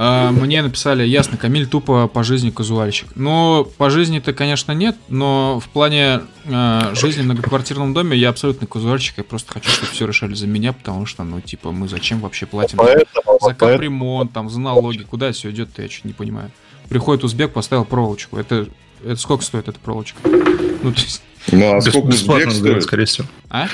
А, 0.00 0.30
Мне 0.30 0.62
написали, 0.62 1.02
ясно, 1.04 1.36
Камиль 1.36 1.66
тупо 1.66 2.06
по 2.06 2.22
жизни 2.22 2.50
казуальщик. 2.50 3.08
Ну, 3.16 3.68
по 3.78 3.90
жизни-то, 3.90 4.32
конечно, 4.32 4.70
нет, 4.70 4.96
но 5.08 5.58
в 5.58 5.68
плане 5.70 6.20
э, 6.44 6.94
жизни 6.94 7.22
в 7.22 7.24
многоквартирном 7.24 7.92
доме 7.94 8.16
я 8.16 8.28
абсолютно 8.28 8.68
казуальщик. 8.68 9.14
Я 9.18 9.24
просто 9.24 9.52
хочу, 9.54 9.68
чтобы 9.70 9.90
все 9.90 10.06
решали 10.06 10.34
за 10.34 10.46
меня, 10.46 10.72
потому 10.72 11.04
что, 11.04 11.24
ну, 11.24 11.40
типа, 11.40 11.72
мы 11.72 11.88
зачем 11.88 12.20
вообще 12.20 12.46
платим 12.46 12.78
за, 12.78 12.84
Поэтому, 12.84 13.06
за 13.24 13.38
поэтому 13.40 13.72
капремонт, 13.72 14.32
там, 14.32 14.48
за 14.48 14.60
налоги? 14.60 15.02
Куда 15.02 15.32
все 15.32 15.50
идет-то, 15.50 15.82
я 15.82 15.88
что-то 15.88 16.06
не 16.06 16.14
понимаю. 16.14 16.52
Приходит 16.88 17.24
узбек, 17.24 17.52
поставил 17.52 17.84
проволочку. 17.84 18.36
Это, 18.36 18.68
это 19.04 19.16
сколько 19.16 19.42
стоит 19.44 19.66
эта 19.66 19.80
проволочка? 19.80 20.20
Ну, 20.24 20.92
то 20.92 21.00
есть, 21.00 21.22
Ну, 21.50 21.74
а 21.74 21.80
сколько 21.80 22.06
узбек 22.06 22.52
стоит? 22.52 22.84
скорее 22.84 23.06
всего. 23.06 23.26
а? 23.50 23.66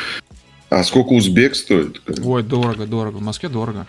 А 0.71 0.83
сколько 0.85 1.13
узбек 1.13 1.55
стоит? 1.55 2.01
Ой, 2.25 2.43
дорого, 2.43 2.87
дорого. 2.87 3.19
В 3.19 3.23
Москве 3.23 3.51
дорого. 3.51 3.87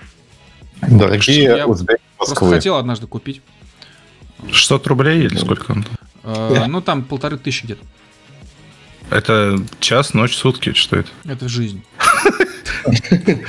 Дорогие 0.81 1.43
Я 1.43 1.67
узбеки 1.67 2.01
Просто 2.17 2.33
Москвы. 2.35 2.55
хотел 2.55 2.75
однажды 2.77 3.07
купить. 3.07 3.41
600 4.51 4.87
рублей 4.87 5.23
или 5.25 5.35
сколько 5.37 5.71
он? 5.71 5.85
Э, 6.23 6.65
Ну, 6.67 6.81
там 6.81 7.03
полторы 7.03 7.37
тысячи 7.37 7.65
где-то. 7.65 7.83
Это 9.09 9.57
час, 9.79 10.13
ночь, 10.13 10.35
сутки, 10.35 10.73
что 10.73 10.97
это? 10.97 11.09
Это 11.25 11.47
жизнь. 11.49 11.83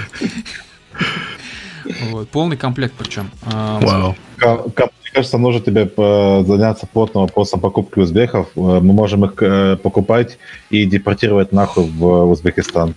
Вот, 2.11 2.29
полный 2.31 2.57
комплект 2.57 2.95
причем. 2.99 3.31
А, 3.45 3.79
Вау. 3.81 4.17
Мне 4.39 5.11
кажется, 5.13 5.39
нужно 5.39 5.61
тебе 5.61 5.91
э, 5.97 6.45
заняться 6.47 6.87
плотным 6.87 7.23
вопросом 7.23 7.61
покупки 7.61 8.01
узбеков. 8.01 8.49
Э, 8.57 8.61
Мы 8.81 8.93
можем 8.93 9.25
их 9.25 9.81
покупать 9.83 10.37
и 10.69 10.85
депортировать 10.85 11.53
нахуй 11.53 11.89
в 11.89 12.25
Узбекистан, 12.31 12.95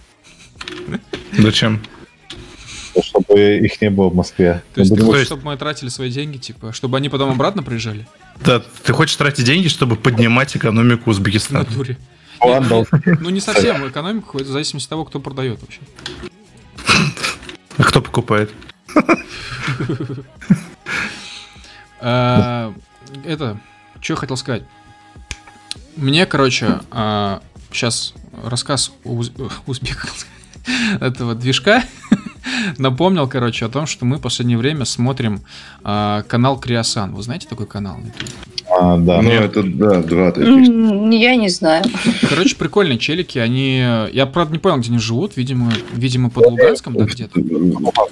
Зачем? 1.37 1.81
Чтобы 3.03 3.57
их 3.57 3.81
не 3.81 3.89
было 3.89 4.09
в 4.09 4.15
Москве. 4.15 4.61
То 4.73 4.81
есть, 4.81 4.93
ты 4.95 5.01
хочешь, 5.01 5.25
чтобы 5.25 5.43
мы 5.45 5.57
тратили 5.57 5.89
свои 5.89 6.09
деньги, 6.11 6.37
типа, 6.37 6.73
чтобы 6.73 6.97
они 6.97 7.09
потом 7.09 7.29
обратно 7.31 7.63
приезжали? 7.63 8.07
Да, 8.43 8.61
ты 8.83 8.93
хочешь 8.93 9.15
тратить 9.15 9.45
деньги, 9.45 9.67
чтобы 9.67 9.95
поднимать 9.95 10.55
экономику 10.55 11.03
В 11.05 11.09
Узбекистана? 11.09 11.59
натуре. 11.59 11.97
План 12.39 12.67
дал- 12.67 12.87
Ну, 13.19 13.29
не 13.29 13.41
совсем 13.41 13.87
экономику, 13.87 14.37
это 14.37 14.47
в 14.47 14.51
зависимости 14.51 14.85
от 14.87 14.89
того, 14.91 15.05
кто 15.05 15.19
продает 15.19 15.59
вообще. 15.61 15.79
А 17.77 17.83
кто 17.83 18.01
покупает? 18.01 18.51
А, 22.01 22.73
Это, 23.25 23.59
что 24.01 24.13
я 24.13 24.17
хотел 24.17 24.37
сказать. 24.37 24.63
Мне, 25.95 26.25
короче, 26.25 26.79
сейчас 27.71 28.13
рассказ 28.43 28.91
уз- 29.03 29.31
узбека 29.65 30.07
этого 31.01 31.35
движка 31.35 31.83
напомнил, 32.77 33.27
короче, 33.27 33.65
о 33.65 33.69
том, 33.69 33.85
что 33.85 34.05
мы 34.05 34.17
в 34.17 34.21
последнее 34.21 34.57
время 34.57 34.85
смотрим 34.85 35.41
а, 35.83 36.23
канал 36.23 36.59
Криосан. 36.59 37.13
Вы 37.13 37.21
знаете 37.23 37.47
такой 37.47 37.67
канал? 37.67 37.99
А, 38.81 38.97
да. 38.97 39.21
Ну, 39.21 39.29
это, 39.29 39.61
да, 39.63 40.01
два 40.01 40.31
таких. 40.31 40.47
Я 40.47 41.35
не 41.35 41.49
знаю. 41.49 41.83
Короче, 42.29 42.55
прикольные 42.55 42.97
челики, 42.97 43.37
они... 43.37 43.79
Я, 44.13 44.25
правда, 44.25 44.53
не 44.53 44.59
понял, 44.59 44.77
где 44.77 44.89
они 44.89 44.99
живут, 44.99 45.35
видимо, 45.35 45.69
видимо 45.93 46.29
под 46.29 46.45
Луганском, 46.45 46.95
да, 46.95 47.03
где-то. 47.03 47.41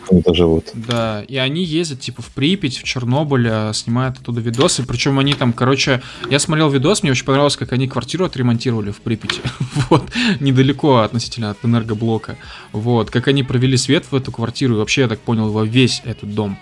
Они-то 0.09 0.33
живут. 0.33 0.65
Да, 0.73 1.23
и 1.25 1.37
они 1.37 1.63
ездят, 1.63 2.01
типа, 2.01 2.21
в 2.21 2.27
Припять, 2.31 2.77
в 2.77 2.83
Чернобыль, 2.83 3.47
а, 3.49 3.71
снимают 3.71 4.17
оттуда 4.17 4.41
видосы. 4.41 4.85
Причем 4.85 5.19
они 5.19 5.33
там, 5.33 5.53
короче, 5.53 6.01
я 6.29 6.37
смотрел 6.37 6.69
видос, 6.69 7.01
мне 7.01 7.11
очень 7.11 7.25
понравилось, 7.25 7.55
как 7.55 7.71
они 7.71 7.87
квартиру 7.87 8.25
отремонтировали 8.25 8.91
в 8.91 8.97
Припяти. 8.97 9.41
Вот, 9.89 10.03
недалеко 10.41 10.97
относительно 10.97 11.51
от 11.51 11.63
энергоблока. 11.63 12.35
Вот, 12.73 13.09
как 13.09 13.29
они 13.29 13.43
провели 13.43 13.77
свет 13.77 14.05
в 14.09 14.15
эту 14.15 14.33
квартиру, 14.33 14.75
и 14.75 14.77
вообще, 14.79 15.01
я 15.01 15.07
так 15.07 15.19
понял, 15.19 15.49
во 15.49 15.63
весь 15.63 16.01
этот 16.03 16.33
дом. 16.35 16.57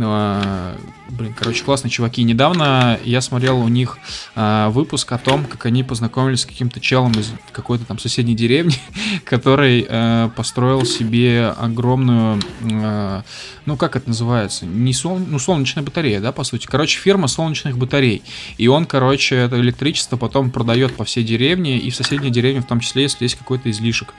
А, 0.00 0.76
Блин, 1.12 1.34
короче, 1.38 1.62
классные 1.62 1.90
чуваки. 1.90 2.22
Недавно 2.22 2.98
я 3.04 3.20
смотрел 3.20 3.60
у 3.60 3.68
них 3.68 3.98
а, 4.34 4.70
выпуск 4.70 5.12
о 5.12 5.18
том, 5.18 5.44
как 5.44 5.66
они 5.66 5.84
познакомились 5.84 6.40
с 6.40 6.46
каким-то 6.46 6.80
челом 6.80 7.12
из 7.12 7.34
какой-то 7.52 7.84
там 7.84 7.98
соседней 7.98 8.34
деревни, 8.34 8.76
который 9.26 9.84
э, 9.86 10.30
построил 10.34 10.86
себе 10.86 11.48
огромную, 11.48 12.40
э, 12.62 13.22
ну 13.66 13.76
как 13.76 13.96
это 13.96 14.08
называется, 14.08 14.64
не 14.64 14.94
сол, 14.94 15.18
ну 15.18 15.38
солнечная 15.38 15.84
батарея, 15.84 16.20
да, 16.20 16.32
по 16.32 16.44
сути. 16.44 16.66
Короче, 16.66 16.98
фирма 16.98 17.28
солнечных 17.28 17.76
батарей. 17.76 18.22
И 18.56 18.68
он, 18.68 18.86
короче, 18.86 19.36
это 19.36 19.60
электричество 19.60 20.16
потом 20.16 20.50
продает 20.50 20.96
по 20.96 21.04
всей 21.04 21.24
деревне 21.24 21.76
и 21.76 21.90
в 21.90 21.94
соседней 21.94 22.30
деревне 22.30 22.62
в 22.62 22.66
том 22.66 22.80
числе, 22.80 23.02
если 23.02 23.24
есть 23.24 23.36
какой-то 23.36 23.70
излишек. 23.70 24.14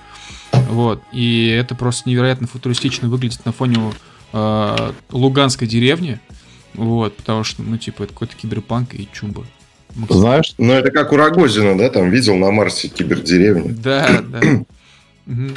Вот. 0.52 1.02
И 1.12 1.48
это 1.48 1.74
просто 1.74 2.08
невероятно 2.08 2.46
футуристично 2.46 3.10
выглядит 3.10 3.44
на 3.46 3.52
фоне 3.52 3.80
э, 4.34 4.92
луганской 5.12 5.68
деревни. 5.68 6.20
Вот, 6.74 7.16
потому 7.16 7.44
что, 7.44 7.62
ну, 7.62 7.78
типа, 7.78 8.04
это 8.04 8.14
какой-то 8.14 8.36
киберпанк 8.36 8.94
и 8.96 9.08
чумба. 9.14 9.46
Максим- 9.96 10.18
Знаешь, 10.18 10.54
Ну, 10.58 10.74
это 10.74 10.90
как 10.90 11.12
у 11.14 11.18
Рогозина, 11.18 11.78
да, 11.78 11.90
там 11.90 12.10
видел 12.10 12.36
на 12.36 12.50
Марсе 12.52 12.88
кибердеревню. 12.88 13.76
Да, 13.78 14.22
да. 14.28 14.40
Мгм. 15.26 15.54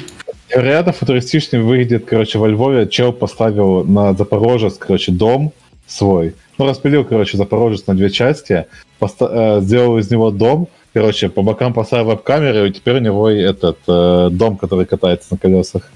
невероятно 0.51 0.93
футуристичный 0.93 1.61
выглядит, 1.61 2.05
короче, 2.05 2.39
во 2.39 2.47
Львове 2.47 2.87
чел 2.89 3.13
поставил 3.13 3.83
на 3.83 4.13
Запорожец, 4.15 4.77
короче, 4.79 5.11
дом 5.11 5.53
свой. 5.89 6.35
Ну, 6.59 6.67
распилил, 6.67 7.05
короче, 7.05 7.37
Запорожец 7.37 7.85
на 7.89 7.95
две 7.97 8.11
части, 8.11 8.67
поста- 9.01 9.59
э, 9.59 9.61
сделал 9.63 9.99
из 9.99 10.09
него 10.11 10.31
дом, 10.31 10.69
короче, 10.95 11.29
по 11.31 11.43
бокам 11.43 11.73
поставил 11.73 12.05
веб-камеру, 12.07 12.67
и 12.67 12.71
теперь 12.73 12.97
у 12.97 13.01
него 13.01 13.29
этот 13.29 13.79
э, 13.89 14.29
дом, 14.31 14.57
который 14.57 14.87
катается 14.87 15.29
на 15.33 15.37
колесах. 15.39 15.91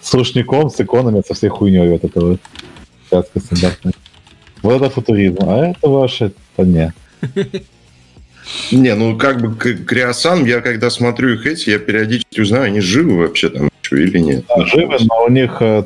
С 0.00 0.14
рушником, 0.14 0.70
с 0.70 0.80
иконами, 0.80 1.22
со 1.26 1.34
всей 1.34 1.48
хуйней 1.48 1.88
вот 1.88 2.04
этого. 2.04 2.38
Связка 3.08 3.40
стандартная. 3.40 3.92
Вот 4.62 4.80
это 4.82 4.90
футуризм, 4.90 5.38
а 5.42 5.66
это 5.70 5.88
ваше, 5.88 6.32
это 6.56 6.66
не. 6.66 6.92
Не, 8.72 8.94
ну 8.94 9.16
как 9.16 9.40
бы 9.40 9.54
Криосан, 9.54 10.44
я 10.44 10.60
когда 10.60 10.90
смотрю 10.90 11.34
их 11.34 11.46
эти, 11.46 11.70
я 11.70 11.78
периодически 11.78 12.40
узнаю, 12.40 12.64
они 12.64 12.80
живы 12.80 13.18
вообще 13.18 13.48
там 13.50 13.70
что, 13.82 13.96
или 13.96 14.18
нет. 14.18 14.44
Да, 14.48 14.64
живы, 14.66 14.96
но 15.00 15.24
у 15.24 15.30
них 15.30 15.56
э, 15.60 15.84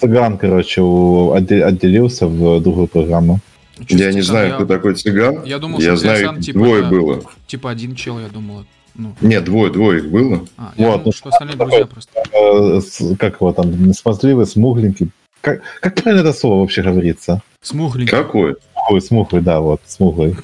цыган, 0.00 0.38
короче, 0.38 0.80
отделился 0.80 2.26
в 2.26 2.60
другую 2.60 2.86
программу. 2.88 3.40
Чё 3.86 3.96
Я 3.96 4.12
не 4.12 4.22
знаю, 4.22 4.48
Я- 4.48 4.54
кто 4.56 4.66
такой 4.66 4.94
цыган. 4.94 5.44
Я 5.44 5.58
думал, 5.58 5.78
я 5.80 5.90
что 5.92 5.96
знаю, 5.96 6.18
Криосан, 6.18 6.38
их 6.38 6.44
типа, 6.44 6.58
двое 6.58 6.80
это- 6.80 6.90
было. 6.90 7.22
Типа 7.46 7.70
один 7.70 7.94
чел, 7.94 8.18
я 8.18 8.28
думал. 8.28 8.64
Ну, 9.00 9.14
Нет, 9.22 9.44
двое, 9.44 9.72
двое 9.72 10.00
их 10.00 10.10
было. 10.10 10.46
а, 10.58 10.72
я 10.76 10.86
Вот, 10.88 10.92
думал, 10.98 11.02
ну, 11.06 11.12
что 11.12 11.28
остальные 11.30 11.56
друзья 11.56 11.86
просто. 11.86 12.22
Э, 12.32 12.80
как 13.18 13.40
его 13.40 13.52
там, 13.54 13.94
смазливый, 13.94 14.46
смугленький. 14.46 15.10
Как, 15.40 15.62
как 15.80 15.94
правильно 15.94 16.20
это 16.20 16.38
слово 16.38 16.60
вообще 16.60 16.82
говорится? 16.82 17.40
Смугленький. 17.62 18.10
Какой? 18.10 18.56
Ой, 18.90 19.00
смуглый, 19.00 19.40
да, 19.40 19.60
вот, 19.60 19.80
смуглый. 19.86 20.36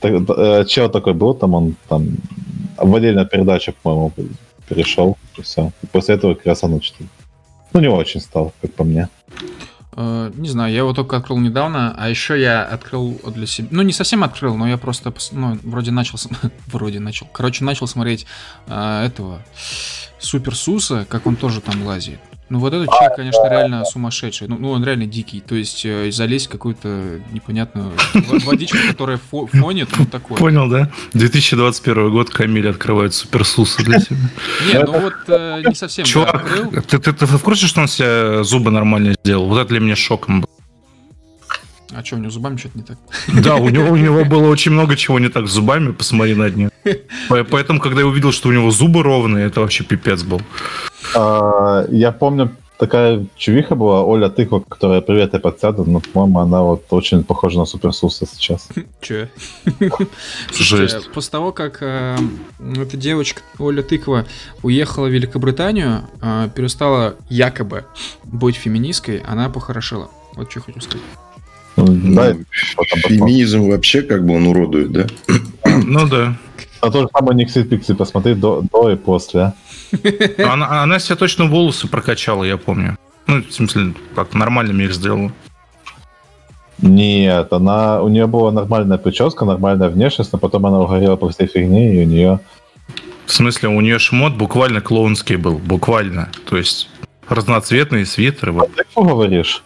Так, 0.00 0.12
э, 0.28 0.64
чел 0.66 0.90
такой 0.90 1.14
был, 1.14 1.34
там 1.34 1.54
он 1.54 1.76
там 1.88 2.08
в 2.76 2.94
отдельную 2.96 3.28
передачу, 3.28 3.74
по-моему, 3.80 4.12
перешел, 4.68 5.16
и 5.36 5.42
все. 5.42 5.70
И 5.82 5.86
после 5.86 6.16
этого 6.16 6.34
Красан 6.34 6.74
учитель. 6.74 7.06
Ну, 7.72 7.80
не 7.80 7.88
очень 7.88 8.20
стал, 8.20 8.52
как 8.60 8.72
по 8.74 8.82
мне. 8.82 9.08
Э, 9.92 10.30
не 10.34 10.48
знаю, 10.48 10.72
я 10.72 10.78
его 10.78 10.92
только 10.92 11.16
открыл 11.16 11.38
недавно, 11.38 11.94
а 11.96 12.08
еще 12.08 12.40
я 12.40 12.64
открыл 12.64 13.20
для 13.34 13.46
себя... 13.46 13.68
Ну, 13.70 13.82
не 13.82 13.92
совсем 13.92 14.22
открыл, 14.22 14.56
но 14.56 14.68
я 14.68 14.78
просто, 14.78 15.12
ну, 15.32 15.58
вроде 15.62 15.90
начал... 15.90 16.18
вроде 16.66 17.00
начал. 17.00 17.26
Короче, 17.32 17.64
начал 17.64 17.86
смотреть 17.86 18.26
э, 18.66 19.04
этого... 19.06 19.42
Супер 20.18 20.54
Суса, 20.54 21.06
как 21.08 21.26
он 21.26 21.34
тоже 21.34 21.62
там 21.62 21.82
лазит. 21.86 22.20
Ну 22.50 22.58
вот 22.58 22.74
этот 22.74 22.88
человек, 22.88 23.14
конечно, 23.16 23.48
реально 23.48 23.84
сумасшедший. 23.84 24.48
Ну, 24.48 24.56
ну 24.58 24.70
он 24.70 24.84
реально 24.84 25.06
дикий. 25.06 25.40
То 25.40 25.54
есть 25.54 25.86
э, 25.86 26.10
залезть 26.10 26.48
в 26.48 26.50
какую-то 26.50 27.20
непонятную 27.30 27.92
водичку, 28.44 28.76
которая 28.88 29.20
фо- 29.32 29.46
фонит, 29.46 29.88
ну 29.96 30.04
такое. 30.04 30.36
Понял, 30.36 30.68
да? 30.68 30.90
2021 31.12 32.10
год 32.10 32.30
Камиль 32.30 32.68
открывает 32.68 33.14
суперсусы 33.14 33.84
для 33.84 34.00
себя. 34.00 34.16
Не, 34.66 34.84
ну 34.84 35.00
вот 35.00 35.14
э, 35.28 35.62
не 35.64 35.74
совсем 35.76 36.04
Чувак, 36.04 36.44
ты, 36.88 36.98
ты, 36.98 37.12
ты 37.12 37.26
в 37.26 37.42
курсе, 37.42 37.66
что 37.66 37.82
он 37.82 37.88
себе 37.88 38.42
зубы 38.42 38.72
нормально 38.72 39.14
сделал? 39.24 39.46
Вот 39.46 39.58
это 39.58 39.68
для 39.68 39.80
меня 39.80 39.94
шоком 39.94 40.40
был. 40.40 40.50
А 41.92 42.04
что, 42.04 42.16
у 42.16 42.18
него 42.18 42.30
зубами 42.30 42.56
что-то 42.56 42.78
не 42.78 42.84
так? 42.84 42.98
Да, 43.44 43.56
у 43.56 43.68
него, 43.68 43.90
у 43.90 43.96
него 43.96 44.24
было 44.30 44.48
очень 44.48 44.72
много 44.72 44.96
чего 44.96 45.18
не 45.18 45.28
так 45.28 45.48
с 45.48 45.50
зубами, 45.52 45.92
посмотри 45.92 46.34
на 46.34 46.50
дни. 46.50 46.68
По- 47.28 47.44
Поэтому, 47.44 47.80
когда 47.80 48.00
я 48.00 48.06
увидел, 48.06 48.32
что 48.32 48.48
у 48.48 48.52
него 48.52 48.70
зубы 48.70 49.02
ровные, 49.02 49.46
это 49.46 49.60
вообще 49.60 49.84
пипец 49.84 50.22
был. 50.22 50.40
А, 51.16 51.86
я 51.90 52.12
помню, 52.12 52.50
такая 52.78 53.26
чувиха 53.36 53.74
была, 53.74 54.02
Оля 54.04 54.28
Тыква, 54.28 54.60
которая 54.60 55.00
«Привет, 55.00 55.34
я 55.34 55.38
подсяду», 55.40 55.84
но, 55.84 56.00
по-моему, 56.00 56.38
она 56.40 56.62
вот 56.62 56.84
очень 56.90 57.24
похожа 57.24 57.58
на 57.58 57.66
Суперсуса 57.66 58.26
сейчас. 58.26 58.68
Че? 59.00 59.30
Жесть. 60.52 61.10
после 61.12 61.30
того, 61.30 61.52
как 61.52 61.78
э, 61.82 62.16
эта 62.76 62.96
девочка 62.96 63.42
Оля 63.58 63.82
Тыква 63.82 64.26
уехала 64.62 65.06
в 65.06 65.10
Великобританию, 65.10 66.04
э, 66.22 66.48
перестала 66.54 67.16
якобы 67.28 67.84
быть 68.24 68.56
феминисткой, 68.56 69.18
она 69.18 69.48
похорошела. 69.50 70.08
Вот 70.34 70.50
что 70.50 70.60
хочу 70.60 70.80
сказать. 70.80 71.02
Ну, 71.76 71.86
Да. 71.88 72.34
Феминизм 73.06 73.68
вообще 73.70 74.02
как 74.02 74.26
бы 74.26 74.36
он 74.36 74.46
уродует, 74.46 74.92
да? 74.92 75.06
Ну 75.64 76.06
да. 76.06 76.36
А 76.80 76.90
то 76.90 77.02
же 77.02 77.08
самое 77.14 77.36
Никси 77.36 77.62
Пикси, 77.62 77.94
посмотри 77.94 78.34
до, 78.34 78.62
до 78.72 78.90
и 78.90 78.96
после. 78.96 79.52
Она, 80.38 80.82
она 80.82 80.98
себе 80.98 81.16
точно 81.16 81.44
волосы 81.46 81.88
прокачала, 81.88 82.44
я 82.44 82.56
помню. 82.56 82.96
Ну, 83.26 83.42
в 83.42 83.52
смысле, 83.52 83.94
как 84.14 84.34
нормальными 84.34 84.84
их 84.84 84.94
сделала. 84.94 85.30
Нет, 86.78 87.52
она, 87.52 88.02
у 88.02 88.08
нее 88.08 88.26
была 88.26 88.50
нормальная 88.50 88.96
прическа, 88.96 89.44
нормальная 89.44 89.90
внешность, 89.90 90.32
но 90.32 90.38
потом 90.38 90.64
она 90.66 90.80
угорела 90.80 91.16
по 91.16 91.28
всей 91.28 91.46
фигне, 91.46 91.94
и 91.94 92.04
у 92.04 92.08
нее... 92.08 92.40
В 93.26 93.32
смысле, 93.32 93.68
у 93.68 93.80
нее 93.80 93.98
шмот 93.98 94.34
буквально 94.34 94.80
клоунский 94.80 95.36
был. 95.36 95.58
Буквально. 95.58 96.30
То 96.48 96.56
есть 96.56 96.88
разноцветные 97.28 98.06
свитеры. 98.06 98.52
вот, 98.52 98.74
Ты 98.74 98.84
что 98.90 99.04
говоришь? 99.04 99.62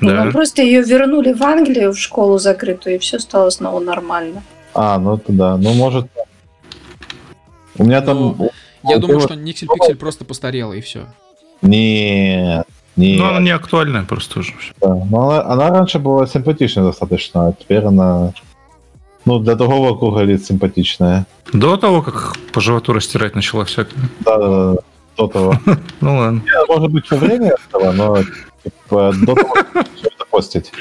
Да. 0.00 0.24
Ну, 0.24 0.32
просто 0.32 0.62
ее 0.62 0.82
вернули 0.82 1.32
в 1.32 1.42
Англию, 1.42 1.92
в 1.92 1.98
школу 1.98 2.38
закрытую, 2.38 2.96
и 2.96 2.98
все 2.98 3.18
стало 3.18 3.50
снова 3.50 3.80
нормально. 3.80 4.42
А, 4.74 4.98
ну 4.98 5.16
это 5.16 5.32
да, 5.32 5.56
ну 5.56 5.72
может... 5.74 6.06
У 7.76 7.84
меня 7.84 8.00
там... 8.00 8.36
Ну, 8.38 8.50
Я 8.84 8.96
у 8.96 9.00
думаю, 9.00 9.20
что 9.20 9.34
Никсель 9.34 9.68
Пиксель 9.68 9.96
просто 9.96 10.24
постарела, 10.24 10.72
и 10.72 10.80
все. 10.80 11.06
Нет, 11.62 12.66
нет. 12.96 13.18
Ну, 13.18 13.26
она 13.26 13.40
не 13.40 13.50
актуальная 13.50 14.04
просто 14.04 14.40
уже. 14.40 14.52
Да. 14.80 14.94
Но 15.10 15.30
она, 15.30 15.44
она 15.44 15.70
раньше 15.70 15.98
была 15.98 16.26
симпатичной 16.26 16.84
достаточно, 16.84 17.48
а 17.48 17.52
теперь 17.52 17.84
она... 17.84 18.32
Ну, 19.24 19.40
для 19.40 19.56
другого 19.56 19.98
круга 19.98 20.22
лиц 20.22 20.46
симпатичная. 20.46 21.26
До 21.52 21.76
того, 21.76 22.02
как 22.02 22.36
по 22.52 22.60
животу 22.60 22.92
растирать 22.92 23.34
начала 23.34 23.64
всякое. 23.64 24.00
Да, 24.20 24.38
да, 24.38 24.48
да, 24.48 24.76
до 25.16 25.28
того. 25.28 25.54
Ну 26.00 26.16
ладно. 26.16 26.42
Не, 26.44 26.66
Может 26.66 26.90
быть, 26.90 27.10
во 27.10 27.16
время 27.16 27.52
этого, 27.68 27.92
но 27.92 28.18
до 28.90 29.34
того, 29.34 29.54
как 29.54 29.76
это 30.02 30.24
постить 30.30 30.72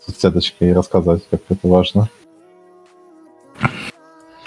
в 0.00 0.06
соцсеточке 0.06 0.70
и 0.70 0.72
рассказать, 0.72 1.22
как 1.30 1.40
это 1.48 1.66
важно. 1.68 2.08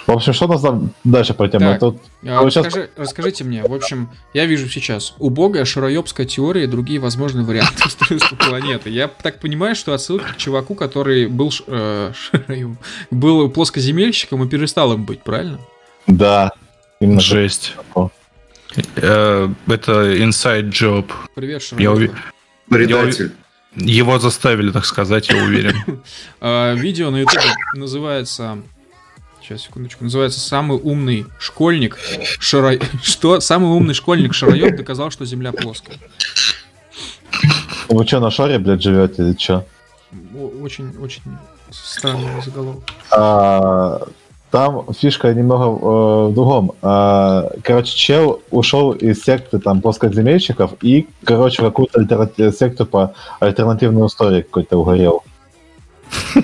В 0.08 0.12
общем, 0.12 0.34
что 0.34 0.46
у 0.46 0.48
нас 0.48 0.62
там 0.62 0.92
дальше 1.04 1.36
по 1.36 1.48
теме? 1.48 1.72
Так. 1.72 1.80
Тут 1.82 1.98
А, 2.26 2.44
расскажи- 2.44 2.90
расскажите 2.96 3.44
мне, 3.44 3.62
в 3.64 3.72
общем, 3.72 4.10
я 4.34 4.46
вижу 4.48 4.68
сейчас 4.68 5.14
убогая 5.20 5.66
шароебская 5.66 6.26
теория 6.26 6.64
и 6.64 6.68
другие 6.68 7.00
возможные 7.00 7.46
варианты 7.46 7.84
устройства 7.86 8.36
планеты. 8.36 8.90
Я 8.90 9.08
так 9.08 9.40
понимаю, 9.40 9.76
что 9.76 9.94
отсылка 9.94 10.34
к 10.34 10.38
чуваку, 10.38 10.74
который 10.74 11.28
был, 11.28 11.52
э, 11.68 12.12
был 13.12 13.50
плоскоземельщиком 13.52 14.44
и 14.44 14.48
перестал 14.50 14.94
им 14.94 15.06
быть, 15.06 15.22
правильно? 15.22 15.60
да, 16.08 16.54
именно 17.00 17.20
Жесть. 17.20 17.76
Э, 18.96 19.48
Это 19.68 20.16
inside 20.16 20.70
job. 20.72 21.06
Привет, 21.36 21.62
Я 21.78 21.92
уверен. 21.92 22.16
Предатель. 22.70 23.32
Его 23.76 24.20
заставили, 24.20 24.72
так 24.72 24.86
сказать, 24.86 25.30
я 25.30 25.44
уверен. 25.44 26.02
А, 26.42 26.74
видео 26.74 27.12
на 27.12 27.18
ютубе 27.18 27.42
называется... 27.74 28.60
Сейчас, 29.42 29.62
секундочку. 29.62 30.04
Называется 30.04 30.40
«Самый 30.40 30.78
умный 30.78 31.26
школьник 31.40 31.98
шаро... 32.40 32.74
Что? 33.02 33.40
Самый 33.40 33.70
умный 33.72 33.94
школьник 33.94 34.34
шароеб 34.34 34.76
доказал, 34.76 35.12
что 35.12 35.26
Земля 35.26 35.52
плоская». 35.52 35.98
Вы 37.90 38.06
что, 38.06 38.20
на 38.20 38.30
шаре, 38.30 38.60
блядь, 38.60 38.84
живете 38.84 39.24
или 39.24 39.36
что? 39.38 39.66
Очень, 40.62 40.96
очень 41.00 41.24
странный 41.72 42.42
заголовок. 42.44 42.84
Там 44.52 44.86
фишка 44.94 45.34
немного 45.34 45.66
э, 45.66 46.30
в 46.30 46.34
другом. 46.34 46.72
А, 46.82 47.52
короче, 47.64 47.96
чел 47.96 48.42
ушел 48.50 48.94
из 48.94 49.22
секты 49.22 49.60
там 49.60 49.82
плоскоземельщиков 49.82 50.72
и, 50.82 51.08
короче, 51.24 51.62
какую-то 51.62 52.02
альтернати- 52.02 52.52
секту 52.52 52.86
по 52.88 53.14
альтернативной 53.40 54.08
истории 54.08 54.42
какой-то 54.42 54.78
угорел. 54.78 55.24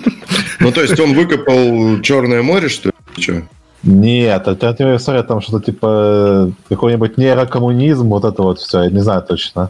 Ну, 0.62 0.72
то 0.72 0.82
есть 0.82 0.98
он 1.00 1.14
выкопал 1.14 2.02
Черное 2.02 2.42
море, 2.42 2.70
что 2.70 2.90
ли? 2.90 3.44
Нет, 3.84 4.48
альтернативная 4.48 4.98
история 4.98 5.22
там 5.22 5.42
что-то 5.42 5.66
типа 5.66 5.88
э, 5.88 6.52
какой-нибудь 6.70 7.18
нейрокоммунизм, 7.18 8.08
вот 8.08 8.24
это 8.24 8.42
вот 8.42 8.60
все, 8.60 8.84
я 8.84 8.90
не 8.90 9.00
знаю 9.00 9.22
точно. 9.22 9.70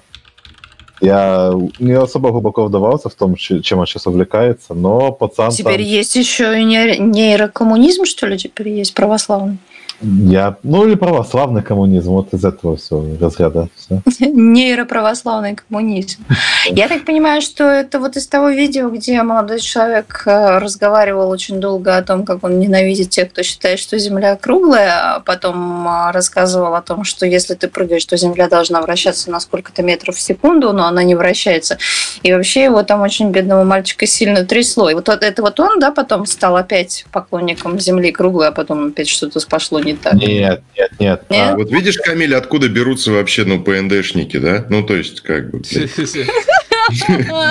Я 1.01 1.51
не 1.79 1.93
особо 1.93 2.31
глубоко 2.31 2.65
вдавался 2.65 3.09
в 3.09 3.15
том, 3.15 3.35
чем 3.35 3.79
он 3.79 3.85
сейчас 3.85 4.07
увлекается, 4.07 4.73
но 4.73 5.11
пацан 5.11 5.51
Теперь 5.51 5.77
там... 5.77 5.85
есть 5.85 6.15
еще 6.15 6.59
и 6.59 6.63
нейро- 6.63 6.97
нейрокоммунизм, 6.97 8.05
что 8.05 8.27
ли, 8.27 8.37
теперь 8.37 8.69
есть 8.69 8.93
православный? 8.93 9.57
Я... 10.01 10.57
Ну 10.63 10.85
или 10.85 10.95
православный 10.95 11.61
коммунизм, 11.61 12.11
вот 12.11 12.33
из 12.33 12.43
этого 12.43 12.77
все 12.77 13.03
разряда. 13.19 13.69
Все. 13.75 14.01
Нейроправославный 14.19 15.55
коммунизм. 15.55 16.23
Я 16.67 16.87
так 16.87 17.05
понимаю, 17.05 17.41
что 17.41 17.63
это 17.63 17.99
вот 17.99 18.17
из 18.17 18.27
того 18.27 18.49
видео, 18.49 18.89
где 18.89 19.21
молодой 19.23 19.59
человек 19.59 20.23
э, 20.25 20.57
разговаривал 20.59 21.29
очень 21.29 21.59
долго 21.59 21.97
о 21.97 22.01
том, 22.03 22.25
как 22.25 22.43
он 22.43 22.59
ненавидит 22.59 23.09
тех, 23.09 23.29
кто 23.31 23.43
считает, 23.43 23.79
что 23.79 23.97
Земля 23.97 24.35
круглая, 24.35 25.15
а 25.15 25.19
потом 25.19 25.87
а, 25.87 26.11
рассказывал 26.11 26.75
о 26.75 26.81
том, 26.81 27.03
что 27.03 27.25
если 27.25 27.53
ты 27.53 27.67
прыгаешь, 27.67 28.05
то 28.05 28.17
Земля 28.17 28.49
должна 28.49 28.81
вращаться 28.81 29.31
на 29.31 29.39
сколько-то 29.39 29.81
метров 29.81 30.15
в 30.15 30.21
секунду, 30.21 30.73
но 30.73 30.85
она 30.85 31.03
не 31.03 31.15
вращается. 31.15 31.77
И 32.23 32.33
вообще 32.33 32.63
его 32.65 32.83
там 32.83 33.01
очень 33.01 33.31
бедного 33.31 33.63
мальчика 33.63 34.05
сильно 34.05 34.45
трясло. 34.45 34.89
И 34.89 34.93
вот 34.93 35.09
это 35.09 35.41
вот 35.41 35.59
он, 35.59 35.79
да, 35.79 35.91
потом 35.91 36.25
стал 36.25 36.57
опять 36.57 37.05
поклонником 37.11 37.79
Земли 37.79 38.11
круглой, 38.11 38.49
а 38.49 38.51
потом 38.51 38.87
опять 38.87 39.07
что-то 39.07 39.39
пошло 39.47 39.79
не 39.85 39.93
так. 39.93 40.13
Нет, 40.15 40.63
нет, 40.77 40.91
нет. 40.99 41.23
Нет? 41.29 41.39
А, 41.39 41.55
Вот 41.55 41.71
видишь, 41.71 41.97
Камиль, 41.97 42.35
откуда 42.35 42.67
берутся 42.67 43.11
вообще, 43.11 43.45
ну, 43.45 43.61
ПНДшники, 43.61 44.37
да? 44.37 44.65
Ну, 44.69 44.83
то 44.83 44.95
есть, 44.95 45.21
как 45.21 45.51
бы... 45.51 45.61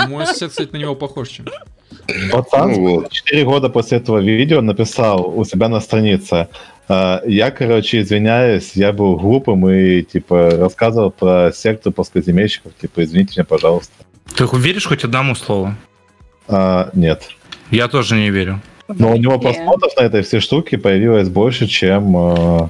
Мой 0.09 0.27
сосед, 0.27 0.51
кстати, 0.51 0.71
на 0.73 0.77
него 0.77 0.95
похож 0.95 1.29
чем. 1.29 1.47
Пацан 2.31 2.73
Ну 2.73 2.81
вот. 2.81 3.13
4 3.13 3.45
года 3.45 3.69
после 3.69 3.99
этого 3.99 4.19
видео 4.19 4.61
написал 4.61 5.27
у 5.39 5.45
себя 5.45 5.69
на 5.69 5.81
странице. 5.81 6.49
«А, 6.87 7.23
Я, 7.27 7.51
короче, 7.51 8.03
извиняюсь, 8.03 8.73
я 8.75 8.93
был 8.93 9.17
глупым 9.17 9.69
и, 9.71 10.03
типа, 10.03 10.51
рассказывал 10.51 11.11
про 11.11 11.51
секту 11.55 11.93
плоскоземельщиков. 11.93 12.73
Типа, 12.81 13.05
извините 13.05 13.35
меня, 13.37 13.45
пожалуйста. 13.45 13.93
Ты 14.37 14.47
веришь 14.53 14.87
хоть 14.87 15.05
одному 15.05 15.35
слову? 15.35 15.75
А, 16.47 16.91
нет. 16.95 17.31
Я 17.71 17.89
тоже 17.89 18.17
не 18.17 18.31
верю. 18.31 18.61
Но 18.89 19.13
у 19.13 19.17
него 19.17 19.35
Не. 19.35 19.41
просмотров 19.41 19.97
на 19.97 20.03
этой 20.03 20.23
всей 20.23 20.41
штуке 20.41 20.79
появилось 20.79 21.29
больше, 21.29 21.67
чем, 21.67 22.17
э, 22.17 22.69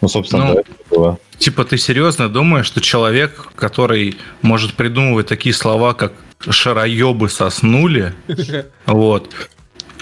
ну, 0.00 0.08
собственно, 0.08 0.46
Ну, 0.46 0.54
до 0.54 0.60
этого 0.60 0.76
было. 0.90 1.18
Типа, 1.38 1.64
ты 1.64 1.76
серьезно 1.78 2.28
думаешь, 2.28 2.66
что 2.66 2.80
человек, 2.80 3.48
который 3.54 4.16
может 4.42 4.74
придумывать 4.74 5.26
такие 5.26 5.54
слова, 5.54 5.94
как 5.94 6.12
шароебы 6.48 7.28
соснули, 7.28 8.14
вот, 8.86 9.32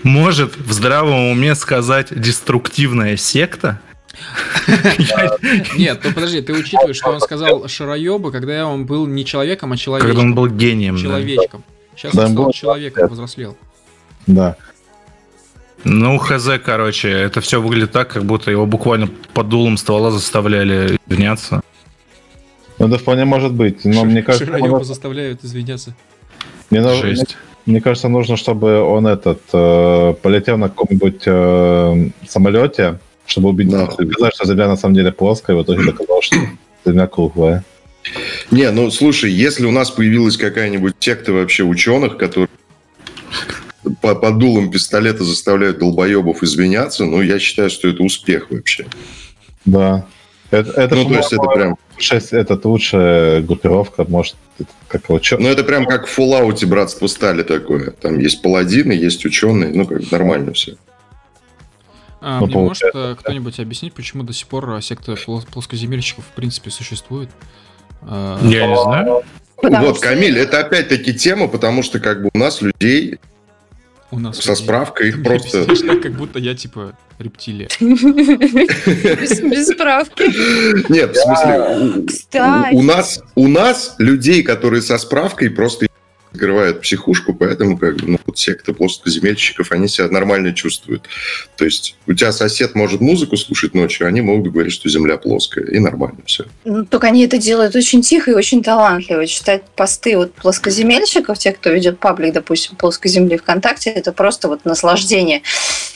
может 0.02 0.56
в 0.56 0.72
здравом 0.72 1.30
уме 1.30 1.54
сказать 1.54 2.08
деструктивная 2.10 3.16
секта? 3.16 3.80
Нет, 5.76 6.00
ну 6.04 6.12
подожди, 6.12 6.40
ты 6.40 6.52
учитываешь, 6.52 6.96
что 6.96 7.10
он 7.10 7.20
сказал 7.20 7.66
шароеба, 7.68 8.30
когда 8.30 8.66
он 8.66 8.86
был 8.86 9.06
не 9.06 9.24
человеком, 9.24 9.72
а 9.72 9.76
Когда 9.76 10.20
он 10.20 10.34
был 10.34 10.48
гением. 10.48 10.96
Человечком. 10.96 11.64
Сейчас 11.96 12.14
он 12.14 12.30
стал 12.30 12.44
был 12.44 12.52
человеком, 12.52 13.08
повзрослел. 13.08 13.56
Да. 14.26 14.56
Ну, 15.84 16.18
хз, 16.18 16.48
короче, 16.64 17.10
это 17.10 17.40
все 17.40 17.60
выглядит 17.60 17.92
так, 17.92 18.08
как 18.08 18.24
будто 18.24 18.50
его 18.50 18.64
буквально 18.66 19.08
под 19.34 19.48
дулом 19.48 19.76
ствола 19.76 20.10
заставляли 20.10 20.98
извиняться. 21.06 21.60
Ну, 22.78 22.88
это 22.88 22.98
вполне 22.98 23.24
может 23.24 23.52
быть. 23.52 23.84
Но 23.84 24.04
мне 24.04 24.22
кажется, 24.22 24.46
Шароеба 24.46 24.76
он- 24.76 24.84
заставляют 24.84 25.44
извиняться. 25.44 25.94
мне, 26.70 26.82
Жесть. 26.94 27.36
мне 27.66 27.80
кажется, 27.80 28.08
нужно, 28.08 28.36
чтобы 28.36 28.80
он 28.80 29.06
этот 29.06 29.40
э, 29.52 30.14
полетел 30.22 30.56
на 30.56 30.68
каком-нибудь 30.68 31.22
э, 31.26 32.08
самолете, 32.26 32.98
чтобы 33.26 33.50
убедить, 33.50 33.74
Нахуй. 33.74 34.06
доказать, 34.06 34.34
что 34.34 34.46
Земля 34.46 34.66
на 34.68 34.76
самом 34.76 34.94
деле 34.94 35.12
плоская, 35.12 35.54
и 35.54 35.58
в 35.58 35.62
итоге 35.62 35.84
доказал, 35.92 36.20
что 36.22 36.36
для 36.84 36.92
меня 36.94 37.06
круглая. 37.06 37.62
Не, 38.50 38.70
ну 38.70 38.90
слушай, 38.90 39.30
если 39.30 39.66
у 39.66 39.70
нас 39.70 39.90
появилась 39.90 40.36
какая-нибудь 40.36 40.94
секта 40.98 41.32
вообще 41.32 41.62
ученых, 41.62 42.16
которые 42.16 42.48
по, 44.00 44.14
под 44.14 44.38
дулом 44.38 44.70
пистолета 44.70 45.24
заставляют 45.24 45.78
долбоебов 45.78 46.42
извиняться, 46.42 47.04
ну, 47.04 47.22
я 47.22 47.38
считаю, 47.38 47.70
что 47.70 47.88
это 47.88 48.02
успех 48.02 48.50
вообще. 48.50 48.86
Да. 49.64 50.06
Это, 50.50 50.70
это, 50.72 50.94
ну, 50.94 51.04
то 51.06 51.14
есть 51.16 51.32
это 51.32 51.42
прям... 51.42 51.76
Шесть, 51.96 52.32
это 52.32 52.60
лучшая 52.64 53.40
группировка, 53.42 54.04
может, 54.08 54.36
как 54.88 55.08
его... 55.08 55.20
Ну, 55.38 55.48
это 55.48 55.64
прям 55.64 55.86
как 55.86 56.06
в 56.06 56.18
Fallout 56.18 56.64
Братство 56.66 57.06
Стали 57.06 57.42
такое. 57.42 57.90
Там 57.90 58.18
есть 58.18 58.42
паладины, 58.42 58.92
есть 58.92 59.24
ученые, 59.24 59.70
ну, 59.74 59.86
как 59.86 60.10
нормально 60.10 60.52
все. 60.52 60.76
А, 62.20 62.40
Ну, 62.40 62.46
мне 62.46 62.56
может 62.56 62.80
получается, 62.80 63.12
э, 63.12 63.16
кто-нибудь 63.20 63.60
объяснить, 63.60 63.92
почему 63.92 64.22
до 64.22 64.32
сих 64.32 64.46
пор 64.46 64.70
э, 64.70 64.80
секта 64.80 65.12
плос- 65.12 65.46
плоскоземельщиков 65.50 66.24
в 66.24 66.34
принципе 66.34 66.70
существует? 66.70 67.28
А, 68.02 68.38
Я 68.42 68.66
не 68.66 68.76
знаю. 68.76 69.22
Потому 69.60 69.86
вот, 69.88 69.96
что- 69.96 70.06
Камиль, 70.08 70.38
это 70.38 70.60
опять-таки 70.60 71.14
тема, 71.14 71.48
потому 71.48 71.82
что 71.82 72.00
как 72.00 72.22
бы 72.22 72.30
у 72.32 72.38
нас 72.38 72.62
людей 72.62 73.18
у 74.14 74.18
нас 74.20 74.38
со 74.38 74.54
справкой 74.54 75.08
их 75.08 75.22
просто... 75.22 75.66
так, 75.86 76.02
как 76.02 76.12
будто 76.12 76.38
я 76.38 76.54
типа 76.54 76.96
рептилия. 77.18 77.68
Без 77.80 79.68
справки. 79.68 80.92
Нет, 80.92 81.16
в 81.16 81.20
смысле, 81.20 82.06
у 82.72 82.82
нас, 82.82 83.20
у 83.34 83.48
нас 83.48 83.96
людей, 83.98 84.42
которые 84.42 84.82
со 84.82 84.98
справкой, 84.98 85.50
просто 85.50 85.86
закрывают 86.34 86.80
психушку, 86.82 87.32
поэтому 87.32 87.78
как 87.78 87.96
бы, 87.96 88.12
ну, 88.12 88.20
вот 88.26 88.38
секта 88.38 88.72
плоскоземельщиков, 88.72 89.70
они 89.70 89.86
себя 89.88 90.08
нормально 90.08 90.52
чувствуют. 90.52 91.08
То 91.56 91.64
есть 91.64 91.96
у 92.06 92.12
тебя 92.12 92.32
сосед 92.32 92.74
может 92.74 93.00
музыку 93.00 93.36
слушать 93.36 93.74
ночью, 93.74 94.08
они 94.08 94.20
могут 94.20 94.52
говорить, 94.52 94.72
что 94.72 94.88
земля 94.88 95.16
плоская, 95.16 95.64
и 95.64 95.78
нормально 95.78 96.18
все. 96.26 96.44
Ну, 96.64 96.84
только 96.84 97.06
они 97.06 97.24
это 97.24 97.38
делают 97.38 97.76
очень 97.76 98.02
тихо 98.02 98.32
и 98.32 98.34
очень 98.34 98.62
талантливо. 98.62 99.26
Читать 99.26 99.62
посты 99.76 100.16
вот 100.16 100.34
плоскоземельщиков, 100.34 101.38
тех, 101.38 101.56
кто 101.56 101.70
ведет 101.70 102.00
паблик, 102.00 102.34
допустим, 102.34 102.76
плоскоземли 102.76 103.36
ВКонтакте, 103.36 103.90
это 103.90 104.12
просто 104.12 104.48
вот 104.48 104.64
наслаждение. 104.64 105.42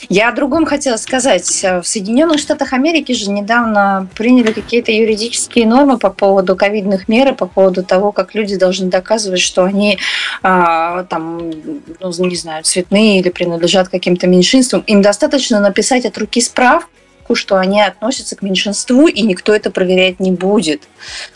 Я 0.07 0.29
о 0.29 0.31
другом 0.31 0.65
хотела 0.65 0.95
сказать. 0.95 1.63
В 1.63 1.83
Соединенных 1.83 2.39
Штатах 2.39 2.73
Америки 2.73 3.11
же 3.11 3.29
недавно 3.29 4.07
приняли 4.15 4.53
какие-то 4.53 4.91
юридические 4.91 5.67
нормы 5.67 5.97
по 5.97 6.09
поводу 6.09 6.55
ковидных 6.55 7.09
мер 7.09 7.33
и 7.33 7.35
по 7.35 7.47
поводу 7.47 7.83
того, 7.83 8.11
как 8.11 8.33
люди 8.33 8.55
должны 8.55 8.89
доказывать, 8.89 9.41
что 9.41 9.63
они 9.63 9.97
а, 10.41 11.03
там, 11.03 11.51
ну, 11.99 12.25
не 12.25 12.35
знаю, 12.35 12.63
цветные 12.63 13.19
или 13.19 13.29
принадлежат 13.29 13.89
каким-то 13.89 14.27
меньшинствам. 14.27 14.83
Им 14.87 15.01
достаточно 15.01 15.59
написать 15.59 16.05
от 16.05 16.17
руки 16.17 16.39
справку, 16.39 16.89
что 17.35 17.57
они 17.57 17.81
относятся 17.81 18.35
к 18.35 18.41
меньшинству, 18.41 19.07
и 19.07 19.21
никто 19.21 19.53
это 19.53 19.71
проверять 19.71 20.19
не 20.19 20.31
будет. 20.31 20.83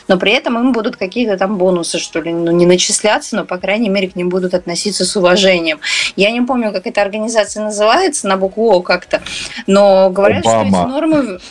Но 0.07 0.17
при 0.17 0.31
этом 0.33 0.57
им 0.57 0.73
будут 0.73 0.97
какие-то 0.97 1.37
там 1.37 1.57
бонусы, 1.57 1.99
что 1.99 2.21
ли, 2.21 2.33
ну, 2.33 2.51
не 2.51 2.65
начисляться, 2.65 3.35
но, 3.35 3.45
по 3.45 3.57
крайней 3.57 3.89
мере, 3.89 4.09
к 4.09 4.15
ним 4.15 4.29
будут 4.29 4.53
относиться 4.53 5.05
с 5.05 5.15
уважением. 5.15 5.79
Я 6.15 6.31
не 6.31 6.41
помню, 6.41 6.71
как 6.71 6.87
эта 6.87 7.01
организация 7.01 7.63
называется, 7.63 8.27
на 8.27 8.37
букву 8.37 8.71
О 8.71 8.81
как-то, 8.81 9.21
но 9.67 10.09
говорят, 10.09 10.43
что 10.43 10.59
Обама. 10.59 10.83
эти 10.83 10.89
нормы... 10.89 11.39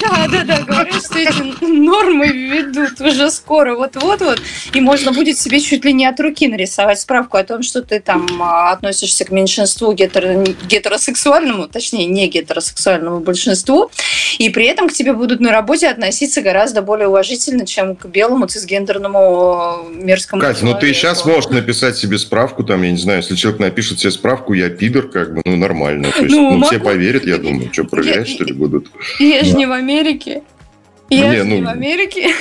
Да, 0.00 0.26
да, 0.28 0.44
да, 0.44 0.62
говорят, 0.62 1.04
что 1.04 1.18
эти 1.18 1.64
нормы 1.64 2.28
введут 2.28 3.00
уже 3.00 3.30
скоро, 3.30 3.74
вот-вот-вот, 3.74 4.40
и 4.72 4.80
можно 4.80 5.12
будет 5.12 5.38
себе 5.38 5.60
чуть 5.60 5.84
ли 5.84 5.92
не 5.92 6.06
от 6.06 6.18
руки 6.20 6.48
нарисовать 6.48 7.00
справку 7.00 7.36
о 7.36 7.44
том, 7.44 7.62
что 7.62 7.82
ты 7.82 8.00
там 8.00 8.26
а, 8.40 8.72
относишься 8.72 9.24
к 9.24 9.30
меньшинству 9.30 9.92
гетеро- 9.92 10.56
гетеросексуальному, 10.66 11.68
точнее, 11.68 12.06
не 12.06 12.28
гетеросексуальному 12.28 13.20
большинству, 13.20 13.57
и 14.38 14.50
при 14.50 14.66
этом 14.66 14.88
к 14.88 14.92
тебе 14.92 15.12
будут 15.12 15.40
на 15.40 15.50
работе 15.50 15.88
относиться 15.88 16.42
гораздо 16.42 16.82
более 16.82 17.08
уважительно, 17.08 17.66
чем 17.66 17.96
к 17.96 18.06
белому 18.06 18.46
цисгендерному 18.46 19.86
э, 19.90 20.04
мерзкому 20.04 20.40
Катя, 20.42 20.64
ну 20.64 20.74
ты 20.78 20.92
сейчас 20.94 21.24
можешь 21.24 21.50
написать 21.50 21.96
себе 21.96 22.18
справку, 22.18 22.64
там, 22.64 22.82
я 22.82 22.90
не 22.90 22.98
знаю, 22.98 23.18
если 23.20 23.34
человек 23.36 23.60
напишет 23.60 24.00
себе 24.00 24.10
справку, 24.10 24.52
я 24.52 24.68
пидор, 24.70 25.08
как 25.08 25.34
бы, 25.34 25.42
ну 25.44 25.56
нормально. 25.56 26.10
То 26.10 26.22
есть, 26.22 26.34
Ну, 26.34 26.56
ну, 26.58 26.64
все 26.66 26.78
поверят, 26.78 27.24
я 27.24 27.38
думаю. 27.38 27.70
Что, 27.72 27.84
проверять, 27.84 28.28
Я- 28.28 28.34
что 28.34 28.44
ли, 28.44 28.52
будут? 28.52 28.90
Я 29.18 29.44
же 29.44 29.54
не 29.56 29.66
в 29.66 29.72
Америке. 29.72 30.42
Я 31.10 31.28
Не, 31.30 31.36
же 31.38 31.44
не 31.46 31.58
ну, 31.60 31.66
в 31.66 31.68
Америке. 31.70 32.34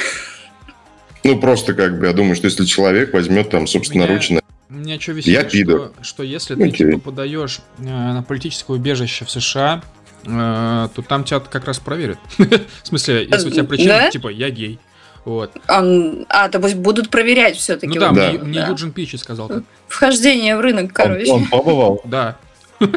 Ну, 1.24 1.38
просто 1.40 1.74
как 1.74 2.00
бы, 2.00 2.08
я 2.08 2.14
думаю, 2.14 2.36
что 2.36 2.46
если 2.46 2.66
человек 2.66 3.14
возьмет 3.14 3.50
там 3.50 3.68
собственноручно... 3.68 4.42
Меня 4.70 5.00
что 5.00 5.12
Я 5.12 5.18
веселит, 5.18 5.52
пидор. 5.52 5.92
что, 5.96 6.04
что 6.04 6.24
если 6.24 6.56
ты 6.56 6.64
Окей. 6.66 6.88
типа 6.92 7.00
подаешь 7.00 7.60
э, 7.80 7.84
на 7.84 8.22
политическое 8.22 8.74
убежище 8.74 9.24
в 9.26 9.32
США, 9.32 9.82
то 10.28 11.02
там 11.08 11.24
тебя 11.24 11.40
как 11.40 11.66
раз 11.66 11.80
проверят. 11.80 12.20
В 12.38 12.88
смысле, 12.88 13.28
если 13.32 13.48
у 13.48 13.52
тебя 13.52 13.64
Э, 13.64 13.66
причина, 13.66 14.10
типа, 14.12 14.28
я 14.30 14.50
гей. 14.50 14.80
Вот. 15.26 15.52
А, 15.68 15.84
а, 16.30 16.50
то 16.50 16.60
есть 16.60 16.76
будут 16.76 17.10
проверять 17.10 17.58
все-таки. 17.58 18.00
Ну 18.00 18.00
да, 18.00 18.12
Да. 18.12 18.30
мне, 18.32 18.40
мне 18.40 18.60
Да. 18.62 18.68
Юджин 18.68 18.92
Пичи 18.92 19.18
сказал 19.18 19.48
так. 19.50 19.64
Вхождение 19.88 20.56
в 20.56 20.62
рынок, 20.62 20.84
Он, 20.86 20.90
короче. 20.90 21.32
он 21.32 21.46
пробовал? 21.48 22.02
Да. 22.06 22.38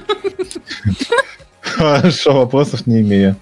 Хорошо, 1.61 2.32
вопросов 2.32 2.86
не 2.86 3.01
имею. 3.01 3.36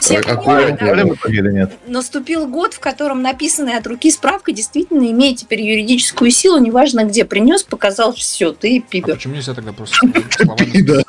А-? 0.00 1.70
Наступил 1.86 2.46
год, 2.46 2.74
в 2.74 2.80
котором 2.80 3.22
написанная 3.22 3.78
от 3.78 3.86
руки 3.86 4.10
справка 4.10 4.52
действительно 4.52 5.10
имеет 5.10 5.38
теперь 5.38 5.62
юридическую 5.62 6.30
силу, 6.30 6.58
неважно 6.58 7.04
где. 7.04 7.24
Принес, 7.24 7.62
показал, 7.62 8.14
все, 8.14 8.52
ты 8.52 8.78
А 8.78 8.90
пидор. 8.90 9.16
почему 9.16 9.34
нельзя 9.34 9.54
тогда 9.54 9.72
просто 9.72 9.96
словами-. 9.96 11.04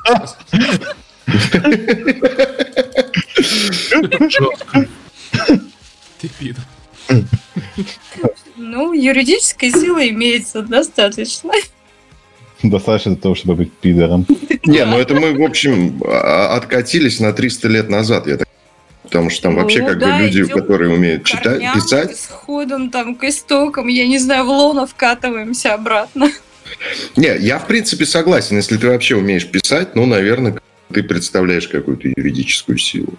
Ты 6.20 6.28
пидор. 6.38 6.64
Ну, 8.56 8.92
юридическая 8.92 9.70
сила 9.70 10.06
имеется 10.08 10.62
достаточно. 10.62 11.52
Достаточно 12.62 13.12
для 13.12 13.20
того, 13.22 13.34
чтобы 13.36 13.54
быть 13.54 13.72
пидором. 13.72 14.26
Не, 14.64 14.84
ну 14.84 14.98
это 14.98 15.14
мы, 15.14 15.32
в 15.38 15.42
общем, 15.42 16.02
а- 16.04 16.56
откатились 16.56 17.20
на 17.20 17.32
300 17.32 17.68
лет 17.68 17.88
назад, 17.88 18.26
я 18.26 18.36
так 18.36 18.48
Потому 19.08 19.30
что 19.30 19.42
там 19.42 19.54
Ну 19.54 19.62
вообще 19.62 19.80
как 19.80 19.98
да, 19.98 20.18
бы 20.18 20.22
люди, 20.22 20.44
которые 20.44 20.92
умеют 20.92 21.24
читать, 21.24 21.44
Корням, 21.44 21.74
писать. 21.74 22.16
С 22.16 22.26
ходом 22.26 22.90
там 22.90 23.14
к 23.14 23.24
истокам, 23.24 23.88
я 23.88 24.06
не 24.06 24.18
знаю, 24.18 24.44
в 24.44 24.48
лоно 24.48 24.86
вкатываемся 24.86 25.74
обратно. 25.74 26.30
Не, 27.16 27.36
я 27.38 27.58
в 27.58 27.66
принципе 27.66 28.04
согласен. 28.04 28.56
Если 28.56 28.76
ты 28.76 28.88
вообще 28.88 29.16
умеешь 29.16 29.46
писать, 29.46 29.94
ну, 29.94 30.04
наверное, 30.04 30.60
ты 30.92 31.02
представляешь 31.02 31.68
какую-то 31.68 32.08
юридическую 32.08 32.78
силу. 32.78 33.14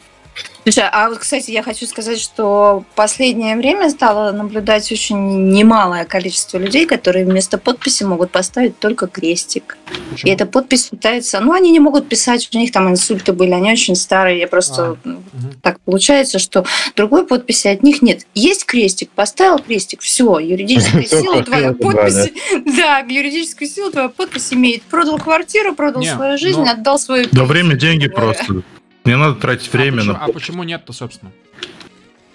Слушай, 0.63 0.89
а 0.91 1.09
вот, 1.09 1.19
кстати, 1.19 1.51
я 1.51 1.63
хочу 1.63 1.85
сказать, 1.87 2.19
что 2.19 2.83
в 2.91 2.95
последнее 2.95 3.55
время 3.55 3.89
стало 3.89 4.31
наблюдать 4.31 4.91
очень 4.91 5.51
немалое 5.51 6.05
количество 6.05 6.57
людей, 6.57 6.85
которые 6.85 7.25
вместо 7.25 7.57
подписи 7.57 8.03
могут 8.03 8.31
поставить 8.31 8.77
только 8.77 9.07
крестик. 9.07 9.77
И 9.89 10.11
Почему? 10.11 10.33
эта 10.33 10.45
подпись 10.45 10.89
считается... 10.89 11.39
Ну, 11.39 11.53
они 11.53 11.71
не 11.71 11.79
могут 11.79 12.07
писать, 12.07 12.47
у 12.53 12.57
них 12.57 12.71
там 12.71 12.89
инсульты 12.89 13.33
были, 13.33 13.51
они 13.51 13.71
очень 13.71 13.95
старые. 13.95 14.39
Я 14.39 14.47
просто... 14.47 14.97
ну, 15.03 15.19
Мгм. 15.33 15.53
Так 15.61 15.79
получается, 15.81 16.39
что 16.39 16.65
другой 16.95 17.25
подписи 17.25 17.67
от 17.67 17.83
них 17.83 18.01
нет. 18.01 18.25
Есть 18.35 18.65
крестик, 18.65 19.09
поставил 19.11 19.59
крестик, 19.59 20.01
все, 20.01 20.39
юридическая 20.39 21.03
сила 21.05 21.43
твоя 21.43 21.73
подпись... 21.73 22.31
Да, 22.77 22.99
юридическую 22.99 23.67
силу 23.67 23.91
твоя 23.91 24.09
подпись 24.09 24.53
имеет. 24.53 24.83
Продал 24.83 25.17
квартиру, 25.17 25.73
продал 25.75 26.03
свою 26.03 26.37
жизнь, 26.37 26.59
ну, 26.59 26.69
отдал 26.69 26.99
свою... 26.99 27.27
Да 27.31 27.45
время, 27.45 27.75
деньги 27.75 28.07
просто. 28.07 28.63
Не 29.09 29.17
надо 29.17 29.35
тратить 29.35 29.69
А 29.73 29.77
время 29.77 29.97
почему- 29.97 30.13
на... 30.13 30.19
А 30.25 30.31
почему 30.31 30.63
нет-то, 30.63 30.93
собственно? 30.93 31.31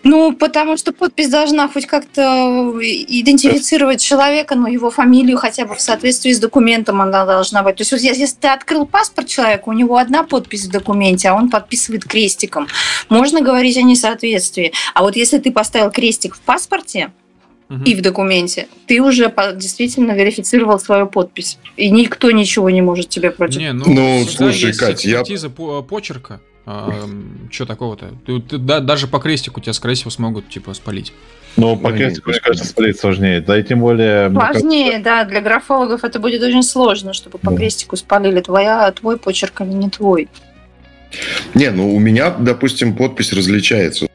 Ну, 0.03 0.33
потому 0.33 0.77
что 0.77 0.93
подпись 0.93 1.31
должна 1.31 1.67
хоть 1.67 1.87
как-то 1.87 2.21
идентифицировать 2.83 4.03
человека, 4.03 4.55
ну, 4.55 4.67
его 4.67 4.91
фамилию 4.91 5.39
хотя 5.39 5.65
бы 5.65 5.75
в 5.75 5.81
соответствии 5.81 6.31
с 6.33 6.39
документом 6.39 7.01
она 7.01 7.25
должна 7.25 7.63
быть. 7.63 7.77
То 7.77 7.81
есть 7.83 7.93
вот 7.93 8.01
если 8.03 8.27
ты 8.39 8.49
открыл 8.49 8.85
паспорт 8.85 9.29
человека, 9.29 9.63
у 9.69 9.73
него 9.73 9.97
одна 9.97 10.23
подпись 10.25 10.67
в 10.67 10.71
документе, 10.71 11.29
а 11.31 11.35
он 11.35 11.49
подписывает 11.49 12.05
крестиком, 12.05 12.67
можно 13.09 13.41
говорить 13.41 13.79
о 13.79 13.83
несоответствии. 13.83 14.73
А 14.93 15.03
вот 15.03 15.17
если 15.17 15.39
ты 15.39 15.51
поставил 15.51 15.91
крестик 15.91 16.35
в 16.35 16.41
паспорте 16.41 17.11
Мгм. 17.71 17.85
и 17.85 17.95
в 17.95 18.03
документе, 18.03 18.69
ты 18.87 19.01
уже 19.01 19.33
действительно 19.57 20.13
верифицировал 20.13 20.79
свою 20.79 21.07
подпись. 21.07 21.57
И 21.79 21.89
никто 21.89 22.31
ничего 22.31 22.69
не 22.69 22.83
может 22.83 23.09
тебе 23.09 23.31
против. 23.31 23.57
Не, 23.59 23.73
ну, 23.73 23.85
Ну, 23.87 24.25
слушай, 24.27 24.75
Кать, 24.77 25.07
я- 25.07 25.21
экспертиза 25.23 25.49
по- 25.49 25.81
Что 26.65 27.67
такого-то? 27.67 28.13
Ты- 28.27 28.41
ты 28.41 28.59
да- 28.59 28.81
даже 28.81 29.07
по 29.07 29.19
крестику 29.19 29.61
тебя, 29.61 29.73
скорее 29.75 29.95
всего, 29.95 30.11
смогут, 30.11 30.49
типа, 30.49 30.73
спалить. 30.75 31.13
Ну, 31.57 31.77
по 31.77 31.91
Ну, 31.91 31.97
крестику, 31.97 32.31
мне 32.31 32.41
кажется, 32.41 32.67
спалить 32.67 32.99
сложнее. 32.99 33.41
Да 33.41 33.59
и 33.59 33.63
тем 33.63 33.81
более... 33.81 34.29
мне 34.29 34.41
кажется, 34.41 34.61
Сложнее, 34.61 34.99
да, 34.99 35.25
для 35.25 35.41
графологов 35.41 36.03
это 36.03 36.19
будет 36.19 36.43
очень 36.43 36.63
сложно, 36.63 37.13
чтобы 37.13 37.39
по 37.39 37.51
Да. 37.51 37.57
крестику 37.57 37.97
спалили 37.97 38.41
твоя, 38.41 38.91
твой 38.93 39.19
почерк, 39.19 39.61
а 39.61 39.65
не 39.65 39.89
твой. 39.91 40.29
Не, 41.55 41.71
ну 41.71 41.95
у 41.95 41.99
меня, 42.01 42.31
допустим, 42.31 42.97
подпись 42.97 43.33
различается. 43.33 44.09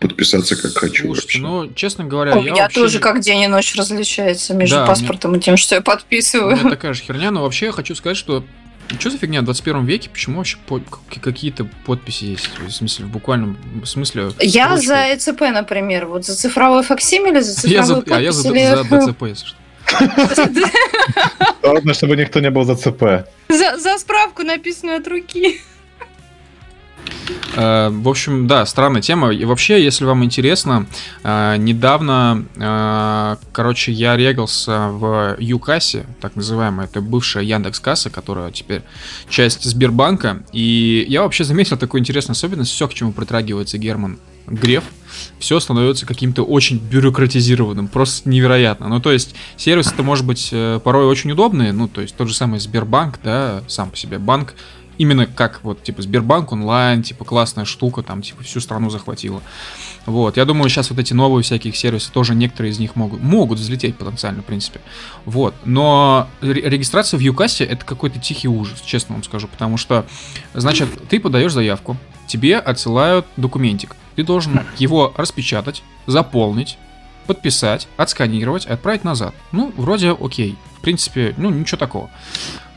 Подписаться 0.00 0.56
как 0.60 0.72
хочу. 0.78 1.04
Слушайте, 1.14 1.40
вообще. 1.40 1.68
ну, 1.68 1.72
честно 1.74 2.04
говоря, 2.04 2.34
У 2.34 2.42
я 2.42 2.50
меня 2.52 2.62
вообще 2.62 2.80
тоже 2.80 2.98
как 3.00 3.20
день 3.20 3.42
и 3.42 3.46
ночь 3.46 3.74
различается 3.76 4.54
между 4.54 4.76
Да, 4.76 4.84
у 4.84 4.86
паспортом 4.86 5.36
и 5.36 5.40
тем, 5.40 5.56
что 5.56 5.74
я 5.76 5.80
У 5.80 5.84
подписываю. 5.84 6.56
меня 6.56 6.70
такая 6.70 6.92
же 6.94 7.02
херня, 7.02 7.30
но 7.30 7.42
вообще 7.42 7.66
я 7.66 7.72
хочу 7.72 7.94
сказать, 7.94 8.16
что 8.16 8.42
Что 8.98 9.10
за 9.10 9.18
фигня 9.18 9.40
в 9.40 9.44
21 9.44 9.84
веке? 9.86 10.10
Почему 10.10 10.38
вообще 10.38 10.58
по- 10.66 10.80
какие-то 11.20 11.66
подписи 11.86 12.24
есть? 12.24 12.50
В 12.58 12.70
смысле, 12.70 13.06
в 13.06 13.08
буквальном 13.08 13.56
смысле. 13.84 14.30
Я 14.40 14.68
ручкой? 14.70 14.86
за 14.86 15.14
ЭЦП, 15.14 15.40
например, 15.52 16.06
вот 16.06 16.26
за 16.26 16.36
цифровой 16.36 16.82
факсимиле, 16.82 17.40
за 17.42 17.52
Я 17.68 17.82
за, 17.84 17.96
цифровой 18.00 18.18
а 18.18 18.22
я 18.22 18.32
за, 18.32 18.42
подпись 18.44 18.62
или- 18.62 18.98
за 18.98 19.06
ДЦП, 19.12 19.22
если 19.22 19.46
что. 19.46 19.56
Главное, 21.62 21.94
чтобы 21.94 22.16
никто 22.16 22.40
не 22.40 22.50
был 22.50 22.64
за 22.64 22.76
ЦП. 22.76 23.26
За, 23.48 23.78
за 23.78 23.98
справку, 23.98 24.42
написанную 24.42 24.98
от 24.98 25.08
руки. 25.08 25.60
Э, 27.54 27.90
В 27.90 28.08
общем, 28.08 28.46
да, 28.46 28.64
странная 28.66 29.02
тема. 29.02 29.30
И 29.32 29.44
вообще, 29.44 29.82
если 29.82 30.04
вам 30.04 30.24
интересно, 30.24 30.86
э, 31.22 31.56
недавно, 31.58 32.44
э, 32.56 33.36
короче, 33.52 33.92
я 33.92 34.16
регался 34.16 34.88
в 34.88 35.36
Юкассе, 35.38 36.06
так 36.20 36.36
называемая, 36.36 36.86
это 36.86 37.00
бывшая 37.00 37.44
Яндекс 37.44 37.80
Касса, 37.80 38.10
которая 38.10 38.50
теперь 38.50 38.82
часть 39.28 39.64
Сбербанка. 39.64 40.42
И 40.52 41.04
я 41.08 41.22
вообще 41.22 41.44
заметил 41.44 41.76
такую 41.76 42.00
интересную 42.00 42.34
особенность, 42.34 42.72
все, 42.72 42.88
к 42.88 42.94
чему 42.94 43.12
притрагивается 43.12 43.78
Герман 43.78 44.18
Греф, 44.46 44.84
все 45.38 45.60
становится 45.60 46.04
каким-то 46.04 46.42
очень 46.42 46.78
бюрократизированным, 46.78 47.86
просто 47.86 48.28
невероятно. 48.28 48.88
Ну, 48.88 49.00
то 49.00 49.12
есть, 49.12 49.34
сервисы-то, 49.56 50.02
может 50.02 50.26
быть, 50.26 50.52
порой 50.82 51.06
очень 51.06 51.30
удобные, 51.30 51.72
ну, 51.72 51.86
то 51.86 52.00
есть, 52.00 52.16
тот 52.16 52.28
же 52.28 52.34
самый 52.34 52.58
Сбербанк, 52.58 53.20
да, 53.22 53.62
сам 53.68 53.90
по 53.90 53.96
себе 53.96 54.18
банк, 54.18 54.54
именно 55.02 55.26
как 55.26 55.64
вот, 55.64 55.82
типа, 55.82 56.00
Сбербанк 56.00 56.52
онлайн, 56.52 57.02
типа, 57.02 57.24
классная 57.24 57.64
штука, 57.64 58.02
там, 58.02 58.22
типа, 58.22 58.44
всю 58.44 58.60
страну 58.60 58.88
захватила. 58.88 59.42
Вот, 60.06 60.36
я 60.36 60.44
думаю, 60.44 60.68
сейчас 60.68 60.90
вот 60.90 60.98
эти 61.00 61.12
новые 61.12 61.42
всякие 61.42 61.72
сервисы, 61.72 62.12
тоже 62.12 62.36
некоторые 62.36 62.70
из 62.70 62.78
них 62.78 62.94
могут, 62.94 63.20
могут 63.20 63.58
взлететь 63.58 63.96
потенциально, 63.96 64.42
в 64.42 64.44
принципе. 64.44 64.80
Вот, 65.24 65.54
но 65.64 66.28
ре- 66.40 66.62
регистрация 66.62 67.18
в 67.18 67.20
Юкассе 67.20 67.64
это 67.64 67.84
какой-то 67.84 68.20
тихий 68.20 68.46
ужас, 68.46 68.80
честно 68.80 69.14
вам 69.16 69.24
скажу, 69.24 69.48
потому 69.48 69.76
что, 69.76 70.06
значит, 70.54 70.88
ты 71.08 71.18
подаешь 71.18 71.52
заявку, 71.52 71.96
тебе 72.28 72.58
отсылают 72.58 73.26
документик, 73.36 73.96
ты 74.14 74.22
должен 74.22 74.60
его 74.78 75.12
распечатать, 75.16 75.82
заполнить, 76.06 76.78
подписать, 77.26 77.88
отсканировать 77.96 78.66
отправить 78.66 79.02
назад. 79.02 79.34
Ну, 79.50 79.72
вроде 79.76 80.12
окей. 80.12 80.56
В 80.78 80.80
принципе, 80.80 81.34
ну, 81.36 81.50
ничего 81.50 81.78
такого. 81.78 82.10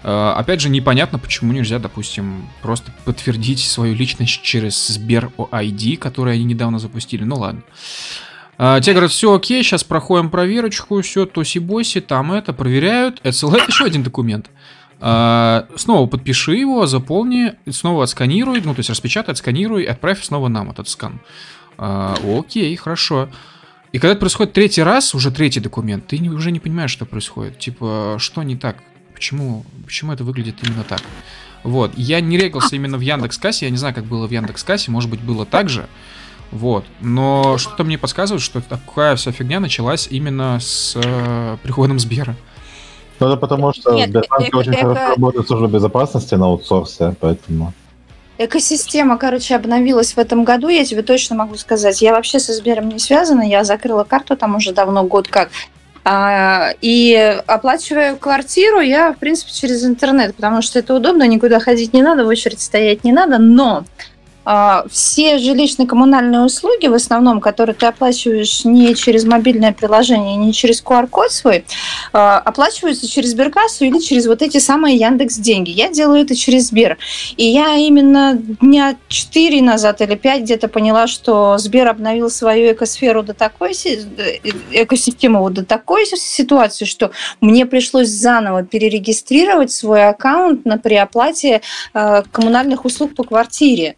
Э, 0.06 0.34
Опять 0.38 0.62
же, 0.62 0.70
непонятно, 0.70 1.18
почему 1.18 1.52
нельзя, 1.52 1.80
допустим, 1.80 2.48
просто 2.62 2.92
подтвердить 3.06 3.60
свою 3.60 3.96
личность 3.96 4.40
через 4.44 4.88
Сбер 4.88 5.32
ID, 5.38 5.98
который 5.98 6.36
они 6.36 6.44
недавно 6.44 6.78
запустили. 6.78 7.24
Ну 7.24 7.38
ладно. 7.38 7.64
А, 8.60 8.80
Те 8.80 8.92
говорят, 8.92 9.12
все 9.12 9.34
окей, 9.34 9.64
сейчас 9.64 9.84
проходим 9.84 10.30
проверочку, 10.30 11.02
все, 11.02 11.26
тоси-боси, 11.26 12.02
там 12.02 12.32
это, 12.32 12.54
проверяют, 12.54 13.20
отсылают 13.26 13.68
еще 13.68 13.86
один 13.86 14.04
документ. 14.04 14.52
А, 15.02 15.68
Снова 15.76 16.06
подпиши 16.06 16.54
его, 16.56 16.86
заполни, 16.86 17.54
снова 17.68 18.04
отсканируй, 18.04 18.62
ну, 18.64 18.76
то 18.76 18.82
есть 18.82 18.92
распечатай, 18.92 19.34
отсканируй, 19.34 19.86
отправь 19.86 20.24
снова 20.24 20.50
нам 20.50 20.70
этот 20.70 20.88
скан. 20.88 21.20
Окей, 21.78 22.74
хорошо. 22.76 23.28
И 23.92 23.98
когда 23.98 24.12
это 24.12 24.20
происходит 24.20 24.54
третий 24.54 24.84
раз, 24.84 25.16
уже 25.16 25.32
третий 25.32 25.60
документ, 25.60 26.08
ты 26.08 26.18
уже 26.30 26.52
не 26.52 26.60
понимаешь, 26.60 26.92
что 26.92 27.06
происходит. 27.06 27.60
Типа, 27.60 28.18
что 28.20 28.44
не 28.44 28.56
так? 28.56 28.78
Почему, 29.16 29.64
почему 29.86 30.12
это 30.12 30.24
выглядит 30.24 30.58
именно 30.62 30.84
так? 30.84 31.02
Вот, 31.64 31.92
я 31.96 32.22
не 32.22 32.38
регался 32.38 32.76
именно 32.76 32.98
в 32.98 33.02
Яндекс 33.02 33.38
Кассе, 33.40 33.66
я 33.66 33.72
не 33.72 33.78
знаю, 33.78 33.96
как 33.96 34.04
было 34.04 34.28
в 34.28 34.32
Яндекс 34.32 34.64
Кассе, 34.64 34.92
может 34.92 35.10
быть, 35.10 35.22
было 35.22 35.46
так 35.46 35.70
же. 35.70 35.88
Вот, 36.52 36.86
но 37.02 37.58
что-то 37.58 37.84
мне 37.84 37.98
подсказывает, 37.98 38.44
что 38.44 38.62
такая 38.62 39.16
вся 39.16 39.32
фигня 39.32 39.60
началась 39.60 40.08
именно 40.12 40.60
с 40.60 40.96
э, 40.96 41.58
приходом 41.64 41.98
Сбера. 41.98 42.36
Ну, 43.20 43.28
это 43.28 43.38
потому 43.38 43.74
что 43.74 43.94
Нет, 43.94 44.10
Сбербанк 44.10 44.48
это- 44.48 44.58
очень 44.58 44.74
это- 44.74 44.82
хорошо 44.94 45.10
работает 45.12 45.48
служба 45.48 45.68
безопасности 45.68 46.36
на 46.36 46.46
аутсорсе, 46.46 47.16
поэтому... 47.20 47.74
Экосистема, 48.38 49.18
короче, 49.18 49.56
обновилась 49.56 50.12
в 50.14 50.18
этом 50.18 50.44
году, 50.44 50.68
я 50.68 50.84
тебе 50.84 51.02
точно 51.04 51.38
могу 51.38 51.56
сказать. 51.56 52.02
Я 52.02 52.12
вообще 52.12 52.40
со 52.40 52.54
Сбером 52.54 52.90
не 52.90 53.00
связана, 53.00 53.42
я 53.42 53.64
закрыла 53.64 54.04
карту 54.04 54.36
там 54.36 54.56
уже 54.58 54.74
давно, 54.74 55.04
год 55.06 55.30
как. 55.30 55.50
А, 56.08 56.70
и 56.82 57.42
оплачиваю 57.48 58.18
квартиру 58.18 58.80
я, 58.80 59.12
в 59.12 59.18
принципе, 59.18 59.52
через 59.52 59.84
интернет, 59.84 60.36
потому 60.36 60.62
что 60.62 60.78
это 60.78 60.94
удобно, 60.94 61.28
никуда 61.28 61.60
ходить 61.60 61.94
не 61.94 62.04
надо, 62.04 62.26
в 62.26 62.28
очередь 62.28 62.62
стоять 62.62 63.04
не 63.04 63.12
надо, 63.12 63.40
но 63.40 63.86
все 64.90 65.38
жилищно-коммунальные 65.38 66.46
услуги, 66.46 66.88
в 66.88 66.94
основном, 66.94 67.42
которые 67.42 67.76
ты 67.76 67.88
оплачиваешь 67.88 68.64
не 68.64 68.94
через 68.96 69.26
мобильное 69.26 69.72
приложение, 69.74 70.36
не 70.36 70.54
через 70.54 70.84
QR-код 70.84 71.32
свой, 71.32 71.66
а, 72.14 72.40
оплачиваются 72.40 73.08
через 73.08 73.32
Сберкассу 73.32 73.86
или 73.86 74.00
через 74.00 74.28
вот 74.28 74.42
эти 74.42 74.60
самые 74.60 74.98
Яндекс 74.98 75.38
деньги. 75.38 75.72
Я 75.72 75.90
делаю 75.90 76.24
это 76.24 76.36
через 76.36 76.68
Сбер. 76.68 76.98
И 77.38 77.46
я 77.46 77.76
именно 77.76 78.36
дня 78.36 78.96
4 79.08 79.62
назад 79.62 80.02
или 80.02 80.16
5 80.16 80.44
где-то 80.44 80.68
поняла, 80.68 81.08
что 81.08 81.58
Сбер 81.58 81.88
обновил 81.88 82.30
свою 82.30 82.74
экосферу 82.74 83.24
до 83.24 83.34
такой, 83.34 83.72
э, 83.72 84.00
экосистему 84.72 85.40
вот 85.40 85.54
до 85.54 85.66
такой 85.66 86.06
ситуации, 86.06 86.86
что 86.86 87.12
мне 87.42 87.66
пришлось 87.66 88.10
заново 88.10 88.64
перерегистрировать 88.64 89.72
свой 89.72 90.08
аккаунт 90.08 90.66
на 90.66 90.78
при 90.78 90.96
оплате 90.96 91.62
э, 91.94 92.24
коммунальных 92.32 92.86
услуг 92.86 93.16
по 93.16 93.24
квартире. 93.24 93.96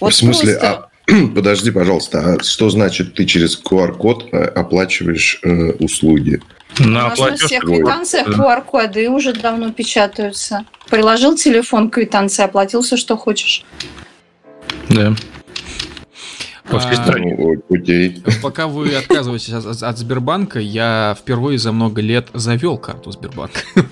Вот 0.00 0.12
в 0.12 0.16
смысле, 0.16 0.54
просто. 0.56 0.90
а, 1.08 1.26
подожди, 1.34 1.70
пожалуйста, 1.70 2.34
а 2.38 2.42
что 2.42 2.70
значит 2.70 3.14
ты 3.14 3.26
через 3.26 3.60
QR-код 3.62 4.28
э, 4.32 4.44
оплачиваешь 4.44 5.40
э, 5.42 5.72
услуги? 5.78 6.40
У 6.78 6.84
На 6.84 7.08
нас 7.08 7.18
на 7.18 7.36
всех 7.36 7.62
твой. 7.62 7.78
квитанциях 7.78 8.28
Да. 8.28 8.42
QR-коды 8.60 9.08
уже 9.10 9.32
давно 9.32 9.72
печатаются. 9.72 10.64
Приложил 10.88 11.36
телефон 11.36 11.90
к 11.90 11.94
квитанции, 11.94 12.42
оплатил 12.44 12.82
все, 12.82 12.96
что 12.96 13.16
хочешь. 13.16 13.64
Да. 14.88 15.14
По 16.70 16.78
всей 16.78 16.92
А, 16.92 16.96
стране. 16.96 17.36
Окей. 17.68 18.22
Пока 18.42 18.66
вы 18.68 18.94
отказываетесь 18.94 19.52
от, 19.52 19.82
от 19.82 19.98
Сбербанка, 19.98 20.60
я 20.60 21.16
впервые 21.18 21.58
за 21.58 21.72
много 21.72 22.00
лет 22.00 22.28
завел 22.34 22.78
карту 22.78 23.10
Сбербанка. 23.10 23.60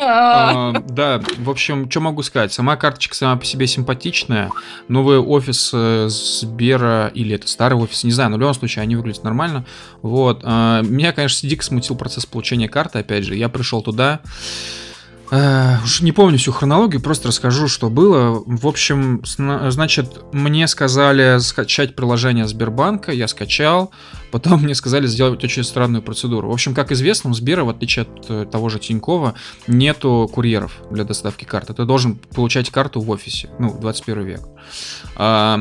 А, 0.00 0.72
Да, 0.88 1.20
в 1.38 1.50
общем, 1.50 1.90
что 1.90 2.00
могу 2.00 2.22
сказать? 2.22 2.52
Сама 2.52 2.76
карточка 2.76 3.14
сама 3.14 3.36
по 3.36 3.44
себе 3.44 3.66
симпатичная. 3.66 4.50
Новый 4.88 5.18
офис 5.18 5.70
э, 5.74 6.08
Сбера, 6.08 7.10
или 7.14 7.34
это 7.34 7.48
старый 7.48 7.78
офис, 7.78 8.04
не 8.04 8.12
знаю, 8.12 8.30
но 8.30 8.36
в 8.36 8.40
любом 8.40 8.54
случае 8.54 8.82
они 8.82 8.96
выглядят 8.96 9.24
нормально. 9.24 9.64
Вот. 10.02 10.40
А, 10.44 10.82
Меня, 10.82 11.12
конечно, 11.12 11.48
дико 11.48 11.64
смутил 11.64 11.96
процесс 11.96 12.26
получения 12.26 12.68
карты, 12.68 13.00
опять 13.00 13.24
же. 13.24 13.34
Я 13.34 13.48
пришел 13.48 13.82
туда, 13.82 14.20
Э, 15.30 15.76
Уж 15.84 16.00
не 16.00 16.12
помню 16.12 16.38
всю 16.38 16.52
хронологию, 16.52 17.02
просто 17.02 17.28
расскажу, 17.28 17.68
что 17.68 17.90
было. 17.90 18.42
В 18.46 18.66
общем, 18.66 19.22
значит, 19.26 20.22
мне 20.32 20.66
сказали 20.66 21.38
скачать 21.38 21.94
приложение 21.94 22.46
Сбербанка, 22.48 23.12
я 23.12 23.28
скачал, 23.28 23.90
потом 24.30 24.62
мне 24.62 24.74
сказали 24.74 25.06
сделать 25.06 25.44
очень 25.44 25.64
странную 25.64 26.02
процедуру. 26.02 26.48
В 26.48 26.52
общем, 26.52 26.74
как 26.74 26.92
известно, 26.92 27.30
у 27.30 27.34
Сбера, 27.34 27.64
в 27.64 27.68
отличие 27.68 28.04
от 28.04 28.26
э, 28.30 28.46
того 28.50 28.68
же 28.70 28.78
Тинькова, 28.78 29.34
нету 29.66 30.30
курьеров 30.32 30.72
для 30.90 31.04
доставки 31.04 31.44
карты. 31.44 31.74
Ты 31.74 31.84
должен 31.84 32.16
получать 32.16 32.70
карту 32.70 33.00
в 33.00 33.10
офисе, 33.10 33.50
ну, 33.58 33.76
21 33.78 34.22
век. 34.24 34.40
А, 35.16 35.60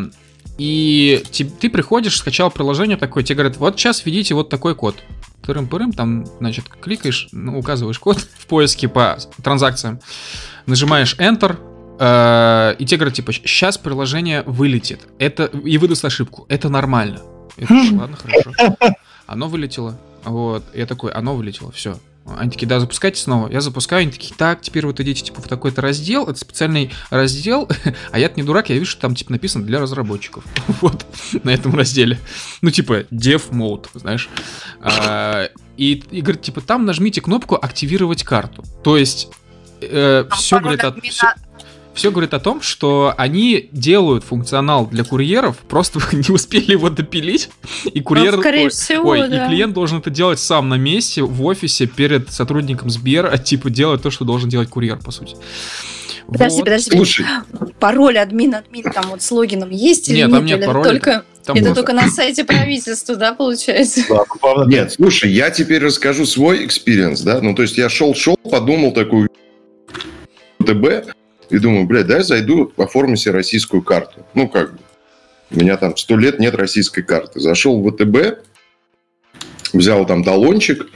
И 0.57 1.23
те- 1.30 1.45
ты 1.45 1.69
приходишь, 1.69 2.18
скачал 2.18 2.49
приложение 2.49 2.98
такое, 2.98 3.23
тебе 3.23 3.35
говорят, 3.35 3.57
вот 3.57 3.77
сейчас 3.77 4.03
введите 4.06 4.34
вот 4.34 4.49
такой 4.49 4.73
код. 4.73 4.95
Тырым-пырым, 5.48 5.94
там, 5.94 6.26
значит, 6.40 6.65
кликаешь, 6.69 7.30
ну, 7.32 7.57
указываешь 7.57 7.99
код 7.99 8.19
в 8.38 8.45
поиске 8.48 8.88
по 8.88 9.18
транзакциям, 9.41 9.99
нажимаешь 10.65 11.15
Enter, 11.18 11.57
э, 11.99 12.76
и 12.78 12.86
тебе 12.86 12.98
говорят, 12.98 13.15
типа, 13.15 13.34
сейчас 13.34 13.78
приложение 13.78 14.44
вылетит. 14.44 15.07
Это, 15.19 15.45
и 15.45 15.78
выдаст 15.78 16.06
ошибку. 16.06 16.45
Это 16.49 16.69
нормально. 16.69 17.22
Я 17.56 17.68
такой, 17.68 17.98
ладно, 17.98 18.18
хорошо. 18.18 18.78
Оно 19.26 19.48
вылетело. 19.48 19.98
Вот. 20.24 20.64
Я 20.74 20.86
такой, 20.86 21.11
оно 21.11 21.36
вылетело, 21.36 21.72
все. 21.72 21.98
Они 22.37 22.51
такие, 22.51 22.67
да, 22.67 22.79
запускайте 22.79 23.21
снова. 23.21 23.49
Я 23.49 23.61
запускаю, 23.61 24.01
они 24.01 24.11
такие, 24.11 24.33
так, 24.35 24.61
теперь 24.61 24.85
вот 24.85 24.99
идите, 24.99 25.23
типа, 25.23 25.41
в 25.41 25.47
такой-то 25.47 25.81
раздел. 25.81 26.25
Это 26.27 26.37
специальный 26.39 26.91
раздел. 27.09 27.69
А 28.11 28.19
я-то 28.19 28.35
не 28.39 28.43
дурак, 28.43 28.69
я 28.69 28.75
вижу, 28.75 28.91
что 28.91 29.01
там, 29.01 29.15
типа, 29.15 29.31
написано 29.31 29.65
для 29.65 29.79
разработчиков. 29.79 30.43
Вот, 30.81 31.05
на 31.43 31.49
этом 31.51 31.75
разделе. 31.75 32.19
Ну, 32.61 32.69
типа, 32.71 33.05
dev 33.11 33.49
mode, 33.51 33.87
знаешь. 33.93 34.29
А, 34.81 35.49
И, 35.77 36.03
и 36.11 36.21
говорит, 36.21 36.41
типа, 36.41 36.61
там 36.61 36.85
нажмите 36.85 37.21
кнопку 37.21 37.55
«Активировать 37.55 38.23
карту». 38.23 38.63
То 38.83 38.97
есть, 38.97 39.29
все 39.79 40.59
говорит 40.59 40.83
о... 40.83 40.91
всё- 41.01 41.27
все 41.98 42.11
говорит 42.11 42.34
о 42.34 42.40
том, 42.40 42.61
что 42.61 43.14
они 43.18 43.69
делают 43.72 44.24
функционал 44.24 44.86
для 44.86 45.03
курьеров, 45.03 45.57
просто 45.68 45.99
не 46.14 46.34
успели 46.34 46.72
его 46.74 46.90
допилить, 46.90 47.49
и 47.86 47.99
курьер, 48.02 48.36
Ну, 48.36 48.41
скорее 48.41 48.64
ой, 48.65 48.69
всего, 48.69 49.10
ой, 49.10 49.28
да. 49.28 49.45
и 49.45 49.49
клиент 49.49 49.74
должен 49.74 49.98
это 49.98 50.10
делать 50.10 50.40
сам 50.40 50.69
на 50.69 50.76
месте 50.76 51.24
в 51.24 51.44
офисе 51.44 51.88
перед 51.88 52.32
сотрудником 52.32 52.90
Сбера, 52.90 53.36
типа 53.38 53.69
делать 53.69 54.02
то, 54.03 54.11
что 54.11 54.26
должен 54.26 54.49
делать 54.49 54.69
курьер, 54.69 54.98
по 54.98 55.11
сути. 55.11 55.36
Подожди, 56.28 56.57
Вот. 56.57 56.65
подожди. 56.65 56.91
Слушай, 56.91 57.26
Пароль 57.80 58.18
админ, 58.18 58.53
админ 58.56 58.84
там 58.91 59.06
вот 59.10 59.22
с 59.22 59.32
логином 59.32 59.69
есть 59.69 60.10
или 60.10 60.18
Нет, 60.18 60.28
нет? 60.28 60.36
там 60.38 60.45
нет 60.45 60.60
Или 60.60 60.65
пароля. 60.65 60.90
Только, 60.90 61.24
Там 61.45 61.56
это 61.56 61.65
просто- 61.68 61.76
только 61.76 61.94
на 61.94 62.10
сайте 62.10 62.44
правительства, 62.44 63.15
да, 63.15 63.34
получается? 63.34 64.02
Да, 64.10 64.24
главное, 64.41 64.68
нет, 64.68 64.91
слушай, 64.91 65.32
я 65.32 65.49
теперь 65.52 65.82
расскажу 65.84 66.26
свой 66.26 66.65
experience, 66.65 67.22
да, 67.22 67.40
ну, 67.41 67.56
то 67.56 67.61
есть 67.61 67.78
я 67.78 67.88
шел-шел, 67.88 68.36
подумал 68.44 68.91
такую, 68.91 69.30
ВТБ 70.60 71.14
и 71.49 71.57
думаю, 71.60 71.86
блядь, 71.86 72.07
дай 72.07 72.24
зайду, 72.24 72.72
оформлю 72.78 73.15
себе 73.15 73.34
российскую 73.34 73.82
карту. 73.82 74.26
Ну, 74.34 74.48
как 74.48 74.74
бы. 74.74 74.80
У 75.49 75.60
меня 75.60 75.78
там 75.78 75.95
сто 75.95 76.18
лет 76.18 76.40
нет 76.40 76.56
российской 76.56 77.03
карты. 77.03 77.40
Зашел 77.40 77.82
в 77.82 77.90
ВТБ, 77.90 78.44
взял 79.74 80.06
там 80.06 80.24
талончик, 80.24 80.88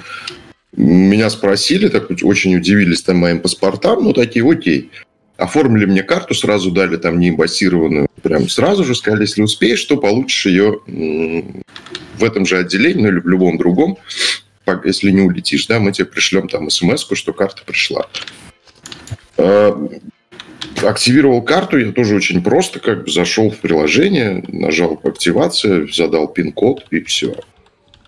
меня 0.76 1.30
спросили, 1.30 1.88
так 1.88 2.10
очень 2.24 2.56
удивились 2.56 3.02
там 3.02 3.18
моим 3.18 3.40
паспортам, 3.40 4.04
ну, 4.04 4.14
такие, 4.14 4.50
окей. 4.50 4.92
Оформили 5.38 5.86
мне 5.86 6.04
карту, 6.04 6.34
сразу 6.34 6.72
дали 6.72 6.98
там 6.98 7.20
не 7.20 7.30
имбассированную, 7.30 8.08
прям 8.22 8.48
сразу 8.48 8.84
же 8.84 8.94
сказали, 8.94 9.24
если 9.24 9.42
успеешь, 9.42 9.84
то 9.86 9.98
получишь 9.98 10.46
ее 10.46 10.80
в 10.86 12.24
этом 12.24 12.46
же 12.46 12.58
отделении, 12.60 13.02
ну 13.02 13.08
или 13.10 13.20
в 13.20 13.28
любом 13.28 13.58
другом, 13.58 13.98
если 14.84 15.10
не 15.12 15.22
улетишь, 15.22 15.66
да, 15.66 15.80
мы 15.80 15.92
тебе 15.92 16.06
пришлем 16.06 16.48
там 16.48 16.70
смс 16.70 17.08
что 17.14 17.34
карта 17.34 17.64
пришла. 17.66 18.08
Активировал 20.84 21.42
карту 21.42 21.78
я 21.78 21.92
тоже 21.92 22.16
очень 22.16 22.42
просто, 22.44 22.80
как 22.80 23.04
бы 23.04 23.12
зашел 23.12 23.50
в 23.50 23.58
приложение, 23.58 24.44
нажал 24.48 25.00
активация, 25.04 25.88
задал 25.92 26.28
пин-код 26.28 26.86
и 26.92 27.02
все. 27.02 27.36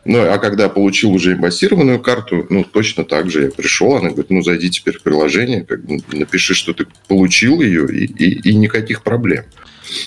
Ну, 0.05 0.19
а 0.19 0.37
когда 0.37 0.67
получил 0.67 1.11
уже 1.11 1.33
имбассированную 1.33 1.99
карту, 1.99 2.45
ну, 2.49 2.63
точно 2.63 3.05
так 3.05 3.29
же 3.31 3.43
я 3.43 3.51
пришел, 3.51 3.95
она 3.95 4.09
говорит, 4.09 4.29
ну, 4.29 4.41
зайди 4.41 4.69
теперь 4.69 4.97
в 4.97 5.01
приложение, 5.01 5.63
как 5.63 5.85
бы 5.85 5.99
напиши, 6.11 6.53
что 6.53 6.73
ты 6.73 6.85
получил 7.07 7.61
ее, 7.61 7.87
и, 7.87 8.05
и, 8.05 8.49
и 8.49 8.55
никаких 8.55 9.01
проблем. 9.01 9.45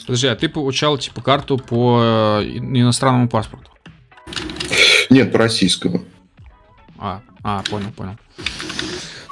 Подожди, 0.06 0.26
а 0.26 0.36
ты 0.36 0.48
получал, 0.48 0.98
типа, 0.98 1.22
карту 1.22 1.56
по 1.56 2.40
э, 2.42 2.46
иностранному 2.58 3.28
паспорту? 3.28 3.70
Нет, 5.08 5.32
по 5.32 5.38
российскому. 5.38 6.04
А, 6.98 7.22
а, 7.42 7.62
понял, 7.62 7.90
понял. 7.92 8.16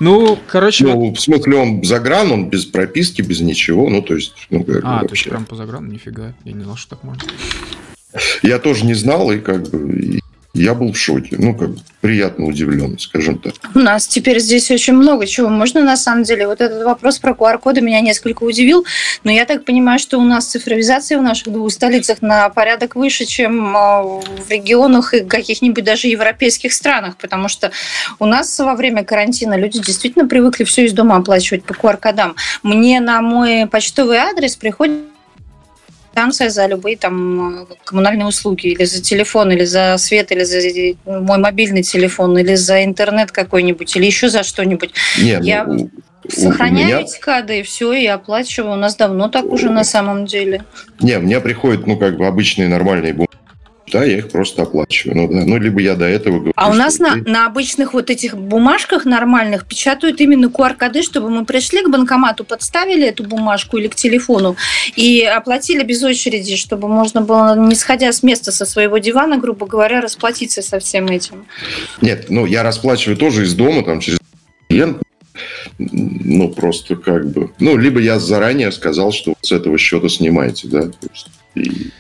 Ну, 0.01 0.39
короче... 0.47 0.85
Ну, 0.85 0.99
вот... 0.99 1.19
в 1.19 1.21
смысле, 1.21 1.57
он 1.57 1.85
загран, 1.85 2.33
он 2.33 2.51
без 2.51 2.65
прописки, 2.65 3.23
без 3.23 3.41
ничего, 3.41 3.89
ну, 3.89 4.03
то 4.03 4.15
есть... 4.15 4.35
Ну, 4.51 4.65
как 4.65 4.81
а, 4.85 5.01
то 5.01 5.13
есть 5.13 5.25
прям 5.25 5.45
по 5.45 5.57
заграну, 5.57 5.91
нифига, 5.91 6.35
я 6.45 6.53
не 6.53 6.65
знал, 6.65 6.77
что 6.77 6.97
так 6.97 7.05
можно. 7.05 7.23
Я 8.43 8.59
тоже 8.59 8.85
не 8.85 8.95
знал, 8.95 9.31
и 9.33 9.39
как 9.39 9.69
бы 9.69 10.21
я 10.55 10.75
был 10.75 10.93
в 10.93 10.97
шоке. 10.97 11.37
Ну, 11.39 11.55
как 11.55 11.71
приятно 12.01 12.47
удивлен, 12.47 12.97
скажем 12.99 13.39
так. 13.39 13.55
У 13.75 13.81
нас 13.81 14.07
теперь 14.07 14.39
здесь 14.39 14.71
очень 14.71 14.93
много 14.93 15.27
чего 15.27 15.49
можно, 15.49 15.83
на 15.83 15.97
самом 15.97 16.23
деле. 16.23 16.47
Вот 16.47 16.61
этот 16.61 16.85
вопрос 16.85 17.19
про 17.19 17.33
QR-коды 17.33 17.81
меня 17.81 18.01
несколько 18.01 18.45
удивил, 18.45 18.85
но 19.25 19.33
я 19.33 19.47
так 19.47 19.65
понимаю, 19.65 19.99
что 19.99 20.19
у 20.19 20.23
нас 20.23 20.47
цифровизация 20.47 21.19
в 21.19 21.23
наших 21.23 21.53
двух 21.53 21.73
столицах 21.73 22.23
на 22.23 22.49
порядок 22.51 22.95
выше, 22.95 23.25
чем 23.25 23.77
а, 23.77 24.03
в 24.03 24.49
регионах 24.49 25.13
и 25.15 25.25
каких-нибудь 25.25 25.83
даже 25.83 26.07
европейских 26.07 26.73
странах, 26.73 27.17
потому 27.17 27.49
что 27.49 27.73
у 28.21 28.27
нас 28.27 28.57
во 28.61 28.77
время 28.77 29.03
карантина 29.03 29.57
люди 29.57 29.81
действительно 29.81 30.29
привыкли 30.29 30.63
все 30.65 30.85
из 30.85 30.93
дома 30.93 31.17
оплачивать 31.17 31.65
по 31.65 31.73
QR-кодам. 31.73 32.37
Мне 32.63 33.01
на 33.01 33.21
мой 33.23 33.67
почтовый 33.67 34.19
адрес 34.19 34.55
приходит 34.55 35.14
квитанция 36.15 36.49
за 36.49 36.67
любые 36.67 36.97
там 36.97 37.67
коммунальные 37.85 38.27
услуги, 38.27 38.69
или 38.69 38.85
за 38.85 39.03
телефон, 39.03 39.51
или 39.51 39.65
за 39.65 39.97
свет, 39.99 40.31
или 40.31 40.45
за 40.45 40.59
мой 41.05 41.39
мобильный 41.39 41.83
телефон, 41.83 42.39
или 42.39 42.55
за 42.55 42.85
интернет 42.85 43.33
какой-нибудь, 43.33 43.97
или 43.97 44.07
еще 44.07 44.29
за 44.29 44.45
что-нибудь. 44.45 44.93
Нет, 45.21 45.43
Я 45.43 45.65
ну, 45.65 45.91
сохраняю 46.29 46.87
меня... 46.87 47.01
эти 47.01 47.21
коды, 47.21 47.61
и 47.61 47.63
все, 47.63 47.93
и 47.93 48.07
оплачиваю. 48.07 48.75
У 48.75 48.77
нас 48.77 48.95
давно 48.95 49.29
так 49.29 49.47
уже 49.47 49.71
на 49.71 49.85
самом 49.85 50.27
деле. 50.27 50.63
Не, 51.01 51.19
мне 51.19 51.41
приходят, 51.41 51.87
ну, 51.87 51.97
как 51.97 52.17
бы 52.17 52.27
обычные 52.27 52.69
нормальные 52.69 53.13
бумаги 53.13 53.31
да, 53.93 54.03
я 54.05 54.19
их 54.19 54.31
просто 54.31 54.63
оплачиваю. 54.63 55.17
Ну, 55.17 55.29
да. 55.29 55.45
ну 55.45 55.59
либо 55.59 55.81
я 55.81 55.95
до 55.95 56.07
этого 56.07 56.37
говорю. 56.37 56.53
А 56.57 56.71
у 56.71 56.73
нас 56.73 56.99
на, 56.99 57.17
на 57.17 57.47
обычных 57.47 57.93
вот 57.93 58.11
этих 58.11 58.37
бумажках 58.37 59.05
нормальных 59.05 59.67
печатают 59.67 60.21
именно 60.21 60.47
QR-коды, 60.47 61.03
чтобы 61.03 61.31
мы 61.31 61.45
пришли 61.45 61.83
к 61.83 61.91
банкомату, 61.91 62.45
подставили 62.45 63.07
эту 63.07 63.25
бумажку 63.25 63.77
или 63.77 63.89
к 63.89 63.95
телефону 63.95 64.57
и 64.97 65.23
оплатили 65.23 65.83
без 65.83 66.03
очереди, 66.03 66.57
чтобы 66.57 66.89
можно 66.89 67.21
было, 67.21 67.57
не 67.57 67.75
сходя 67.75 68.13
с 68.13 68.23
места 68.23 68.53
со 68.53 68.65
своего 68.65 68.99
дивана, 68.99 69.39
грубо 69.39 69.67
говоря, 69.67 70.01
расплатиться 70.01 70.63
со 70.63 70.79
всем 70.79 71.07
этим. 71.07 71.47
Нет, 72.01 72.27
ну 72.31 72.47
я 72.47 72.63
расплачиваю 72.63 73.17
тоже 73.17 73.45
из 73.45 73.55
дома, 73.55 73.85
там 73.85 74.01
через 74.01 74.19
клиент, 74.69 75.03
ну, 75.79 76.49
просто 76.49 76.97
как 76.97 77.31
бы... 77.31 77.51
Ну, 77.59 77.77
либо 77.77 78.01
я 78.01 78.19
заранее 78.19 78.71
сказал, 78.73 79.13
что 79.13 79.35
с 79.43 79.53
этого 79.53 79.77
счета 79.79 80.09
снимаете, 80.09 80.69
да, 80.69 80.91
и 81.55 81.91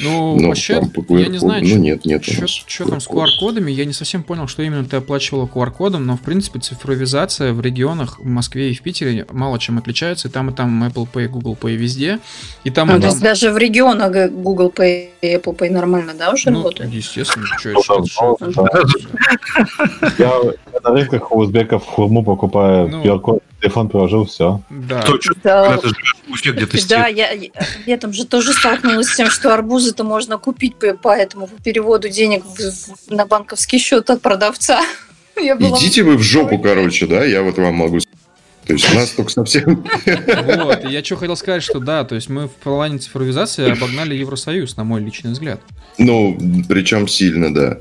ну, 0.00 0.36
ну 0.38 0.48
вообще, 0.48 0.80
я 1.08 1.28
не 1.28 1.38
знаю, 1.38 1.64
ну, 1.66 1.76
нет, 1.76 2.04
нет 2.04 2.24
что, 2.24 2.46
что 2.46 2.88
там 2.88 3.00
с 3.00 3.08
QR-кодами. 3.08 3.70
Я 3.70 3.84
не 3.84 3.92
совсем 3.92 4.22
понял, 4.22 4.46
что 4.46 4.62
именно 4.62 4.84
ты 4.84 4.96
оплачивала 4.96 5.46
QR-кодом, 5.46 6.06
но, 6.06 6.16
в 6.16 6.20
принципе, 6.20 6.60
цифровизация 6.60 7.52
в 7.52 7.60
регионах, 7.60 8.18
в 8.18 8.26
Москве 8.26 8.70
и 8.70 8.74
в 8.74 8.82
Питере 8.82 9.26
мало 9.30 9.58
чем 9.58 9.78
отличается. 9.78 10.28
И 10.28 10.30
там, 10.30 10.50
и 10.50 10.54
там 10.54 10.84
Apple 10.84 11.08
Pay, 11.12 11.28
Google 11.28 11.56
Pay 11.60 11.76
везде. 11.76 12.18
И 12.64 12.70
там, 12.70 12.90
а, 12.90 12.92
и 12.92 12.94
там... 12.94 13.02
То 13.02 13.06
есть 13.08 13.22
даже 13.22 13.52
в 13.52 13.58
регионах 13.58 14.30
Google 14.30 14.72
Pay 14.74 15.08
и 15.20 15.34
Apple 15.34 15.56
Pay 15.56 15.70
нормально, 15.70 16.14
да, 16.18 16.32
уже 16.32 16.50
ну, 16.50 16.58
работают? 16.58 16.92
естественно. 16.92 17.46
Что 17.58 17.70
это, 18.40 18.58
Я 20.18 20.32
на 20.82 20.90
рынках 20.90 21.32
у 21.32 21.38
узбеков 21.38 21.84
хурму 21.84 22.24
покупаю 22.24 22.88
QR-код 22.88 23.42
телефон 23.60 23.88
приложил, 23.88 24.24
все. 24.24 24.60
Да. 24.70 25.02
Точно. 25.02 25.34
Да, 25.42 25.78
когда 25.78 25.88
ты 26.42 26.50
где-то 26.50 26.88
Да, 26.88 27.06
я, 27.06 27.30
я 27.86 27.96
там 27.98 28.12
же 28.12 28.24
тоже 28.24 28.52
столкнулась 28.52 29.08
с 29.08 29.16
тем, 29.16 29.30
что 29.30 29.52
арбузы-то 29.54 30.04
можно 30.04 30.38
купить 30.38 30.76
по, 30.76 30.94
по 30.94 31.14
этому 31.14 31.46
по 31.46 31.62
переводу 31.62 32.08
денег 32.08 32.44
в, 32.44 33.12
на 33.12 33.26
банковский 33.26 33.78
счет 33.78 34.10
от 34.10 34.22
продавца. 34.22 34.80
Идите 35.36 36.02
вы 36.02 36.16
в 36.16 36.22
жопу, 36.22 36.58
короче, 36.58 37.06
да, 37.06 37.24
я 37.24 37.42
вот 37.42 37.58
вам 37.58 37.74
могу 37.74 37.98
то 38.68 38.74
есть 38.74 38.92
у 38.92 38.94
нас 38.96 39.08
только 39.12 39.30
совсем... 39.30 39.82
Вот, 40.04 40.84
я 40.84 41.02
что 41.02 41.16
хотел 41.16 41.36
сказать, 41.36 41.62
что 41.62 41.80
да, 41.80 42.04
то 42.04 42.14
есть 42.14 42.28
мы 42.28 42.48
в 42.48 42.52
плане 42.52 42.98
цифровизации 42.98 43.70
обогнали 43.70 44.14
Евросоюз, 44.14 44.76
на 44.76 44.84
мой 44.84 45.00
личный 45.00 45.30
взгляд. 45.30 45.62
Ну, 45.96 46.38
причем 46.68 47.08
сильно, 47.08 47.52
да. 47.52 47.78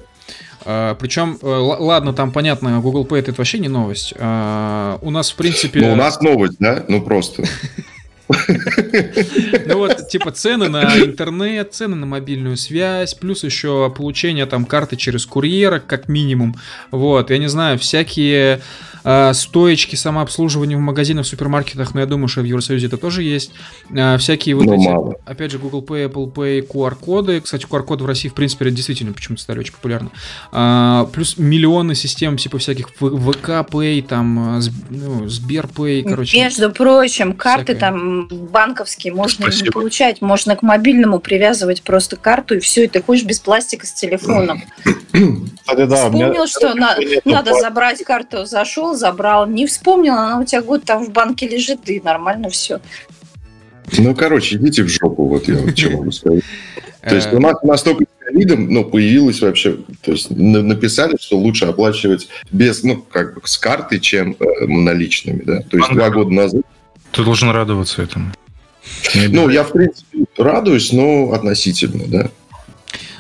А, 0.70 0.96
Причем, 0.96 1.38
э, 1.42 1.48
ладно, 1.48 2.12
там 2.12 2.34
понятно, 2.34 2.82
Google 2.82 3.06
Pay 3.06 3.20
это 3.20 3.34
вообще 3.38 3.58
не 3.60 3.70
новость. 3.70 4.14
А, 4.20 5.00
у 5.02 5.12
нас, 5.12 5.32
в 5.32 5.36
принципе... 5.36 5.80
Ну, 5.80 5.94
у 5.94 5.96
нас 5.96 6.20
новость, 6.20 6.58
да? 6.60 6.84
Ну, 6.90 7.02
просто. 7.02 7.44
Ну 8.30 9.78
вот, 9.78 10.10
типа 10.10 10.32
цены 10.32 10.70
на 10.70 10.84
интернет, 11.00 11.74
цены 11.74 11.96
на 11.96 12.06
мобильную 12.06 12.58
связь, 12.58 13.14
плюс 13.14 13.44
еще 13.44 13.94
получение 13.96 14.46
там 14.46 14.66
карты 14.66 14.96
через 14.96 15.26
курьера, 15.26 15.80
как 15.80 16.08
минимум. 16.08 16.56
Вот, 16.92 17.30
я 17.30 17.38
не 17.38 17.48
знаю, 17.48 17.80
всякие 17.80 18.62
э, 19.04 19.34
стоечки 19.34 19.96
самообслуживания 19.96 20.78
в 20.78 20.82
магазинах, 20.82 21.26
в 21.26 21.30
супермаркетах, 21.30 21.94
но 21.94 22.02
я 22.02 22.06
думаю, 22.06 22.28
что 22.28 22.42
в 22.42 22.46
Евросоюзе 22.46 22.88
это 22.88 22.98
тоже 22.98 23.24
есть. 23.24 23.52
Э, 23.92 24.18
всякие 24.18 24.56
вот 24.56 24.66
но 24.66 24.76
эти, 24.76 24.88
мало. 24.88 25.16
опять 25.26 25.52
же, 25.52 25.60
Google 25.60 25.84
Pay, 25.84 26.12
Apple 26.12 26.34
Pay, 26.34 26.68
QR-коды. 26.68 27.42
Кстати, 27.42 27.66
QR-коды 27.66 28.04
в 28.04 28.08
России, 28.08 28.30
в 28.30 28.34
принципе, 28.34 28.70
действительно 28.72 29.14
почему-то 29.14 29.42
стали 29.42 29.60
очень 29.60 29.74
популярны. 29.74 30.10
Э, 30.52 31.06
плюс 31.14 31.38
миллионы 31.38 31.96
систем, 31.96 32.38
типа 32.38 32.58
всяких 32.58 32.90
ВК 32.90 33.50
Pay, 33.70 34.02
там, 34.02 34.62
ну, 34.90 35.28
Сбер 35.28 35.68
Pay, 35.68 36.04
короче. 36.04 36.38
Между 36.38 36.72
прочим, 36.72 37.34
карты 37.34 37.74
всякое. 37.74 37.80
там 37.80 38.17
банковские 38.26 39.14
можно 39.14 39.46
не 39.46 39.70
получать, 39.70 40.22
можно 40.22 40.56
к 40.56 40.62
мобильному 40.62 41.20
привязывать 41.20 41.84
просто 41.84 42.16
карту, 42.16 42.56
и 42.56 42.60
все, 42.60 42.86
и 42.86 42.88
ты 42.88 43.02
ходишь 43.02 43.24
без 43.24 43.40
пластика 43.40 43.86
с 43.86 43.94
телефоном. 43.94 44.64
Кстати, 44.84 45.86
да, 45.86 45.96
Вспомнил, 45.96 46.30
меня... 46.30 46.48
что 46.48 46.74
на, 46.76 46.98
надо 47.26 47.54
забрать 47.60 48.04
карту, 48.04 48.46
зашел, 48.46 48.96
забрал, 48.96 49.48
не 49.48 49.66
вспомнил, 49.66 50.14
она 50.14 50.40
у 50.40 50.44
тебя 50.44 50.62
год 50.62 50.84
там 50.84 51.04
в 51.04 51.12
банке 51.12 51.48
лежит, 51.48 51.90
и 51.90 52.00
нормально 52.00 52.50
все. 52.50 52.80
Ну, 53.98 54.14
короче, 54.16 54.58
идите 54.58 54.84
в 54.84 54.90
жопу, 54.90 55.28
вот 55.28 55.48
я 55.48 55.76
что 55.76 55.90
могу 55.92 56.12
сказать. 56.12 56.44
То 57.02 57.16
есть 57.16 57.32
у 57.32 57.40
нас 57.40 57.62
настолько 57.64 58.06
ковидом, 58.20 58.68
ну, 58.70 58.84
появилось 58.84 59.42
вообще, 59.42 59.78
то 60.02 60.12
есть 60.12 60.30
написали, 60.30 61.16
что 61.20 61.38
лучше 61.38 61.66
оплачивать 61.66 62.28
без, 62.52 62.84
ну, 62.84 62.98
как 62.98 63.36
бы 63.36 63.42
с 63.46 63.58
карты, 63.58 64.00
чем 64.00 64.36
э, 64.40 64.66
наличными, 64.66 65.42
да. 65.46 65.62
То 65.62 65.78
есть 65.78 65.90
два 65.92 66.10
года 66.10 66.32
назад. 66.32 66.64
Ты 67.12 67.24
должен 67.24 67.50
радоваться 67.50 68.02
этому. 68.02 68.34
Ну, 69.16 69.50
я, 69.50 69.64
в 69.64 69.72
принципе, 69.72 70.26
радуюсь, 70.38 70.92
но 70.92 71.32
относительно, 71.32 72.06
да. 72.08 72.30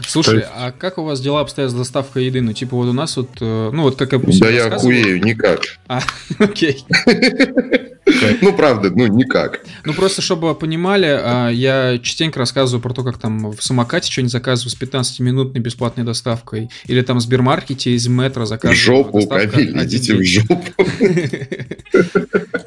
Слушай, 0.07 0.37
есть... 0.37 0.47
а 0.53 0.71
как 0.71 0.97
у 0.97 1.03
вас 1.03 1.19
дела 1.19 1.41
обстоят 1.41 1.71
с 1.71 1.73
доставкой 1.73 2.25
еды? 2.25 2.41
Ну, 2.41 2.53
типа, 2.53 2.75
вот 2.75 2.87
у 2.87 2.93
нас 2.93 3.17
вот, 3.17 3.29
э, 3.41 3.69
ну, 3.73 3.83
вот 3.83 3.97
как 3.97 4.13
я 4.13 4.19
Да 4.19 4.49
я 4.49 4.65
охуею, 4.67 5.21
никак. 5.23 5.61
А, 5.87 6.01
окей. 6.39 6.85
Ну, 8.41 8.53
правда, 8.53 8.89
ну, 8.89 9.05
никак. 9.07 9.65
Ну, 9.83 9.93
просто, 9.93 10.21
чтобы 10.21 10.47
вы 10.47 10.55
понимали, 10.55 11.07
а, 11.07 11.49
я 11.49 11.99
частенько 12.01 12.39
рассказываю 12.39 12.81
про 12.81 12.93
то, 12.93 13.03
как 13.03 13.17
там 13.17 13.51
в 13.51 13.61
самокате 13.61 14.09
что-нибудь 14.09 14.31
заказываю 14.31 14.71
с 14.71 14.79
15-минутной 14.81 15.59
бесплатной 15.59 16.05
доставкой. 16.05 16.69
Или 16.85 17.01
там 17.01 17.17
в 17.17 17.21
Сбермаркете 17.21 17.91
из 17.91 18.07
метро 18.07 18.45
заказываю. 18.45 18.77
В 18.77 18.79
жопу, 18.79 19.27
Камиль, 19.27 19.83
идите 19.83 20.15
в 20.15 20.23
жопу. 20.23 20.63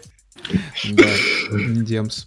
Да, 0.91 1.05
Демс. 1.51 2.27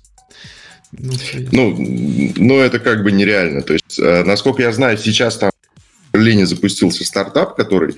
Ну, 0.92 1.14
ну, 1.52 2.34
ну, 2.38 2.60
это 2.60 2.80
как 2.80 3.04
бы 3.04 3.12
нереально. 3.12 3.62
То 3.62 3.74
есть, 3.74 4.00
э, 4.00 4.24
насколько 4.24 4.62
я 4.62 4.72
знаю, 4.72 4.98
сейчас 4.98 5.38
там 5.38 5.52
в 5.52 6.14
Берлине 6.14 6.46
запустился 6.46 7.04
стартап, 7.04 7.56
который 7.56 7.96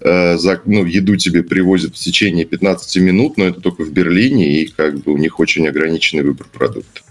э, 0.00 0.36
за, 0.38 0.60
ну, 0.64 0.84
еду 0.84 1.16
тебе 1.16 1.42
привозят 1.42 1.96
в 1.96 1.98
течение 1.98 2.44
15 2.44 2.96
минут, 3.02 3.38
но 3.38 3.46
это 3.46 3.60
только 3.60 3.82
в 3.82 3.90
Берлине, 3.90 4.60
и 4.60 4.68
как 4.68 5.00
бы 5.00 5.12
у 5.12 5.16
них 5.16 5.40
очень 5.40 5.66
ограниченный 5.66 6.22
выбор 6.22 6.46
продуктов. 6.52 7.04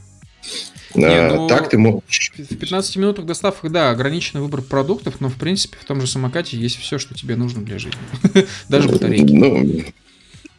Не, 0.95 1.05
А, 1.05 1.35
ну, 1.35 1.47
так 1.47 1.69
ты 1.69 1.77
можешь... 1.77 2.31
В 2.38 2.55
15 2.55 2.95
минутах 2.95 3.25
доставок, 3.25 3.71
да, 3.71 3.91
ограниченный 3.91 4.41
выбор 4.41 4.61
продуктов, 4.61 5.19
но 5.19 5.29
в 5.29 5.35
принципе 5.35 5.77
в 5.79 5.85
том 5.85 5.99
же 5.99 6.07
самокате 6.07 6.57
есть 6.57 6.77
все, 6.77 6.97
что 6.97 7.13
тебе 7.13 7.35
нужно 7.35 7.63
для 7.63 7.77
жизни. 7.77 7.99
Даже 8.69 8.88
батарейки. 8.88 9.31
Ну, 9.31 9.84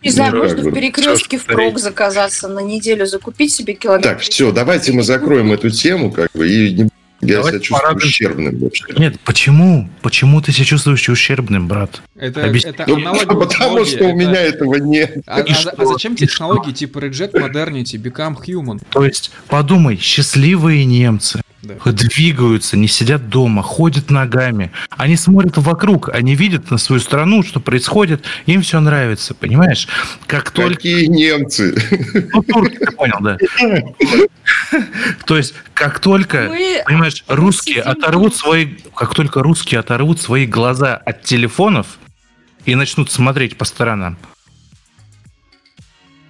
Не 0.02 0.10
знаю, 0.10 0.32
Ну, 0.34 0.42
можно 0.44 0.70
в 0.70 0.72
перекрестке 0.74 1.38
впрок 1.38 1.78
заказаться 1.78 2.48
на 2.48 2.60
неделю, 2.60 3.06
закупить 3.06 3.52
себе 3.52 3.74
килограмм. 3.74 4.02
так, 4.14 4.20
все, 4.20 4.52
давайте 4.52 4.92
мы 4.92 5.02
закроем 5.02 5.52
эту 5.52 5.70
тему, 5.70 6.12
как 6.12 6.30
бы, 6.34 6.48
и 6.48 6.70
не- 6.72 6.88
я 7.20 7.38
Давайте 7.38 7.48
себя 7.58 7.58
чувствую 7.58 7.80
порадуемся. 7.80 8.06
ущербным 8.08 8.58
вообще. 8.60 8.84
Нет, 8.96 9.18
почему? 9.24 9.88
Почему 10.02 10.40
ты 10.40 10.52
себя 10.52 10.64
чувствуешь 10.66 11.08
ущербным, 11.08 11.66
брат? 11.66 12.00
Это, 12.16 12.44
Объясни. 12.44 12.70
это 12.70 12.84
Ну, 12.86 12.96
потому 13.26 13.84
что 13.84 14.04
у 14.04 14.08
это- 14.08 14.12
меня 14.12 14.40
этого 14.40 14.76
нет. 14.76 15.16
А, 15.26 15.40
И 15.40 15.50
а- 15.50 15.54
что? 15.56 15.70
а 15.76 15.84
зачем 15.84 16.14
тебе 16.14 16.28
технологии 16.28 16.70
типа 16.70 17.00
Reject 17.00 17.32
Modernity, 17.32 17.96
Become 18.00 18.36
Human? 18.46 18.80
То 18.90 19.04
есть, 19.04 19.32
подумай, 19.48 19.96
счастливые 19.96 20.84
немцы 20.84 21.40
Да. 21.62 21.74
двигаются, 21.92 22.76
не 22.76 22.86
сидят 22.86 23.28
дома, 23.28 23.62
ходят 23.62 24.10
ногами. 24.10 24.70
Они 24.90 25.16
смотрят 25.16 25.56
вокруг, 25.56 26.08
они 26.10 26.36
видят 26.36 26.70
на 26.70 26.78
свою 26.78 27.00
страну, 27.00 27.42
что 27.42 27.58
происходит, 27.58 28.24
им 28.46 28.62
все 28.62 28.78
нравится, 28.78 29.34
понимаешь? 29.34 29.88
Как 30.26 30.52
только... 30.52 30.76
Какие 30.76 31.06
немцы? 31.06 31.76
Ну, 32.32 32.42
турки, 32.42 32.76
ты 32.76 32.92
понял, 32.92 33.18
да. 33.20 33.38
То 35.26 35.36
есть, 35.36 35.54
как 35.74 35.98
только 35.98 36.50
Понимаешь, 36.86 37.24
русские 37.26 37.82
оторвут 37.82 38.36
свои, 38.36 38.74
как 38.94 39.14
только 39.14 39.42
русские 39.42 39.80
оторвут 39.80 40.20
свои 40.20 40.46
глаза 40.46 40.96
от 40.96 41.22
телефонов 41.22 41.98
и 42.64 42.74
начнут 42.74 43.10
смотреть 43.10 43.56
по 43.56 43.64
сторонам. 43.64 44.16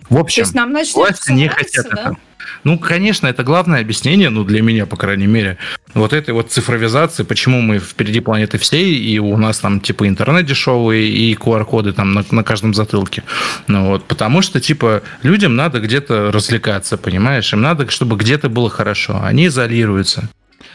В 0.08 0.14
То 0.14 0.20
общем, 0.20 0.42
есть 0.42 0.54
нам 0.54 0.72
власти 0.72 1.32
не 1.32 1.48
хотят 1.48 1.86
да? 1.90 2.00
этого. 2.00 2.16
Ну, 2.64 2.78
конечно, 2.78 3.26
это 3.26 3.42
главное 3.42 3.80
объяснение, 3.80 4.30
ну, 4.30 4.44
для 4.44 4.62
меня, 4.62 4.86
по 4.86 4.96
крайней 4.96 5.26
мере, 5.26 5.58
вот 5.94 6.12
этой 6.12 6.34
вот 6.34 6.50
цифровизации, 6.50 7.22
почему 7.22 7.60
мы 7.60 7.78
впереди 7.78 8.20
планеты 8.20 8.58
всей, 8.58 8.94
и 8.94 9.18
у 9.18 9.36
нас 9.36 9.58
там, 9.58 9.80
типа, 9.80 10.08
интернет 10.08 10.46
дешевый, 10.46 11.08
и 11.08 11.34
QR-коды 11.34 11.92
там 11.92 12.12
на, 12.12 12.24
на 12.30 12.44
каждом 12.44 12.74
затылке. 12.74 13.22
Ну, 13.66 13.88
вот, 13.88 14.04
потому 14.04 14.42
что, 14.42 14.60
типа, 14.60 15.02
людям 15.22 15.56
надо 15.56 15.80
где-то 15.80 16.32
развлекаться, 16.32 16.96
понимаешь? 16.96 17.52
Им 17.52 17.60
надо, 17.60 17.88
чтобы 17.90 18.16
где-то 18.16 18.48
было 18.48 18.70
хорошо. 18.70 19.20
Они 19.22 19.46
изолируются. 19.46 20.28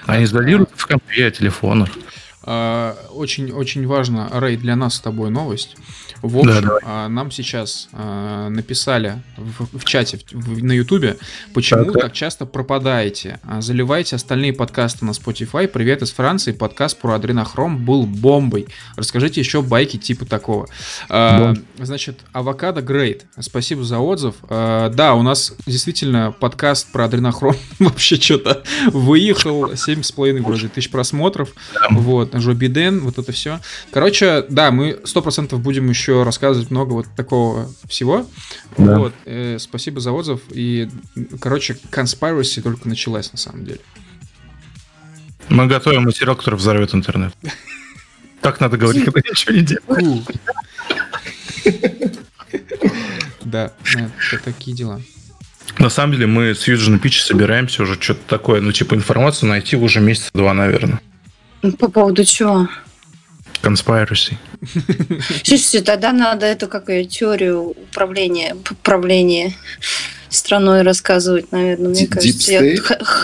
Они 0.05 0.25
изолируются 0.25 0.75
в 0.77 0.85
компе, 0.85 1.31
телефонах. 1.31 1.89
А, 3.13 3.15
Очень, 3.15 3.51
очень 3.51 3.85
важно, 3.87 4.29
Рэй, 4.31 4.57
для 4.57 4.75
нас 4.75 4.95
с 4.95 4.99
тобой 4.99 5.29
новость. 5.29 5.75
В 6.21 6.37
общем, 6.37 6.53
Да, 6.53 6.61
давай. 6.61 6.81
а, 6.85 7.07
нам 7.09 7.31
сейчас 7.31 7.89
а, 7.91 8.47
написали 8.49 9.21
в, 9.37 9.77
в 9.77 9.83
чате 9.83 10.19
в- 10.31 10.55
в- 10.55 10.63
на 10.63 10.71
Ютубе, 10.71 11.17
почему 11.53 11.83
Так, 11.85 11.93
так. 11.93 12.01
так 12.03 12.13
часто 12.13 12.45
пропадаете. 12.45 13.39
А, 13.43 13.61
Заливайте 13.61 14.15
остальные 14.15 14.53
подкасты 14.53 15.03
на 15.05 15.11
Spotify. 15.11 15.67
Привет 15.67 16.01
из 16.01 16.11
Франции. 16.11 16.53
Подкаст 16.53 16.97
про 16.99 17.15
адренохром 17.15 17.83
был 17.83 18.05
бомбой. 18.05 18.67
Расскажите 18.95 19.41
еще 19.41 19.61
байки 19.61 19.97
типа 19.97 20.25
такого. 20.25 20.67
А, 21.09 21.53
Значит, 21.77 22.19
Авокадо 22.31 22.81
Грейт. 22.81 23.25
Спасибо 23.39 23.83
за 23.83 23.99
отзыв. 23.99 24.35
А, 24.49 24.89
Да, 24.89 25.15
у 25.15 25.23
нас 25.23 25.53
действительно 25.65 26.31
подкаст 26.31 26.91
про 26.93 27.05
адренохром 27.05 27.55
вообще 27.79 28.15
что-то 28.15 28.63
выехал. 28.87 29.71
7,5 29.73 30.41
вроде 30.41 30.69
тысяч 30.69 30.89
просмотров. 30.89 31.49
Вот, 31.91 32.33
Жо 32.35 32.53
Биден, 32.53 33.02
вот 33.05 33.17
это 33.17 33.31
все. 33.31 33.59
Короче, 33.91 34.45
да, 34.49 34.71
мы 34.71 34.99
100% 35.03 35.55
будем 35.57 35.89
еще 35.89 36.23
рассказывать 36.23 36.71
много 36.71 36.93
вот 36.93 37.07
такого 37.15 37.69
всего. 37.87 38.27
Да. 38.77 38.99
Вот, 38.99 39.13
э, 39.25 39.57
спасибо 39.59 39.99
за 39.99 40.11
отзыв. 40.11 40.41
И, 40.49 40.89
короче, 41.39 41.77
conspiracy 41.91 42.61
только 42.61 42.87
началась 42.87 43.31
на 43.31 43.37
самом 43.37 43.65
деле. 43.65 43.79
Мы 45.49 45.67
готовим 45.67 46.03
материал, 46.03 46.35
который 46.35 46.55
взорвет 46.55 46.93
интернет. 46.93 47.33
Так 48.41 48.59
надо 48.59 48.77
говорить, 48.77 49.05
когда 49.05 49.21
ничего 49.21 49.55
не 49.55 49.61
делаем. 49.61 50.25
Да, 53.45 53.71
да, 53.93 54.09
это 54.31 54.43
такие 54.43 54.75
дела. 54.75 55.01
На 55.79 55.89
самом 55.89 56.13
деле 56.13 56.27
мы 56.27 56.53
с 56.53 56.67
Юджином 56.67 56.99
Пичи 56.99 57.21
собираемся 57.21 57.83
уже 57.83 57.99
что-то 57.99 58.21
такое, 58.27 58.61
ну, 58.61 58.71
типа 58.71 58.95
информацию 58.95 59.49
найти 59.49 59.75
уже 59.75 59.99
месяца 59.99 60.29
два, 60.33 60.53
наверное. 60.53 61.01
По 61.79 61.87
поводу 61.87 62.25
чего? 62.25 62.67
Conspiracy. 63.63 64.33
Слушайте, 65.43 65.81
тогда 65.81 66.11
надо 66.11 66.45
эту 66.45 66.67
как 66.67 66.89
ее 66.89 67.05
теорию 67.05 67.69
управления, 67.69 68.55
управления 68.69 69.53
страной 70.29 70.81
рассказывать, 70.81 71.51
наверное, 71.51 71.89
мне 71.89 72.05
Deep 72.05 72.07
кажется. 72.07 72.51
Я 72.51 72.81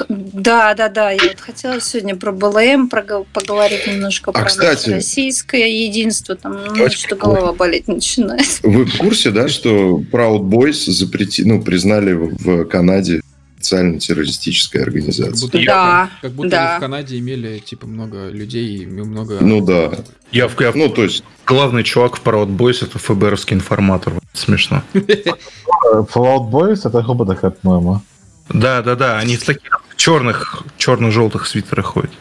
да, 0.10 0.74
да, 0.76 0.90
да. 0.90 1.12
Я 1.12 1.24
вот 1.24 1.40
хотела 1.40 1.82
сегодня 1.82 2.16
про 2.16 2.32
БЛМ 2.32 2.90
поговорить 2.90 3.88
немножко, 3.88 4.32
А, 4.32 4.34
про 4.34 4.46
кстати- 4.46 4.92
российское 4.92 5.86
единство. 5.86 6.36
Там 6.36 6.66
ну, 6.76 6.90
что 6.90 7.16
голова 7.16 7.54
болеть 7.54 7.88
начинает. 7.88 8.60
Вы 8.64 8.86
в 8.86 8.98
курсе, 8.98 9.32
да, 9.32 9.50
что 9.50 10.00
Proud 10.12 10.42
Boys 10.42 10.90
запрети... 10.92 11.44
ну, 11.44 11.62
признали 11.62 12.14
в 12.14 12.66
Канаде 12.66 13.22
официально 13.60 14.00
террористической 14.00 14.84
Как 14.86 15.40
будто, 15.42 15.66
Да, 15.66 16.10
как 16.22 16.32
будто 16.32 16.50
да. 16.50 16.70
они 16.72 16.78
в 16.78 16.82
Канаде 16.82 17.20
имели, 17.20 17.60
типа, 17.60 17.88
много 17.88 18.30
людей 18.30 18.78
и 18.84 18.86
много... 18.86 19.38
Ну 19.42 19.60
да. 19.66 19.92
Я, 20.32 20.48
в- 20.48 20.60
я 20.62 20.72
Ну, 20.74 20.88
то 20.90 21.04
есть, 21.04 21.24
главный 21.46 21.84
чувак 21.84 22.16
в 22.18 22.24
Proud 22.24 22.56
Boys 22.56 22.84
это 22.86 22.98
ФБРовский 23.00 23.56
информатор. 23.56 24.14
Смешно. 24.34 24.82
Fallout 24.94 26.50
Boys 26.50 26.88
это 26.88 27.02
группа 27.02 27.26
такая, 27.26 27.52
по-моему. 27.52 28.02
Да, 28.50 28.82
да, 28.82 28.96
да. 28.96 29.18
Они 29.20 29.36
в 29.36 29.44
таких 29.44 29.82
черных, 29.98 30.64
черно-желтых 30.78 31.46
свитерах 31.46 31.86
ходят. 31.88 32.12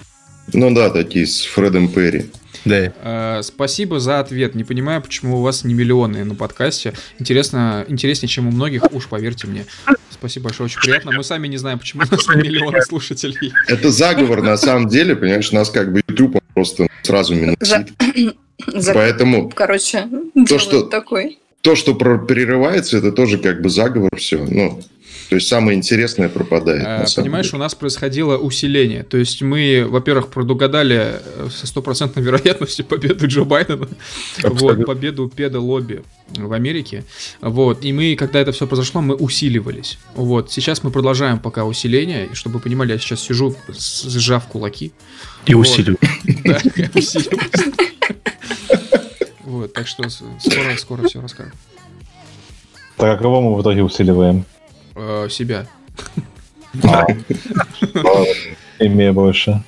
ну 0.53 0.75
да, 0.75 0.91
такие 0.91 1.27
с 1.27 1.45
Фредом 1.45 1.89
Перри. 1.89 2.27
Да. 2.69 2.93
Э, 3.39 3.43
Спасибо 3.43 3.99
за 4.01 4.21
ответ. 4.21 4.55
Не 4.55 4.65
понимаю, 4.65 5.03
почему 5.03 5.39
у 5.39 5.43
вас 5.43 5.65
не 5.65 5.75
миллионы 5.75 6.25
на 6.25 6.35
подкасте. 6.35 6.93
Интересно, 7.19 7.85
интереснее, 7.89 8.29
чем 8.29 8.49
у 8.49 8.51
многих, 8.51 8.83
уж 8.93 9.07
поверьте 9.07 9.47
мне. 9.47 9.65
Спасибо 10.11 10.45
большое, 10.45 10.67
очень 10.67 10.81
приятно. 10.81 11.13
Мы 11.13 11.23
сами 11.23 11.47
не 11.49 11.57
знаем, 11.59 11.79
почему 11.79 12.03
у 12.11 12.15
нас 12.15 12.29
не 12.29 12.43
миллионы 12.43 12.83
слушателей. 12.83 13.53
Это 13.69 13.91
заговор 13.91 14.43
на 14.43 14.57
самом 14.57 14.89
деле, 14.89 15.15
понимаешь, 15.17 15.53
нас 15.53 15.71
как 15.71 15.93
бы 15.93 16.03
YouTube 16.09 16.39
просто 16.55 16.89
сразу 17.03 17.35
минусит. 17.35 17.89
За- 18.67 18.93
Поэтому 18.95 19.49
Короче, 19.51 20.09
делают 20.35 20.61
что- 20.63 20.83
такой. 20.83 21.39
то, 21.63 21.77
что 21.77 21.95
прерывается, 21.95 22.99
это 22.99 23.13
тоже 23.13 23.39
как 23.39 23.63
бы 23.63 23.71
заговор, 23.71 24.11
все. 24.17 24.39
Ну, 24.45 24.83
то 25.29 25.35
есть 25.35 25.47
самое 25.49 25.77
интересное 25.77 26.29
пропадает. 26.31 27.09
Самом 27.09 27.25
Понимаешь, 27.27 27.47
деле. 27.47 27.59
у 27.59 27.61
нас 27.61 27.75
происходило 27.75 28.39
усиление. 28.39 29.03
То 29.03 29.19
есть 29.19 29.43
мы, 29.43 29.87
во-первых, 29.87 30.29
предугадали 30.29 31.21
э, 31.23 31.49
со 31.55 31.67
стопроцентной 31.67 32.23
вероятностью 32.25 32.87
победу 32.87 33.27
Джо 33.27 33.45
Байдена. 33.45 33.89
Вот, 34.43 34.53
Абсолютно. 34.53 34.87
победу 34.87 35.29
педо-лобби 35.35 36.03
в 36.35 36.53
Америке. 36.55 37.05
Вот. 37.43 37.85
И 37.85 37.93
мы, 37.93 38.17
когда 38.17 38.41
это 38.41 38.53
все 38.53 38.67
произошло, 38.67 39.03
мы 39.03 39.17
усиливались. 39.17 39.99
Вот. 40.15 40.51
Сейчас 40.51 40.83
мы 40.83 40.91
продолжаем 40.91 41.39
пока 41.39 41.65
усиление. 41.67 42.29
И 42.33 42.35
чтобы 42.35 42.55
вы 42.57 42.61
понимали, 42.63 42.93
я 42.93 42.99
сейчас 42.99 43.21
сижу, 43.21 43.55
сжав 43.69 44.47
кулаки. 44.47 44.93
И 45.45 45.55
Вот. 45.55 45.67
усиливают. 45.67 46.01
Да, 46.45 46.59
я 46.77 46.91
усиливаюсь. 46.95 47.75
Вот, 49.45 49.73
так 49.73 49.87
что 49.87 50.09
скоро, 50.09 50.77
скоро 50.77 51.09
все 51.09 51.21
расскажу. 51.21 51.51
Так, 52.97 53.19
а 53.19 53.23
кого 53.23 53.41
мы 53.41 53.55
в 53.57 53.63
итоге 53.63 53.83
усиливаем? 53.83 54.45
Э, 54.99 55.29
Себя. 55.31 55.67
А, 56.83 57.07
Имея 58.81 59.13
больше. 59.13 59.63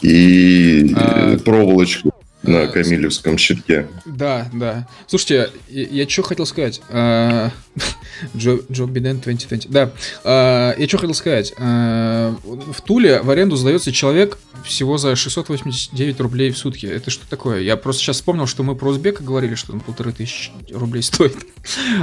И 0.00 0.94
А, 0.96 1.36
проволочку 1.38 2.12
на 2.48 2.56
э, 2.58 2.66
Камилевском 2.68 3.38
щитке. 3.38 3.88
Да, 4.04 4.48
да. 4.52 4.86
Слушайте, 5.06 5.50
я, 5.68 5.82
я 5.84 6.08
что 6.08 6.22
хотел 6.22 6.46
сказать? 6.46 6.80
А, 6.90 7.50
Джо, 8.36 8.58
Джо 8.70 8.84
Биден 8.86 9.18
2020. 9.18 9.70
Да. 9.70 9.90
А, 10.24 10.74
я 10.76 10.88
что 10.88 10.98
хотел 10.98 11.14
сказать? 11.14 11.52
А, 11.58 12.34
в 12.44 12.80
Туле 12.82 13.22
в 13.22 13.30
аренду 13.30 13.56
сдается 13.56 13.92
человек 13.92 14.38
всего 14.64 14.98
за 14.98 15.16
689 15.16 16.20
рублей 16.20 16.50
в 16.50 16.58
сутки. 16.58 16.86
Это 16.86 17.10
что 17.10 17.28
такое? 17.28 17.60
Я 17.60 17.76
просто 17.76 18.02
сейчас 18.02 18.16
вспомнил, 18.16 18.46
что 18.46 18.62
мы 18.62 18.74
про 18.74 18.88
Узбека 18.88 19.22
говорили, 19.22 19.54
что 19.54 19.72
он 19.72 19.80
полторы 19.80 20.12
тысячи 20.12 20.50
рублей 20.72 21.02
стоит. 21.02 21.36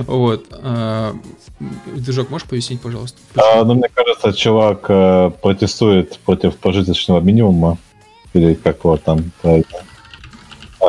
Вот. 0.07 0.47
Движок, 1.95 2.29
можешь 2.29 2.47
пояснить, 2.47 2.81
пожалуйста? 2.81 3.19
А, 3.35 3.63
ну, 3.63 3.75
мне 3.75 3.89
кажется, 3.93 4.33
чувак 4.33 4.85
э, 4.89 5.31
протестует 5.41 6.17
против 6.19 6.57
прожиточного 6.57 7.19
минимума. 7.19 7.77
Или 8.33 8.53
как 8.53 8.83
вот 8.83 9.03
там 9.03 9.31
правильно. 9.41 9.65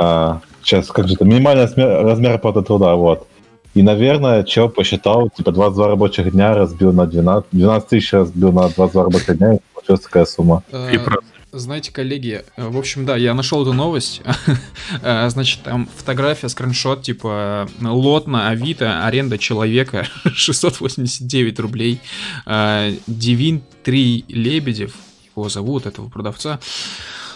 А, 0.01 0.40
сейчас, 0.62 0.89
как 0.89 1.09
же 1.09 1.14
это, 1.14 1.24
минимальный 1.24 1.64
размер, 1.64 1.89
размер 2.05 2.32
оплаты 2.32 2.62
труда, 2.62 2.94
вот. 2.94 3.27
И, 3.74 3.82
наверное, 3.82 4.43
чел 4.44 4.69
посчитал, 4.69 5.31
типа, 5.31 5.51
22 5.52 5.89
рабочих 5.89 6.31
дня 6.32 6.55
разбил 6.55 6.93
на 6.93 7.06
12, 7.06 7.47
12 7.52 7.89
тысяч 7.89 8.12
разбил 8.12 8.52
на 8.52 8.69
22 8.69 9.05
рабочих 9.05 9.39
дня, 9.39 9.55
и 9.55 9.59
получилась 9.74 10.02
такая 10.02 10.24
сумма. 10.27 10.62
А, 10.73 10.90
И 10.90 10.98
про- 10.98 11.19
Знаете, 11.52 11.90
коллеги, 11.93 12.44
э, 12.56 12.69
в 12.69 12.78
общем, 12.78 13.05
да, 13.06 13.16
я 13.16 13.32
нашел 13.35 13.62
эту 13.62 13.73
новость. 13.73 14.23
Э, 15.02 15.28
Значит, 15.31 15.60
там 15.62 15.89
фотография, 15.97 16.48
скриншот, 16.51 17.02
типа, 17.02 17.66
э, 17.81 17.86
лот 17.86 18.27
на 18.27 18.48
Авито, 18.51 19.06
аренда 19.06 19.39
человека 19.39 20.06
689 20.35 21.59
рублей. 21.60 22.01
Э, 22.47 22.93
Дивин 23.06 23.62
3 23.85 24.24
Лебедев, 24.28 24.94
его 25.35 25.48
зовут, 25.48 25.86
этого 25.86 26.09
продавца. 26.10 26.59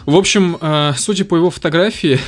В 0.05 0.15
общем, 0.17 0.57
э, 0.61 0.93
судя 0.97 1.25
по 1.25 1.37
его 1.37 1.51
фотографии... 1.51 2.19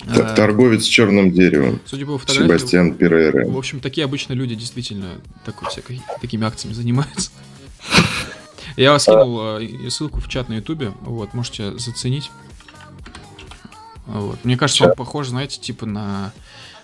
Т- 0.00 0.22
э, 0.22 0.34
Торговец 0.34 0.84
черным 0.84 1.30
деревом. 1.32 1.80
Судя 1.84 2.06
по 2.06 2.18
фотографии, 2.18 2.46
Себастьян 2.48 2.94
Перейра. 2.94 3.46
в 3.48 3.56
общем, 3.56 3.80
такие 3.80 4.04
обычно 4.04 4.32
люди 4.32 4.54
действительно 4.54 5.20
такой, 5.44 5.68
всякой, 5.68 6.00
такими 6.20 6.46
акциями 6.46 6.74
занимаются. 6.74 7.30
Я 8.76 8.92
вас 8.92 9.02
скинул 9.02 9.58
э, 9.58 9.90
ссылку 9.90 10.20
в 10.20 10.28
чат 10.28 10.48
на 10.48 10.54
ютубе, 10.54 10.92
вот, 11.02 11.34
можете 11.34 11.76
заценить. 11.78 12.30
Вот. 14.06 14.44
Мне 14.44 14.56
кажется, 14.56 14.86
он 14.86 14.94
похож, 14.94 15.28
знаете, 15.28 15.60
типа 15.60 15.86
на, 15.86 16.32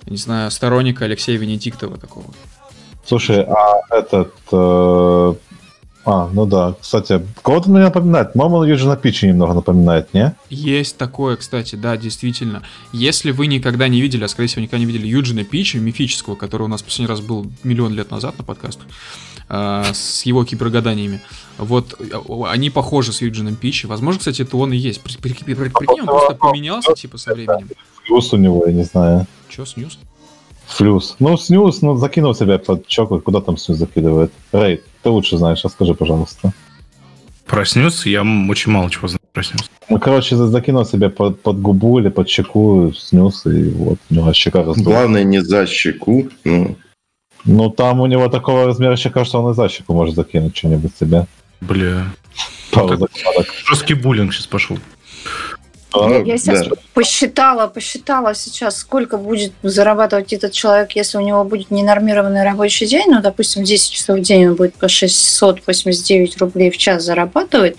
не 0.07 0.17
знаю, 0.17 0.51
сторонника 0.51 1.05
Алексея 1.05 1.39
Венедиктова 1.39 1.99
такого. 1.99 2.27
Слушай, 3.05 3.45
а 3.45 3.81
этот... 3.91 4.35
э, 4.53 5.35
А, 6.07 6.31
ну 6.33 6.47
да, 6.47 6.77
кстати, 6.81 7.21
кого-то 7.43 7.69
мне 7.69 7.81
напоминает. 7.81 8.33
По-моему, 8.33 8.63
Юджина 8.63 8.97
Пичи 8.97 9.27
немного 9.27 9.55
напоминает, 9.55 10.15
не? 10.15 10.37
Есть 10.51 10.97
такое, 10.99 11.35
кстати, 11.37 11.75
да, 11.75 11.97
действительно. 11.97 12.63
Если 12.93 13.33
вы 13.33 13.49
никогда 13.49 13.89
не 13.89 14.01
видели, 14.01 14.23
а 14.23 14.29
скорее 14.29 14.47
всего 14.47 14.63
никогда 14.63 14.79
не 14.79 14.87
видели 14.87 15.09
Юджина 15.09 15.43
Пичи, 15.43 15.79
мифического, 15.79 16.37
который 16.37 16.63
у 16.63 16.69
нас 16.69 16.83
последний 16.83 17.09
раз 17.09 17.21
был 17.21 17.51
миллион 17.65 17.93
лет 17.93 18.13
назад 18.13 18.39
на 18.39 18.45
подкастах, 18.45 18.87
э, 19.49 19.83
с 19.93 20.23
его 20.23 20.45
кибергаданиями, 20.45 21.21
вот 21.59 21.97
э, 21.99 22.05
они 22.49 22.71
похожи 22.71 23.13
с 23.13 23.21
Юджином 23.21 23.57
Пичи. 23.57 23.87
Возможно, 23.87 24.21
кстати, 24.21 24.43
это 24.43 24.57
он 24.57 24.73
и 24.73 24.77
есть. 24.77 25.01
При- 25.01 25.17
при- 25.17 25.33
при- 25.33 25.55
при- 25.55 25.69
Прикинь, 25.71 26.01
он 26.03 26.07
просто 26.07 26.35
поменялся, 26.35 26.93
типа, 26.95 27.19
со 27.19 27.35
временем. 27.35 27.69
Флюс 28.07 28.33
у 28.33 28.37
него, 28.37 28.65
я 28.67 28.73
не 28.73 28.85
знаю. 28.85 29.27
Че, 29.49 29.67
снюс? 29.67 29.99
Флюс. 30.67 31.17
Ну, 31.21 31.37
снюс, 31.37 31.81
ну, 31.83 31.97
закинул 31.97 32.35
себя 32.35 32.59
под 32.59 32.87
чокол. 32.87 33.21
Куда 33.21 33.41
там 33.41 33.57
снюс 33.57 33.79
закидывает? 33.79 34.33
Рейд, 34.53 34.83
ты 35.03 35.11
лучше 35.11 35.37
знаешь, 35.39 35.65
расскажи, 35.65 35.95
пожалуйста. 35.95 36.53
Про 37.47 37.65
снюс 37.65 38.05
я 38.07 38.23
очень 38.23 38.73
мало 38.73 38.91
чего 38.91 39.07
знаю 39.09 39.21
про 39.33 39.43
снюс. 39.45 39.71
Ну, 39.89 39.99
короче, 40.01 40.35
за- 40.35 40.49
закинул 40.49 40.85
себе 40.85 41.09
под, 41.11 41.41
под 41.43 41.61
губу 41.61 41.99
или 42.01 42.09
под 42.09 42.29
щеку 42.29 42.93
снюс, 42.97 43.47
и 43.47 43.71
вот 43.71 43.99
у 44.11 44.15
него 44.15 44.33
щека 44.33 44.59
раздулась. 44.65 44.83
Главное 44.83 45.25
не 45.25 45.41
за 45.43 45.67
щеку. 45.67 46.29
Ну, 46.45 46.77
Ну, 47.45 47.71
там 47.71 48.01
у 48.01 48.07
него 48.07 48.29
такого 48.29 48.67
размера 48.67 48.97
щека, 48.97 49.25
что 49.25 49.41
он 49.43 49.53
и 49.53 49.55
за 49.55 49.69
щеку 49.69 49.95
может 49.95 50.17
закинуть 50.17 50.57
что-нибудь 50.57 50.97
себе. 50.99 51.27
Бля. 51.61 52.07
Пару 52.73 52.89
так- 52.89 52.99
закладок. 52.99 53.47
Жесткий 53.69 53.95
буллинг 53.95 54.33
сейчас 54.33 54.47
пошел. 54.47 54.79
А, 56.05 56.23
Я 56.23 56.39
сейчас 56.39 56.67
да. 56.67 56.77
посчитала, 56.95 57.67
посчитала 57.67 58.35
сейчас, 58.35 58.79
сколько 58.79 59.17
будет 59.17 59.53
зарабатывать 59.63 60.33
этот 60.33 60.53
человек, 60.53 60.93
если 60.93 61.19
у 61.19 61.21
него 61.21 61.45
будет 61.45 61.71
ненормированный 61.71 62.43
рабочий 62.43 62.87
день, 62.87 63.07
ну, 63.09 63.21
допустим, 63.23 63.65
10 63.65 63.91
часов 63.91 64.19
в 64.19 64.23
день 64.23 64.49
он 64.49 64.55
будет 64.55 64.75
по 64.75 64.89
689 64.89 66.39
рублей 66.39 66.71
в 66.71 66.77
час 66.77 67.05
зарабатывать, 67.05 67.77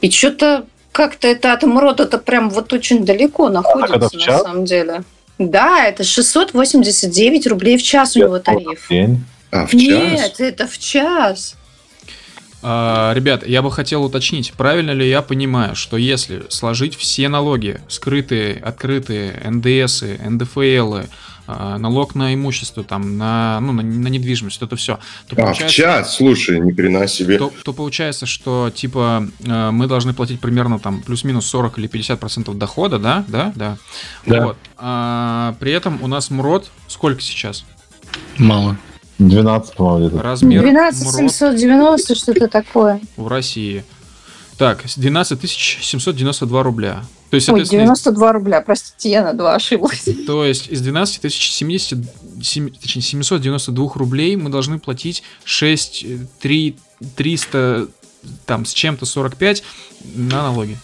и 0.00 0.10
что-то 0.10 0.64
как-то 0.92 1.26
это 1.26 1.52
от 1.52 1.62
МРОДа-то 1.64 2.18
прям 2.18 2.50
вот 2.50 2.72
очень 2.72 3.04
далеко 3.04 3.48
находится, 3.48 3.96
это 3.96 4.08
в 4.08 4.14
на 4.14 4.20
час? 4.20 4.42
самом 4.42 4.64
деле. 4.64 5.02
Да, 5.38 5.84
это 5.84 6.04
689 6.04 7.46
рублей 7.48 7.76
в 7.76 7.82
час 7.82 8.16
у 8.16 8.20
него 8.20 8.38
тариф. 8.38 8.86
День. 8.88 9.24
А, 9.50 9.66
в 9.66 9.70
час? 9.70 9.80
Нет, 9.80 10.34
это 10.38 10.68
в 10.68 10.78
час. 10.78 11.56
А, 12.66 13.12
ребят, 13.12 13.46
я 13.46 13.60
бы 13.60 13.70
хотел 13.70 14.04
уточнить, 14.04 14.54
правильно 14.54 14.92
ли 14.92 15.06
я 15.06 15.20
понимаю, 15.20 15.76
что 15.76 15.98
если 15.98 16.44
сложить 16.48 16.96
все 16.96 17.28
налоги, 17.28 17.78
скрытые, 17.88 18.54
открытые, 18.54 19.38
НДСы, 19.44 20.18
НДФЛы, 20.26 21.10
а, 21.46 21.76
налог 21.76 22.14
на 22.14 22.32
имущество, 22.32 22.82
там, 22.82 23.18
на, 23.18 23.60
ну, 23.60 23.72
на, 23.72 23.82
на 23.82 24.08
недвижимость, 24.08 24.62
это 24.62 24.76
все, 24.76 24.98
то 25.28 25.36
А, 25.46 25.52
в 25.52 25.68
час? 25.68 26.16
Слушай, 26.16 26.58
ни 26.58 26.72
хрена 26.72 27.06
себе. 27.06 27.36
то, 27.36 27.52
то 27.64 27.74
получается, 27.74 28.24
что 28.24 28.72
типа 28.74 29.28
э, 29.44 29.70
мы 29.70 29.86
должны 29.86 30.14
платить 30.14 30.40
примерно 30.40 30.78
там 30.78 31.02
плюс-минус 31.02 31.44
40 31.44 31.78
или 31.80 31.86
50 31.86 32.18
процентов 32.18 32.56
дохода, 32.56 32.98
да, 32.98 33.26
да, 33.28 33.52
да. 33.56 33.76
Да. 34.24 34.46
Вот. 34.46 34.56
А, 34.78 35.54
при 35.60 35.72
этом 35.72 36.02
у 36.02 36.06
нас 36.06 36.30
МРОД 36.30 36.70
сколько 36.88 37.20
сейчас? 37.20 37.66
Мало. 38.38 38.78
12, 39.18 39.74
по-моему, 39.76 40.08
где-то. 40.08 40.22
Размер 40.22 40.62
12 40.62 41.02
МРОД 41.04 41.14
790, 41.32 42.14
что-то 42.14 42.48
такое. 42.48 43.00
в 43.16 43.28
России. 43.28 43.84
Так, 44.58 44.84
12 44.96 45.50
792 45.50 46.62
рубля. 46.62 47.02
То 47.30 47.36
есть, 47.36 47.48
Ой, 47.48 47.64
соответственно, 47.66 47.82
92 47.82 48.32
рубля, 48.32 48.60
простите, 48.60 49.10
я 49.10 49.22
на 49.24 49.32
2 49.32 49.54
ошиблась. 49.56 50.06
То 50.26 50.44
есть 50.44 50.68
из 50.68 50.80
12 50.80 51.20
тысяч 51.22 51.50
70, 51.52 51.98
сем- 52.42 52.70
точнее, 52.70 53.02
792 53.02 53.94
рублей 53.96 54.36
мы 54.36 54.50
должны 54.50 54.78
платить 54.78 55.24
6, 55.44 56.06
3, 56.40 56.76
300, 57.16 57.88
там, 58.46 58.64
с 58.64 58.72
чем-то 58.72 59.06
45 59.06 59.64
на 60.14 60.42
налоги. 60.42 60.78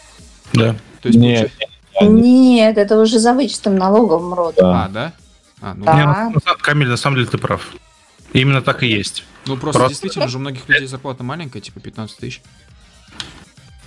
Да. 0.52 0.74
То 1.02 1.08
есть, 1.08 1.18
Нет, 1.18 1.52
получается- 1.94 2.26
Нет, 2.26 2.78
это 2.78 2.98
уже 3.00 3.18
за 3.20 3.34
вычетом 3.34 3.76
налогов 3.76 4.22
МРОД. 4.22 4.54
да. 4.58 4.84
А, 4.84 4.88
да? 4.88 5.12
А, 5.60 5.74
ну, 5.74 5.84
Да. 5.84 5.94
Не, 5.94 6.34
ну, 6.34 6.40
Камиль, 6.60 6.88
на 6.88 6.96
самом 6.96 7.16
деле 7.16 7.28
ты 7.28 7.38
прав. 7.38 7.68
Именно 8.32 8.62
так 8.62 8.82
и 8.82 8.86
есть. 8.86 9.24
ну, 9.46 9.56
просто, 9.56 9.78
Просто- 9.80 9.88
действительно 9.88 10.28
же 10.28 10.36
у 10.38 10.40
многих 10.40 10.68
людей 10.68 10.86
зарплата 10.86 11.24
маленькая, 11.24 11.60
типа 11.60 11.80
15 11.80 12.16
тысяч. 12.18 12.42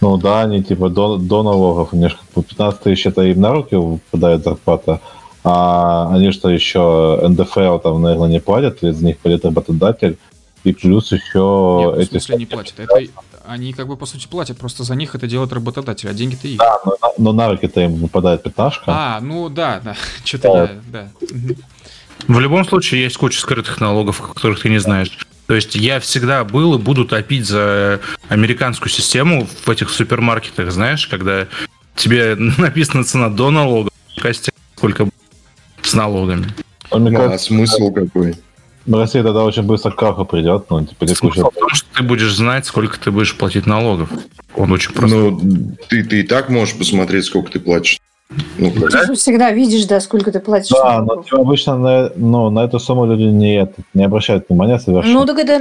Ну 0.02 0.18
да, 0.18 0.41
они 0.41 0.61
типа 0.64 0.90
до, 0.90 1.18
до 1.18 1.44
налогов, 1.44 1.94
у 1.94 1.95
них 1.95 2.18
как 2.18 2.30
бы 2.36 2.44
15 2.44 2.82
тысяч 2.82 3.06
это 3.06 3.22
им 3.22 3.40
на 3.40 3.52
руки 3.53 3.76
выпадает 3.76 4.44
зарплата, 4.44 4.99
а 5.45 6.14
они 6.14 6.32
что 6.32 6.49
еще 6.49 7.20
НДФЛ 7.26 7.78
там, 7.80 8.02
наверное, 8.02 8.28
не 8.28 8.40
платят, 8.41 8.84
из 8.84 9.02
них 9.02 9.18
платит 9.20 9.45
работодатель, 9.45 10.18
и 10.65 10.74
плюс 10.74 11.11
еще 11.11 11.20
Нет, 11.22 11.34
ну, 11.38 11.91
в 11.91 11.99
эти... 11.99 12.10
смысле 12.10 12.36
не 12.38 12.45
платят. 12.45 12.80
Это 12.80 12.95
они 13.45 13.74
как 13.74 13.88
бы 13.88 13.98
по 13.98 14.06
сути 14.06 14.28
платят, 14.28 14.57
просто 14.57 14.84
за 14.84 14.95
них 14.95 15.15
это 15.15 15.28
делает 15.28 15.52
работодатель, 15.53 16.10
а 16.10 16.14
деньги-то 16.14 16.48
их. 16.48 16.57
Да, 16.60 16.80
но, 16.86 16.95
на- 17.02 17.14
но 17.18 17.34
на 17.34 17.49
руки-то 17.49 17.82
им 17.82 17.95
выпадает 17.95 18.44
пятнашка. 18.44 18.84
А, 18.88 19.20
ну 19.22 19.49
да, 19.49 19.82
да. 19.84 19.95
Что-то 20.26 20.48
я, 20.48 20.70
да. 20.91 21.10
В 22.27 22.39
любом 22.39 22.65
случае 22.65 23.03
есть 23.03 23.17
куча 23.17 23.39
скрытых 23.39 23.79
налогов, 23.79 24.21
о 24.21 24.33
которых 24.33 24.61
ты 24.61 24.69
не 24.69 24.79
знаешь. 24.79 25.17
То 25.47 25.55
есть 25.55 25.75
я 25.75 25.99
всегда 25.99 26.43
был 26.43 26.75
и 26.75 26.77
буду 26.77 27.05
топить 27.05 27.45
за 27.45 27.99
американскую 28.29 28.89
систему 28.89 29.47
в 29.65 29.69
этих 29.69 29.89
супермаркетах, 29.89 30.71
знаешь, 30.71 31.07
когда 31.07 31.47
тебе 31.95 32.35
написана 32.57 33.03
цена 33.03 33.29
до 33.29 33.51
налогов, 33.51 33.91
костя 34.21 34.51
сколько 34.75 35.09
с 35.81 35.93
налогами. 35.93 36.47
Но 36.91 36.99
мне 36.99 37.17
а 37.17 37.21
кажется, 37.21 37.47
смысл 37.47 37.91
какой? 37.91 38.35
Россия 38.85 39.23
тогда 39.23 39.43
очень 39.43 39.63
быстро 39.63 39.91
к 39.91 39.95
краху 39.95 40.25
придет, 40.25 40.65
ну, 40.69 40.85
типа. 40.85 41.07
Смысл 41.07 41.49
в 41.49 41.57
том, 41.57 41.69
что 41.69 41.87
ты 41.95 42.03
будешь 42.03 42.33
знать, 42.33 42.65
сколько 42.65 42.99
ты 42.99 43.11
будешь 43.11 43.35
платить 43.35 43.65
налогов. 43.65 44.09
Он 44.55 44.71
очень 44.71 44.91
просто. 44.91 45.15
Ну, 45.15 45.75
ты, 45.87 46.03
ты 46.03 46.19
и 46.19 46.23
так 46.23 46.49
можешь 46.49 46.75
посмотреть, 46.75 47.25
сколько 47.25 47.51
ты 47.51 47.59
платишь. 47.59 47.99
Ну? 48.57 48.72
Ты 48.89 49.05
же 49.07 49.14
всегда 49.15 49.51
видишь, 49.51 49.85
да, 49.85 49.99
сколько 49.99 50.31
ты 50.31 50.39
платишь. 50.39 50.69
Да, 50.69 51.01
но 51.01 51.23
обычно 51.31 51.77
на, 51.77 52.11
ну, 52.15 52.49
на 52.49 52.61
эту 52.65 52.80
сумму 52.80 53.05
люди 53.05 53.23
не, 53.23 53.55
это, 53.61 53.73
не 53.93 54.03
обращают 54.03 54.45
внимания 54.49 54.80
совершенно. 54.80 55.19
Ну, 55.19 55.26
так 55.26 55.39
это 55.39 55.60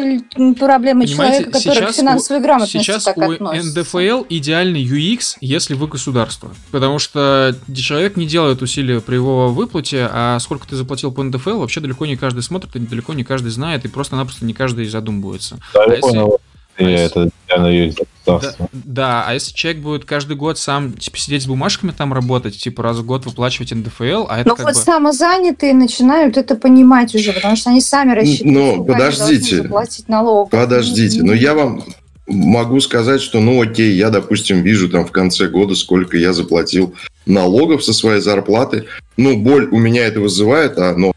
проблема 0.59 1.03
Понимаете, 1.05 1.15
человека, 1.45 1.51
который 1.53 1.87
к 1.87 1.95
финансовой 1.95 2.41
у- 2.41 2.43
грамотности 2.45 2.79
Сейчас 2.79 3.05
так 3.05 3.17
у 3.19 3.31
относится. 3.31 3.81
НДФЛ 3.81 4.25
идеальный 4.29 4.85
UX, 4.85 5.37
если 5.41 5.75
вы 5.75 5.87
государство. 5.87 6.51
Потому 6.71 6.99
что 6.99 7.55
человек 7.75 8.17
не 8.17 8.27
делает 8.27 8.63
усилия 8.63 9.01
при 9.01 9.15
его 9.17 9.49
выплате, 9.49 10.09
а 10.11 10.39
сколько 10.41 10.67
ты 10.69 10.77
заплатил 10.77 11.13
по 11.13 11.23
НДФЛ, 11.23 11.59
вообще 11.59 11.81
далеко 11.81 12.07
не 12.07 12.17
каждый 12.17 12.43
смотрит, 12.43 12.75
и 12.77 12.79
далеко 12.79 13.15
не 13.15 13.25
каждый 13.25 13.51
знает, 13.51 13.85
и 13.85 13.89
просто-напросто 13.89 14.45
не 14.45 14.53
каждый 14.55 14.87
задумывается. 14.87 15.59
да, 15.75 15.83
а 15.85 15.89
я 15.89 15.97
если- 15.97 16.01
понял. 16.03 16.39
Если- 16.79 17.31
это 17.49 17.69
есть 17.69 17.99
Да, 18.25 18.41
да, 18.73 19.25
а 19.27 19.35
если 19.35 19.53
человек 19.53 19.83
будет 19.83 20.05
каждый 20.05 20.37
год 20.37 20.59
сам 20.59 20.93
типа, 20.93 21.19
сидеть 21.19 21.43
с 21.43 21.47
бумажками 21.47 21.91
там 21.91 22.13
работать, 22.13 22.57
типа 22.59 22.83
раз 22.83 22.99
в 22.99 23.05
год 23.05 23.27
выплачивать 23.27 23.73
НДФЛ, 23.73 24.27
а 24.29 24.41
это 24.41 24.49
Ну 24.49 24.57
как 24.57 24.67
вот 24.67 24.75
бы... 24.75 24.81
самозанятые 24.81 25.75
начинают 25.75 26.37
это 26.37 26.55
понимать 26.55 27.15
уже, 27.15 27.33
потому 27.33 27.57
что 27.57 27.71
они 27.71 27.81
сами 27.81 28.15
рассчитывают, 28.15 28.55
Ну, 28.57 28.75
они 28.75 28.85
подождите. 28.93 29.57
заплатить 29.63 30.09
налогов. 30.09 30.51
Подождите, 30.51 31.23
но 31.23 31.33
я 31.35 31.55
вам 31.55 31.85
могу 32.27 32.81
сказать, 32.81 33.21
что, 33.21 33.41
ну, 33.41 33.61
окей, 33.61 33.93
я, 33.95 34.09
допустим, 34.11 34.63
вижу 34.63 34.89
там 34.89 35.05
в 35.05 35.11
конце 35.13 35.49
года, 35.49 35.75
сколько 35.75 36.17
я 36.17 36.33
заплатил 36.33 36.95
налогов 37.27 37.85
со 37.85 37.93
своей 37.93 38.21
зарплаты. 38.21 38.85
Ну, 39.17 39.37
боль 39.37 39.69
у 39.71 39.79
меня 39.79 40.07
это 40.07 40.21
вызывает, 40.21 40.79
а, 40.79 40.95
но 40.97 41.12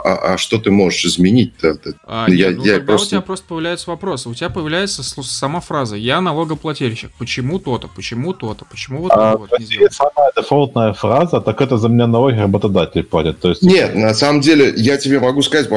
а, 0.00 0.34
а 0.34 0.38
что 0.38 0.58
ты 0.58 0.70
можешь 0.70 1.04
изменить-то? 1.04 1.78
А, 2.04 2.26
Ну, 2.26 2.34
нет, 2.34 2.50
я- 2.50 2.56
ну 2.56 2.64
я 2.64 2.72
тогда 2.74 2.86
просто- 2.86 3.06
у 3.06 3.10
тебя 3.10 3.20
просто 3.20 3.46
появляются 3.48 3.90
вопросы. 3.90 4.28
У 4.28 4.34
тебя 4.34 4.50
появляется 4.50 5.02
сама 5.02 5.60
фраза 5.60 5.96
«Я 5.96 6.20
налогоплательщик». 6.20 7.10
Почему 7.18 7.58
то-то? 7.58 7.88
Почему 7.88 8.32
то-то? 8.34 8.64
Почему 8.64 9.02
вот 9.02 9.12
А, 9.12 9.36
вот? 9.36 9.50
Самая 9.90 10.32
дефолтная 10.36 10.92
фраза, 10.92 11.40
так 11.40 11.60
это 11.60 11.76
за 11.76 11.88
меня 11.88 12.06
налоги 12.06 12.36
работодатель 12.38 13.02
платит. 13.04 13.38
То 13.40 13.50
есть, 13.50 13.62
Нет, 13.62 13.94
на 13.94 14.14
самом 14.14 14.40
деле, 14.40 14.72
я 14.76 14.96
тебе 14.96 15.20
могу 15.20 15.42
сказать, 15.42 15.68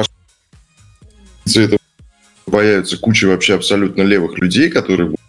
это 1.54 1.76
появится 2.46 2.98
куча 2.98 3.26
вообще 3.26 3.54
абсолютно 3.54 4.02
левых 4.02 4.38
людей, 4.38 4.70
которые 4.70 5.10
будут 5.10 5.20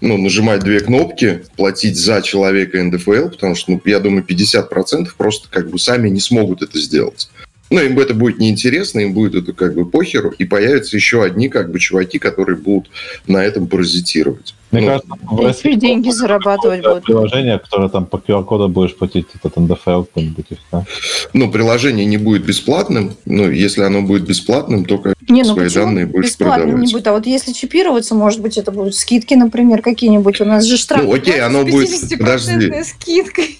ну, 0.00 0.16
нажимать 0.18 0.60
две 0.64 0.80
кнопки, 0.80 1.44
платить 1.56 1.96
за 1.96 2.20
человека 2.22 2.82
НДФЛ, 2.82 3.28
потому 3.28 3.54
что, 3.54 3.72
ну, 3.72 3.80
я 3.84 4.00
думаю, 4.00 4.24
50% 4.24 5.14
просто 5.16 5.48
как 5.48 5.70
бы 5.70 5.78
сами 5.78 6.08
не 6.08 6.20
смогут 6.20 6.62
это 6.62 6.78
сделать. 6.78 7.30
Ну, 7.72 7.80
им 7.80 7.98
это 7.98 8.12
будет 8.12 8.38
неинтересно, 8.38 9.00
им 9.00 9.14
будет 9.14 9.34
это 9.34 9.54
как 9.54 9.74
бы 9.74 9.86
похеру, 9.86 10.30
и 10.30 10.44
появятся 10.44 10.94
еще 10.96 11.24
одни 11.24 11.48
как 11.48 11.72
бы 11.72 11.78
чуваки, 11.78 12.18
которые 12.18 12.56
будут 12.58 12.90
на 13.26 13.38
этом 13.42 13.66
паразитировать. 13.66 14.54
Мне 14.70 14.82
Ну, 14.82 14.86
кажется, 14.88 15.08
в 15.22 15.40
И 15.40 15.44
России 15.46 15.74
деньги 15.74 16.10
зарабатывать 16.10 16.82
будут. 16.82 17.04
приложение, 17.04 17.58
которое 17.58 17.88
там 17.88 18.04
по 18.06 18.16
QR-коду 18.16 18.68
будешь 18.68 18.94
платить 18.94 19.26
этот 19.34 19.56
НДФЛ 19.56 20.02
какой-нибудь. 20.04 20.44
и 20.50 20.54
всё. 20.54 20.84
Ну, 21.32 21.50
приложение 21.50 22.04
не 22.04 22.18
будет 22.18 22.44
бесплатным, 22.44 23.14
но 23.24 23.48
если 23.50 23.82
оно 23.82 24.02
будет 24.02 24.24
бесплатным, 24.26 24.84
то 24.84 24.98
как 24.98 25.14
Не, 25.30 25.42
ну 25.42 25.54
свои 25.54 25.68
данные 25.70 26.04
будешь 26.06 26.26
бесплатно 26.26 26.56
продавать. 26.64 26.86
не 26.86 26.92
будет? 26.92 27.06
А 27.06 27.12
вот 27.12 27.26
если 27.26 27.52
чипироваться, 27.52 28.14
может 28.14 28.40
быть, 28.40 28.58
это 28.58 28.70
будут 28.70 28.94
скидки, 28.94 29.32
например, 29.34 29.80
какие-нибудь. 29.82 30.40
У 30.42 30.44
нас 30.44 30.64
же 30.64 30.76
штраф. 30.76 31.04
Ну, 31.04 31.12
окей, 31.14 31.40
оно 31.40 31.64
будет- 31.64 31.88
50% 31.88 32.18
подожди. 32.18 32.72
скидкой. 32.84 33.58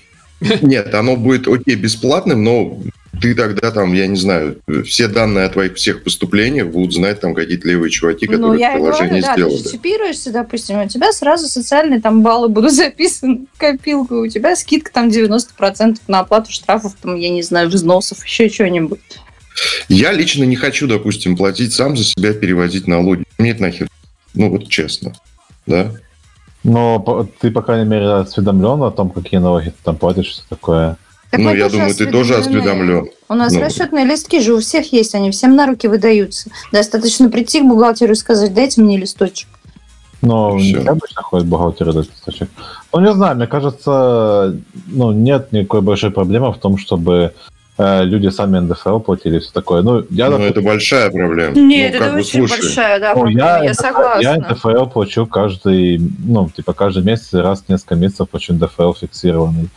Нет, 0.60 0.92
оно 0.94 1.16
будет, 1.16 1.46
окей, 1.48 1.76
бесплатным, 1.76 2.42
но 2.44 2.78
ты 3.22 3.34
тогда 3.36 3.70
там, 3.70 3.92
я 3.94 4.08
не 4.08 4.16
знаю, 4.16 4.60
все 4.84 5.06
данные 5.06 5.44
о 5.44 5.48
твоих 5.48 5.76
всех 5.76 6.02
поступлениях 6.02 6.66
будут 6.68 6.92
знать 6.92 7.20
там 7.20 7.34
какие-то 7.34 7.68
левые 7.68 7.90
чуваки, 7.90 8.26
Ну, 8.26 8.32
которые 8.32 8.60
я 8.60 8.74
и 8.74 8.76
говорю, 8.78 8.96
приложение 8.96 9.22
да, 9.22 9.34
ты 9.34 9.40
сделали. 9.40 9.62
же 9.62 9.70
чипируешься, 9.70 10.32
допустим, 10.32 10.80
у 10.80 10.88
тебя 10.88 11.12
сразу 11.12 11.46
социальные 11.46 12.00
там 12.00 12.22
баллы 12.22 12.48
будут 12.48 12.72
записаны 12.74 13.46
в 13.54 13.58
копилку, 13.58 14.16
у 14.16 14.26
тебя 14.26 14.56
скидка 14.56 14.92
там 14.92 15.08
90% 15.08 15.98
на 16.08 16.20
оплату 16.20 16.50
штрафов, 16.50 16.94
там, 17.00 17.16
я 17.16 17.30
не 17.30 17.42
знаю, 17.42 17.68
взносов, 17.68 18.24
еще 18.24 18.48
что-нибудь. 18.48 19.00
Я 19.88 20.12
лично 20.12 20.44
не 20.44 20.56
хочу, 20.56 20.88
допустим, 20.88 21.36
платить 21.36 21.72
сам 21.72 21.96
за 21.96 22.04
себя, 22.04 22.32
переводить 22.32 22.88
налоги. 22.88 23.24
Мне 23.38 23.50
это 23.52 23.62
нахер. 23.62 23.88
Ну, 24.34 24.50
вот 24.50 24.68
честно. 24.68 25.12
Да? 25.66 25.92
Но 26.64 27.28
ты, 27.40 27.50
по 27.50 27.62
крайней 27.62 27.88
мере, 27.88 28.06
осведомлен 28.06 28.82
о 28.82 28.90
том, 28.90 29.10
какие 29.10 29.38
налоги 29.40 29.66
ты 29.66 29.76
там 29.84 29.96
платишь, 29.96 30.26
что 30.26 30.48
такое. 30.48 30.96
Так 31.32 31.40
ну, 31.40 31.54
я 31.54 31.70
думаю, 31.70 31.94
ты 31.94 32.04
тоже 32.10 32.34
осведомлен. 32.36 33.08
У 33.30 33.34
нас 33.34 33.54
Ну. 33.54 33.60
расчетные 33.62 34.04
листки 34.04 34.38
же 34.38 34.52
у 34.52 34.60
всех 34.60 34.92
есть, 34.92 35.14
они 35.14 35.30
всем 35.30 35.56
на 35.56 35.66
руки 35.66 35.88
выдаются. 35.88 36.50
Достаточно 36.72 37.30
прийти 37.30 37.60
к 37.62 37.64
бухгалтеру 37.64 38.12
и 38.12 38.16
сказать, 38.16 38.52
дайте 38.52 38.82
мне 38.82 38.98
листочек. 38.98 39.48
Все 40.20 40.84
обычно 40.86 41.22
ходят 41.22 41.46
бухгалтеры 41.46 41.92
этот 41.92 42.10
листочек. 42.10 42.50
Ну, 42.92 43.00
не 43.00 43.14
знаю, 43.14 43.36
мне 43.36 43.46
кажется, 43.46 44.58
ну, 44.88 45.12
нет 45.12 45.52
никакой 45.52 45.80
большой 45.80 46.10
проблемы 46.10 46.52
в 46.52 46.58
том, 46.58 46.76
чтобы 46.76 47.32
э, 47.78 48.04
люди 48.04 48.28
сами 48.28 48.58
НДФЛ 48.58 48.98
платили 48.98 49.38
и 49.38 49.40
все 49.40 49.52
такое. 49.52 49.80
Ну, 49.80 50.04
я, 50.10 50.26
Ну, 50.26 50.32
допустим, 50.32 50.50
это 50.50 50.60
большая 50.60 51.10
проблема. 51.10 51.56
Нет, 51.56 51.94
ну, 51.98 52.04
это 52.04 52.16
очень 52.16 52.40
слушай, 52.40 52.60
большая, 52.60 53.00
да, 53.00 53.14
ну, 53.14 53.20
проблема, 53.22 53.40
я, 53.48 53.64
я, 53.64 53.70
НДФЛ 53.70 53.82
согласна. 53.82 54.20
я 54.20 54.36
НДФЛ 54.36 54.86
плачу 54.86 55.26
каждый, 55.26 55.98
ну, 56.26 56.50
типа, 56.54 56.74
каждый 56.74 57.04
месяц, 57.04 57.32
раз 57.32 57.62
в 57.66 57.70
несколько 57.70 57.94
месяцев 57.94 58.28
плачу 58.28 58.52
НДФЛ 58.52 58.92
фиксированный. 58.92 59.70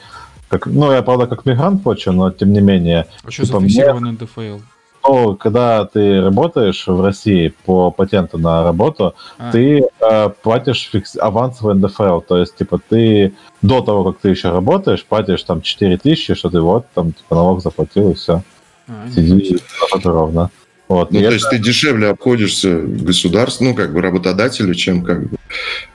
Как, 0.48 0.68
ну, 0.68 0.92
я, 0.92 1.02
правда, 1.02 1.28
как 1.28 1.46
мигрант 1.46 1.84
плачу, 1.84 2.12
но 2.12 2.32
тем 2.32 2.54
не 2.54 2.62
менее, 2.62 3.08
А 3.24 3.32
что 3.32 3.46
Типа, 3.46 3.60
мне- 3.60 3.70
фиксированный 3.70 4.12
НДФЛ? 4.12 4.60
ну, 5.08 5.36
когда 5.36 5.86
ты 5.86 6.22
работаешь 6.22 6.88
в 6.88 7.02
России 7.02 7.54
по 7.66 7.92
патенту 7.92 8.38
на 8.38 8.64
работу, 8.64 9.14
А, 9.38 9.52
ты 9.52 9.84
э, 10.02 10.30
платишь 10.42 10.90
фикс... 10.92 11.16
авансовый 11.18 11.76
НДФЛ. 11.76 12.22
То 12.22 12.38
есть, 12.38 12.56
типа, 12.56 12.80
ты 12.90 13.34
до 13.62 13.82
того, 13.82 14.12
как 14.12 14.22
ты 14.22 14.30
еще 14.30 14.50
работаешь, 14.50 15.06
платишь 15.06 15.44
там 15.44 15.62
4 15.62 15.98
тысячи, 15.98 16.34
что 16.36 16.50
ты 16.50 16.60
вот, 16.62 16.86
там, 16.96 17.12
типа, 17.14 17.36
налог 17.36 17.62
заплатил, 17.62 18.12
и 18.12 18.14
все. 18.16 18.42
а, 18.88 19.08
Сиди 19.14 19.58
ровно. 20.04 20.50
Вот. 20.88 21.12
Ну, 21.12 21.20
то 21.20 21.32
есть 21.32 21.50
ты 21.50 21.58
дешевле 21.58 22.10
обходишься 22.10 22.80
государству, 22.80 23.64
ну, 23.64 23.74
как 23.74 23.92
бы 23.92 24.02
работодателю, 24.02 24.76
чем 24.76 25.04
как 25.04 25.30
бы 25.30 25.38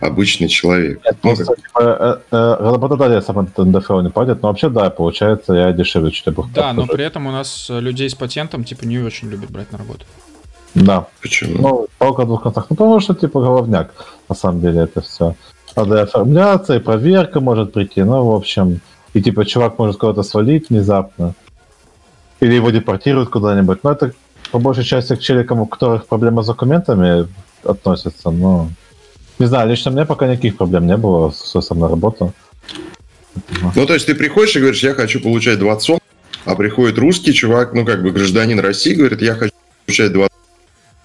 обычный 0.00 0.48
человек. 0.48 1.00
Нет, 1.04 1.16
Ну, 1.22 1.36
просто, 1.36 1.54
типа, 1.54 2.22
э, 2.30 2.36
э, 2.36 2.56
работодатель 2.58 3.24
сам 3.24 3.38
этот 3.38 3.58
НДФЛ 3.58 4.00
не 4.00 4.10
платит, 4.10 4.42
но 4.42 4.48
вообще, 4.48 4.68
да, 4.68 4.90
получается, 4.90 5.52
я 5.54 5.72
дешевле 5.72 6.10
чуть 6.10 6.34
Да, 6.54 6.72
но 6.72 6.86
при 6.86 7.04
этом 7.04 7.26
у 7.28 7.30
нас 7.30 7.68
э, 7.70 7.78
людей 7.78 8.10
с 8.10 8.14
патентом 8.14 8.64
типа 8.64 8.84
не 8.84 8.98
очень 8.98 9.28
любят 9.28 9.50
брать 9.50 9.70
на 9.70 9.78
работу. 9.78 10.04
Да. 10.74 11.06
Почему? 11.20 11.62
Ну, 11.62 11.86
палка 11.98 12.22
о 12.22 12.26
двух 12.26 12.42
концах. 12.42 12.66
Ну, 12.70 12.76
потому 12.76 13.00
что, 13.00 13.14
типа, 13.14 13.40
головняк, 13.40 13.92
на 14.28 14.34
самом 14.34 14.60
деле, 14.60 14.82
это 14.82 15.00
все. 15.00 15.34
Надо 15.76 15.96
и 15.96 16.00
оформляться, 16.00 16.76
и 16.76 16.80
проверка 16.80 17.40
может 17.40 17.72
прийти, 17.72 18.02
ну, 18.02 18.24
в 18.24 18.34
общем. 18.34 18.80
И, 19.14 19.22
типа, 19.22 19.44
чувак 19.44 19.78
может 19.78 19.96
куда-то 19.96 20.22
свалить 20.22 20.70
внезапно. 20.70 21.34
Или 22.40 22.54
его 22.54 22.70
депортируют 22.70 23.30
куда-нибудь. 23.30 23.82
Но 23.82 23.92
это, 23.92 24.12
по 24.50 24.58
большей 24.58 24.84
части, 24.84 25.14
к 25.14 25.20
челикам, 25.20 25.60
у 25.60 25.66
которых 25.66 26.06
проблемы 26.06 26.42
с 26.42 26.46
документами 26.46 27.28
относятся, 27.64 28.30
но... 28.30 28.70
Не 29.38 29.46
знаю, 29.46 29.68
лично 29.70 29.90
мне 29.90 30.04
пока 30.04 30.26
никаких 30.26 30.56
проблем 30.56 30.86
не 30.86 30.96
было 30.96 31.30
с 31.30 31.58
с 31.58 31.74
на 31.74 31.88
работу. 31.88 32.34
Ну, 33.74 33.86
то 33.86 33.94
есть 33.94 34.06
ты 34.06 34.14
приходишь 34.14 34.56
и 34.56 34.60
говоришь, 34.60 34.82
я 34.82 34.94
хочу 34.94 35.20
получать 35.20 35.58
20 35.58 35.82
сом, 35.82 36.00
а 36.44 36.54
приходит 36.54 36.98
русский 36.98 37.32
чувак, 37.32 37.72
ну, 37.72 37.84
как 37.86 38.02
бы 38.02 38.10
гражданин 38.10 38.58
России, 38.60 38.94
говорит, 38.94 39.22
я 39.22 39.34
хочу 39.34 39.52
получать 39.86 40.12
20 40.12 40.30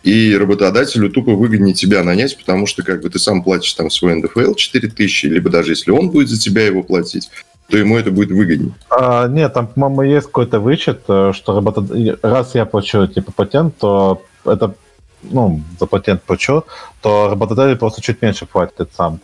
и 0.05 0.37
работодателю 0.37 1.09
тупо 1.09 1.31
выгоднее 1.31 1.73
тебя 1.73 2.03
нанять, 2.03 2.37
потому 2.37 2.67
что 2.67 2.83
как 2.83 3.01
бы 3.01 3.09
ты 3.09 3.17
сам 3.17 3.41
платишь 3.41 3.73
там 3.73 3.89
свой 3.89 4.15
НДФЛ 4.15 4.53
4000, 4.53 5.25
либо 5.25 5.49
даже 5.49 5.71
если 5.71 5.89
он 5.89 6.11
будет 6.11 6.29
за 6.29 6.39
тебя 6.39 6.63
его 6.63 6.83
платить, 6.83 7.31
то 7.69 7.77
ему 7.77 7.97
это 7.97 8.11
будет 8.11 8.29
выгоднее. 8.29 8.73
А, 8.89 9.27
нет, 9.27 9.53
там, 9.53 9.67
по-моему, 9.67 10.03
есть 10.03 10.27
какой-то 10.27 10.59
вычет, 10.59 11.01
э, 11.07 11.31
что 11.33 11.55
работод... 11.55 11.89
раз 12.21 12.55
я 12.55 12.65
плачу 12.65 13.07
типа 13.07 13.31
патент, 13.31 13.77
то 13.77 14.21
это 14.45 14.75
ну, 15.23 15.61
за 15.79 15.85
патент 15.87 16.21
плачу, 16.23 16.63
то 17.01 17.29
работодатель 17.29 17.77
просто 17.77 18.01
чуть 18.01 18.21
меньше 18.21 18.45
платит 18.45 18.89
сам. 18.95 19.19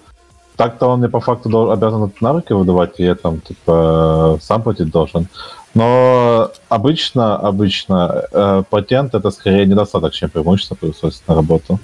Так-то 0.56 0.88
он 0.88 1.00
мне 1.00 1.10
по 1.10 1.20
факту 1.20 1.50
дол- 1.50 1.72
обязан 1.72 2.04
это 2.04 2.16
на 2.22 2.34
руки 2.34 2.54
выдавать, 2.54 3.00
и 3.00 3.04
я 3.04 3.16
там 3.16 3.42
типа 3.42 4.38
сам 4.42 4.62
платить 4.64 4.92
должен. 4.92 5.28
Но 5.74 6.52
обычно, 6.68 7.38
обычно 7.38 8.26
э, 8.32 8.64
патент 8.70 9.16
это 9.16 9.32
скорее 9.32 9.66
недостаток, 9.66 10.14
чем 10.14 10.30
преимущество 10.30 10.76
при 10.76 10.92
на 11.28 11.36
работу. 11.36 11.80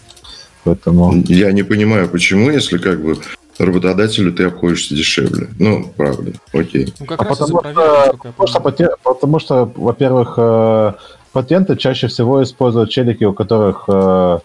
Поэтому 0.64 1.14
Я 1.28 1.54
не 1.54 1.64
понимаю, 1.64 2.10
почему, 2.10 2.50
если 2.50 2.78
как 2.78 3.02
бы 3.02 3.18
работодателю 3.60 4.32
ты 4.32 4.46
обходишься 4.46 4.96
дешевле. 4.96 5.48
Ну, 5.60 5.92
правда, 5.96 6.32
окей. 6.54 6.94
Ну 7.00 7.06
как 7.06 7.22
А 7.22 7.26
раз 7.26 7.38
потому 7.38 7.62
что, 7.62 8.14
потому, 8.22 8.48
что, 8.48 8.98
потому 9.04 9.40
что, 9.40 9.72
во-первых, 9.76 10.34
э, 10.38 10.94
патенты 11.32 11.76
чаще 11.76 12.08
всего 12.08 12.44
используют 12.44 12.90
челики, 12.90 13.24
у 13.24 13.34
которых, 13.34 13.86
э, 13.88 14.40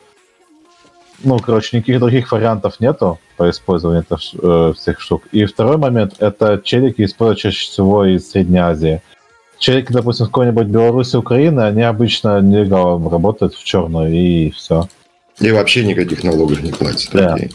ну, 1.24 1.38
короче, 1.38 1.76
никаких 1.76 2.00
других 2.00 2.32
вариантов 2.32 2.80
нету 2.80 3.18
по 3.36 3.50
использованию 3.50 4.04
этих, 4.08 4.34
э, 4.42 4.72
всех 4.76 5.00
штук. 5.00 5.22
И 5.32 5.44
второй 5.44 5.76
момент, 5.76 6.14
это 6.18 6.60
челики 6.62 7.04
используют 7.04 7.40
чаще 7.40 7.70
всего 7.70 8.04
из 8.04 8.30
Средней 8.30 8.58
Азии. 8.58 9.02
Челики, 9.58 9.92
допустим, 9.92 10.26
в 10.26 10.30
какой-нибудь 10.30 10.66
Беларуси, 10.66 11.16
Украины, 11.16 11.60
они 11.60 11.82
обычно 11.82 12.40
нелегалом 12.40 13.08
работают 13.08 13.54
в 13.54 13.62
черную, 13.62 14.12
и 14.12 14.50
все. 14.50 14.88
И 15.38 15.50
вообще 15.52 15.84
никаких 15.84 16.24
налогов 16.24 16.62
не 16.62 16.72
платят. 16.72 17.10
Да. 17.12 17.34
окей. 17.34 17.52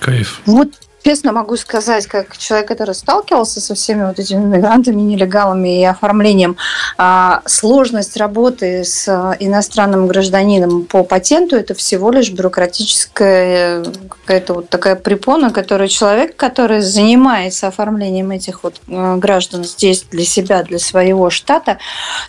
Кайф. 0.00 0.40
Вот 0.46 0.70
честно 1.02 1.32
могу 1.32 1.56
сказать, 1.56 2.06
как 2.06 2.36
человек, 2.36 2.68
который 2.68 2.94
сталкивался 2.94 3.60
со 3.60 3.74
всеми 3.74 4.04
вот 4.04 4.18
этими 4.18 4.44
мигрантами, 4.44 5.00
нелегалами 5.00 5.80
и 5.80 5.84
оформлением, 5.84 6.56
а, 6.98 7.42
сложность 7.46 8.16
работы 8.16 8.84
с 8.84 9.08
а, 9.08 9.36
иностранным 9.38 10.06
гражданином 10.06 10.84
по 10.84 11.02
патенту 11.02 11.56
это 11.56 11.74
всего 11.74 12.10
лишь 12.10 12.30
бюрократическая 12.30 13.82
э, 13.82 13.84
какая-то 14.08 14.54
вот 14.54 14.68
такая 14.68 14.96
препона, 14.96 15.50
которую 15.50 15.88
человек, 15.88 16.36
который 16.36 16.80
занимается 16.80 17.68
оформлением 17.68 18.30
этих 18.30 18.62
вот 18.62 18.80
э, 18.86 19.16
граждан 19.16 19.64
здесь 19.64 20.04
для 20.10 20.24
себя, 20.24 20.62
для 20.62 20.78
своего 20.78 21.30
штата, 21.30 21.78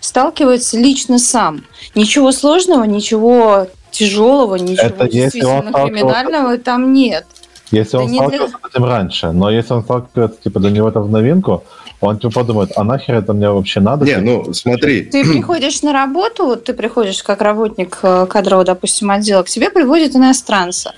сталкивается 0.00 0.78
лично 0.78 1.18
сам. 1.18 1.64
Ничего 1.94 2.32
сложного, 2.32 2.84
ничего 2.84 3.68
тяжелого, 3.90 4.56
ничего 4.56 4.86
Это 4.86 5.08
действительно 5.08 5.72
криминального 5.72 6.58
там 6.58 6.92
нет. 6.92 7.26
Если 7.72 7.96
он 7.96 8.04
не 8.04 8.18
для- 8.18 8.28
сталкивался 8.28 8.56
с 8.62 8.70
этим 8.70 8.84
раньше, 8.84 9.32
но 9.32 9.50
если 9.50 9.72
он 9.74 9.82
сталкивается, 9.82 10.40
типа, 10.42 10.60
для 10.60 10.70
него 10.70 10.88
это 10.88 11.00
в 11.00 11.10
новинку, 11.10 11.64
он 12.00 12.18
типа 12.18 12.32
подумает, 12.40 12.72
а 12.76 12.84
нахер 12.84 13.14
это 13.16 13.32
мне 13.32 13.50
вообще 13.50 13.80
надо? 13.80 14.04
Не, 14.04 14.16
ну, 14.18 14.52
смотри, 14.52 15.02
Ты 15.04 15.24
приходишь 15.24 15.82
на 15.82 15.92
работу, 15.92 16.46
вот 16.46 16.64
ты 16.64 16.74
приходишь 16.74 17.22
как 17.22 17.40
работник 17.42 17.98
э, 18.02 18.26
кадрового, 18.26 18.64
допустим, 18.64 19.10
отдела, 19.10 19.42
к 19.42 19.48
тебе 19.48 19.70
приводит 19.70 20.14
иностранца. 20.14 20.94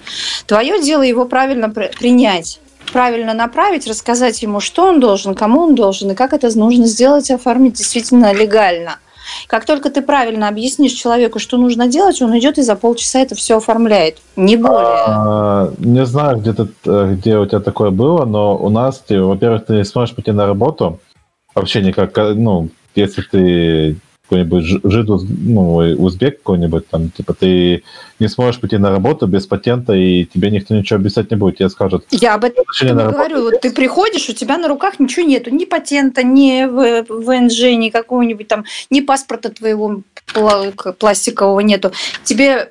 Твое 0.46 0.82
дело 0.82 1.02
его 1.02 1.24
правильно 1.26 1.70
при- 1.70 1.90
принять 1.98 2.60
правильно 2.92 3.32
направить, 3.34 3.86
рассказать 3.86 4.42
ему, 4.42 4.60
что 4.60 4.84
он 4.86 5.00
должен, 5.00 5.34
кому 5.34 5.62
он 5.62 5.74
должен, 5.74 6.10
и 6.10 6.14
как 6.14 6.32
это 6.34 6.56
нужно 6.56 6.86
сделать 6.86 7.30
оформить 7.30 7.74
действительно 7.74 8.32
легально. 8.32 8.98
Как 9.46 9.64
только 9.64 9.90
ты 9.90 10.02
правильно 10.02 10.48
объяснишь 10.48 10.92
человеку, 10.92 11.38
что 11.38 11.56
нужно 11.56 11.86
делать, 11.88 12.20
он 12.22 12.36
идет 12.38 12.58
и 12.58 12.62
за 12.62 12.76
полчаса 12.76 13.20
это 13.20 13.34
все 13.34 13.58
оформляет. 13.58 14.18
Не 14.36 14.56
более. 14.56 15.04
А, 15.06 15.72
не 15.78 16.04
знаю, 16.04 16.38
где, 16.38 16.52
ты, 16.52 16.68
э, 16.86 17.14
где 17.14 17.38
у 17.38 17.46
тебя 17.46 17.60
такое 17.60 17.90
было, 17.90 18.24
но 18.24 18.56
у 18.56 18.68
нас, 18.70 19.02
во-первых, 19.08 19.66
ты 19.66 19.74
не 19.74 19.84
сможешь 19.84 20.14
пойти 20.14 20.32
на 20.32 20.46
работу 20.46 21.00
вообще 21.54 21.82
никак. 21.82 22.16
э, 22.18 22.34
Ну, 22.34 22.68
если 22.94 23.22
ты 23.22 23.96
какой-нибудь 24.24 24.64
жид, 24.64 25.06
ну, 25.08 25.76
узбек 25.98 26.38
какой-нибудь, 26.38 26.88
там, 26.88 27.10
типа, 27.10 27.34
ты 27.34 27.82
не 28.18 28.28
сможешь 28.28 28.60
пойти 28.60 28.78
на 28.78 28.90
работу 28.90 29.26
без 29.26 29.46
патента, 29.46 29.92
и 29.92 30.24
тебе 30.24 30.50
никто 30.50 30.74
ничего 30.74 30.98
объяснять 30.98 31.30
не 31.30 31.36
будет, 31.36 31.58
тебе 31.58 31.68
скажут. 31.68 32.04
Я 32.10 32.34
об 32.34 32.44
этом 32.44 32.64
говорю. 32.80 33.42
Вот 33.42 33.60
ты 33.60 33.70
приходишь, 33.70 34.28
у 34.28 34.32
тебя 34.32 34.56
на 34.56 34.68
руках 34.68 34.98
ничего 34.98 35.26
нету, 35.26 35.50
ни 35.50 35.66
патента, 35.66 36.22
ни 36.22 36.64
ВНЖ, 36.64 37.76
ни 37.76 37.90
какого-нибудь 37.90 38.48
там, 38.48 38.64
ни 38.90 39.00
паспорта 39.00 39.50
твоего 39.50 40.00
пластикового 40.98 41.60
нету. 41.60 41.92
Тебе 42.22 42.70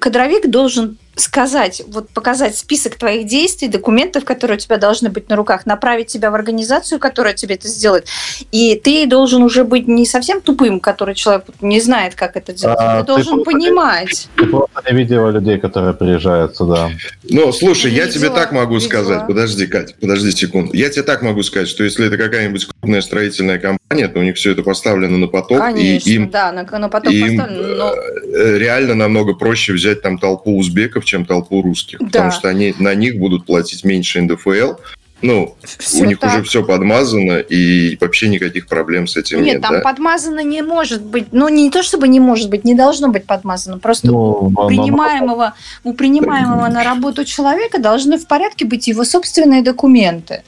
кадровик 0.00 0.48
должен 0.48 0.98
сказать, 1.16 1.82
вот 1.88 2.10
показать 2.10 2.56
список 2.56 2.96
твоих 2.96 3.26
действий, 3.26 3.68
документов, 3.68 4.24
которые 4.24 4.58
у 4.58 4.60
тебя 4.60 4.76
должны 4.76 5.08
быть 5.08 5.28
на 5.28 5.36
руках, 5.36 5.64
направить 5.64 6.08
тебя 6.08 6.30
в 6.30 6.34
организацию, 6.34 7.00
которая 7.00 7.32
тебе 7.32 7.54
это 7.54 7.68
сделает. 7.68 8.06
И 8.52 8.76
ты 8.76 9.06
должен 9.06 9.42
уже 9.42 9.64
быть 9.64 9.88
не 9.88 10.04
совсем 10.04 10.42
тупым, 10.42 10.78
который 10.78 11.14
человек 11.14 11.46
не 11.62 11.80
знает, 11.80 12.14
как 12.14 12.36
это 12.36 12.52
делать. 12.52 12.76
А, 12.78 12.96
ты, 12.96 13.00
ты 13.00 13.06
должен 13.06 13.44
понимать. 13.44 14.28
Ты 14.36 14.46
просто 14.46 14.82
не 14.90 14.96
видела 14.96 15.30
людей, 15.30 15.58
которые 15.58 15.94
приезжают 15.94 16.56
сюда. 16.56 16.90
Ну, 17.24 17.50
слушай, 17.52 17.90
я 17.90 18.04
видела, 18.04 18.20
тебе 18.20 18.30
так 18.30 18.52
могу 18.52 18.74
видела. 18.74 18.88
сказать. 18.88 19.26
Подожди, 19.26 19.66
Кать, 19.66 19.96
подожди 19.98 20.32
секунду. 20.32 20.74
Я 20.74 20.90
тебе 20.90 21.02
так 21.02 21.22
могу 21.22 21.42
сказать, 21.42 21.68
что 21.68 21.82
если 21.82 22.06
это 22.06 22.18
какая-нибудь 22.18 22.66
крупная 22.66 23.00
строительная 23.00 23.58
компания, 23.58 24.08
то 24.08 24.18
у 24.18 24.22
них 24.22 24.36
все 24.36 24.52
это 24.52 24.62
поставлено 24.62 25.16
на 25.16 25.28
поток. 25.28 25.58
Конечно, 25.58 26.10
и 26.10 26.12
им, 26.12 26.28
да, 26.28 26.52
на, 26.52 26.64
на 26.78 26.88
поток 26.90 27.10
им 27.10 27.38
поставлено. 27.38 27.74
Но... 27.74 27.94
Э, 27.94 28.58
реально 28.58 28.94
намного 28.94 29.32
проще 29.32 29.72
взять 29.72 30.02
там 30.02 30.18
толпу 30.18 30.58
узбеков, 30.58 31.05
чем 31.06 31.24
толпу 31.24 31.62
русских, 31.62 31.98
да. 31.98 32.06
потому 32.06 32.30
что 32.30 32.48
они 32.48 32.74
на 32.78 32.94
них 32.94 33.18
будут 33.18 33.46
платить 33.46 33.84
меньше 33.84 34.20
НДФЛ. 34.20 34.74
Ну, 35.22 35.56
все 35.78 36.02
у 36.02 36.04
них 36.04 36.18
так. 36.18 36.34
уже 36.34 36.42
все 36.42 36.62
подмазано, 36.62 37.38
и 37.38 37.96
вообще 37.98 38.28
никаких 38.28 38.66
проблем 38.66 39.06
с 39.06 39.16
этим 39.16 39.38
нет. 39.38 39.54
Нет, 39.54 39.62
там 39.62 39.72
да? 39.72 39.80
подмазано 39.80 40.40
не 40.40 40.62
может 40.62 41.02
быть. 41.02 41.28
Ну, 41.32 41.48
не 41.48 41.70
то 41.70 41.82
чтобы 41.82 42.06
не 42.06 42.20
может 42.20 42.50
быть, 42.50 42.64
не 42.64 42.74
должно 42.74 43.08
быть 43.08 43.24
подмазано. 43.24 43.78
Просто 43.78 44.08
ну, 44.08 44.52
у 44.54 44.66
принимаемого, 44.68 45.54
у 45.84 45.94
принимаемого 45.94 46.68
на 46.68 46.84
работу 46.84 47.24
человека 47.24 47.78
должны 47.78 48.18
в 48.18 48.26
порядке 48.26 48.66
быть 48.66 48.88
его 48.88 49.04
собственные 49.04 49.62
документы. 49.62 50.42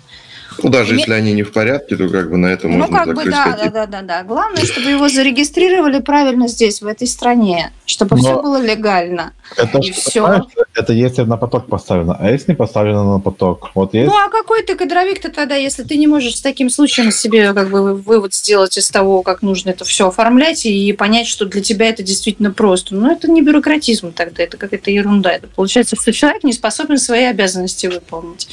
Ну, 0.62 0.70
даже 0.70 0.94
Ме... 0.94 1.00
если 1.00 1.12
они 1.12 1.32
не 1.32 1.42
в 1.42 1.52
порядке, 1.52 1.96
то 1.96 2.08
как 2.08 2.30
бы 2.30 2.36
на 2.36 2.46
этом 2.46 2.72
ну, 2.72 2.78
можно 2.78 2.98
как 2.98 3.14
бы, 3.14 3.24
да, 3.24 3.58
да, 3.62 3.70
да, 3.70 3.86
да, 3.86 4.02
да. 4.02 4.22
Главное, 4.22 4.64
чтобы 4.64 4.90
его 4.90 5.08
зарегистрировали 5.08 6.00
правильно 6.00 6.48
здесь, 6.48 6.82
в 6.82 6.86
этой 6.86 7.06
стране, 7.06 7.72
чтобы 7.86 8.16
Но 8.16 8.22
все 8.22 8.42
было 8.42 8.60
легально. 8.60 9.32
Это, 9.56 9.78
и 9.78 9.90
все. 9.92 10.46
это 10.74 10.92
если 10.92 11.22
на 11.22 11.36
поток 11.36 11.68
поставлено, 11.68 12.16
а 12.18 12.30
если 12.30 12.52
не 12.52 12.56
поставлено 12.56 13.14
на 13.14 13.20
поток? 13.20 13.70
Вот 13.74 13.94
есть... 13.94 14.10
Ну, 14.10 14.16
а 14.16 14.28
какой 14.28 14.62
ты 14.62 14.74
кадровик-то 14.74 15.30
тогда, 15.30 15.54
если 15.54 15.82
ты 15.82 15.96
не 15.96 16.06
можешь 16.06 16.36
с 16.36 16.40
таким 16.40 16.70
случаем 16.70 17.10
себе 17.10 17.52
как 17.54 17.70
бы 17.70 17.94
вывод 17.94 18.34
сделать 18.34 18.76
из 18.76 18.88
того, 18.90 19.22
как 19.22 19.42
нужно 19.42 19.70
это 19.70 19.84
все 19.84 20.08
оформлять 20.08 20.66
и 20.66 20.92
понять, 20.92 21.26
что 21.26 21.46
для 21.46 21.62
тебя 21.62 21.88
это 21.88 22.02
действительно 22.02 22.50
просто. 22.50 22.94
Ну, 22.94 23.10
это 23.10 23.30
не 23.30 23.42
бюрократизм 23.42 24.12
тогда, 24.12 24.42
это 24.42 24.56
какая-то 24.56 24.90
ерунда. 24.90 25.32
Это 25.32 25.46
получается, 25.46 25.96
что 25.96 26.12
человек 26.12 26.44
не 26.44 26.52
способен 26.52 26.98
свои 26.98 27.24
обязанности 27.24 27.86
выполнить. 27.86 28.48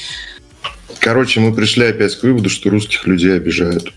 Короче, 0.99 1.39
мы 1.39 1.53
пришли 1.53 1.85
опять 1.85 2.15
к 2.15 2.23
выводу, 2.23 2.49
что 2.49 2.69
русских 2.69 3.05
людей 3.07 3.35
обижают. 3.35 3.93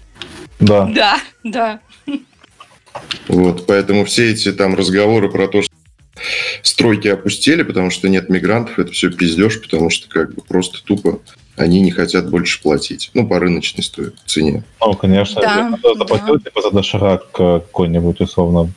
Да. 0.60 0.86
Да, 0.86 1.20
да. 1.44 1.80
Вот, 3.28 3.66
поэтому 3.66 4.04
все 4.04 4.30
эти 4.30 4.52
там 4.52 4.74
разговоры 4.74 5.30
про 5.30 5.48
то, 5.48 5.62
что 5.62 5.72
стройки 6.62 7.08
опустили, 7.08 7.62
потому 7.62 7.90
что 7.90 8.08
нет 8.08 8.28
мигрантов, 8.28 8.78
это 8.78 8.92
все 8.92 9.10
пиздеж, 9.10 9.60
потому 9.60 9.90
что 9.90 10.08
как 10.08 10.34
бы 10.34 10.42
просто 10.42 10.82
тупо 10.84 11.20
они 11.56 11.80
не 11.80 11.90
хотят 11.90 12.30
больше 12.30 12.62
платить. 12.62 13.10
Ну, 13.14 13.26
по 13.26 13.38
рыночной 13.38 13.82
стоит, 13.82 14.14
цене. 14.26 14.62
Ну, 14.80 14.94
конечно. 14.94 15.40
Да, 15.40 15.78
заплатил 15.96 16.36
да. 16.36 16.40
типа 16.40 16.62
за 16.62 16.70
доширак 16.70 17.30
какой-нибудь 17.32 18.20
условно 18.20 18.72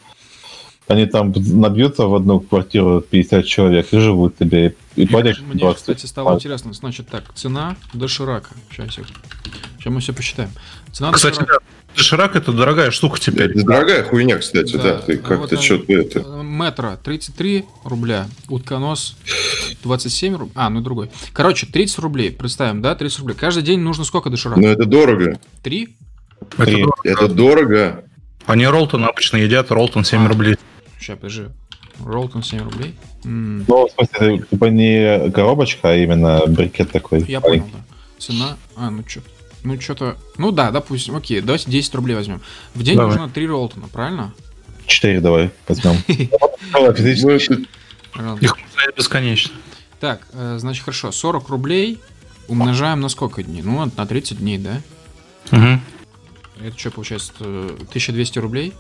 они 0.92 1.06
там 1.06 1.34
набьются 1.36 2.06
в 2.06 2.16
одну 2.16 2.40
квартиру 2.40 3.02
50 3.02 3.46
человек 3.46 3.88
и 3.92 4.00
живут 4.00 4.38
тебе. 4.38 4.76
И 4.96 5.08
платишь 5.08 5.42
Мне, 5.42 5.60
20. 5.60 5.78
кстати, 5.78 6.06
стало 6.06 6.36
интересно. 6.36 6.74
Значит 6.74 7.08
так, 7.08 7.34
цена 7.34 7.76
доширака. 7.94 8.50
Сейчас, 8.70 8.94
сейчас 8.96 9.86
мы 9.86 10.02
все 10.02 10.14
посчитаем. 10.14 10.50
Цена 10.92 11.12
кстати, 11.12 11.40
доширака. 11.40 11.64
Да, 11.64 11.96
доширак 11.96 12.36
это 12.36 12.52
дорогая 12.52 12.92
штука 12.92 13.20
теперь. 13.20 13.52
Это 13.52 13.64
дорогая 13.66 14.04
хуйня, 14.04 14.38
кстати, 14.38 14.76
да. 14.76 14.84
да. 14.84 14.98
Ты 15.00 15.18
как-то 15.18 15.56
вот 15.56 15.62
что-то 15.62 15.94
это... 15.94 16.20
Метро 16.44 16.98
33 17.04 17.66
рубля, 17.86 18.28
утконос 18.50 19.16
27 19.84 20.36
рублей. 20.36 20.54
А, 20.56 20.70
ну 20.70 20.82
другой. 20.82 21.10
Короче, 21.34 21.68
30 21.68 22.00
рублей. 22.00 22.32
Представим, 22.32 22.82
да, 22.82 22.96
30 22.96 23.20
рублей. 23.20 23.36
Каждый 23.36 23.64
день 23.64 23.80
нужно 23.80 24.04
сколько 24.04 24.30
доширака? 24.30 24.60
Ну 24.60 24.68
это 24.68 24.86
дорого. 24.86 25.40
Три? 25.64 25.96
Это, 26.58 26.72
дорого. 26.72 26.94
это 27.04 27.28
дорого. 27.28 28.06
Они 28.46 28.66
роллтон 28.66 29.06
обычно 29.06 29.38
едят, 29.38 29.72
роллтон 29.72 30.04
7 30.04 30.26
а. 30.26 30.28
рублей. 30.28 30.58
Сейчас, 31.02 31.18
подожди. 31.18 31.46
Роллтон 32.06 32.44
7 32.44 32.60
рублей? 32.64 32.96
М. 33.26 33.66
Ну, 33.68 33.88
в 33.88 33.92
смысле, 33.92 34.40
типа 34.40 34.66
не 34.66 35.32
коробочка, 35.32 35.90
а 35.90 35.96
именно 35.96 36.46
брикет 36.48 36.92
такой. 36.92 37.24
Я 37.28 37.42
понял, 37.42 37.66
да. 37.74 37.80
Цена... 38.18 38.58
А, 38.76 38.90
ну 38.90 39.04
что 39.08 39.22
ну, 39.64 39.80
что-то... 39.80 40.18
Ну 40.38 40.52
да, 40.52 40.72
допустим, 40.72 41.16
окей, 41.16 41.42
давайте 41.42 41.70
10 41.70 41.94
рублей 41.96 42.16
возьмем. 42.16 42.42
В 42.74 42.84
день 42.84 42.96
давай. 42.96 43.16
нужно 43.16 43.30
3 43.30 43.48
Ролтона, 43.48 43.88
правильно? 43.88 44.34
4 44.88 45.20
давай 45.22 45.52
возьмем. 45.68 45.96
Их 48.42 48.56
бесконечно. 48.98 49.54
Так, 50.00 50.28
э, 50.34 50.58
значит, 50.60 50.84
хорошо, 50.84 51.12
40 51.12 51.50
рублей 51.50 52.00
умножаем 52.48 53.02
на 53.02 53.10
сколько 53.10 53.44
дней? 53.44 53.62
Ну, 53.62 53.86
на 53.96 54.06
30 54.06 54.40
дней, 54.40 54.58
да? 54.58 54.82
Угу. 55.52 56.68
Это 56.68 56.78
что, 56.78 56.92
получается, 56.92 57.34
1200 57.38 58.40
рублей? 58.40 58.74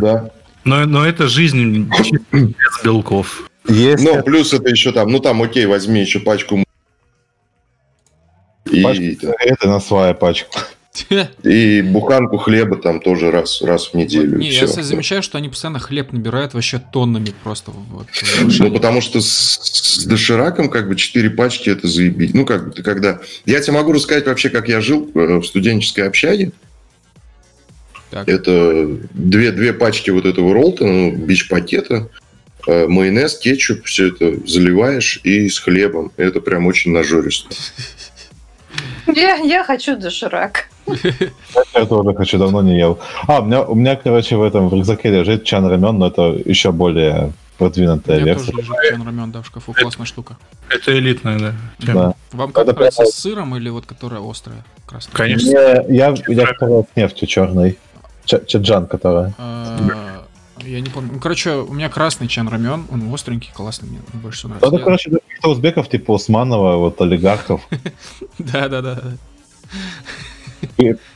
Да. 0.00 0.30
Но, 0.64 0.86
но 0.86 1.06
это 1.06 1.28
жизнь 1.28 1.88
без 2.32 2.84
белков. 2.84 3.50
Есть. 3.68 4.02
Ну, 4.04 4.22
плюс 4.22 4.52
это 4.52 4.68
еще 4.68 4.92
там, 4.92 5.10
ну 5.10 5.20
там, 5.20 5.42
окей, 5.42 5.66
возьми 5.66 6.00
еще 6.00 6.20
пачку. 6.20 6.64
И 8.70 9.18
это 9.40 9.68
на 9.68 9.80
свою 9.80 10.14
пачку. 10.14 10.58
И 11.42 11.82
буханку 11.82 12.36
хлеба 12.36 12.76
там 12.76 13.00
тоже 13.00 13.30
раз, 13.30 13.62
раз 13.62 13.88
в 13.88 13.94
неделю. 13.94 14.38
Не, 14.38 14.50
я 14.50 14.66
замечаю, 14.66 15.22
что 15.22 15.38
они 15.38 15.48
постоянно 15.48 15.80
хлеб 15.80 16.12
набирают 16.12 16.54
вообще 16.54 16.78
тоннами 16.78 17.32
просто. 17.42 17.72
Вот, 17.72 18.06
ну, 18.58 18.70
потому 18.70 19.00
что 19.00 19.20
с, 19.20 19.58
с 19.60 20.04
дошираком 20.04 20.70
как 20.70 20.88
бы 20.88 20.94
4 20.94 21.30
пачки 21.30 21.68
это 21.68 21.88
заебись. 21.88 22.32
Ну, 22.32 22.46
как 22.46 22.68
бы 22.68 22.70
ты 22.70 22.82
когда... 22.84 23.20
Я 23.44 23.60
тебе 23.60 23.72
могу 23.74 23.92
рассказать 23.92 24.26
вообще, 24.26 24.50
как 24.50 24.68
я 24.68 24.80
жил 24.80 25.10
э, 25.14 25.38
в 25.38 25.44
студенческой 25.44 26.06
общаге. 26.06 26.52
Так. 28.14 28.28
Это 28.28 28.86
две, 29.12 29.50
две 29.50 29.72
пачки 29.72 30.10
вот 30.10 30.24
этого 30.24 30.54
роллтона, 30.54 30.92
ну, 30.92 31.16
бич-пакета, 31.16 32.08
э, 32.68 32.86
майонез, 32.86 33.36
кетчуп, 33.36 33.86
все 33.86 34.06
это 34.06 34.36
заливаешь 34.46 35.18
и 35.24 35.48
с 35.48 35.58
хлебом. 35.58 36.12
Это 36.16 36.40
прям 36.40 36.66
очень 36.66 36.92
нажористо. 36.92 37.48
Я, 39.06 39.34
я 39.36 39.64
хочу 39.64 39.96
доширак. 39.96 40.68
Я 41.74 41.86
тоже 41.86 42.14
хочу, 42.14 42.38
давно 42.38 42.62
не 42.62 42.78
ел. 42.78 42.98
А, 43.26 43.40
у 43.40 43.44
меня, 43.44 43.62
у 43.62 43.74
меня, 43.74 43.96
короче, 43.96 44.36
в 44.36 44.42
этом 44.42 44.68
в 44.68 44.74
рюкзаке 44.74 45.10
лежит 45.10 45.44
чан 45.44 45.66
рамен, 45.66 45.98
но 45.98 46.06
это 46.06 46.40
еще 46.44 46.72
более 46.72 47.32
продвинутая 47.58 48.22
У 48.22 48.24
версия. 48.24 48.46
тоже 48.46 48.58
лежит 48.58 48.76
чан 48.90 49.02
рамен, 49.02 49.30
да, 49.30 49.42
в 49.42 49.46
шкафу, 49.46 49.72
классная 49.72 50.06
штука. 50.06 50.36
Это 50.70 50.96
элитная, 50.98 51.38
да. 51.38 51.54
да. 51.80 52.14
Вам 52.32 52.52
как 52.52 52.68
это 52.68 52.74
нравится, 52.74 53.04
с 53.04 53.14
сыром 53.14 53.54
или 53.56 53.68
вот 53.68 53.86
которая 53.86 54.20
острая, 54.28 54.64
красная? 54.86 55.14
Конечно. 55.14 55.50
Я, 55.50 55.84
я, 55.88 56.14
я 56.26 56.46
второй 56.46 56.84
с 56.84 56.96
нефтью 56.96 57.28
черной. 57.28 57.78
Чаджан, 58.24 58.86
которая. 58.86 59.34
А, 59.38 60.24
я 60.62 60.80
не 60.80 60.88
помню. 60.88 61.12
Ну, 61.14 61.20
короче, 61.20 61.56
у 61.56 61.72
меня 61.72 61.88
красный 61.88 62.28
чан 62.28 62.48
рамен, 62.48 62.86
он 62.90 63.12
остренький, 63.12 63.50
классный, 63.52 63.88
мне 63.88 64.00
больше 64.14 64.38
всего 64.38 64.50
нравится. 64.50 64.74
Это, 64.74 64.84
короче, 64.84 65.10
для 65.10 65.18
каких-то 65.18 65.50
узбеков, 65.50 65.88
типа 65.88 66.12
Усманова, 66.12 66.76
вот 66.76 67.00
олигархов. 67.00 67.60
Да-да-да. 68.38 69.02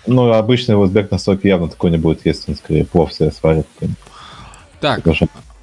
Ну, 0.07 0.33
обычный 0.33 0.75
узбек 0.75 1.11
на 1.11 1.19
соке 1.19 1.49
явно 1.49 1.69
такой 1.69 1.91
не 1.91 1.99
будет 1.99 2.27
есть, 2.27 2.49
он 2.49 2.57
скорее 2.57 2.85
плов 2.85 3.13
себе 3.13 3.31
сварит. 3.31 3.67
Так, 4.81 5.01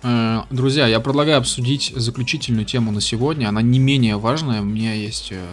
э, 0.03 0.41
друзья, 0.49 0.87
я 0.87 0.99
предлагаю 0.99 1.37
обсудить 1.37 1.93
заключительную 1.95 2.65
тему 2.65 2.91
на 2.91 3.01
сегодня. 3.01 3.47
Она 3.47 3.61
не 3.61 3.79
менее 3.79 4.17
важная. 4.17 4.61
У 4.61 4.65
меня 4.65 4.93
есть 4.93 5.31
э, 5.31 5.45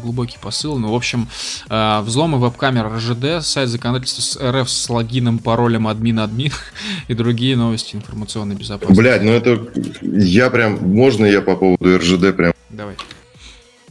глубокий 0.00 0.38
посыл. 0.40 0.78
Ну, 0.78 0.92
в 0.92 0.94
общем, 0.94 1.28
э, 1.68 2.00
взломы 2.02 2.38
веб-камер 2.38 2.92
РЖД, 2.96 3.44
сайт 3.44 3.68
законодательства 3.68 4.22
с 4.22 4.52
РФ 4.52 4.68
с 4.68 4.88
логином, 4.88 5.38
паролем 5.38 5.86
админ-админ 5.86 6.52
и 7.08 7.14
другие 7.14 7.56
новости 7.56 7.96
информационной 7.96 8.56
безопасности. 8.56 9.00
Блять, 9.00 9.22
ну 9.22 9.32
это 9.32 9.68
я 10.02 10.50
прям, 10.50 10.78
можно 10.88 11.24
я 11.24 11.42
по 11.42 11.56
поводу 11.56 11.98
РЖД 11.98 12.36
прям... 12.36 12.52
Давай. 12.70 12.96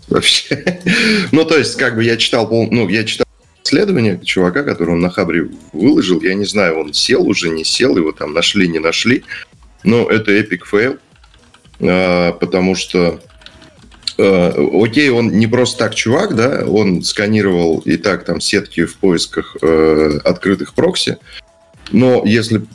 Вообще. 0.07 0.81
ну, 1.31 1.45
то 1.45 1.57
есть, 1.57 1.77
как 1.77 1.95
бы 1.95 2.03
я 2.03 2.17
читал, 2.17 2.49
ну, 2.49 2.87
я 2.89 3.03
читал 3.03 3.25
исследование 3.63 4.19
чувака, 4.23 4.63
который 4.63 4.95
он 4.95 4.99
на 4.99 5.09
Хабре 5.09 5.49
выложил. 5.73 6.21
Я 6.21 6.33
не 6.33 6.45
знаю, 6.45 6.79
он 6.79 6.93
сел 6.93 7.27
уже, 7.27 7.49
не 7.49 7.63
сел, 7.63 7.95
его 7.97 8.11
там 8.11 8.33
нашли, 8.33 8.67
не 8.67 8.79
нашли. 8.79 9.23
Но 9.83 10.09
это 10.09 10.31
epic 10.31 10.65
fail, 10.65 10.97
а, 11.79 12.31
потому 12.33 12.75
что 12.75 13.21
Э, 14.19 14.51
окей, 14.73 15.09
он 15.09 15.31
не 15.31 15.47
просто 15.47 15.77
так 15.77 15.95
чувак, 15.95 16.35
да, 16.35 16.65
он 16.67 17.03
сканировал 17.03 17.79
и 17.85 17.95
так 17.95 18.25
там 18.25 18.41
сетки 18.41 18.83
в 18.83 18.97
поисках 18.97 19.55
э, 19.61 20.19
открытых 20.25 20.73
прокси, 20.73 21.17
Но 21.93 22.23
если 22.25 22.65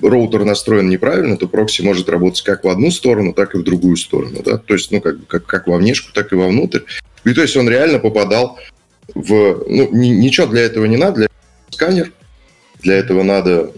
роутер 0.00 0.44
настроен 0.44 0.88
неправильно, 0.88 1.36
то 1.36 1.48
прокси 1.48 1.82
может 1.82 2.08
работать 2.08 2.42
как 2.42 2.62
в 2.62 2.68
одну 2.68 2.92
сторону, 2.92 3.32
так 3.32 3.56
и 3.56 3.58
в 3.58 3.64
другую 3.64 3.96
сторону. 3.96 4.42
Да? 4.44 4.58
То 4.58 4.74
есть, 4.74 4.92
ну, 4.92 5.00
как, 5.00 5.26
как, 5.26 5.44
как 5.44 5.66
во 5.66 5.76
внешку, 5.76 6.12
так 6.14 6.32
и 6.32 6.36
вовнутрь. 6.36 6.82
И 7.24 7.34
то 7.34 7.42
есть 7.42 7.56
он 7.56 7.68
реально 7.68 7.98
попадал 7.98 8.56
в... 9.12 9.64
Ну, 9.68 9.88
ни, 9.90 10.10
ничего 10.10 10.46
для 10.46 10.62
этого 10.62 10.84
не 10.84 10.96
надо, 10.96 11.16
для 11.16 11.24
этого 11.24 11.36
сканер, 11.70 12.12
для 12.82 12.94
этого 12.94 13.24
надо, 13.24 13.72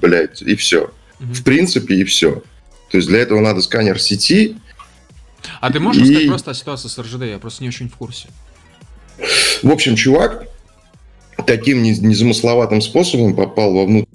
блядь, 0.00 0.42
и 0.42 0.56
все. 0.56 0.90
Мгм. 1.20 1.34
В 1.34 1.44
принципе, 1.44 1.94
и 1.94 2.04
все. 2.04 2.42
То 2.90 2.96
есть 2.96 3.06
для 3.06 3.20
этого 3.20 3.38
надо 3.38 3.60
сканер 3.60 4.00
сети. 4.00 4.56
А 5.60 5.72
ты 5.72 5.80
можешь 5.80 6.02
И- 6.02 6.04
рассказать 6.04 6.28
просто 6.28 6.50
о 6.50 6.54
ситуации 6.54 6.88
с 6.88 6.98
РЖД? 6.98 7.22
Я 7.24 7.38
просто 7.38 7.62
не 7.62 7.68
очень 7.68 7.88
в 7.88 7.96
курсе. 7.96 8.28
В 9.62 9.70
общем, 9.70 9.96
чувак 9.96 10.46
таким 11.46 11.82
не- 11.82 11.98
незамысловатым 11.98 12.80
способом 12.80 13.34
попал 13.34 13.72
во 13.72 13.84
внутрь 13.86 14.08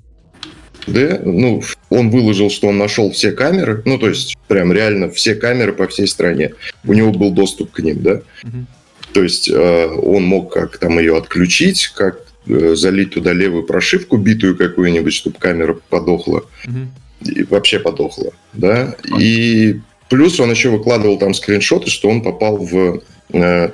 Д. 0.88 1.22
Ну, 1.24 1.64
он 1.90 2.10
выложил, 2.10 2.50
что 2.50 2.68
он 2.68 2.78
нашел 2.78 3.12
все 3.12 3.32
камеры. 3.32 3.82
Ну, 3.86 3.98
то 3.98 4.10
есть, 4.10 4.36
прям 4.48 4.74
реально 4.74 5.10
все 5.10 5.34
камеры 5.36 5.72
по 5.74 5.88
всей 5.88 6.08
стране. 6.08 6.54
У 6.84 6.94
него 6.94 7.12
был 7.12 7.32
доступ 7.32 7.72
к 7.72 7.80
ним, 7.80 8.02
да. 8.04 8.22
Мгм. 8.44 8.68
То 9.14 9.24
есть 9.24 9.48
э, 9.50 9.88
он 9.88 10.24
мог 10.26 10.52
как 10.54 10.78
там 10.80 11.00
ее 11.00 11.16
отключить, 11.18 11.88
как 11.96 12.20
э, 12.48 12.76
залить 12.76 13.14
туда 13.14 13.32
левую 13.32 13.64
прошивку, 13.64 14.18
битую 14.18 14.58
какую-нибудь, 14.58 15.14
чтобы 15.14 15.38
камера 15.40 15.74
подохла. 15.90 16.44
Мгм. 16.66 16.92
И 17.22 17.44
вообще 17.44 17.80
подохла, 17.80 18.32
да. 18.54 18.96
И 19.18 19.80
плюс 20.14 20.40
он 20.40 20.52
еще 20.52 20.70
выкладывал 20.70 21.18
там 21.18 21.34
скриншоты, 21.34 21.90
что 21.90 22.08
он 22.08 22.22
попал 22.22 22.58
в 22.58 23.02
э, 23.34 23.70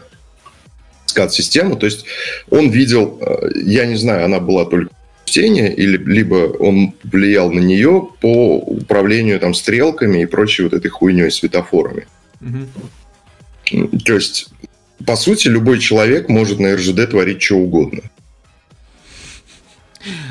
скат-систему. 1.05 1.75
То 1.75 1.85
есть 1.85 2.05
он 2.49 2.69
видел, 2.69 3.17
э, 3.19 3.49
я 3.65 3.85
не 3.85 3.95
знаю, 3.97 4.23
она 4.23 4.39
была 4.39 4.63
только 4.63 4.89
в 5.25 5.31
тени, 5.31 5.67
или 5.67 5.97
либо 5.97 6.35
он 6.59 6.93
влиял 7.03 7.51
на 7.51 7.59
нее 7.59 8.07
по 8.21 8.55
управлению 8.57 9.37
там 9.41 9.53
стрелками 9.53 10.21
и 10.21 10.25
прочей 10.25 10.63
вот 10.63 10.71
этой 10.71 10.87
хуйней, 10.87 11.29
светофорами. 11.29 12.07
М, 12.41 12.69
То 14.05 14.13
есть, 14.13 14.47
по 15.05 15.17
сути, 15.17 15.49
любой 15.49 15.79
человек 15.79 16.29
может 16.29 16.59
на 16.61 16.73
РЖД 16.73 17.09
творить 17.09 17.41
что 17.41 17.55
угодно. 17.57 18.03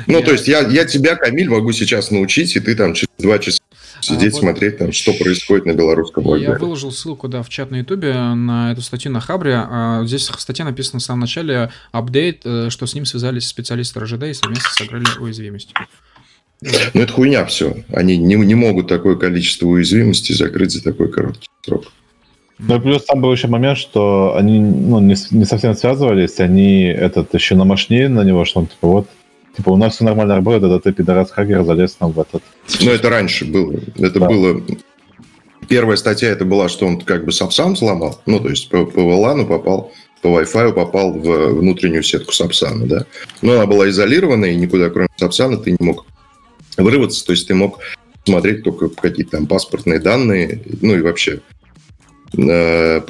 Ну, 0.07 0.17
Я- 0.17 0.25
то 0.25 0.31
есть, 0.31 0.47
я, 0.47 0.61
я 0.61 0.85
тебя, 0.85 1.15
Камиль, 1.15 1.49
могу 1.49 1.71
сейчас 1.71 2.09
научить, 2.09 2.55
и 2.55 2.59
ты 2.59 2.73
там 2.73 2.95
через 2.95 3.09
два 3.19 3.37
часа 3.37 3.58
сидеть, 4.01 4.33
А, 4.33 4.35
вот- 4.35 4.39
смотреть, 4.41 4.77
там, 4.77 4.91
что 4.91 5.13
происходит 5.13 5.65
на 5.65 5.73
белорусском 5.73 6.23
Я 6.23 6.29
вокзале. 6.31 6.57
выложил 6.59 6.91
ссылку, 6.91 7.27
да, 7.27 7.43
в 7.43 7.49
чат 7.49 7.71
на 7.71 7.77
Ютубе 7.77 8.13
на 8.13 8.71
эту 8.71 8.81
статью 8.81 9.11
на 9.11 9.19
Хабре. 9.19 9.55
А, 9.55 10.03
Здесь 10.05 10.29
в 10.29 10.39
статье 10.39 10.65
написано 10.65 10.99
в 10.99 11.03
самом 11.03 11.21
начале 11.21 11.71
апдейт, 11.91 12.41
э, 12.45 12.69
что 12.69 12.85
с 12.85 12.93
ним 12.93 13.05
связались 13.05 13.47
специалисты 13.47 13.99
РЖД 13.99 14.23
и 14.23 14.33
совместно 14.33 14.69
сыграли 14.71 15.05
уязвимость. 15.19 15.73
Ну, 16.61 17.01
это 17.01 17.13
хуйня 17.13 17.45
все. 17.45 17.83
Они 17.93 18.17
не, 18.17 18.35
не 18.35 18.55
могут 18.55 18.87
такое 18.87 19.15
количество 19.15 19.65
уязвимостей 19.67 20.33
закрыть 20.35 20.71
за 20.71 20.83
такой 20.83 21.09
короткий 21.09 21.47
срок. 21.65 21.85
Ну 22.59 22.75
и 22.75 22.79
плюс 22.81 23.05
там 23.05 23.21
был 23.21 23.31
еще 23.31 23.47
момент, 23.47 23.77
что 23.77 24.35
они 24.35 24.59
ну, 24.59 24.99
не, 24.99 25.15
не 25.31 25.45
совсем 25.45 25.73
связывались, 25.75 26.39
они 26.41 26.83
этот 26.83 27.33
еще 27.33 27.55
намашнили 27.55 28.07
на 28.07 28.25
него, 28.25 28.43
что 28.43 28.59
он 28.59 28.67
типа 28.67 28.87
вот, 28.89 29.07
типа 29.59 29.71
у 29.71 29.77
нас 29.77 29.95
все 29.95 30.05
нормально 30.05 30.35
работает, 30.35 30.63
это 30.63 30.79
ты, 30.79 30.93
пидорас 30.93 31.31
хакер, 31.31 31.63
залез 31.65 31.97
нам 31.99 32.11
в 32.13 32.19
этот. 32.19 32.41
Но 32.81 32.91
это 32.91 33.09
раньше 33.09 33.43
было. 33.45 33.73
Это 33.97 34.19
Да. 34.19 34.27
было... 34.27 34.61
Первая 35.67 35.97
статья 35.97 36.29
это 36.29 36.45
была, 36.45 36.69
что 36.69 36.87
он 36.87 36.99
как 37.01 37.25
бы 37.25 37.31
сапсан 37.33 37.75
сломал. 37.75 38.21
Ну, 38.25 38.39
то 38.39 38.49
есть 38.49 38.69
по, 38.69 38.85
по 38.85 38.99
VLAN 39.01 39.45
попал, 39.45 39.91
по 40.21 40.27
Wi-Fi 40.39 40.73
попал 40.73 41.11
в 41.13 41.59
внутреннюю 41.59 42.01
сетку 42.03 42.31
сапсана, 42.31 42.87
да. 42.87 43.05
Но 43.41 43.53
она 43.53 43.65
была 43.67 43.89
изолирована, 43.89 44.45
и 44.45 44.55
никуда, 44.55 44.89
кроме 44.89 45.09
сапсана, 45.17 45.57
ты 45.57 45.71
не 45.71 45.85
мог 45.85 46.05
вырваться. 46.77 47.23
То 47.25 47.33
есть 47.33 47.47
ты 47.47 47.53
мог 47.53 47.79
смотреть 48.25 48.63
только 48.63 48.87
какие-то 48.89 49.31
там 49.31 49.45
паспортные 49.45 49.99
данные, 49.99 50.61
ну 50.81 50.95
и 50.95 51.01
вообще 51.01 51.41
э, 52.37 53.01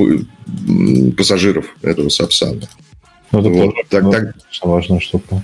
пассажиров 1.16 1.68
этого 1.84 2.10
сапсана. 2.10 2.62
Ну, 3.32 3.40
это 3.40 3.50
Вот. 3.50 3.76
тоже 3.76 3.88
Так- 3.90 4.04
ну, 4.04 4.12
так- 4.12 4.36
важная 4.64 5.00
штука. 5.00 5.44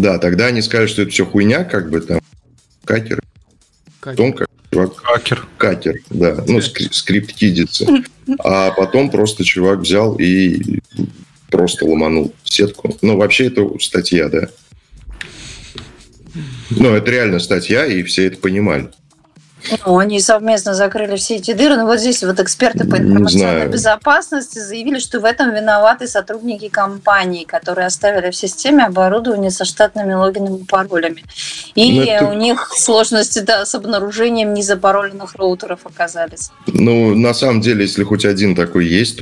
Да, 0.00 0.18
тогда 0.18 0.46
они 0.46 0.62
сказали, 0.62 0.86
что 0.86 1.02
это 1.02 1.10
все 1.10 1.24
хуйня, 1.26 1.64
как 1.64 1.90
бы 1.90 2.00
там 2.00 2.20
катер, 2.84 3.22
Катя. 4.00 4.16
потом 4.16 4.32
как 4.32 4.48
чувак 4.72 4.96
Хакер. 4.96 5.46
катер, 5.56 6.00
да, 6.10 6.44
ну, 6.46 6.58
скри- 6.58 6.92
скрипт 6.92 7.32
кидится. 7.32 7.86
А 8.38 8.70
потом 8.72 9.10
просто 9.10 9.44
чувак 9.44 9.80
взял 9.80 10.16
и 10.16 10.80
просто 11.50 11.86
ломанул 11.86 12.34
сетку. 12.42 12.96
Ну, 13.02 13.16
вообще, 13.16 13.46
это 13.46 13.68
статья, 13.80 14.28
да. 14.28 14.48
Ну, 16.70 16.92
это 16.94 17.10
реально 17.10 17.38
статья, 17.38 17.86
и 17.86 18.02
все 18.02 18.26
это 18.26 18.38
понимали. 18.38 18.90
Ну, 19.86 19.98
они 19.98 20.20
совместно 20.20 20.74
закрыли 20.74 21.16
все 21.16 21.36
эти 21.36 21.52
дыры. 21.52 21.76
Но 21.76 21.86
вот 21.86 21.98
здесь 22.00 22.22
вот 22.22 22.38
эксперты 22.40 22.86
по 22.86 22.96
информационной 22.96 23.68
безопасности 23.68 24.58
заявили, 24.58 24.98
что 24.98 25.20
в 25.20 25.24
этом 25.24 25.54
виноваты 25.54 26.06
сотрудники 26.06 26.68
компании, 26.68 27.44
которые 27.44 27.86
оставили 27.86 28.30
в 28.30 28.36
системе 28.36 28.84
оборудование 28.84 29.50
со 29.50 29.64
штатными 29.64 30.12
логинами 30.12 30.60
и 30.60 30.64
паролями. 30.64 31.24
И 31.74 31.92
Ну, 32.00 32.02
это- 32.02 32.26
у 32.26 32.34
них 32.34 32.70
сложности 32.76 33.38
да, 33.40 33.64
с 33.64 33.74
обнаружением 33.74 34.54
незапароленных 34.54 35.34
роутеров 35.36 35.80
оказались. 35.84 36.50
Ну, 36.66 37.14
на 37.14 37.34
самом 37.34 37.60
деле, 37.60 37.82
если 37.82 38.04
хоть 38.04 38.24
один 38.24 38.54
такой 38.54 38.86
есть, 38.86 39.20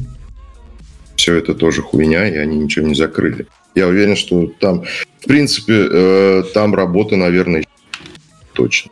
все 1.16 1.36
это 1.36 1.54
тоже 1.54 1.82
хуйня, 1.82 2.28
и 2.28 2.36
они 2.36 2.58
ничего 2.58 2.86
не 2.86 2.94
закрыли. 2.94 3.46
Я 3.74 3.86
уверен, 3.86 4.16
что 4.16 4.48
там, 4.60 4.82
в 5.20 5.26
принципе, 5.26 5.86
э, 5.90 6.42
там 6.52 6.74
работа, 6.74 7.16
наверное, 7.16 7.64
точно. 8.54 8.90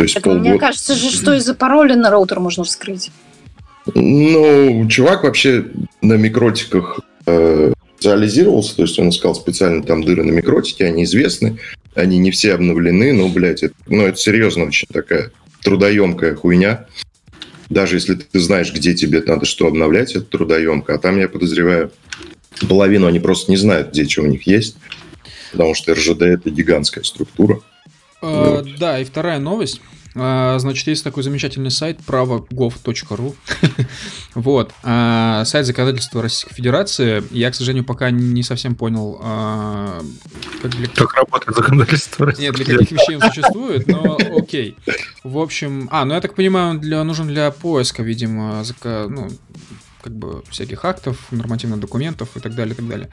То 0.00 0.04
есть 0.04 0.14
Так 0.14 0.24
мне 0.24 0.34
полгода. 0.36 0.58
кажется 0.58 0.94
же, 0.94 1.10
что 1.10 1.34
и 1.34 1.40
запароленный 1.40 2.08
роутер 2.08 2.40
можно 2.40 2.64
вскрыть. 2.64 3.10
Ну, 3.94 4.88
чувак 4.88 5.24
вообще 5.24 5.66
на 6.00 6.14
микротиках 6.14 7.00
э, 7.26 7.74
реализировался, 8.02 8.76
то 8.76 8.82
есть 8.84 8.98
он 8.98 9.10
искал 9.10 9.34
специально 9.34 9.82
там 9.82 10.02
дыры 10.02 10.24
на 10.24 10.30
микротике, 10.30 10.86
они 10.86 11.04
известны, 11.04 11.58
они 11.94 12.16
не 12.16 12.30
все 12.30 12.54
обновлены, 12.54 13.12
но, 13.12 13.28
блядь, 13.28 13.62
это, 13.62 13.74
ну, 13.88 14.06
это 14.06 14.16
серьезно 14.16 14.64
очень 14.64 14.88
такая 14.90 15.32
трудоемкая 15.62 16.34
хуйня. 16.34 16.86
Даже 17.68 17.96
если 17.96 18.14
ты 18.14 18.40
знаешь, 18.40 18.72
где 18.72 18.94
тебе 18.94 19.20
надо 19.20 19.44
что 19.44 19.66
обновлять, 19.66 20.12
это 20.12 20.24
трудоемко. 20.24 20.94
А 20.94 20.98
там, 20.98 21.18
я 21.18 21.28
подозреваю, 21.28 21.92
половину 22.66 23.06
они 23.06 23.20
просто 23.20 23.50
не 23.50 23.58
знают, 23.58 23.90
где 23.90 24.08
что 24.08 24.22
у 24.22 24.26
них 24.26 24.46
есть, 24.46 24.78
потому 25.52 25.74
что 25.74 25.92
РЖД– 25.92 26.22
это 26.22 26.48
гигантская 26.48 27.04
структура. 27.04 27.60
А, 28.22 28.50
Вот. 28.56 28.66
Да, 28.78 28.98
и 29.00 29.04
вторая 29.04 29.38
новость. 29.38 29.80
А, 30.16 30.58
Значит, 30.58 30.88
есть 30.88 31.04
такой 31.04 31.22
замечательный 31.22 31.70
сайт 31.70 31.98
право.gov.ru. 32.04 33.34
Вот. 34.34 34.72
а, 34.82 35.44
Сайт 35.44 35.66
законодательства 35.66 36.22
Российской 36.22 36.54
Федерации. 36.54 37.22
Я, 37.30 37.50
к 37.50 37.54
сожалению, 37.54 37.84
пока 37.84 38.10
не 38.10 38.42
совсем 38.42 38.74
понял, 38.74 39.18
а, 39.22 40.00
как 40.62 40.70
для 40.72 40.88
Как 40.88 41.14
работает 41.14 41.56
законодательство 41.56 42.24
Нет, 42.26 42.36
Российской 42.38 42.64
для 42.64 42.78
каких 42.78 42.92
вещей 42.92 43.16
он 43.16 43.22
существует, 43.22 43.86
но 43.86 44.18
окей. 44.36 44.76
В 45.24 45.38
общем, 45.38 45.88
а, 45.92 46.04
ну 46.04 46.14
я 46.14 46.20
так 46.20 46.34
понимаю, 46.34 46.70
он 46.70 46.80
для, 46.80 47.02
нужен 47.04 47.28
для 47.28 47.50
поиска, 47.52 48.02
видимо, 48.02 48.62
зака- 48.62 49.08
ну, 49.08 49.28
как 50.02 50.14
бы 50.14 50.42
всяких 50.50 50.84
актов, 50.84 51.18
нормативных 51.30 51.80
документов 51.80 52.28
и 52.36 52.40
так 52.40 52.54
далее, 52.54 52.74
и 52.74 52.76
так 52.76 52.88
далее. 52.88 53.08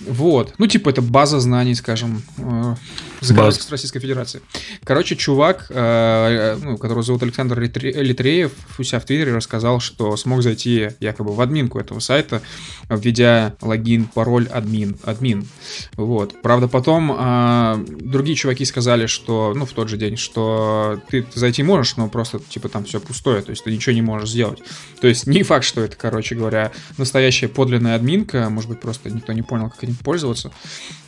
Вот. 0.00 0.54
Ну, 0.58 0.66
типа, 0.66 0.90
это 0.90 1.02
база 1.02 1.40
знаний, 1.40 1.74
скажем, 1.74 2.22
э, 2.38 2.74
законодательства 3.20 3.72
Российской 3.72 4.00
Федерации. 4.00 4.40
Короче, 4.84 5.16
чувак, 5.16 5.66
э, 5.70 6.58
ну, 6.62 6.78
которого 6.78 7.02
зовут 7.02 7.22
Александр 7.22 7.60
Литре- 7.60 8.02
Литреев, 8.02 8.52
у 8.78 8.82
себя 8.82 9.00
в 9.00 9.04
Твиттере 9.04 9.34
рассказал, 9.34 9.80
что 9.80 10.16
смог 10.16 10.42
зайти 10.42 10.90
якобы 11.00 11.34
в 11.34 11.40
админку 11.40 11.78
этого 11.78 12.00
сайта, 12.00 12.42
введя 12.88 13.54
логин, 13.60 14.06
пароль 14.06 14.46
админ. 14.46 14.96
админ. 15.04 15.46
Вот. 15.94 16.40
Правда, 16.42 16.68
потом 16.68 17.14
а, 17.16 17.82
другие 17.86 18.36
чуваки 18.36 18.64
сказали, 18.64 19.06
что, 19.06 19.52
ну, 19.54 19.66
в 19.66 19.72
тот 19.72 19.88
же 19.88 19.96
день, 19.96 20.16
что 20.16 21.00
ты 21.08 21.26
зайти 21.34 21.62
можешь, 21.62 21.96
но 21.96 22.08
просто, 22.08 22.40
типа, 22.40 22.68
там 22.68 22.84
все 22.84 23.00
пустое, 23.00 23.42
то 23.42 23.50
есть 23.50 23.64
ты 23.64 23.72
ничего 23.72 23.94
не 23.94 24.02
можешь 24.02 24.30
сделать. 24.30 24.60
То 25.00 25.08
есть 25.08 25.26
не 25.26 25.42
факт, 25.42 25.64
что 25.64 25.80
это, 25.80 25.96
короче 25.96 26.13
говоря, 26.34 26.72
настоящая 26.98 27.48
подлинная 27.48 27.96
админка, 27.96 28.48
может 28.50 28.70
быть, 28.70 28.80
просто 28.80 29.10
никто 29.10 29.32
не 29.32 29.42
понял, 29.42 29.70
как 29.70 29.82
этим 29.82 29.96
пользоваться. 29.96 30.52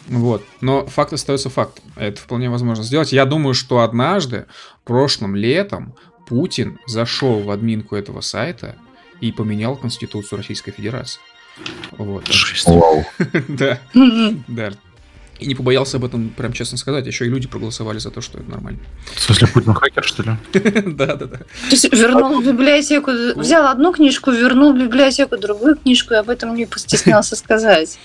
Вот. 0.09 0.45
Но 0.61 0.87
факт 0.87 1.13
остается 1.13 1.51
фактом. 1.51 1.85
Это 1.97 2.21
вполне 2.21 2.51
возможно 2.51 2.85
сделать. 2.85 3.13
Я 3.13 3.25
думаю, 3.25 3.55
что 3.55 3.81
однажды, 3.81 4.47
прошлым 4.85 5.37
летом, 5.37 5.95
Путин 6.27 6.79
зашел 6.87 7.41
в 7.41 7.51
админку 7.51 7.97
этого 7.97 8.21
сайта 8.21 8.77
и 9.21 9.33
поменял 9.33 9.77
Конституцию 9.77 10.39
Российской 10.39 10.73
Федерации. 10.73 11.21
Вот. 11.93 12.29
Вау. 12.67 13.05
Да. 13.49 13.81
Да. 14.47 14.73
И 15.39 15.47
не 15.47 15.55
побоялся 15.55 15.99
об 15.99 16.05
этом, 16.05 16.31
прям 16.31 16.53
честно 16.53 16.79
сказать. 16.79 17.07
Еще 17.07 17.27
и 17.27 17.29
люди 17.29 17.47
проголосовали 17.47 17.99
за 17.99 18.11
то, 18.11 18.21
что 18.21 18.39
это 18.39 18.51
нормально. 18.51 18.81
В 19.15 19.21
смысле, 19.21 19.49
Путин 19.49 19.75
хакер, 19.75 20.05
что 20.05 20.23
ли? 20.23 20.31
Да, 20.97 21.17
да, 21.17 21.27
да. 21.27 21.37
То 21.39 21.71
есть 21.71 21.93
вернул 21.93 22.41
в 22.41 22.47
библиотеку, 22.47 23.11
взял 23.37 23.67
одну 23.67 23.93
книжку, 23.93 24.31
вернул 24.31 24.73
в 24.73 24.79
библиотеку 24.79 25.37
другую 25.37 25.77
книжку, 25.77 26.15
и 26.15 26.17
об 26.17 26.31
этом 26.31 26.55
не 26.55 26.67
постеснялся 26.67 27.37
сказать. 27.37 27.99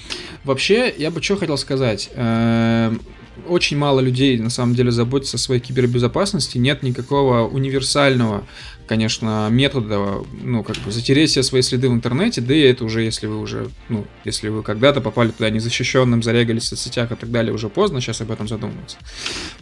Вообще, 0.43 0.93
я 0.97 1.11
бы 1.11 1.21
что 1.21 1.37
хотел 1.37 1.57
сказать. 1.57 2.09
Эм, 2.15 3.01
очень 3.47 3.77
мало 3.77 3.99
людей 3.99 4.37
на 4.37 4.49
самом 4.49 4.75
деле 4.75 4.91
заботятся 4.91 5.37
о 5.37 5.39
своей 5.39 5.61
кибербезопасности. 5.61 6.57
Нет 6.57 6.83
никакого 6.83 7.47
универсального, 7.47 8.45
конечно, 8.91 9.47
метода, 9.49 10.21
ну, 10.43 10.63
как 10.63 10.75
бы 10.79 10.91
затереть 10.91 11.29
все 11.29 11.43
свои 11.43 11.61
следы 11.61 11.89
в 11.89 11.93
интернете, 11.93 12.41
да 12.41 12.53
и 12.53 12.59
это 12.59 12.83
уже, 12.83 13.03
если 13.03 13.25
вы 13.25 13.39
уже, 13.39 13.69
ну, 13.87 14.05
если 14.25 14.49
вы 14.49 14.63
когда-то 14.63 14.99
попали 14.99 15.29
туда 15.29 15.49
незащищенным, 15.49 16.21
зарегались 16.21 16.63
в 16.63 16.67
соцсетях 16.67 17.09
и 17.13 17.15
так 17.15 17.31
далее, 17.31 17.53
уже 17.53 17.69
поздно 17.69 18.01
сейчас 18.01 18.19
об 18.19 18.31
этом 18.31 18.49
задумываться. 18.49 18.97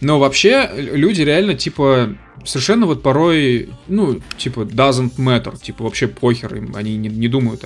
Но 0.01 0.17
вообще 0.17 0.67
люди 0.75 1.21
реально, 1.21 1.53
типа, 1.53 2.15
совершенно 2.43 2.87
вот 2.87 3.03
порой, 3.03 3.69
ну, 3.87 4.19
типа, 4.39 4.61
doesn't 4.61 5.17
matter, 5.17 5.61
типа, 5.61 5.83
вообще 5.83 6.07
похер 6.07 6.55
им, 6.55 6.75
они 6.75 6.97
не, 6.97 7.09
не 7.09 7.27
думают. 7.27 7.63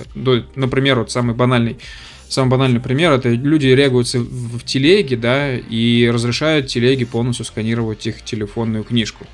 Например, 0.54 0.98
вот 0.98 1.10
самый 1.10 1.34
банальный 1.34 1.78
Самый 2.26 2.50
банальный 2.50 2.80
пример 2.80 3.12
это 3.12 3.28
люди 3.28 3.68
регаются 3.68 4.18
в, 4.18 4.64
телеге, 4.64 5.16
да, 5.16 5.54
и 5.56 6.10
разрешают 6.12 6.66
телеге 6.66 7.06
полностью 7.06 7.44
сканировать 7.44 8.06
их 8.06 8.22
телефонную 8.22 8.82
книжку. 8.82 9.26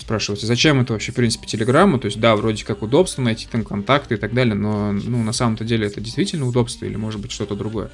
Спрашивается, 0.00 0.46
зачем 0.46 0.80
это 0.80 0.94
вообще, 0.94 1.12
в 1.12 1.14
принципе, 1.14 1.46
телеграмма? 1.46 1.98
То 1.98 2.06
есть, 2.06 2.18
да, 2.18 2.34
вроде 2.34 2.64
как 2.64 2.80
удобство 2.80 3.20
найти 3.20 3.46
там 3.50 3.64
контакты 3.64 4.14
и 4.14 4.16
так 4.16 4.32
далее, 4.32 4.54
но 4.54 4.92
ну, 4.92 5.22
на 5.22 5.34
самом-то 5.34 5.62
деле 5.62 5.86
это 5.86 6.00
действительно 6.00 6.46
удобство 6.46 6.86
или 6.86 6.96
может 6.96 7.20
быть 7.20 7.30
что-то 7.30 7.54
другое. 7.54 7.90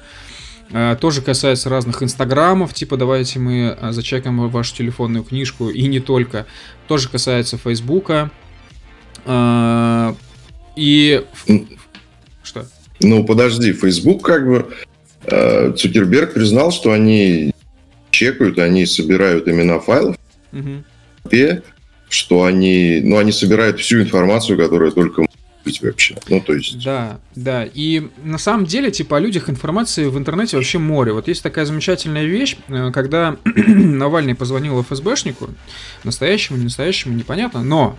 А, 0.71 0.95
тоже 0.95 1.21
касается 1.21 1.69
разных 1.69 2.01
инстаграмов, 2.01 2.73
типа 2.73 2.95
давайте 2.95 3.39
мы 3.39 3.71
а, 3.71 3.91
зачекаем 3.91 4.49
вашу 4.49 4.73
телефонную 4.73 5.25
книжку, 5.25 5.69
и 5.69 5.85
не 5.87 5.99
только. 5.99 6.45
Тоже 6.87 7.09
касается 7.09 7.57
фейсбука. 7.57 8.31
А, 9.25 10.15
и... 10.77 11.25
Что? 12.41 12.67
Ну, 13.01 13.25
подожди, 13.25 13.73
Facebook 13.73 14.23
как 14.25 14.47
бы... 14.47 14.73
Цукерберг 15.25 16.33
признал, 16.33 16.71
что 16.71 16.93
они 16.93 17.53
чекают, 18.11 18.59
они 18.59 18.85
собирают 18.85 19.49
имена 19.49 19.81
файлов, 19.81 20.15
угу. 20.53 20.85
Что 22.09 22.45
они, 22.45 23.01
ну, 23.03 23.17
они 23.17 23.31
собирают 23.31 23.79
всю 23.79 24.01
информацию, 24.01 24.57
которая 24.57 24.91
только 24.91 25.25
быть 25.67 25.81
вообще. 25.81 26.15
Ну, 26.29 26.39
то 26.39 26.53
есть... 26.53 26.81
Да, 26.83 27.19
да. 27.35 27.65
И 27.65 28.07
на 28.23 28.37
самом 28.37 28.65
деле, 28.65 28.89
типа, 28.89 29.17
о 29.17 29.19
людях 29.19 29.49
информации 29.49 30.05
в 30.05 30.17
интернете 30.17 30.55
вообще 30.55 30.77
море. 30.77 31.11
Вот 31.11 31.27
есть 31.27 31.43
такая 31.43 31.65
замечательная 31.65 32.23
вещь, 32.23 32.55
э, 32.69 32.91
когда 32.93 33.35
Навальный 33.45 34.35
позвонил 34.35 34.81
ФСБшнику, 34.81 35.49
настоящему, 36.03 36.57
не 36.57 36.65
настоящему, 36.65 37.15
непонятно, 37.15 37.63
но 37.63 37.97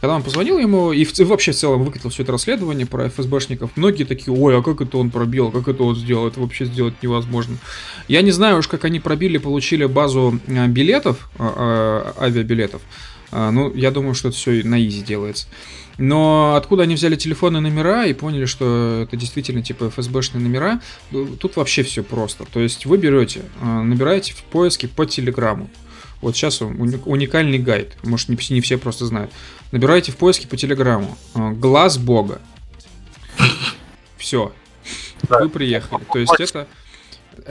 когда 0.00 0.14
он 0.14 0.22
позвонил 0.22 0.58
ему 0.58 0.92
и, 0.92 1.04
в, 1.04 1.18
и 1.18 1.24
вообще 1.24 1.52
в 1.52 1.56
целом 1.56 1.82
выкатил 1.82 2.10
все 2.10 2.22
это 2.22 2.32
расследование 2.32 2.86
про 2.86 3.08
ФСБшников, 3.08 3.70
многие 3.76 4.04
такие, 4.04 4.36
ой, 4.36 4.58
а 4.58 4.62
как 4.62 4.82
это 4.82 4.98
он 4.98 5.10
пробил, 5.10 5.50
как 5.50 5.68
это 5.68 5.82
он 5.84 5.96
сделал, 5.96 6.28
это 6.28 6.38
вообще 6.40 6.66
сделать 6.66 7.02
невозможно. 7.02 7.56
Я 8.08 8.20
не 8.22 8.30
знаю 8.30 8.58
уж, 8.58 8.68
как 8.68 8.84
они 8.84 9.00
пробили, 9.00 9.38
получили 9.38 9.86
базу 9.86 10.38
э, 10.46 10.66
билетов, 10.66 11.30
а, 11.38 12.12
а, 12.18 12.24
авиабилетов. 12.24 12.82
А, 13.30 13.50
ну, 13.50 13.72
я 13.74 13.90
думаю, 13.90 14.14
что 14.14 14.28
это 14.28 14.36
все 14.36 14.62
на 14.62 14.80
изи 14.84 15.02
делается. 15.02 15.46
Но 15.98 16.54
откуда 16.56 16.82
они 16.82 16.94
взяли 16.94 17.16
телефонные 17.16 17.60
номера 17.60 18.04
и 18.04 18.12
поняли, 18.12 18.44
что 18.44 19.00
это 19.02 19.16
действительно 19.16 19.62
типа 19.62 19.90
ФСБшные 19.90 20.42
номера, 20.42 20.80
тут 21.10 21.56
вообще 21.56 21.82
все 21.82 22.02
просто. 22.02 22.44
То 22.44 22.60
есть 22.60 22.84
вы 22.84 22.98
берете, 22.98 23.42
набираете 23.62 24.34
в 24.34 24.42
поиске 24.42 24.88
по 24.88 25.06
телеграмму. 25.06 25.70
Вот 26.20 26.36
сейчас 26.36 26.60
уникальный 26.60 27.58
гайд, 27.58 27.96
может 28.02 28.28
не, 28.28 28.38
не 28.50 28.60
все 28.60 28.78
просто 28.78 29.06
знают. 29.06 29.30
Набирайте 29.72 30.12
в 30.12 30.16
поиске 30.16 30.46
по 30.48 30.56
телеграмму. 30.56 31.16
А, 31.34 31.50
Глаз 31.50 31.98
Бога. 31.98 32.40
Все. 34.16 34.52
Вы 35.28 35.48
приехали. 35.48 36.02
То 36.12 36.18
есть 36.18 36.34
это... 36.38 36.66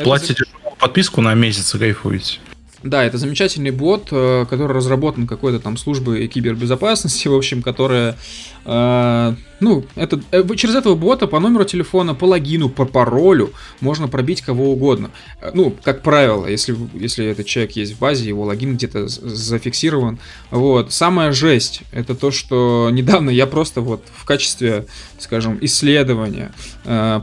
Платите 0.03 0.43
подписку 0.79 1.21
на 1.21 1.33
месяц 1.35 1.73
и 1.75 1.79
кайфуете. 1.79 2.39
Да, 2.83 3.03
это 3.03 3.17
замечательный 3.17 3.71
бот, 3.71 4.09
э, 4.11 4.45
который 4.49 4.73
разработан 4.73 5.27
какой-то 5.27 5.59
там 5.59 5.77
службой 5.77 6.27
кибербезопасности, 6.27 7.27
в 7.29 7.35
общем, 7.35 7.61
которая 7.61 8.17
э, 8.65 9.35
ну, 9.59 9.85
это, 9.95 10.21
э, 10.31 10.43
через 10.55 10.75
этого 10.75 10.95
бота 10.95 11.27
по 11.27 11.39
номеру 11.39 11.63
телефона, 11.63 12.13
по 12.13 12.25
логину, 12.25 12.69
по 12.69 12.85
паролю 12.85 13.53
можно 13.79 14.07
пробить 14.07 14.41
кого 14.41 14.71
угодно. 14.71 15.11
Э, 15.41 15.51
ну, 15.53 15.75
как 15.83 16.01
правило, 16.01 16.45
если, 16.45 16.75
если 16.93 17.25
этот 17.25 17.45
человек 17.45 17.71
есть 17.73 17.93
в 17.95 17.99
базе, 17.99 18.27
его 18.27 18.43
логин 18.43 18.75
где-то 18.75 19.07
зафиксирован. 19.07 20.19
Вот. 20.51 20.91
Самая 20.91 21.31
жесть, 21.31 21.81
это 21.91 22.15
то, 22.15 22.31
что 22.31 22.89
недавно 22.93 23.29
я 23.29 23.47
просто 23.47 23.81
вот 23.81 24.03
в 24.13 24.25
качестве, 24.25 24.87
скажем, 25.25 25.57
исследования 25.61 26.51
э, 26.85 27.21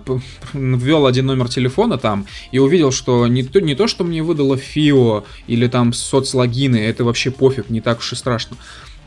ввел 0.52 1.06
один 1.06 1.26
номер 1.26 1.48
телефона 1.48 1.98
там 1.98 2.26
и 2.50 2.58
увидел, 2.58 2.92
что 2.92 3.26
не 3.26 3.42
то, 3.42 3.60
не 3.60 3.74
то, 3.74 3.86
что 3.86 4.04
мне 4.04 4.22
выдало 4.22 4.56
ФИО 4.56 5.24
или 5.46 5.66
там 5.68 5.92
соцлогины, 5.92 6.76
это 6.76 7.04
вообще 7.04 7.30
пофиг, 7.30 7.70
не 7.70 7.80
так 7.80 8.00
уж 8.00 8.12
и 8.12 8.16
страшно 8.16 8.56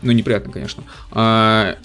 ну, 0.01 0.11
неприятно, 0.11 0.51
конечно. 0.51 0.83
А, 1.11 1.77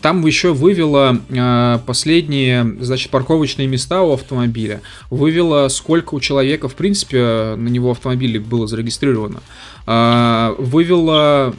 там 0.00 0.24
еще 0.24 0.52
вывела 0.52 1.20
а, 1.30 1.78
последние, 1.78 2.76
значит, 2.80 3.10
парковочные 3.10 3.66
места 3.66 4.02
у 4.02 4.12
автомобиля. 4.12 4.80
Вывела, 5.10 5.68
сколько 5.68 6.14
у 6.14 6.20
человека, 6.20 6.68
в 6.68 6.74
принципе, 6.74 7.54
на 7.56 7.68
него 7.68 7.90
автомобиле 7.90 8.38
было 8.38 8.68
зарегистрировано. 8.68 9.40
А, 9.86 10.54
вывела, 10.58 11.54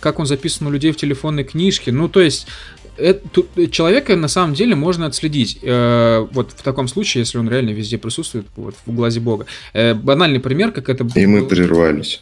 как 0.00 0.18
он 0.18 0.26
записан 0.26 0.66
у 0.66 0.70
людей 0.70 0.90
в 0.90 0.96
телефонной 0.96 1.44
книжке. 1.44 1.92
Ну, 1.92 2.08
то 2.08 2.20
есть, 2.20 2.48
это, 2.96 3.68
человека 3.68 4.16
на 4.16 4.28
самом 4.28 4.54
деле 4.54 4.74
можно 4.74 5.06
отследить. 5.06 5.58
Э, 5.62 6.26
вот 6.32 6.52
в 6.52 6.62
таком 6.62 6.88
случае, 6.88 7.20
если 7.20 7.38
он 7.38 7.48
реально 7.48 7.70
везде 7.70 7.98
присутствует, 7.98 8.46
вот 8.56 8.74
в 8.86 8.94
глазе 8.94 9.20
Бога. 9.20 9.46
Э, 9.72 9.94
банальный 9.94 10.40
пример, 10.40 10.72
как 10.72 10.88
это 10.88 11.06
И 11.14 11.26
мы 11.26 11.46
прервались. 11.46 12.20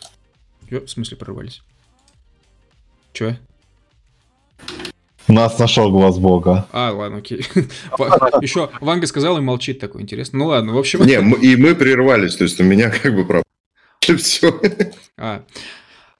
В 0.70 0.88
смысле 0.88 1.16
прервались? 1.16 1.62
Че? 3.12 3.38
Нас 5.28 5.58
нашел 5.58 5.90
глаз 5.90 6.18
бога. 6.18 6.66
А, 6.72 6.92
ладно, 6.92 7.18
окей. 7.18 7.38
Еще 8.40 8.70
Ванга 8.80 9.06
сказал 9.06 9.38
и 9.38 9.40
молчит 9.40 9.78
такой, 9.78 10.02
интересно. 10.02 10.40
Ну 10.40 10.46
ладно, 10.46 10.72
в 10.72 10.78
общем... 10.78 11.02
Не, 11.04 11.14
и 11.40 11.56
мы 11.56 11.74
прервались, 11.74 12.36
то 12.36 12.44
есть 12.44 12.60
у 12.60 12.64
меня 12.64 12.90
как 12.90 13.14
бы 13.14 13.24
пропало. 13.24 13.44
Все. 14.18 14.60
А. 15.16 15.42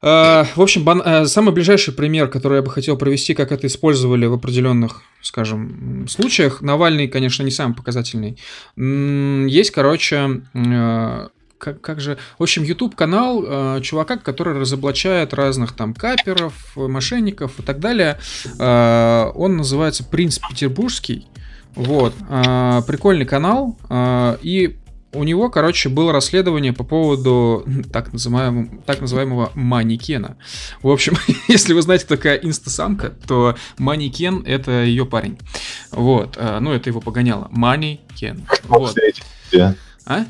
А, 0.03 0.45
в 0.57 0.61
общем, 0.61 0.83
бан... 0.83 1.01
Э, 1.05 1.27
самый 1.27 1.55
ближайший 1.55 1.95
пример, 1.95 2.29
который 2.29 2.57
я 2.57 2.63
бы 2.63 2.71
хотел 2.71 2.97
провести, 2.97 3.35
как 3.35 3.53
это 3.53 3.69
использовали 3.69 4.27
в 4.27 4.35
определенных, 4.35 5.03
скажем, 5.21 6.07
случаях. 6.09 6.61
Навальный, 6.61 7.07
конечно, 7.07 7.45
не 7.45 7.53
самый 7.53 7.75
показательный. 7.75 8.37
Есть, 8.77 9.71
короче, 9.71 10.43
э, 10.55 11.29
как, 11.59 11.81
как 11.81 12.01
же... 12.01 12.19
В 12.39 12.43
общем, 12.43 12.65
YouTube 12.65 12.97
канал 12.97 13.45
э, 13.47 13.81
чувака, 13.83 14.17
который 14.17 14.59
разоблачает 14.59 15.33
разных 15.33 15.73
там 15.73 15.95
каперов, 15.95 16.55
мошенников 16.75 17.61
и 17.61 17.63
так 17.63 17.79
далее. 17.79 18.19
Э, 18.59 19.31
он 19.37 19.57
называется 19.57 20.03
Принц 20.03 20.39
Петербургский. 20.39 21.29
Вот. 21.77 22.15
Э, 22.29 22.83
прикольный 22.85 23.27
канал. 23.27 23.79
Э, 23.89 24.37
и 24.43 24.77
у 25.13 25.25
него, 25.25 25.51
короче, 25.51 25.89
было 25.89 26.13
расследование 26.13 26.73
по 26.73 26.85
поводу 26.85 27.67
так 27.93 28.13
называемого, 28.13 28.69
так 28.87 29.01
называемого 29.01 29.53
манекена. 29.55 30.37
В 30.83 30.89
общем, 30.89 31.17
если 31.49 31.75
вы 31.75 31.83
знаете, 31.83 32.07
такая 32.07 32.37
инстасамка, 32.37 33.11
то 33.27 33.57
манекен— 33.79 34.43
это 34.47 34.85
ее 34.85 35.05
парень. 35.05 35.39
Вот. 35.91 36.37
Э, 36.39 36.59
ну, 36.61 36.73
это 36.73 36.89
его 36.89 37.01
погоняло. 37.01 37.49
Манекен. 37.51 38.47
Вот. 38.65 38.97
А? 40.07 40.25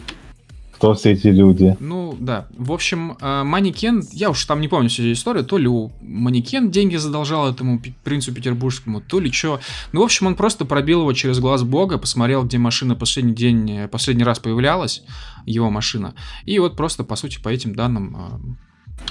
Кто 0.82 0.94
все 0.94 1.12
эти 1.12 1.28
люди. 1.28 1.76
Ну, 1.78 2.16
да. 2.18 2.48
В 2.58 2.72
общем, 2.72 3.16
э, 3.20 3.44
Манекен, 3.44 4.02
я 4.10 4.30
уж 4.30 4.44
там 4.46 4.60
не 4.60 4.66
помню 4.66 4.88
всю 4.88 5.12
историю, 5.12 5.44
то 5.44 5.56
ли 5.56 5.68
у 5.68 5.92
Манекен 6.00 6.72
деньги 6.72 6.96
задолжал 6.96 7.48
этому 7.48 7.80
принцу 8.02 8.34
петербургскому, 8.34 9.00
то 9.00 9.20
ли 9.20 9.30
что. 9.30 9.60
Ну, 9.92 10.00
в 10.00 10.04
общем, 10.04 10.26
он 10.26 10.34
просто 10.34 10.64
пробил 10.64 11.02
его 11.02 11.12
через 11.12 11.38
глаз 11.38 11.62
бога, 11.62 11.98
посмотрел, 11.98 12.42
где 12.42 12.58
машина 12.58 12.96
последний 12.96 13.32
день, 13.32 13.70
э, 13.70 13.86
последний 13.86 14.24
раз 14.24 14.40
появлялась, 14.40 15.04
его 15.46 15.70
машина. 15.70 16.16
И 16.46 16.58
вот 16.58 16.74
просто, 16.76 17.04
по 17.04 17.14
сути, 17.14 17.40
по 17.40 17.48
этим 17.48 17.76
данным 17.76 18.16
э, 18.16 19.02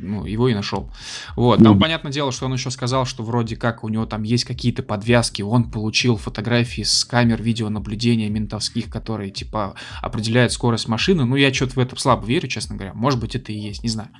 ну, 0.00 0.24
его 0.24 0.48
и 0.48 0.54
нашел. 0.54 0.90
Вот. 1.36 1.62
Там, 1.62 1.76
mm. 1.76 1.80
понятное 1.80 2.12
дело, 2.12 2.32
что 2.32 2.46
он 2.46 2.52
еще 2.52 2.70
сказал, 2.70 3.06
что 3.06 3.22
вроде 3.22 3.56
как 3.56 3.84
у 3.84 3.88
него 3.88 4.06
там 4.06 4.22
есть 4.22 4.44
какие-то 4.44 4.82
подвязки, 4.82 5.42
он 5.42 5.70
получил 5.70 6.16
фотографии 6.16 6.82
с 6.82 7.04
камер 7.04 7.42
видеонаблюдения 7.42 8.28
ментовских, 8.28 8.90
которые, 8.90 9.30
типа, 9.30 9.74
определяют 10.02 10.52
скорость 10.52 10.88
машины. 10.88 11.24
Ну, 11.24 11.36
я 11.36 11.52
что-то 11.52 11.74
в 11.74 11.78
это 11.78 11.98
слабо 12.00 12.26
верю, 12.26 12.48
честно 12.48 12.76
говоря. 12.76 12.94
Может 12.94 13.20
быть, 13.20 13.34
это 13.34 13.52
и 13.52 13.58
есть, 13.58 13.82
не 13.82 13.88
знаю. 13.88 14.10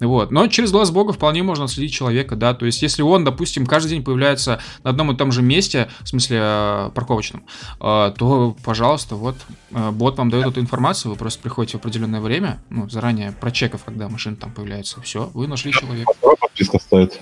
Вот. 0.00 0.30
Но 0.30 0.46
через 0.48 0.72
глаз 0.72 0.90
бога 0.90 1.12
вполне 1.12 1.42
можно 1.42 1.68
следить 1.68 1.92
человека, 1.92 2.36
да. 2.36 2.54
То 2.54 2.66
есть, 2.66 2.82
если 2.82 3.02
он, 3.02 3.24
допустим, 3.24 3.66
каждый 3.66 3.90
день 3.90 4.04
появляется 4.04 4.60
на 4.84 4.90
одном 4.90 5.12
и 5.12 5.16
том 5.16 5.32
же 5.32 5.42
месте, 5.42 5.88
в 6.02 6.08
смысле 6.08 6.38
э, 6.40 6.90
парковочном, 6.94 7.44
э, 7.80 8.12
то, 8.16 8.56
пожалуйста, 8.64 9.16
вот, 9.16 9.36
э, 9.70 9.90
бот 9.90 10.18
вам 10.18 10.30
дает 10.30 10.46
эту 10.46 10.60
информацию, 10.60 11.12
вы 11.12 11.18
просто 11.18 11.42
приходите 11.42 11.78
в 11.78 11.80
определенное 11.80 12.20
время, 12.20 12.62
ну, 12.70 12.88
заранее 12.88 13.32
прочекав, 13.32 13.84
когда 13.84 14.08
машина 14.08 14.36
там 14.36 14.52
появляется, 14.52 15.00
все, 15.00 15.15
все, 15.16 15.30
вы 15.34 15.46
нашли 15.46 15.72
человека. 15.72 16.12
Подписка 16.40 16.78
стоит. 16.78 17.20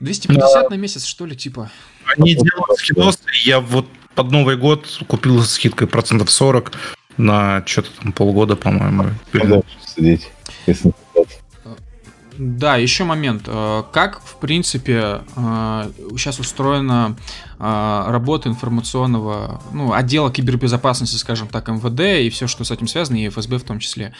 250 0.00 0.62
да. 0.62 0.68
на 0.70 0.74
месяц, 0.74 1.04
что 1.04 1.26
ли, 1.26 1.36
типа? 1.36 1.70
Они 2.16 2.34
делают 2.34 2.78
скидосы, 2.78 3.18
я 3.44 3.60
вот 3.60 3.86
под 4.14 4.30
Новый 4.30 4.56
год 4.56 4.86
купил 5.08 5.42
с 5.42 5.50
скидкой 5.50 5.88
процентов 5.88 6.30
40, 6.30 6.72
на 7.16 7.64
что-то 7.66 7.90
там 8.00 8.12
полгода, 8.12 8.54
по-моему. 8.54 9.10
Сидеть, 9.84 10.30
если 10.66 10.92
Да, 12.38 12.76
еще 12.76 13.02
момент. 13.02 13.42
Э, 13.46 13.82
Как, 13.92 14.20
в 14.24 14.36
принципе, 14.36 15.22
сейчас 15.34 16.38
устроена 16.38 17.16
э, 17.58 18.04
работа 18.06 18.48
информационного, 18.48 19.60
ну, 19.72 19.92
отдела 19.92 20.30
кибербезопасности, 20.30 21.16
скажем 21.16 21.48
так, 21.48 21.68
МВД 21.68 22.00
и 22.24 22.30
все, 22.30 22.46
что 22.46 22.62
с 22.62 22.70
этим 22.70 22.86
связано, 22.86 23.16
и 23.16 23.28
ФСБ 23.28 23.58
в 23.58 23.64
том 23.64 23.80
числе. 23.80 24.14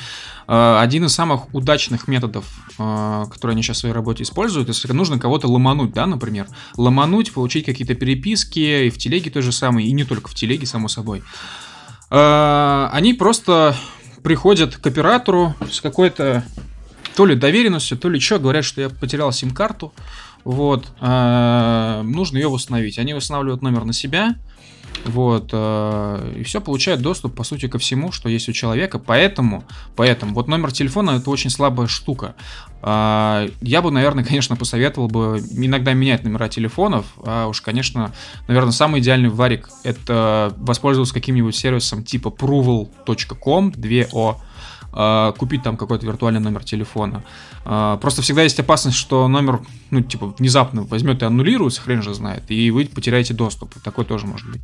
Э, 0.49 0.79
Один 0.81 1.05
из 1.05 1.15
самых 1.15 1.55
удачных 1.55 2.09
методов, 2.09 2.45
э, 2.79 3.25
которые 3.31 3.55
они 3.55 3.63
сейчас 3.63 3.77
в 3.77 3.81
своей 3.81 3.95
работе 3.95 4.25
используют, 4.25 4.67
если 4.67 4.93
нужно 4.93 5.21
кого-то 5.21 5.47
ломануть, 5.47 5.93
да, 5.93 6.07
например, 6.07 6.49
ломануть, 6.77 7.33
получить 7.33 7.67
какие-то 7.67 7.95
переписки, 7.95 8.87
и 8.87 8.91
в 8.91 8.99
телеге 8.99 9.31
то 9.31 9.43
же 9.43 9.53
самое, 9.53 9.87
и 9.87 9.93
не 9.93 10.03
только 10.03 10.29
в 10.29 10.35
телеге, 10.35 10.67
само 10.67 10.89
собой. 10.89 11.23
Э, 12.11 12.89
Они 12.93 13.15
просто 13.15 13.77
приходят 14.25 14.77
к 14.77 14.85
оператору 14.89 15.55
с 15.71 15.81
какой-то 15.81 16.43
то 17.19 17.27
ли 17.27 17.35
доверенностью, 17.35 17.99
то 17.99 18.09
ли 18.09 18.21
что, 18.21 18.39
говорят, 18.39 18.65
что 18.65 18.81
я 18.81 18.91
потерял 18.91 19.33
сим-карту, 19.33 19.93
вот, 20.45 20.87
э, 21.01 22.03
нужно 22.05 22.37
ее 22.37 22.49
восстановить. 22.49 22.97
Они 23.01 23.13
восстанавливают 23.13 23.61
номер 23.61 23.85
на 23.85 23.93
себя, 23.93 24.37
вот, 25.05 25.51
э, 25.53 26.35
и 26.39 26.45
все, 26.45 26.61
получают 26.61 27.03
доступ, 27.03 27.35
по 27.35 27.43
сути, 27.43 27.67
ко 27.67 27.81
всему, 27.81 28.13
что 28.13 28.29
есть 28.29 28.49
у 28.49 28.53
человека, 28.53 29.01
поэтому, 29.01 29.65
поэтому, 29.97 30.33
вот 30.33 30.47
номер 30.47 30.71
телефона 30.71 31.19
это 31.21 31.29
очень 31.31 31.51
слабая 31.51 31.89
штука. 31.89 32.37
Э, 32.85 33.49
я 33.63 33.83
бы, 33.83 33.91
наверное, 33.91 34.23
конечно, 34.23 34.55
посоветовал 34.55 35.09
бы 35.09 35.43
иногда 35.51 35.95
менять 35.95 36.23
номера 36.23 36.49
телефонов, 36.49 37.07
а 37.25 37.49
уж, 37.49 37.63
конечно, 37.63 38.13
наверное, 38.47 38.71
самый 38.71 39.01
идеальный 39.01 39.29
варик 39.29 39.71
это 39.83 40.55
воспользоваться 40.57 41.15
каким-нибудь 41.15 41.57
сервисом 41.57 42.05
типа 42.05 42.29
proval.com, 42.29 43.71
2O, 43.71 44.37
э, 44.37 44.48
купить 45.39 45.63
там 45.63 45.77
какой-то 45.77 46.07
виртуальный 46.07 46.41
номер 46.41 46.65
телефона. 46.65 47.23
Э, 47.65 47.99
Просто 48.01 48.23
всегда 48.23 48.43
есть 48.43 48.59
опасность, 48.59 48.97
что 48.97 49.29
номер, 49.29 49.61
ну, 49.91 50.01
типа, 50.01 50.35
внезапно 50.39 50.83
возьмет 50.83 51.23
и 51.23 51.25
аннулируется, 51.25 51.81
хрен 51.81 52.03
же 52.03 52.15
знает, 52.15 52.45
и 52.49 52.71
вы 52.71 52.87
потеряете 52.87 53.35
доступ. 53.35 53.75
Такое 53.85 54.05
тоже 54.05 54.27
может 54.27 54.51
быть. 54.51 54.63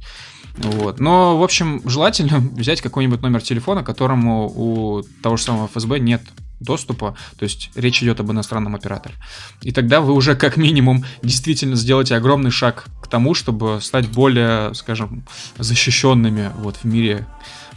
Вот. 0.57 1.01
Но, 1.01 1.39
в 1.39 1.43
общем, 1.43 1.83
желательно 1.85 2.39
взять 2.57 2.81
какой-нибудь 2.81 3.23
номер 3.23 3.43
телефона, 3.43 3.83
которому 3.83 4.47
у 4.49 5.03
того 5.23 5.37
же 5.37 5.45
самого 5.45 5.69
ФСБ 5.69 6.01
нет 6.01 6.23
доступа, 6.61 7.17
то 7.39 7.45
есть 7.45 7.71
речь 7.75 8.03
идет 8.03 8.21
об 8.21 8.31
иностранном 8.31 8.75
операторе. 8.75 9.15
И 9.63 9.73
тогда 9.73 10.01
вы 10.01 10.13
уже 10.15 10.35
как 10.35 10.57
минимум 10.57 11.05
действительно 11.23 11.77
сделаете 11.77 12.17
огромный 12.17 12.51
шаг 12.51 12.87
к 13.03 13.07
тому, 13.07 13.35
чтобы 13.35 13.81
стать 13.83 14.09
более, 14.09 14.73
скажем, 14.75 15.25
защищенными 15.59 16.51
вот 16.57 16.77
в 16.77 16.85
мире 16.85 17.27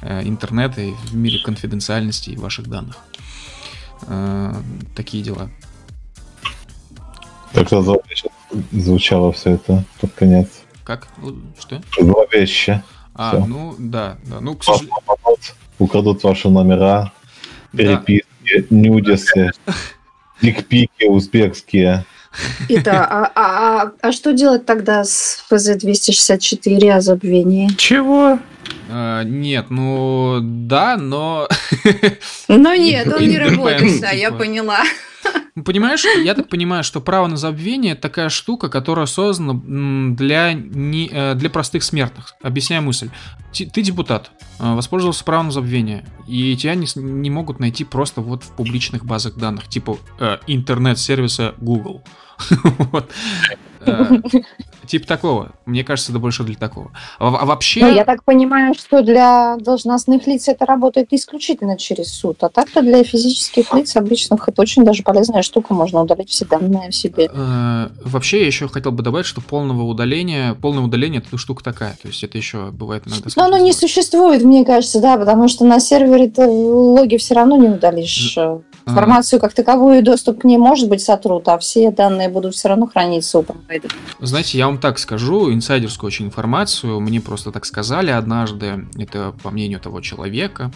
интернета 0.02 0.82
и 0.82 0.92
в 0.92 1.16
мире 1.16 1.40
конфиденциальности 1.40 2.32
и 2.32 2.38
ваших 2.38 2.68
данных. 2.68 2.98
Э, 4.08 4.54
такие 4.96 5.24
дела. 5.24 5.50
Так 7.54 7.70
зловеще 7.70 8.30
звучало 8.72 9.32
все 9.32 9.52
это 9.52 9.84
под 10.00 10.14
конец. 10.14 10.48
Как? 10.84 11.08
Что? 11.60 11.82
Зловеще. 12.00 12.84
А, 13.14 13.32
Всё. 13.32 13.46
ну 13.46 13.76
да, 13.78 14.18
да. 14.26 14.40
Ну, 14.42 14.56
к 14.56 14.64
сожалению. 14.64 14.94
украдут 15.80 16.24
ваши 16.24 16.50
номера, 16.50 17.12
переписки, 17.72 18.68
нюдисы, 18.70 19.52
дикпики 20.42 21.06
узбекские. 21.06 22.06
Это, 22.70 23.06
а, 23.06 23.32
а, 23.36 23.82
а, 23.82 23.92
а 24.02 24.12
что 24.12 24.34
делать 24.34 24.66
тогда 24.66 25.04
с 25.04 25.44
ФЗ-264 25.50 26.92
о 26.92 27.02
забвении? 27.02 27.70
Чего? 27.78 28.40
э, 28.90 29.24
нет, 29.26 29.66
ну 29.70 30.40
да, 30.42 30.98
но 30.98 31.48
Ну 32.48 32.74
нет, 32.76 33.08
он 33.14 33.28
не 33.28 33.38
работает, 33.38 34.02
да, 34.02 34.12
я 34.12 34.28
типа. 34.28 34.40
поняла. 34.40 34.80
Ну, 35.58 35.64
Понимаешь, 35.64 36.06
я 36.24 36.36
так 36.36 36.50
понимаю, 36.50 36.84
что 36.84 37.02
право 37.02 37.26
на 37.26 37.36
забвение 37.36 37.94
это 37.94 38.04
такая 38.04 38.30
штука, 38.30 38.70
которая 38.70 39.08
создана 39.08 39.60
для, 40.14 40.54
не, 40.54 41.10
э, 41.12 41.34
для 41.34 41.50
простых 41.50 41.82
смертных. 41.82 42.36
Объясняю 42.44 42.84
мысль. 42.84 43.10
Ты 43.52 43.82
депутат, 43.82 44.30
э, 44.60 44.76
воспользовался 44.76 45.24
правом 45.24 45.48
на 45.48 45.52
забвение, 45.54 46.06
и 46.28 46.56
тебя 46.56 46.76
не, 46.76 46.86
не 46.96 47.32
могут 47.32 47.60
найти 47.60 47.86
просто 47.86 48.22
вот 48.22 48.44
в 48.44 48.56
публичных 48.56 49.04
базах 49.04 49.34
данных, 49.36 49.68
типа 49.68 49.98
э, 50.20 50.38
интернет-сервиса 50.46 51.56
Google. 51.58 52.04
Э, 53.88 54.06
Типа 54.88 55.06
такого. 55.06 55.52
Мне 55.66 55.84
кажется, 55.84 56.14
это 56.14 56.20
больше 56.20 56.44
для 56.44 56.56
такого. 56.56 56.92
А 57.20 57.28
а 57.28 57.46
вообще... 57.46 57.82
Ну, 57.82 57.94
я 57.94 58.06
так 58.06 58.24
понимаю, 58.24 58.74
что 58.74 59.02
для 59.02 59.58
должностных 59.58 60.26
лиц 60.28 60.48
это 60.48 60.66
работает 60.66 61.10
исключительно 61.12 61.78
через 61.78 62.14
суд, 62.14 62.42
а 62.42 62.50
так-то 62.50 62.82
для 62.82 63.04
физических 63.04 63.74
лиц 63.74 63.96
обычных 63.98 64.48
это 64.48 64.62
очень 64.62 64.86
даже 64.86 65.04
полезная 65.04 65.42
штука, 65.42 65.74
можно 65.74 66.02
удалить 66.02 66.30
все 66.30 66.46
данные 66.46 66.92
в 66.92 66.96
себе. 66.96 67.30
Э, 67.32 67.90
Вообще, 68.04 68.42
я 68.42 68.48
еще 68.48 68.70
хотел 68.70 68.94
бы 68.94 69.04
добавить, 69.04 69.26
что 69.26 69.42
полного 69.42 69.84
удаления, 69.84 70.54
полное 70.54 70.84
удаление 70.84 71.22
это 71.26 71.38
штука 71.38 71.64
такая. 71.64 71.98
То 72.02 72.08
есть 72.08 72.24
это 72.24 72.38
еще 72.38 72.72
бывает 72.72 73.04
иногда 73.08 73.30
Но 73.36 73.46
оно 73.46 73.58
не 73.58 73.74
существует, 73.74 74.42
мне 74.44 74.64
кажется, 74.64 75.02
да, 75.02 75.18
потому 75.18 75.50
что 75.50 75.66
на 75.66 75.82
сервере 75.82 76.30
ты 76.30 76.46
логи 76.46 77.18
все 77.18 77.36
равно 77.36 77.58
не 77.58 77.68
удалишь. 77.68 78.36
А, 78.38 78.62
Информацию 78.86 79.42
как 79.42 79.54
таковую 79.54 80.00
и 80.00 80.02
доступ 80.02 80.42
к 80.42 80.44
ней 80.46 80.58
может 80.58 80.88
быть 80.88 81.02
сотрут, 81.02 81.50
а 81.50 81.58
все 81.58 81.92
данные 81.92 82.27
будут 82.28 82.56
все 82.56 82.70
равно 82.70 82.88
храниться 82.88 83.40
у 83.40 83.44
провайдера. 83.44 83.94
Знаете, 84.20 84.58
я 84.58 84.68
вам 84.68 84.78
так 84.80 85.00
скажу, 85.00 85.52
инсайдерскую 85.54 86.08
очень 86.08 86.26
информацию, 86.26 87.00
мне 87.00 87.22
просто 87.22 87.52
так 87.52 87.66
сказали 87.66 88.12
однажды, 88.12 88.88
это 88.98 89.34
по 89.44 89.52
мнению 89.52 89.80
того 89.80 90.02
человека, 90.02 90.72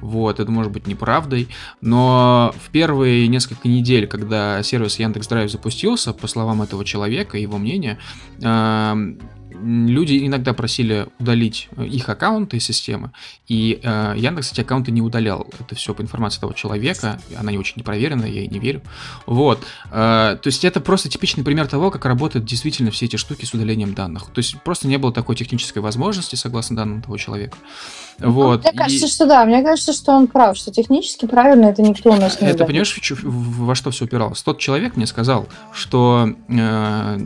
вот, 0.00 0.40
это 0.40 0.50
может 0.50 0.72
быть 0.72 0.86
неправдой, 0.86 1.48
но 1.80 2.54
в 2.64 2.70
первые 2.70 3.28
несколько 3.28 3.68
недель, 3.68 4.06
когда 4.06 4.62
сервис 4.62 4.98
Яндекс.Драйв 4.98 5.50
запустился, 5.50 6.12
по 6.12 6.26
словам 6.26 6.62
этого 6.62 6.84
человека, 6.84 7.38
его 7.38 7.58
мнения, 7.58 7.98
эм, 8.42 9.20
люди 9.62 10.26
иногда 10.26 10.52
просили 10.54 11.08
удалить 11.18 11.68
э, 11.76 11.86
их 11.86 12.08
аккаунты 12.08 12.56
из 12.56 12.64
системы, 12.64 13.12
и 13.48 13.80
э, 13.82 14.14
Яндекс 14.16 14.52
эти 14.52 14.60
аккаунты 14.60 14.90
не 14.90 15.02
удалял. 15.02 15.46
Это 15.58 15.74
все 15.74 15.94
по 15.94 16.02
информации 16.02 16.40
того 16.40 16.52
человека, 16.52 17.20
она 17.36 17.52
не 17.52 17.58
очень 17.58 17.74
непроверенная, 17.76 18.28
я 18.28 18.40
ей 18.40 18.48
не 18.48 18.58
верю. 18.58 18.82
Вот. 19.26 19.64
Э, 19.90 20.38
то 20.40 20.46
есть 20.46 20.64
это 20.64 20.80
просто 20.80 21.08
типичный 21.08 21.44
пример 21.44 21.66
того, 21.66 21.90
как 21.90 22.04
работают 22.04 22.44
действительно 22.44 22.90
все 22.90 23.06
эти 23.06 23.16
штуки 23.16 23.44
с 23.44 23.54
удалением 23.54 23.94
данных. 23.94 24.26
То 24.26 24.38
есть 24.38 24.60
просто 24.62 24.88
не 24.88 24.98
было 24.98 25.12
такой 25.12 25.36
технической 25.36 25.82
возможности, 25.82 26.36
согласно 26.36 26.76
данным 26.76 27.02
того 27.02 27.16
человека. 27.16 27.56
Вот. 28.18 28.62
Мне 28.62 28.72
И 28.72 28.76
кажется, 28.76 29.08
что 29.08 29.26
да, 29.26 29.44
мне 29.44 29.62
кажется, 29.62 29.92
что 29.92 30.12
он 30.12 30.26
прав, 30.26 30.56
что 30.56 30.72
технически 30.72 31.26
правильно 31.26 31.66
это 31.66 31.82
никто 31.82 32.10
у 32.10 32.16
нас 32.16 32.40
не 32.40 32.48
это 32.48 32.64
понимаешь, 32.64 32.98
во 33.22 33.74
что 33.74 33.90
все 33.90 34.04
упиралось? 34.04 34.42
Тот 34.42 34.58
человек 34.58 34.96
мне 34.96 35.06
сказал, 35.06 35.46
что 35.72 36.30
э, 36.48 37.18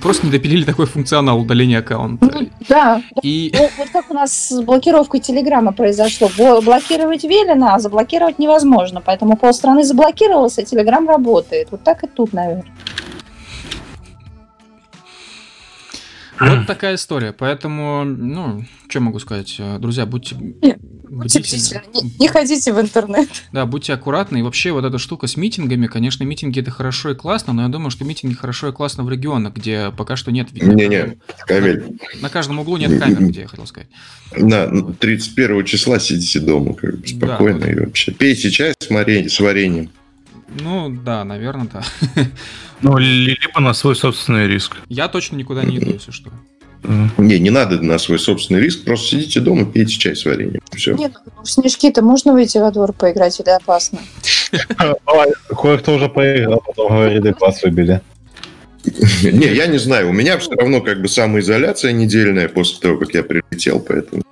просто 0.00 0.26
не 0.26 0.32
допилили 0.32 0.64
такой 0.64 0.86
функционал 0.86 1.40
удаления 1.40 1.80
аккаунта. 1.80 2.24
Ну, 2.32 2.48
Да, 2.68 3.02
И 3.22 3.52
Ну, 3.54 3.68
вот 3.78 3.88
как 3.90 4.10
у 4.10 4.14
нас 4.14 4.32
с 4.32 4.62
блокировкой 4.62 5.20
Телеграма 5.20 5.72
произошло. 5.72 6.30
Блокировать 6.62 7.24
велено, 7.24 7.74
а 7.74 7.78
заблокировать 7.78 8.38
невозможно. 8.38 9.02
Поэтому 9.04 9.36
полстраны 9.36 9.84
заблокировалось, 9.84 10.58
а 10.58 10.62
Телеграм 10.62 11.08
работает. 11.08 11.68
Вот 11.70 11.82
так 11.82 12.04
и 12.04 12.06
тут, 12.06 12.32
наверное. 12.32 12.64
Вот 16.40 16.66
такая 16.66 16.94
история. 16.96 17.32
Поэтому, 17.32 18.04
ну, 18.04 18.64
что 18.88 19.00
могу 19.00 19.18
сказать, 19.20 19.54
э, 19.58 19.78
друзья, 19.78 20.06
будьте 20.06 20.34
бдительны. 20.34 21.82
Не, 21.94 22.12
не 22.18 22.28
ходите 22.28 22.72
в 22.72 22.80
интернет. 22.80 23.28
Да, 23.52 23.66
будьте 23.66 23.92
аккуратны. 23.92 24.38
И 24.38 24.42
вообще 24.42 24.72
вот 24.72 24.84
эта 24.84 24.98
штука 24.98 25.26
с 25.26 25.36
митингами, 25.36 25.86
конечно, 25.86 26.24
митинги 26.24 26.60
это 26.60 26.70
хорошо 26.70 27.10
и 27.10 27.14
классно, 27.14 27.52
но 27.52 27.62
я 27.62 27.68
думаю, 27.68 27.90
что 27.90 28.04
митинги 28.04 28.34
хорошо 28.34 28.68
и 28.68 28.72
классно 28.72 29.04
в 29.04 29.10
регионах, 29.10 29.54
где 29.54 29.92
пока 29.96 30.16
что 30.16 30.32
нет... 30.32 30.52
Не-не, 30.52 31.18
Камиль, 31.46 31.98
На 32.20 32.28
каждом 32.28 32.58
углу 32.58 32.76
нет 32.76 32.98
камер, 33.00 33.24
где 33.28 33.42
я 33.42 33.48
хотел 33.48 33.66
сказать. 33.66 33.88
на 34.36 34.92
31 34.94 35.64
числа 35.64 35.98
сидите 35.98 36.40
дома, 36.40 36.74
как 36.74 36.98
бы, 36.98 37.06
Да. 37.14 37.26
спокойно 37.28 37.64
и 37.66 37.74
вообще. 37.78 38.12
Пейте 38.12 38.50
чай 38.50 38.74
с, 38.78 38.90
вареньем- 38.90 39.28
с 39.28 39.38
вареньем. 39.40 39.90
Ну, 40.60 40.88
да, 40.88 41.24
наверное, 41.24 41.68
да. 41.72 41.82
Ну, 42.82 42.98
ли- 42.98 43.38
либо 43.40 43.60
на 43.60 43.72
свой 43.74 43.96
собственный 43.96 44.46
риск. 44.46 44.76
Я 44.88 45.08
точно 45.08 45.36
никуда 45.36 45.64
не 45.64 45.78
иду, 45.78 45.92
если 45.92 46.10
что. 46.10 46.30
Не, 47.16 47.38
не 47.38 47.50
надо 47.50 47.80
на 47.80 47.98
свой 47.98 48.18
собственный 48.18 48.60
риск, 48.60 48.84
просто 48.84 49.08
сидите 49.08 49.40
дома, 49.40 49.64
пейте 49.64 49.92
чай 49.94 50.14
с 50.14 50.24
вареньем. 50.26 50.60
Все. 50.72 50.94
Нет, 50.94 51.12
ну, 51.34 51.42
в 51.42 51.50
снежки-то 51.50 52.02
можно 52.02 52.32
выйти 52.34 52.58
во 52.58 52.70
двор 52.70 52.92
поиграть 52.92 53.40
или 53.40 53.48
опасно? 53.48 54.00
Кое-кто 55.48 55.94
уже 55.94 56.08
поиграл, 56.10 56.62
потом 56.66 56.88
говорили, 56.88 57.32
класс 57.32 57.62
выбили. 57.62 58.02
Не, 59.22 59.46
я 59.54 59.66
не 59.66 59.78
знаю, 59.78 60.10
у 60.10 60.12
меня 60.12 60.36
все 60.36 60.50
равно 60.52 60.82
как 60.82 61.00
бы 61.00 61.08
самоизоляция 61.08 61.92
недельная 61.92 62.48
после 62.48 62.78
того, 62.80 62.98
как 62.98 63.14
я 63.14 63.22
прилетел, 63.22 63.80
поэтому... 63.80 64.22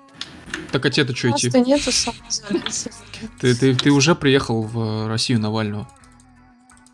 Так 0.70 0.84
а 0.84 0.90
тебе-то 0.90 1.16
что 1.16 1.30
идти? 1.30 1.48
Просто 1.48 1.70
нету 1.70 1.90
самоизоляции. 1.90 2.92
Ты, 3.40 3.54
ты, 3.54 3.74
ты 3.74 3.90
уже 3.90 4.14
приехал 4.14 4.62
в 4.62 5.08
Россию 5.08 5.40
Навального. 5.40 5.88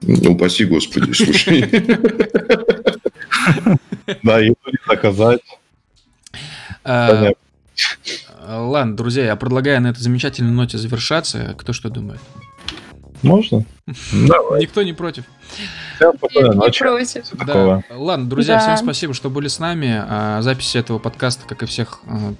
Ну, 0.02 0.32
упаси 0.32 0.64
господи, 0.64 1.12
слушай. 1.12 1.64
Да, 4.22 4.38
еду 4.38 4.56
не 4.66 4.78
заказать. 4.88 5.40
А. 6.84 7.32
Ладно, 8.46 8.96
друзья, 8.96 9.24
я 9.26 9.36
предлагаю 9.36 9.80
на 9.82 9.88
этой 9.88 10.00
замечательной 10.00 10.50
ноте 10.50 10.78
завершаться. 10.78 11.54
Кто 11.58 11.72
что 11.72 11.90
думает? 11.90 12.20
Можно? 13.22 13.64
Давай. 14.12 14.62
Никто 14.62 14.82
не 14.82 14.92
против. 14.94 15.24
Всем 15.96 16.14
спокойной 16.16 16.56
ночи. 16.56 16.84
Всё 17.04 17.22
такого. 17.36 17.84
Да. 17.88 17.96
Ладно, 17.96 18.28
друзья, 18.28 18.54
Да. 18.54 18.60
всем 18.60 18.76
спасибо, 18.84 19.12
что 19.14 19.28
были 19.28 19.48
с 19.48 19.58
нами. 19.58 20.02
А, 20.08 20.40
Запись 20.42 20.76
этого 20.76 20.98
подкаста, 20.98 21.46
как 21.46 21.62
и 21.62 21.66
всех 21.66 22.00
а, 22.06 22.34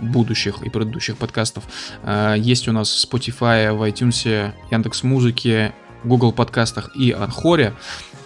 будущих 0.00 0.62
и 0.62 0.70
предыдущих 0.70 1.16
подкастов, 1.16 1.64
а, 2.02 2.34
есть 2.34 2.68
у 2.68 2.72
нас 2.72 2.90
в 2.90 3.12
Spotify, 3.12 3.72
в 3.72 3.82
iTunes, 3.82 4.52
Яндекс 4.70 5.02
Музыке, 5.02 5.72
Google 6.04 6.32
подкастах 6.32 6.90
и 6.96 7.10
Анхоре. 7.12 7.74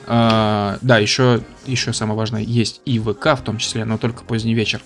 А, 0.07 0.79
Да, 0.83 0.99
еще, 0.99 1.41
еще 1.67 1.93
самое 1.93 2.17
важное, 2.17 2.43
есть 2.43 2.81
и 2.85 2.99
ВК 2.99 3.37
в 3.39 3.43
том 3.45 3.59
числе, 3.59 3.85
но 3.85 3.99
только 3.99 4.25
поздний 4.25 4.55
вечер. 4.55 4.81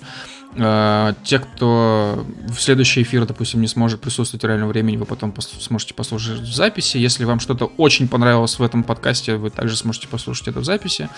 А, 0.58 1.14
Те, 1.24 1.38
кто 1.38 2.26
в 2.48 2.60
следующий 2.60 3.02
эфир, 3.02 3.24
допустим, 3.24 3.60
не 3.60 3.68
сможет 3.68 4.00
присутствовать 4.00 4.42
в 4.42 4.46
реальном 4.46 4.68
времени, 4.68 4.96
вы 4.96 5.06
потом 5.06 5.30
пос- 5.30 5.60
сможете 5.60 5.94
послушать 5.94 6.40
в 6.40 6.54
записи. 6.54 6.96
Если 6.98 7.24
вам 7.24 7.38
что-то 7.40 7.66
очень 7.76 8.08
понравилось 8.08 8.58
в 8.58 8.62
этом 8.62 8.82
подкасте, 8.82 9.36
вы 9.36 9.50
также 9.50 9.76
сможете 9.76 10.08
послушать 10.08 10.48
это 10.48 10.60
в 10.60 10.64
записи. 10.64 11.08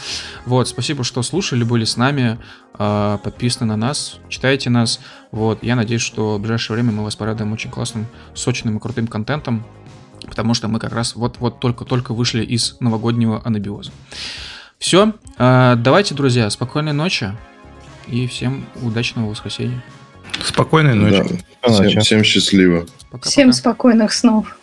Вот, 0.45 0.69
спасибо, 0.69 1.03
что 1.03 1.23
слушали, 1.23 1.65
были 1.65 1.85
с 1.85 1.97
нами, 1.97 2.39
а, 2.75 3.17
подписаны 3.19 3.67
на 3.67 3.77
нас, 3.77 4.19
читайте 4.29 4.69
нас. 4.71 5.01
Вот, 5.33 5.63
я 5.65 5.75
надеюсь, 5.77 6.03
что 6.03 6.37
в 6.37 6.41
ближайшее 6.41 6.75
время 6.75 6.93
мы 6.93 7.03
вас 7.05 7.17
порадуем 7.17 7.53
очень 7.55 7.71
классным, 7.71 8.07
сочным 8.35 8.77
и 8.77 8.81
крутым 8.81 9.07
контентом, 9.07 9.65
потому 10.27 10.55
что 10.55 10.69
мы 10.69 10.79
как 10.79 10.93
раз 10.93 11.15
вот-вот 11.17 11.61
только-только 11.61 12.15
вышли 12.15 12.45
из 12.45 12.77
новогоднего 12.81 13.41
анабиоза. 13.45 13.93
Все, 14.79 15.15
давайте, 15.39 16.15
друзья, 16.15 16.51
спокойной 16.51 16.93
ночи 16.93 17.33
и 18.07 18.27
всем 18.27 18.67
удачного 18.83 19.31
воскресенья. 19.31 19.83
Спокойной 20.43 20.95
ночи. 20.95 21.45
Да. 21.63 21.73
Всем, 21.73 22.01
всем 22.01 22.25
счастливо. 22.25 22.81
Пока-пока. 23.11 23.31
Всем 23.31 23.53
спокойных 23.53 24.13
снов. 24.13 24.57